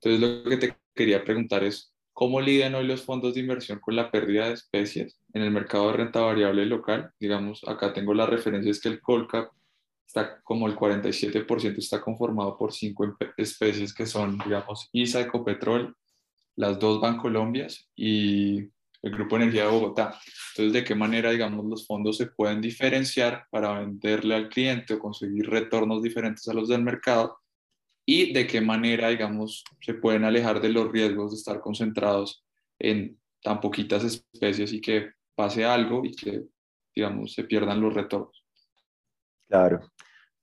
Entonces, 0.01 0.21
lo 0.21 0.49
que 0.49 0.57
te 0.57 0.77
quería 0.95 1.25
preguntar 1.25 1.65
es, 1.65 1.93
¿cómo 2.13 2.41
lidian 2.41 2.75
hoy 2.77 2.87
los 2.87 3.03
fondos 3.03 3.35
de 3.35 3.41
inversión 3.41 3.81
con 3.81 3.97
la 3.97 4.11
pérdida 4.11 4.47
de 4.47 4.55
especies 4.55 5.21
en 5.35 5.43
el 5.43 5.51
mercado 5.51 5.89
de 5.89 5.97
renta 5.97 6.21
variable 6.21 6.65
local? 6.65 7.11
Digamos, 7.19 7.63
acá 7.67 7.93
tengo 7.93 8.15
la 8.15 8.27
referencia, 8.27 8.71
es 8.71 8.81
que 8.81 8.89
el 8.89 9.01
Colcap 9.01 9.51
está 10.07 10.41
como 10.43 10.67
el 10.67 10.77
47% 10.77 11.79
está 11.79 12.01
conformado 12.01 12.57
por 12.57 12.73
cinco 12.73 13.17
especies 13.37 13.93
que 13.93 14.07
son, 14.07 14.39
digamos, 14.39 14.89
ISA, 14.93 15.23
Ecopetrol, 15.23 15.97
las 16.57 16.79
dos 16.79 17.01
Bancolombias 17.01 17.89
y 17.95 18.71
el 19.03 19.13
Grupo 19.13 19.37
Energía 19.37 19.65
de 19.65 19.71
Bogotá. 19.71 20.19
Entonces, 20.51 20.73
¿de 20.73 20.85
qué 20.85 20.95
manera, 20.95 21.31
digamos, 21.31 21.65
los 21.67 21.87
fondos 21.87 22.17
se 22.17 22.27
pueden 22.27 22.61
diferenciar 22.61 23.47
para 23.51 23.79
venderle 23.79 24.35
al 24.35 24.49
cliente 24.49 24.95
o 24.95 24.99
conseguir 24.99 25.49
retornos 25.49 26.03
diferentes 26.03 26.49
a 26.49 26.55
los 26.55 26.69
del 26.69 26.83
mercado? 26.83 27.39
¿Y 28.05 28.33
de 28.33 28.47
qué 28.47 28.61
manera, 28.61 29.09
digamos, 29.09 29.65
se 29.81 29.95
pueden 29.95 30.25
alejar 30.25 30.61
de 30.61 30.71
los 30.71 30.91
riesgos 30.91 31.33
de 31.33 31.37
estar 31.37 31.61
concentrados 31.61 32.45
en 32.79 33.19
tan 33.43 33.61
poquitas 33.61 34.05
especies 34.05 34.73
y 34.73 34.81
que 34.81 35.11
pase 35.35 35.65
algo 35.65 36.05
y 36.05 36.15
que, 36.15 36.45
digamos, 36.95 37.35
se 37.35 37.45
pierdan 37.45 37.81
los 37.81 37.93
retornos? 37.93 38.45
Claro, 39.49 39.93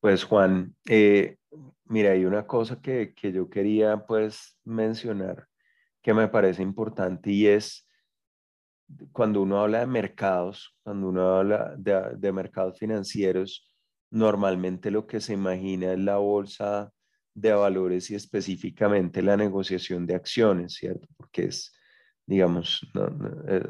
pues 0.04 0.26
Juan, 0.26 0.76
eh, 0.90 1.38
mira, 1.86 2.12
hay 2.12 2.26
una 2.26 2.46
cosa 2.46 2.82
que, 2.82 3.14
que 3.16 3.32
yo 3.32 3.50
quería 3.50 4.06
pues 4.06 4.60
mencionar 4.66 5.48
que 6.02 6.14
me 6.14 6.28
parece 6.28 6.62
importante 6.62 7.32
y 7.32 7.48
es 7.48 7.88
cuando 9.14 9.42
uno 9.42 9.62
habla 9.62 9.80
de 9.80 9.88
mercados, 9.88 10.76
cuando 10.84 11.08
uno 11.08 11.38
habla 11.38 11.74
de, 11.78 12.34
mercados 12.34 12.78
financieros, 12.78 13.72
normalmente 14.12 14.92
lo 14.92 15.08
que 15.08 15.22
se 15.22 15.36
imagina 15.36 15.94
es 15.94 16.00
la 16.00 16.18
bolsa 16.18 16.92
de 17.34 17.54
valores 17.54 18.12
y 18.12 18.16
específicamente 18.16 19.22
la 19.22 19.38
negociación 19.38 20.06
de 20.06 20.16
acciones, 20.16 20.74
¿cierto? 20.74 21.08
Porque 21.16 21.46
es, 21.46 21.72
digamos, 22.26 22.86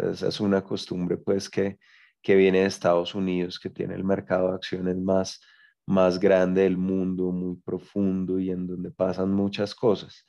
esa 0.10 0.30
es 0.30 0.40
una 0.40 0.64
costumbre 0.64 1.18
pues 1.18 1.48
que, 1.48 1.78
que 2.24 2.36
viene 2.36 2.62
de 2.62 2.66
Estados 2.66 3.14
Unidos, 3.14 3.60
que 3.60 3.70
tiene 3.70 3.94
el 3.94 4.04
mercado 4.04 4.50
de 4.50 4.56
acciones 4.56 4.98
más, 4.98 5.40
más 5.86 6.20
grande 6.20 6.64
del 6.64 6.78
mundo, 6.78 7.32
muy 7.32 7.58
profundo 7.58 8.40
y 8.40 8.52
en 8.52 8.68
donde 8.68 8.92
pasan 8.92 9.32
muchas 9.34 9.76
cosas. 9.76 10.26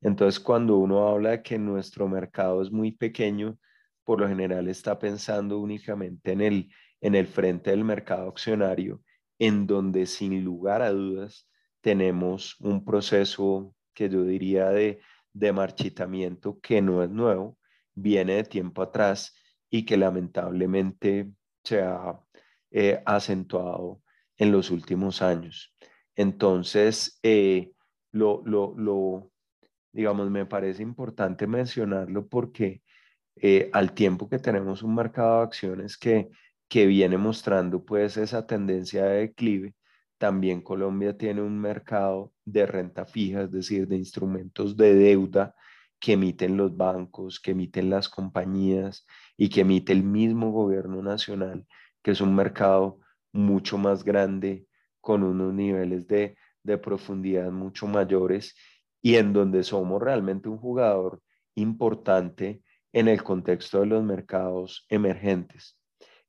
Entonces, 0.00 0.40
cuando 0.40 0.76
uno 0.76 1.08
habla 1.08 1.30
de 1.30 1.42
que 1.42 1.58
nuestro 1.58 2.08
mercado 2.08 2.62
es 2.62 2.70
muy 2.70 2.92
pequeño, 2.92 3.58
por 4.04 4.20
lo 4.20 4.28
general 4.28 4.68
está 4.68 4.98
pensando 4.98 5.58
únicamente 5.58 6.32
en 6.32 6.40
el, 6.40 6.72
en 7.00 7.14
el 7.14 7.26
frente 7.26 7.70
del 7.70 7.84
mercado 7.84 8.28
accionario, 8.28 9.02
en 9.38 9.66
donde 9.66 10.06
sin 10.06 10.44
lugar 10.44 10.82
a 10.82 10.90
dudas 10.90 11.48
tenemos 11.80 12.58
un 12.60 12.84
proceso 12.84 13.74
que 13.94 14.08
yo 14.08 14.24
diría 14.24 14.68
de, 14.70 15.00
de 15.32 15.52
marchitamiento 15.52 16.58
que 16.60 16.82
no 16.82 17.02
es 17.02 17.10
nuevo, 17.10 17.58
viene 17.94 18.34
de 18.34 18.44
tiempo 18.44 18.82
atrás 18.82 19.34
y 19.70 19.84
que 19.84 19.96
lamentablemente 19.96 21.32
se 21.64 21.82
ha 21.82 22.20
eh, 22.70 23.02
acentuado 23.04 24.02
en 24.38 24.52
los 24.52 24.70
últimos 24.70 25.22
años. 25.22 25.74
Entonces, 26.14 27.18
eh, 27.22 27.72
lo, 28.12 28.42
lo, 28.44 28.74
lo, 28.76 29.30
digamos, 29.92 30.30
me 30.30 30.46
parece 30.46 30.82
importante 30.82 31.46
mencionarlo 31.46 32.26
porque 32.28 32.82
eh, 33.36 33.70
al 33.72 33.92
tiempo 33.92 34.28
que 34.28 34.38
tenemos 34.38 34.82
un 34.82 34.94
mercado 34.94 35.38
de 35.38 35.44
acciones 35.44 35.98
que, 35.98 36.30
que 36.68 36.86
viene 36.86 37.18
mostrando 37.18 37.84
pues 37.84 38.16
esa 38.16 38.46
tendencia 38.46 39.04
de 39.04 39.18
declive, 39.20 39.74
también 40.18 40.62
Colombia 40.62 41.16
tiene 41.16 41.42
un 41.42 41.58
mercado 41.60 42.32
de 42.44 42.64
renta 42.66 43.04
fija, 43.04 43.42
es 43.42 43.50
decir, 43.50 43.86
de 43.86 43.96
instrumentos 43.96 44.76
de 44.76 44.94
deuda 44.94 45.54
que 45.98 46.12
emiten 46.12 46.56
los 46.56 46.76
bancos, 46.76 47.40
que 47.40 47.50
emiten 47.50 47.90
las 47.90 48.08
compañías 48.08 49.06
y 49.36 49.48
que 49.48 49.62
emite 49.62 49.92
el 49.92 50.02
mismo 50.02 50.52
gobierno 50.52 51.02
nacional, 51.02 51.66
que 52.02 52.12
es 52.12 52.20
un 52.20 52.34
mercado 52.34 53.00
mucho 53.36 53.78
más 53.78 54.04
grande, 54.04 54.66
con 55.00 55.22
unos 55.22 55.54
niveles 55.54 56.06
de, 56.08 56.36
de 56.62 56.78
profundidad 56.78 57.50
mucho 57.52 57.86
mayores 57.86 58.56
y 59.00 59.16
en 59.16 59.32
donde 59.32 59.62
somos 59.62 60.02
realmente 60.02 60.48
un 60.48 60.58
jugador 60.58 61.22
importante 61.54 62.62
en 62.92 63.08
el 63.08 63.22
contexto 63.22 63.80
de 63.80 63.86
los 63.86 64.02
mercados 64.02 64.84
emergentes. 64.88 65.78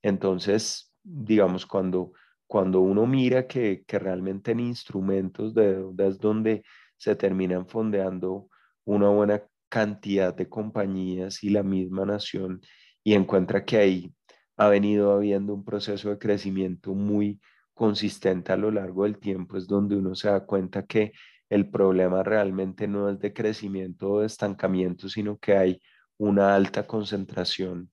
Entonces, 0.01 0.93
digamos, 1.03 1.65
cuando, 1.65 2.11
cuando 2.45 2.81
uno 2.81 3.07
mira 3.07 3.47
que, 3.47 3.83
que 3.87 3.97
realmente 3.97 4.51
en 4.51 4.59
instrumentos 4.59 5.53
de 5.53 5.75
deuda 5.75 6.07
es 6.07 6.19
donde 6.19 6.63
se 6.97 7.15
terminan 7.15 7.67
fondeando 7.67 8.49
una 8.85 9.09
buena 9.09 9.41
cantidad 9.69 10.33
de 10.35 10.47
compañías 10.47 11.43
y 11.43 11.49
la 11.49 11.63
misma 11.63 12.05
nación 12.05 12.61
y 13.03 13.13
encuentra 13.13 13.65
que 13.65 13.77
ahí 13.77 14.13
ha 14.57 14.67
venido 14.69 15.13
habiendo 15.13 15.53
un 15.53 15.63
proceso 15.63 16.09
de 16.09 16.17
crecimiento 16.17 16.93
muy 16.93 17.39
consistente 17.73 18.51
a 18.51 18.57
lo 18.57 18.71
largo 18.71 19.03
del 19.03 19.19
tiempo, 19.19 19.55
es 19.55 19.67
donde 19.67 19.95
uno 19.95 20.15
se 20.15 20.29
da 20.29 20.45
cuenta 20.45 20.85
que 20.85 21.13
el 21.49 21.69
problema 21.69 22.23
realmente 22.23 22.87
no 22.87 23.09
es 23.09 23.19
de 23.19 23.33
crecimiento 23.33 24.11
o 24.11 24.19
de 24.21 24.27
estancamiento, 24.27 25.07
sino 25.07 25.37
que 25.37 25.55
hay 25.55 25.81
una 26.17 26.55
alta 26.55 26.85
concentración 26.87 27.91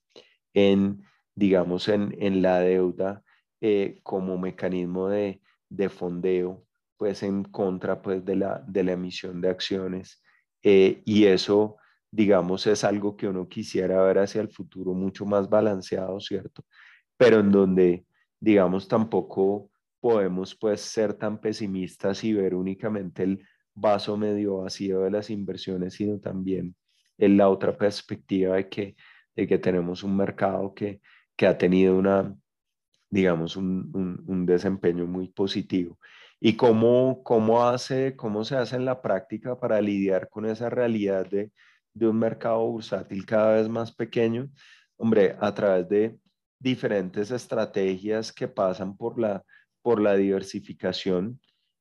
en, 0.55 1.03
digamos, 1.35 1.89
en, 1.89 2.17
en 2.19 2.43
la 2.43 2.61
deuda 2.61 3.23
eh, 3.61 4.01
como 4.03 4.39
mecanismo 4.39 5.09
de, 5.09 5.41
de, 5.69 5.89
fondeo, 5.89 6.65
pues 6.97 7.23
en 7.23 7.45
contra 7.45 8.01
pues, 8.03 8.25
de, 8.25 8.37
la, 8.37 8.65
de 8.67 8.85
la 8.85 8.93
emisión 8.93 9.41
de 9.41 9.51
acciones. 9.51 10.23
Eh, 10.63 11.03
y 11.05 11.27
eso, 11.27 11.77
digamos, 12.15 12.65
es 12.69 12.85
algo 12.85 13.17
que 13.17 13.27
uno 13.27 13.49
quisiera 13.49 14.01
ver 14.03 14.21
hacia 14.21 14.41
el 14.41 14.49
futuro 14.49 14.95
mucho 14.95 15.27
más 15.27 15.49
balanceado, 15.49 16.21
¿cierto? 16.21 16.65
Pero 17.17 17.41
en 17.41 17.51
donde, 17.51 18.07
digamos, 18.39 18.87
tampoco 18.87 19.69
podemos 19.99 20.55
pues 20.55 20.81
ser 20.81 21.15
tan 21.15 21.41
pesimistas 21.41 22.23
y 22.23 22.33
ver 22.33 22.55
únicamente 22.55 23.25
el 23.25 23.45
vaso 23.75 24.17
medio 24.17 24.59
vacío 24.59 25.01
de 25.01 25.11
las 25.11 25.29
inversiones, 25.29 25.95
sino 25.95 26.21
también 26.21 26.77
en 27.19 27.37
la 27.37 27.49
otra 27.49 27.77
perspectiva 27.77 28.57
de 28.57 28.69
que, 28.69 28.95
de 29.35 29.49
que 29.49 29.59
tenemos 29.59 30.05
un 30.05 30.17
mercado 30.17 30.73
que, 30.73 31.01
que 31.35 31.49
ha 31.49 31.59
tenido 31.59 31.97
una, 31.97 32.33
digamos, 33.11 33.57
un, 33.57 34.23
un, 34.25 34.47
desempeño 34.47 35.05
muy 35.07 35.29
positivo. 35.31 35.99
¿Y 36.39 36.55
cómo, 36.55 37.25
cómo, 37.25 37.67
hace, 37.67 38.15
cómo 38.15 38.45
se 38.45 38.55
hace 38.55 38.77
en 38.77 38.85
la 38.85 39.03
práctica 39.03 39.59
para 39.59 39.81
lidiar 39.81 40.29
con 40.29 40.47
esa 40.47 40.71
realidad 40.71 41.29
de, 41.29 41.51
de 41.95 42.09
un 42.09 42.19
mercado 42.19 42.67
bursátil 42.67 43.25
cada 43.25 43.55
vez 43.55 43.69
más 43.69 43.95
pequeño? 43.95 44.51
Hombre, 44.97 45.37
a 45.41 45.55
través 45.55 45.89
de 45.89 46.19
diferentes 46.59 47.31
estrategias 47.31 48.33
que 48.33 48.49
pasan 48.49 48.97
por 48.97 49.21
la, 49.21 49.45
por 49.83 50.01
la 50.01 50.17
diversificación. 50.17 51.41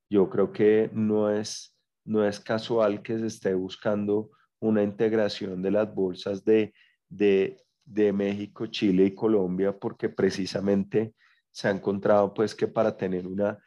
Yo 0.10 0.30
creo 0.30 0.52
que 0.52 0.90
no 0.94 1.32
es, 1.32 1.78
no 2.06 2.26
es 2.26 2.40
casual 2.40 3.02
que 3.02 3.18
se 3.18 3.28
esté 3.28 3.54
buscando 3.54 4.32
una 4.60 4.84
integración 4.84 5.62
de 5.62 5.72
las 5.72 5.94
bolsas 5.94 6.44
de, 6.44 6.74
de, 7.10 7.64
de 7.86 8.14
México, 8.14 8.68
Chile 8.68 9.06
y 9.06 9.16
Colombia, 9.16 9.78
porque 9.78 10.10
precisamente 10.10 11.16
se 11.52 11.68
ha 11.68 11.72
encontrado 11.72 12.34
pues 12.34 12.54
que 12.54 12.68
para 12.68 12.96
tener 12.98 13.26
una 13.26 13.58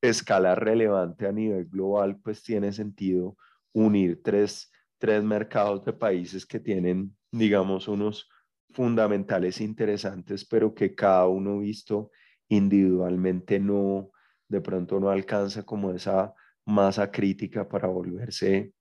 escala 0.00 0.54
relevante 0.54 1.26
a 1.26 1.32
nivel 1.32 1.66
global, 1.66 2.20
pues 2.22 2.42
tiene 2.42 2.72
sentido 2.72 3.36
unir 3.72 4.22
tres, 4.22 4.70
tres 5.04 5.22
mercados 5.22 5.84
de 5.84 5.92
países 5.92 6.46
que 6.46 6.58
tienen, 6.58 7.14
digamos, 7.30 7.88
unos 7.88 8.26
fundamentales 8.70 9.60
interesantes, 9.60 10.46
pero 10.46 10.72
que 10.72 10.94
cada 10.94 11.28
uno 11.28 11.58
visto 11.58 12.10
individualmente 12.48 13.60
no, 13.60 14.12
de 14.48 14.62
pronto 14.62 14.98
no 14.98 15.10
alcanza 15.10 15.62
como 15.62 15.90
esa 15.90 16.32
masa 16.64 17.10
crítica 17.10 17.68
para 17.68 17.86
volverse 17.86 18.72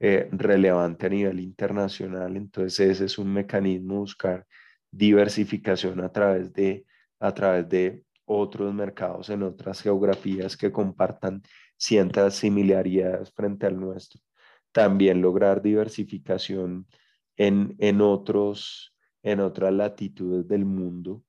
eh, 0.00 0.30
relevante 0.32 1.04
a 1.04 1.10
nivel 1.10 1.40
internacional. 1.40 2.34
Entonces 2.34 2.88
ese 2.88 3.04
es 3.04 3.18
un 3.18 3.30
mecanismo 3.34 3.96
buscar 3.98 4.46
diversificación 4.90 6.00
a 6.00 6.10
través 6.10 6.50
de, 6.54 6.86
a 7.20 7.34
través 7.34 7.68
de 7.68 8.04
otros 8.24 8.72
mercados 8.72 9.28
en 9.28 9.42
otras 9.42 9.82
geografías 9.82 10.56
que 10.56 10.72
compartan 10.72 11.42
ciertas 11.76 12.36
similaridades 12.36 13.30
frente 13.32 13.66
al 13.66 13.78
nuestro. 13.78 14.18
También 14.72 15.20
lograr 15.20 15.62
diversificación 15.62 16.86
en, 17.36 17.76
en, 17.78 18.00
otros, 18.00 18.94
en 19.22 19.40
otras 19.40 19.72
latitudes 19.72 20.48
del 20.48 20.64
mundo 20.64 21.22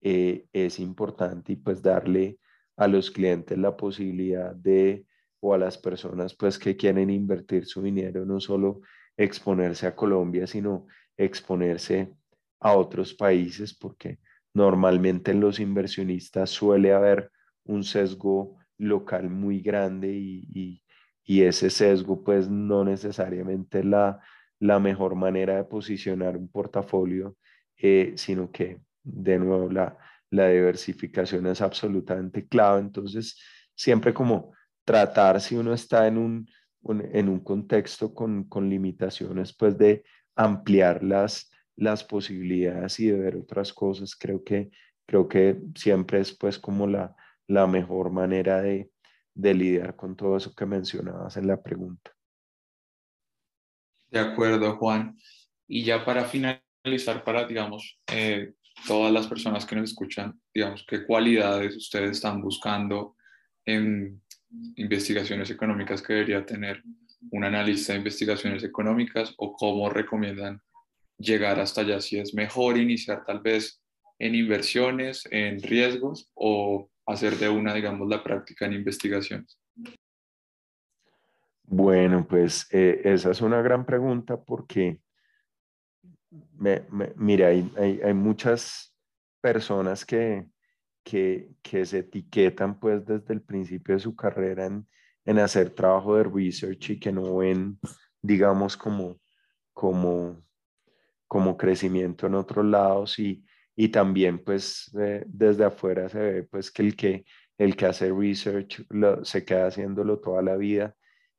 eh, 0.00 0.46
es 0.52 0.78
importante 0.80 1.52
y 1.52 1.56
pues 1.56 1.82
darle 1.82 2.38
a 2.76 2.88
los 2.88 3.10
clientes 3.10 3.56
la 3.58 3.76
posibilidad 3.76 4.54
de, 4.54 5.06
o 5.40 5.54
a 5.54 5.58
las 5.58 5.78
personas 5.78 6.34
pues 6.34 6.58
que 6.58 6.76
quieren 6.76 7.10
invertir 7.10 7.66
su 7.66 7.82
dinero, 7.82 8.24
no 8.24 8.40
solo 8.40 8.80
exponerse 9.16 9.86
a 9.86 9.94
Colombia, 9.94 10.46
sino 10.46 10.86
exponerse 11.16 12.12
a 12.60 12.76
otros 12.76 13.14
países, 13.14 13.74
porque 13.74 14.18
normalmente 14.54 15.30
en 15.32 15.40
los 15.40 15.60
inversionistas 15.60 16.50
suele 16.50 16.92
haber 16.92 17.30
un 17.64 17.84
sesgo 17.84 18.56
local 18.78 19.30
muy 19.30 19.60
grande 19.60 20.12
y, 20.12 20.82
ese 21.26 21.70
sesgo 21.70 22.22
pues 22.22 22.48
no 22.48 22.84
necesariamente 22.84 23.80
es 23.80 23.84
la, 23.84 24.20
la 24.58 24.78
mejor 24.78 25.14
manera 25.14 25.56
de 25.56 25.64
posicionar 25.64 26.36
un 26.36 26.48
portafolio, 26.48 27.36
eh, 27.76 28.12
sino 28.16 28.50
que 28.50 28.80
de 29.02 29.38
nuevo 29.38 29.70
la, 29.70 29.96
la 30.30 30.48
diversificación 30.48 31.46
es 31.46 31.60
absolutamente 31.60 32.46
clave. 32.46 32.80
Entonces, 32.80 33.38
siempre 33.74 34.12
como 34.12 34.52
tratar 34.84 35.40
si 35.40 35.56
uno 35.56 35.72
está 35.72 36.06
en 36.06 36.18
un, 36.18 36.50
en 37.12 37.28
un 37.28 37.40
contexto 37.40 38.14
con, 38.14 38.44
con 38.44 38.68
limitaciones, 38.68 39.54
pues 39.56 39.78
de 39.78 40.04
ampliar 40.36 41.02
las, 41.02 41.50
las 41.76 42.04
posibilidades 42.04 43.00
y 43.00 43.06
de 43.08 43.18
ver 43.18 43.36
otras 43.36 43.72
cosas, 43.72 44.14
creo 44.14 44.42
que, 44.44 44.70
creo 45.06 45.28
que 45.28 45.60
siempre 45.74 46.20
es 46.20 46.36
pues 46.36 46.58
como 46.58 46.86
la, 46.86 47.14
la 47.46 47.66
mejor 47.66 48.10
manera 48.10 48.60
de, 48.60 48.90
de 49.34 49.54
lidiar 49.54 49.96
con 49.96 50.16
todo 50.16 50.36
eso 50.36 50.54
que 50.54 50.66
mencionabas 50.66 51.36
en 51.36 51.46
la 51.48 51.62
pregunta. 51.62 52.12
De 54.08 54.20
acuerdo, 54.20 54.76
Juan. 54.76 55.18
Y 55.66 55.84
ya 55.84 56.04
para 56.04 56.24
finalizar, 56.24 57.24
para, 57.24 57.46
digamos, 57.46 57.98
eh, 58.12 58.54
todas 58.86 59.12
las 59.12 59.26
personas 59.26 59.66
que 59.66 59.76
nos 59.76 59.90
escuchan, 59.90 60.40
digamos, 60.52 60.84
qué 60.88 61.04
cualidades 61.04 61.76
ustedes 61.76 62.12
están 62.12 62.40
buscando 62.40 63.16
en 63.64 64.22
investigaciones 64.76 65.50
económicas 65.50 66.02
que 66.02 66.12
debería 66.12 66.46
tener 66.46 66.82
un 67.30 67.44
analista 67.44 67.92
de 67.92 67.98
investigaciones 67.98 68.62
económicas 68.62 69.34
o 69.38 69.52
cómo 69.54 69.88
recomiendan 69.88 70.60
llegar 71.18 71.58
hasta 71.58 71.80
allá, 71.80 72.00
si 72.00 72.18
es 72.18 72.34
mejor 72.34 72.76
iniciar 72.76 73.24
tal 73.24 73.40
vez 73.40 73.80
en 74.18 74.34
inversiones, 74.34 75.26
en 75.30 75.60
riesgos 75.62 76.30
o 76.34 76.90
hacer 77.06 77.36
de 77.36 77.48
una, 77.48 77.74
digamos, 77.74 78.08
la 78.08 78.22
práctica 78.22 78.66
en 78.66 78.74
investigaciones? 78.74 79.58
Bueno, 81.66 82.26
pues 82.28 82.66
eh, 82.70 83.00
esa 83.04 83.30
es 83.30 83.40
una 83.40 83.62
gran 83.62 83.84
pregunta 83.86 84.40
porque, 84.40 85.00
mira, 87.16 87.48
hay, 87.48 87.70
hay, 87.76 88.14
muchas 88.14 88.94
personas 89.40 90.04
que, 90.04 90.46
que, 91.02 91.48
que, 91.62 91.86
se 91.86 91.98
etiquetan 91.98 92.78
pues 92.78 93.04
desde 93.06 93.32
el 93.34 93.42
principio 93.42 93.94
de 93.94 94.00
su 94.00 94.14
carrera 94.14 94.66
en, 94.66 94.86
en, 95.24 95.38
hacer 95.38 95.70
trabajo 95.70 96.16
de 96.16 96.24
research 96.24 96.90
y 96.90 97.00
que 97.00 97.12
no 97.12 97.38
ven, 97.38 97.78
digamos, 98.20 98.76
como, 98.76 99.18
como, 99.72 100.44
como 101.26 101.56
crecimiento 101.56 102.26
en 102.26 102.34
otros 102.34 102.64
lados 102.64 103.18
y, 103.18 103.44
y 103.76 103.88
también 103.88 104.42
pues 104.42 104.90
desde 105.26 105.64
afuera 105.64 106.08
se 106.08 106.18
ve 106.18 106.42
pues 106.44 106.70
que 106.70 106.82
el 106.82 106.96
que, 106.96 107.24
el 107.58 107.76
que 107.76 107.86
hace 107.86 108.12
research 108.12 108.86
se 109.22 109.44
queda 109.44 109.66
haciéndolo 109.66 110.20
toda 110.20 110.42
la 110.42 110.56
vida. 110.56 110.94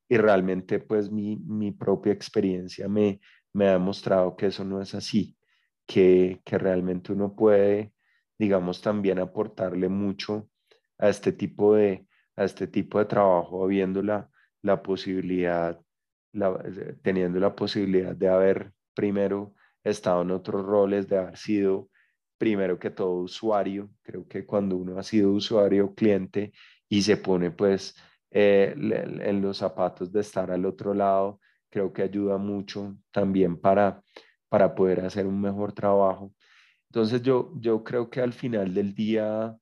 Y 0.08 0.18
realmente 0.18 0.80
pues 0.80 1.12
mi, 1.12 1.38
mi 1.38 1.72
propia 1.72 2.14
experiencia 2.14 2.88
me, 2.88 3.20
me 3.54 3.68
ha 3.68 3.74
demostrado 3.74 4.36
que 4.36 4.48
eso 4.48 4.64
no 4.64 4.82
es 4.82 4.94
así, 4.94 5.38
que, 5.88 6.42
que 6.44 6.58
realmente 6.58 7.14
uno 7.14 7.36
puede, 7.36 7.94
digamos, 8.38 8.82
también 8.82 9.18
aportarle 9.20 9.90
mucho 9.90 10.50
a 10.98 11.10
este 11.10 11.32
tipo 11.32 11.76
de, 11.76 12.06
a 12.36 12.44
este 12.44 12.68
tipo 12.68 13.00
de 13.00 13.06
trabajo, 13.06 13.64
habiendo 13.64 14.04
la, 14.04 14.30
la 14.62 14.84
posibilidad, 14.84 15.80
teniendo 17.02 17.40
la 17.40 17.56
posibilidad 17.56 18.16
de 18.16 18.28
haber 18.28 18.74
primero 18.94 19.54
estado 19.84 20.22
en 20.22 20.32
otros 20.32 20.66
roles, 20.66 21.08
de 21.08 21.18
haber 21.18 21.38
sido 21.38 21.90
primero 22.38 22.80
que 22.80 22.90
todo 22.90 23.16
usuario. 23.16 23.90
Creo 24.02 24.28
que 24.28 24.46
cuando 24.46 24.78
uno 24.78 24.98
ha 25.00 25.04
sido 25.04 25.32
usuario 25.32 25.94
cliente 25.94 26.54
y 26.90 27.02
se 27.02 27.18
pone 27.18 27.52
pues 27.52 27.96
eh, 28.32 28.76
en 28.78 29.42
los 29.42 29.58
zapatos 29.58 30.12
de 30.12 30.22
estar 30.22 30.52
al 30.52 30.66
otro 30.66 30.94
lado, 30.94 31.40
creo 31.70 31.94
que 31.94 32.04
ayuda 32.04 32.38
mucho 32.38 32.98
también 33.12 33.60
para, 33.60 34.02
para 34.50 34.76
poder 34.76 35.02
hacer 35.02 35.26
un 35.26 35.42
mejor 35.42 35.74
trabajo. 35.74 36.34
Entonces 36.90 37.22
yo, 37.22 37.52
yo 37.56 37.84
creo 37.84 38.10
que 38.10 38.22
al 38.22 38.34
final 38.34 38.74
del 38.74 38.94
día, 38.96 39.56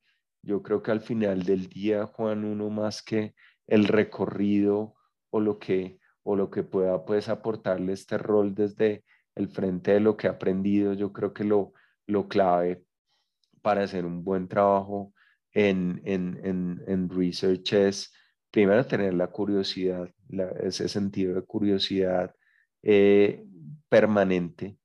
yo 0.43 0.61
creo 0.61 0.83
que 0.83 0.91
al 0.91 1.01
final 1.01 1.43
del 1.43 1.67
día, 1.67 2.05
Juan, 2.05 2.45
uno 2.45 2.69
más 2.69 3.01
que 3.01 3.33
el 3.67 3.87
recorrido 3.87 4.95
o 5.31 5.39
lo 5.39 5.57
que, 5.57 5.99
o 6.23 6.35
lo 6.35 6.51
que 6.51 6.63
pueda 6.63 7.05
pues 7.05 7.29
aportarle 7.29 7.93
este 7.93 8.17
rol 8.17 8.53
desde 8.53 9.03
el 9.35 9.47
frente 9.47 9.93
de 9.93 9.99
lo 9.99 10.15
que 10.15 10.27
ha 10.27 10.31
aprendido, 10.31 10.93
yo 10.93 11.11
creo 11.11 11.33
que 11.33 11.43
lo, 11.43 11.73
lo 12.07 12.27
clave 12.27 12.83
para 13.61 13.83
hacer 13.83 14.05
un 14.05 14.23
buen 14.23 14.47
trabajo 14.47 15.13
en, 15.53 16.01
en, 16.05 16.81
en, 16.87 17.09
research 17.09 17.73
es 17.73 18.13
primero 18.51 18.85
tener 18.85 19.13
la 19.13 19.27
curiosidad, 19.27 20.09
ese 20.61 20.89
sentido 20.89 21.35
de 21.35 21.43
curiosidad 21.43 22.33
eh, 22.81 23.45
permanente 23.87 24.77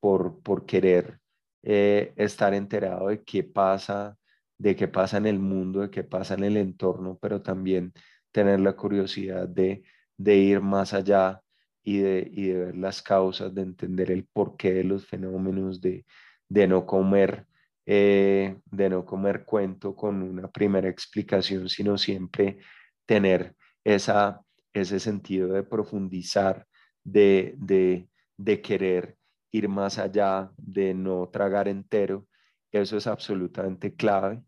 por, 0.00 0.42
por 0.42 0.66
querer 0.66 1.20
eh, 1.62 2.12
estar 2.16 2.54
enterado 2.54 3.08
de 3.08 3.22
qué 3.22 3.44
pasa, 3.44 4.16
de 4.58 4.76
qué 4.76 4.88
pasa 4.88 5.16
en 5.16 5.26
el 5.26 5.38
mundo, 5.38 5.80
de 5.80 5.90
qué 5.90 6.04
pasa 6.04 6.34
en 6.34 6.44
el 6.44 6.56
entorno, 6.56 7.18
pero 7.20 7.42
también 7.42 7.92
tener 8.32 8.60
la 8.60 8.74
curiosidad 8.74 9.48
de, 9.48 9.84
de 10.16 10.36
ir 10.36 10.60
más 10.60 10.92
allá 10.92 11.40
y 11.82 11.98
de, 11.98 12.28
y 12.32 12.48
de 12.48 12.58
ver 12.58 12.76
las 12.76 13.00
causas, 13.00 13.54
de 13.54 13.62
entender 13.62 14.10
el 14.10 14.26
porqué 14.26 14.74
de 14.74 14.84
los 14.84 15.06
fenómenos, 15.06 15.80
de, 15.80 16.04
de 16.48 16.66
no 16.66 16.86
comer, 16.86 17.46
eh, 17.86 18.58
de 18.64 18.90
no 18.90 19.04
comer 19.04 19.44
cuento 19.44 19.94
con 19.94 20.22
una 20.22 20.48
primera 20.48 20.88
explicación, 20.88 21.68
sino 21.68 21.98
siempre 21.98 22.58
tener 23.04 23.54
esa, 23.84 24.40
ese 24.72 25.00
sentido 25.00 25.48
de 25.52 25.62
profundizar, 25.62 26.66
de, 27.04 27.54
de, 27.58 28.08
de 28.36 28.60
querer 28.60 29.16
ir 29.52 29.68
más 29.68 29.98
allá, 29.98 30.50
de 30.56 30.94
no 30.94 31.28
tragar 31.28 31.68
entero. 31.68 32.26
Eso 32.72 32.96
es 32.96 33.06
absolutamente 33.06 33.94
clave. 33.94 34.42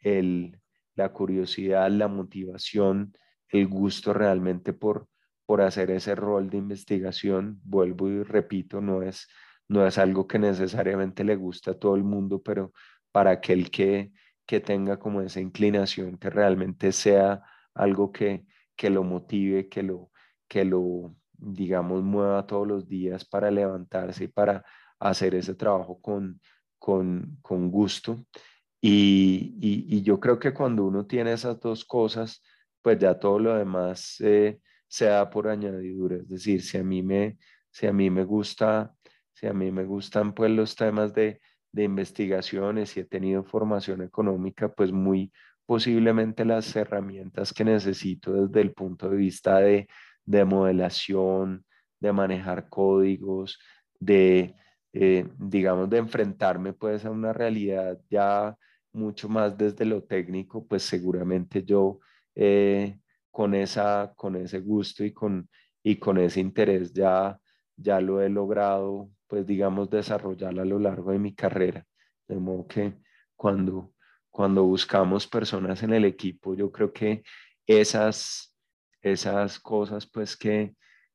El, 0.00 0.58
la 0.94 1.12
curiosidad, 1.12 1.90
la 1.90 2.08
motivación, 2.08 3.12
el 3.50 3.68
gusto 3.68 4.12
realmente 4.12 4.72
por, 4.72 5.08
por 5.46 5.60
hacer 5.60 5.90
ese 5.90 6.14
rol 6.14 6.50
de 6.50 6.58
investigación, 6.58 7.60
vuelvo 7.62 8.08
y 8.08 8.22
repito, 8.22 8.80
no 8.80 9.02
es 9.02 9.28
no 9.68 9.86
es 9.86 9.98
algo 9.98 10.26
que 10.26 10.38
necesariamente 10.38 11.24
le 11.24 11.36
guste 11.36 11.70
a 11.70 11.78
todo 11.78 11.94
el 11.94 12.04
mundo, 12.04 12.42
pero 12.42 12.72
para 13.12 13.30
aquel 13.30 13.70
que, 13.70 14.12
que 14.46 14.60
tenga 14.60 14.98
como 14.98 15.20
esa 15.20 15.40
inclinación, 15.40 16.18
que 16.18 16.30
realmente 16.30 16.92
sea 16.92 17.42
algo 17.74 18.10
que, 18.12 18.46
que 18.76 18.90
lo 18.90 19.04
motive, 19.04 19.68
que 19.68 19.82
lo, 19.82 20.10
que 20.48 20.64
lo, 20.64 21.14
digamos, 21.32 22.02
mueva 22.02 22.46
todos 22.46 22.66
los 22.66 22.88
días 22.88 23.24
para 23.24 23.50
levantarse 23.50 24.24
y 24.24 24.28
para 24.28 24.64
hacer 24.98 25.34
ese 25.34 25.54
trabajo 25.54 26.00
con, 26.00 26.40
con, 26.78 27.38
con 27.42 27.70
gusto. 27.70 28.24
Y, 28.80 29.56
y, 29.60 30.02
yo 30.02 30.20
creo 30.20 30.38
que 30.38 30.54
cuando 30.54 30.84
uno 30.84 31.04
tiene 31.06 31.32
esas 31.32 31.58
dos 31.60 31.84
cosas, 31.84 32.42
pues 32.80 32.98
ya 32.98 33.18
todo 33.18 33.38
lo 33.40 33.54
demás 33.56 34.16
eh, 34.20 34.60
se 34.86 35.06
da 35.06 35.28
por 35.28 35.48
añadidura. 35.48 36.16
Es 36.16 36.28
decir, 36.28 36.62
si 36.62 36.78
a 36.78 36.84
mí 36.84 37.02
me, 37.02 37.38
si 37.70 37.86
a 37.86 37.92
mí 37.92 38.08
me 38.08 38.24
gusta 38.24 38.94
si 39.38 39.46
a 39.46 39.52
mí 39.52 39.70
me 39.70 39.84
gustan 39.84 40.34
pues 40.34 40.50
los 40.50 40.74
temas 40.74 41.14
de, 41.14 41.40
de 41.72 41.84
investigaciones 41.84 42.96
y 42.96 43.00
he 43.00 43.04
tenido 43.04 43.44
formación 43.44 44.02
económica, 44.02 44.72
pues 44.72 44.90
muy 44.90 45.32
posiblemente 45.64 46.44
las 46.44 46.74
herramientas 46.74 47.52
que 47.52 47.64
necesito 47.64 48.32
desde 48.32 48.60
el 48.62 48.72
punto 48.72 49.08
de 49.08 49.16
vista 49.16 49.58
de, 49.60 49.86
de 50.24 50.44
modelación, 50.44 51.64
de 52.00 52.12
manejar 52.12 52.68
códigos, 52.68 53.58
de, 54.00 54.56
eh, 54.92 55.28
digamos, 55.38 55.88
de 55.88 55.98
enfrentarme 55.98 56.72
pues 56.72 57.04
a 57.04 57.10
una 57.10 57.32
realidad 57.32 57.98
ya 58.10 58.56
mucho 58.92 59.28
más 59.28 59.56
desde 59.56 59.84
lo 59.84 60.02
técnico, 60.02 60.66
pues 60.66 60.82
seguramente 60.82 61.62
yo 61.62 62.00
eh, 62.34 62.98
con, 63.30 63.54
esa, 63.54 64.12
con 64.16 64.34
ese 64.34 64.60
gusto 64.60 65.04
y 65.04 65.12
con, 65.12 65.48
y 65.82 65.96
con 65.96 66.18
ese 66.18 66.40
interés 66.40 66.92
ya, 66.92 67.38
ya 67.78 68.00
lo 68.00 68.20
he 68.20 68.28
logrado, 68.28 69.08
pues 69.26 69.46
digamos, 69.46 69.88
desarrollar 69.88 70.58
a 70.58 70.64
lo 70.64 70.78
largo 70.78 71.12
de 71.12 71.18
mi 71.18 71.34
carrera. 71.34 71.86
De 72.26 72.36
modo 72.36 72.66
que 72.66 72.94
cuando, 73.36 73.94
cuando 74.30 74.64
buscamos 74.64 75.26
personas 75.26 75.82
en 75.82 75.92
el 75.94 76.04
equipo, 76.04 76.54
yo 76.54 76.70
creo 76.70 76.92
que 76.92 77.22
esas, 77.66 78.54
esas 79.00 79.58
cosas, 79.60 80.06
pues 80.06 80.36
que, 80.36 80.74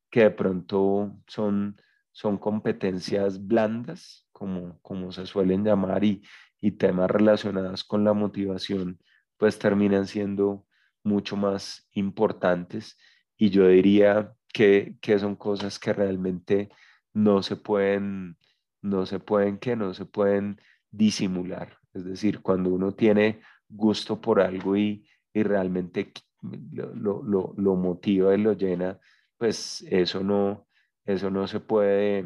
que 0.10 0.22
de 0.24 0.32
pronto 0.32 1.20
son, 1.28 1.80
son 2.12 2.38
competencias 2.38 3.46
blandas, 3.46 4.28
como, 4.32 4.80
como 4.82 5.12
se 5.12 5.26
suelen 5.26 5.64
llamar, 5.64 6.04
y, 6.04 6.24
y 6.62 6.72
temas 6.72 7.12
relacionados 7.12 7.84
con 7.84 8.04
la 8.04 8.14
motivación, 8.14 9.00
pues 9.38 9.60
terminan 9.60 10.08
siendo 10.08 10.66
mucho 11.04 11.36
más 11.36 11.88
importantes. 11.92 12.98
Y 13.36 13.50
yo 13.50 13.68
diría 13.68 14.34
que, 14.54 14.96
que 15.02 15.20
son 15.20 15.36
cosas 15.36 15.80
que 15.80 15.92
realmente 15.92 16.70
no 17.14 17.44
se 17.44 17.58
pueden, 17.58 18.38
no 18.82 19.06
se 19.06 19.20
pueden, 19.20 19.58
que 19.58 19.76
no 19.76 19.94
se 19.94 20.06
pueden 20.06 20.62
disimular. 20.92 21.78
Es 21.94 22.06
decir, 22.06 22.42
cuando 22.42 22.70
uno 22.70 22.94
tiene 22.94 23.42
gusto 23.68 24.22
por 24.22 24.40
algo 24.40 24.78
y, 24.78 25.06
y 25.34 25.44
realmente 25.44 26.14
lo, 26.42 27.24
lo, 27.24 27.54
lo, 27.58 27.76
motiva 27.76 28.36
y 28.36 28.38
lo 28.38 28.54
llena, 28.54 29.00
pues 29.38 29.84
eso 29.90 30.24
no, 30.24 30.68
eso 31.06 31.30
no 31.30 31.48
se 31.48 31.60
puede, 31.60 32.26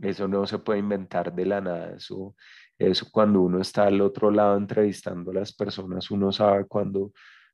eso 0.00 0.28
no 0.28 0.46
se 0.46 0.58
puede 0.58 0.80
inventar 0.80 1.34
de 1.34 1.46
la 1.46 1.60
nada. 1.60 1.94
Eso, 1.96 2.34
eso 2.78 3.06
cuando 3.12 3.40
uno 3.42 3.60
está 3.60 3.86
al 3.86 4.00
otro 4.00 4.30
lado 4.30 4.56
entrevistando 4.56 5.30
a 5.30 5.34
las 5.34 5.52
personas, 5.54 6.10
uno 6.10 6.32
sabe 6.32 6.66
cuando, 6.66 7.12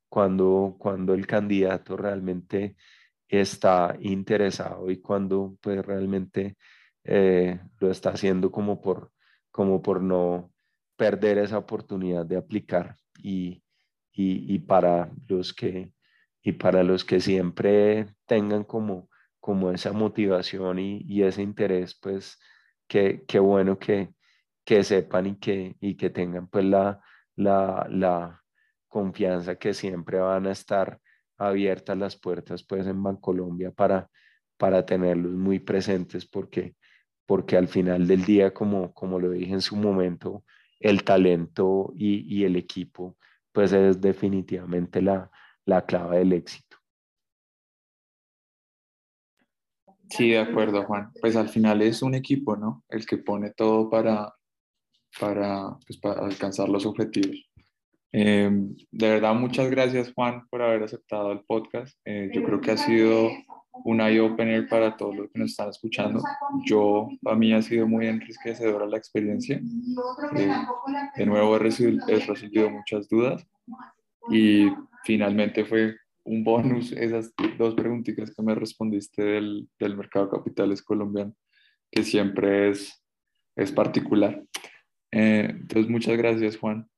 cuando, 0.09 0.77
cuando 0.79 1.15
el 1.15 1.27
candidato 1.27 1.97
realmente 1.97 2.77
está 3.31 3.97
interesado 4.01 4.91
y 4.91 5.01
cuando 5.01 5.57
pues 5.61 5.85
realmente 5.85 6.57
eh, 7.05 7.61
lo 7.79 7.91
está 7.91 8.11
haciendo 8.11 8.51
como 8.51 8.81
por, 8.81 9.13
como 9.51 9.83
por 9.83 10.03
no 10.03 10.53
perder 10.97 11.39
esa 11.39 11.59
oportunidad 11.59 12.27
de 12.27 12.37
aplicar 12.37 12.97
y, 13.19 13.63
y, 14.13 14.55
y, 14.55 14.59
para 14.59 15.11
los 15.29 15.55
que 15.55 15.93
y 16.43 16.53
para 16.53 16.83
los 16.83 17.05
que 17.05 17.21
siempre 17.21 18.07
tengan 18.27 18.65
como, 18.65 19.09
como 19.41 19.71
esa 19.71 19.93
motivación 19.93 20.79
y, 20.79 21.03
y 21.07 21.23
ese 21.23 21.43
interés 21.43 21.95
pues 22.01 22.39
qué 22.89 23.25
que 23.27 23.39
bueno 23.39 23.79
que, 23.79 24.13
que 24.65 24.85
sepan 24.85 25.27
y 25.27 25.37
que, 25.39 25.77
y 25.81 25.97
que 25.97 26.11
tengan 26.11 26.49
pues 26.49 26.65
la, 26.65 27.01
la, 27.37 27.87
la 27.91 28.43
confianza 28.89 29.57
que 29.57 29.75
siempre 29.75 30.19
van 30.19 30.47
a 30.47 30.53
estar 30.53 31.01
abiertas 31.41 31.97
las 31.99 32.17
puertas 32.17 32.63
pues 32.65 32.87
en 32.87 33.03
Bancolombia 33.03 33.71
para, 33.71 34.09
para 34.57 34.85
tenerlos 34.85 35.33
muy 35.33 35.59
presentes 35.59 36.27
porque, 36.27 36.75
porque 37.27 37.57
al 37.57 37.69
final 37.69 38.07
del 38.07 38.25
día, 38.25 38.53
como, 38.53 38.93
como 38.93 39.19
lo 39.19 39.31
dije 39.31 39.53
en 39.53 39.63
su 39.63 39.77
momento, 39.77 40.45
el 40.79 41.03
talento 41.05 41.93
y, 41.97 42.39
y 42.39 42.45
el 42.45 42.57
equipo 42.57 43.17
pues 43.53 43.73
es 43.73 44.01
definitivamente 44.01 45.03
la, 45.03 45.31
la 45.65 45.85
clave 45.85 46.19
del 46.19 46.33
éxito. 46.35 46.77
Sí, 50.09 50.31
de 50.31 50.39
acuerdo, 50.39 50.85
Juan. 50.85 51.13
Pues 51.21 51.37
al 51.37 51.49
final 51.49 51.83
es 51.83 52.03
un 52.03 52.15
equipo, 52.15 52.57
¿no? 52.57 52.85
El 52.89 53.07
que 53.07 53.19
pone 53.19 53.53
todo 53.53 53.89
para, 53.89 54.35
para, 55.21 55.77
pues, 55.87 55.99
para 56.01 56.25
alcanzar 56.27 56.69
los 56.69 56.85
objetivos. 56.85 57.50
Em, 58.13 58.75
de 58.91 59.09
verdad, 59.09 59.35
muchas 59.35 59.71
gracias 59.71 60.13
Juan 60.13 60.47
por 60.51 60.63
haber 60.63 60.83
aceptado 60.83 61.33
el 61.33 61.41
podcast. 61.41 61.99
Eh, 62.05 62.31
yo 62.33 62.43
creo 62.43 62.61
que 62.61 62.73
ha 62.73 62.77
sido 62.77 63.31
un 63.85 64.01
eye-opener 64.01 64.69
para 64.69 64.97
todos 64.97 65.17
los 65.17 65.31
que 65.31 65.39
nos 65.39 65.51
están 65.53 65.69
escuchando. 65.69 66.23
Yo, 66.65 67.09
a 67.27 67.35
mí 67.35 67.53
ha 67.53 67.63
sido 67.63 67.87
muy 67.87 68.07
enriquecedora 68.07 68.87
la 68.87 68.97
experiencia. 68.97 69.61
Eh, 70.37 70.53
de 71.17 71.27
nuevo 71.27 71.57
he, 71.57 71.59
he 71.59 72.21
resolvido 72.21 72.71
muchas 72.71 73.09
dudas 73.09 73.47
y 74.31 74.69
finalmente 75.05 75.65
fue 75.65 75.97
un 76.25 76.45
bonus 76.45 76.93
esas 76.93 77.33
dos 77.59 77.75
preguntitas 77.75 78.35
que 78.35 78.43
me 78.43 78.55
respondiste 78.55 79.23
del, 79.23 79.69
del 79.79 79.97
mercado 79.97 80.27
de 80.27 80.33
capitales 80.33 80.83
colombiano, 80.83 81.35
que 81.91 82.03
siempre 82.03 82.71
es, 82.71 83.03
es 83.57 83.73
particular. 83.73 84.43
Eh, 85.13 85.49
entonces, 85.51 85.91
muchas 85.91 86.17
gracias, 86.17 86.57
Juan. 86.57 86.90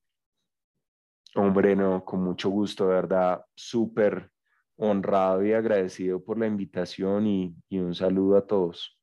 Hombre, 1.35 1.75
no, 1.75 2.05
con 2.05 2.23
mucho 2.23 2.51
gusto, 2.51 2.89
de 2.89 2.95
verdad, 2.95 3.45
súper 3.55 4.31
honrado 4.77 5.45
y 5.45 5.53
agradecido 5.53 6.23
por 6.23 6.39
la 6.39 6.47
invitación 6.47 7.27
y, 7.27 7.57
y 7.71 7.79
un 7.79 7.95
saludo 7.95 8.37
a 8.37 8.47
todos. 8.47 8.99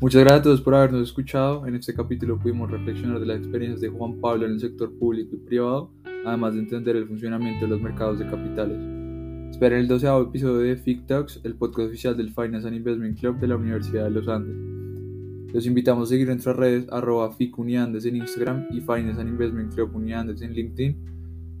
Muchas 0.00 0.20
gracias 0.20 0.40
a 0.40 0.42
todos 0.42 0.60
por 0.60 0.74
habernos 0.74 1.02
escuchado. 1.02 1.66
En 1.66 1.74
este 1.74 1.94
capítulo 1.94 2.38
pudimos 2.38 2.70
reflexionar 2.70 3.18
de 3.18 3.26
las 3.26 3.38
experiencias 3.38 3.80
de 3.80 3.88
Juan 3.88 4.20
Pablo 4.20 4.44
en 4.44 4.52
el 4.52 4.60
sector 4.60 4.96
público 4.98 5.34
y 5.34 5.38
privado, 5.38 5.92
además 6.26 6.54
de 6.54 6.60
entender 6.60 6.94
el 6.94 7.08
funcionamiento 7.08 7.64
de 7.64 7.70
los 7.70 7.80
mercados 7.80 8.18
de 8.18 8.26
capitales. 8.26 8.93
Esperen 9.54 9.78
el 9.78 9.86
doceavo 9.86 10.20
episodio 10.20 10.56
de 10.56 10.74
FIC 10.74 11.06
Talks, 11.06 11.40
el 11.44 11.54
podcast 11.54 11.86
oficial 11.86 12.16
del 12.16 12.34
Finance 12.34 12.66
and 12.66 12.76
Investment 12.76 13.20
Club 13.20 13.38
de 13.38 13.46
la 13.46 13.54
Universidad 13.54 14.02
de 14.02 14.10
los 14.10 14.26
Andes. 14.26 14.56
Los 15.54 15.64
invitamos 15.64 16.08
a 16.08 16.10
seguir 16.10 16.26
nuestras 16.26 16.56
redes 16.56 16.88
arroba 16.90 17.30
FIC 17.30 17.56
Uniandes 17.56 18.04
en 18.04 18.16
Instagram 18.16 18.66
y 18.72 18.80
Finance 18.80 19.20
and 19.20 19.28
Investment 19.28 19.72
Club 19.72 19.94
Uniandes 19.94 20.42
en 20.42 20.54
LinkedIn 20.54 20.96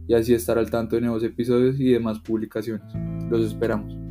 y 0.08 0.14
así 0.14 0.34
estar 0.34 0.58
al 0.58 0.72
tanto 0.72 0.96
de 0.96 1.02
nuevos 1.02 1.22
episodios 1.22 1.78
y 1.78 1.92
demás 1.92 2.18
publicaciones. 2.18 2.82
Los 3.30 3.46
esperamos. 3.46 4.03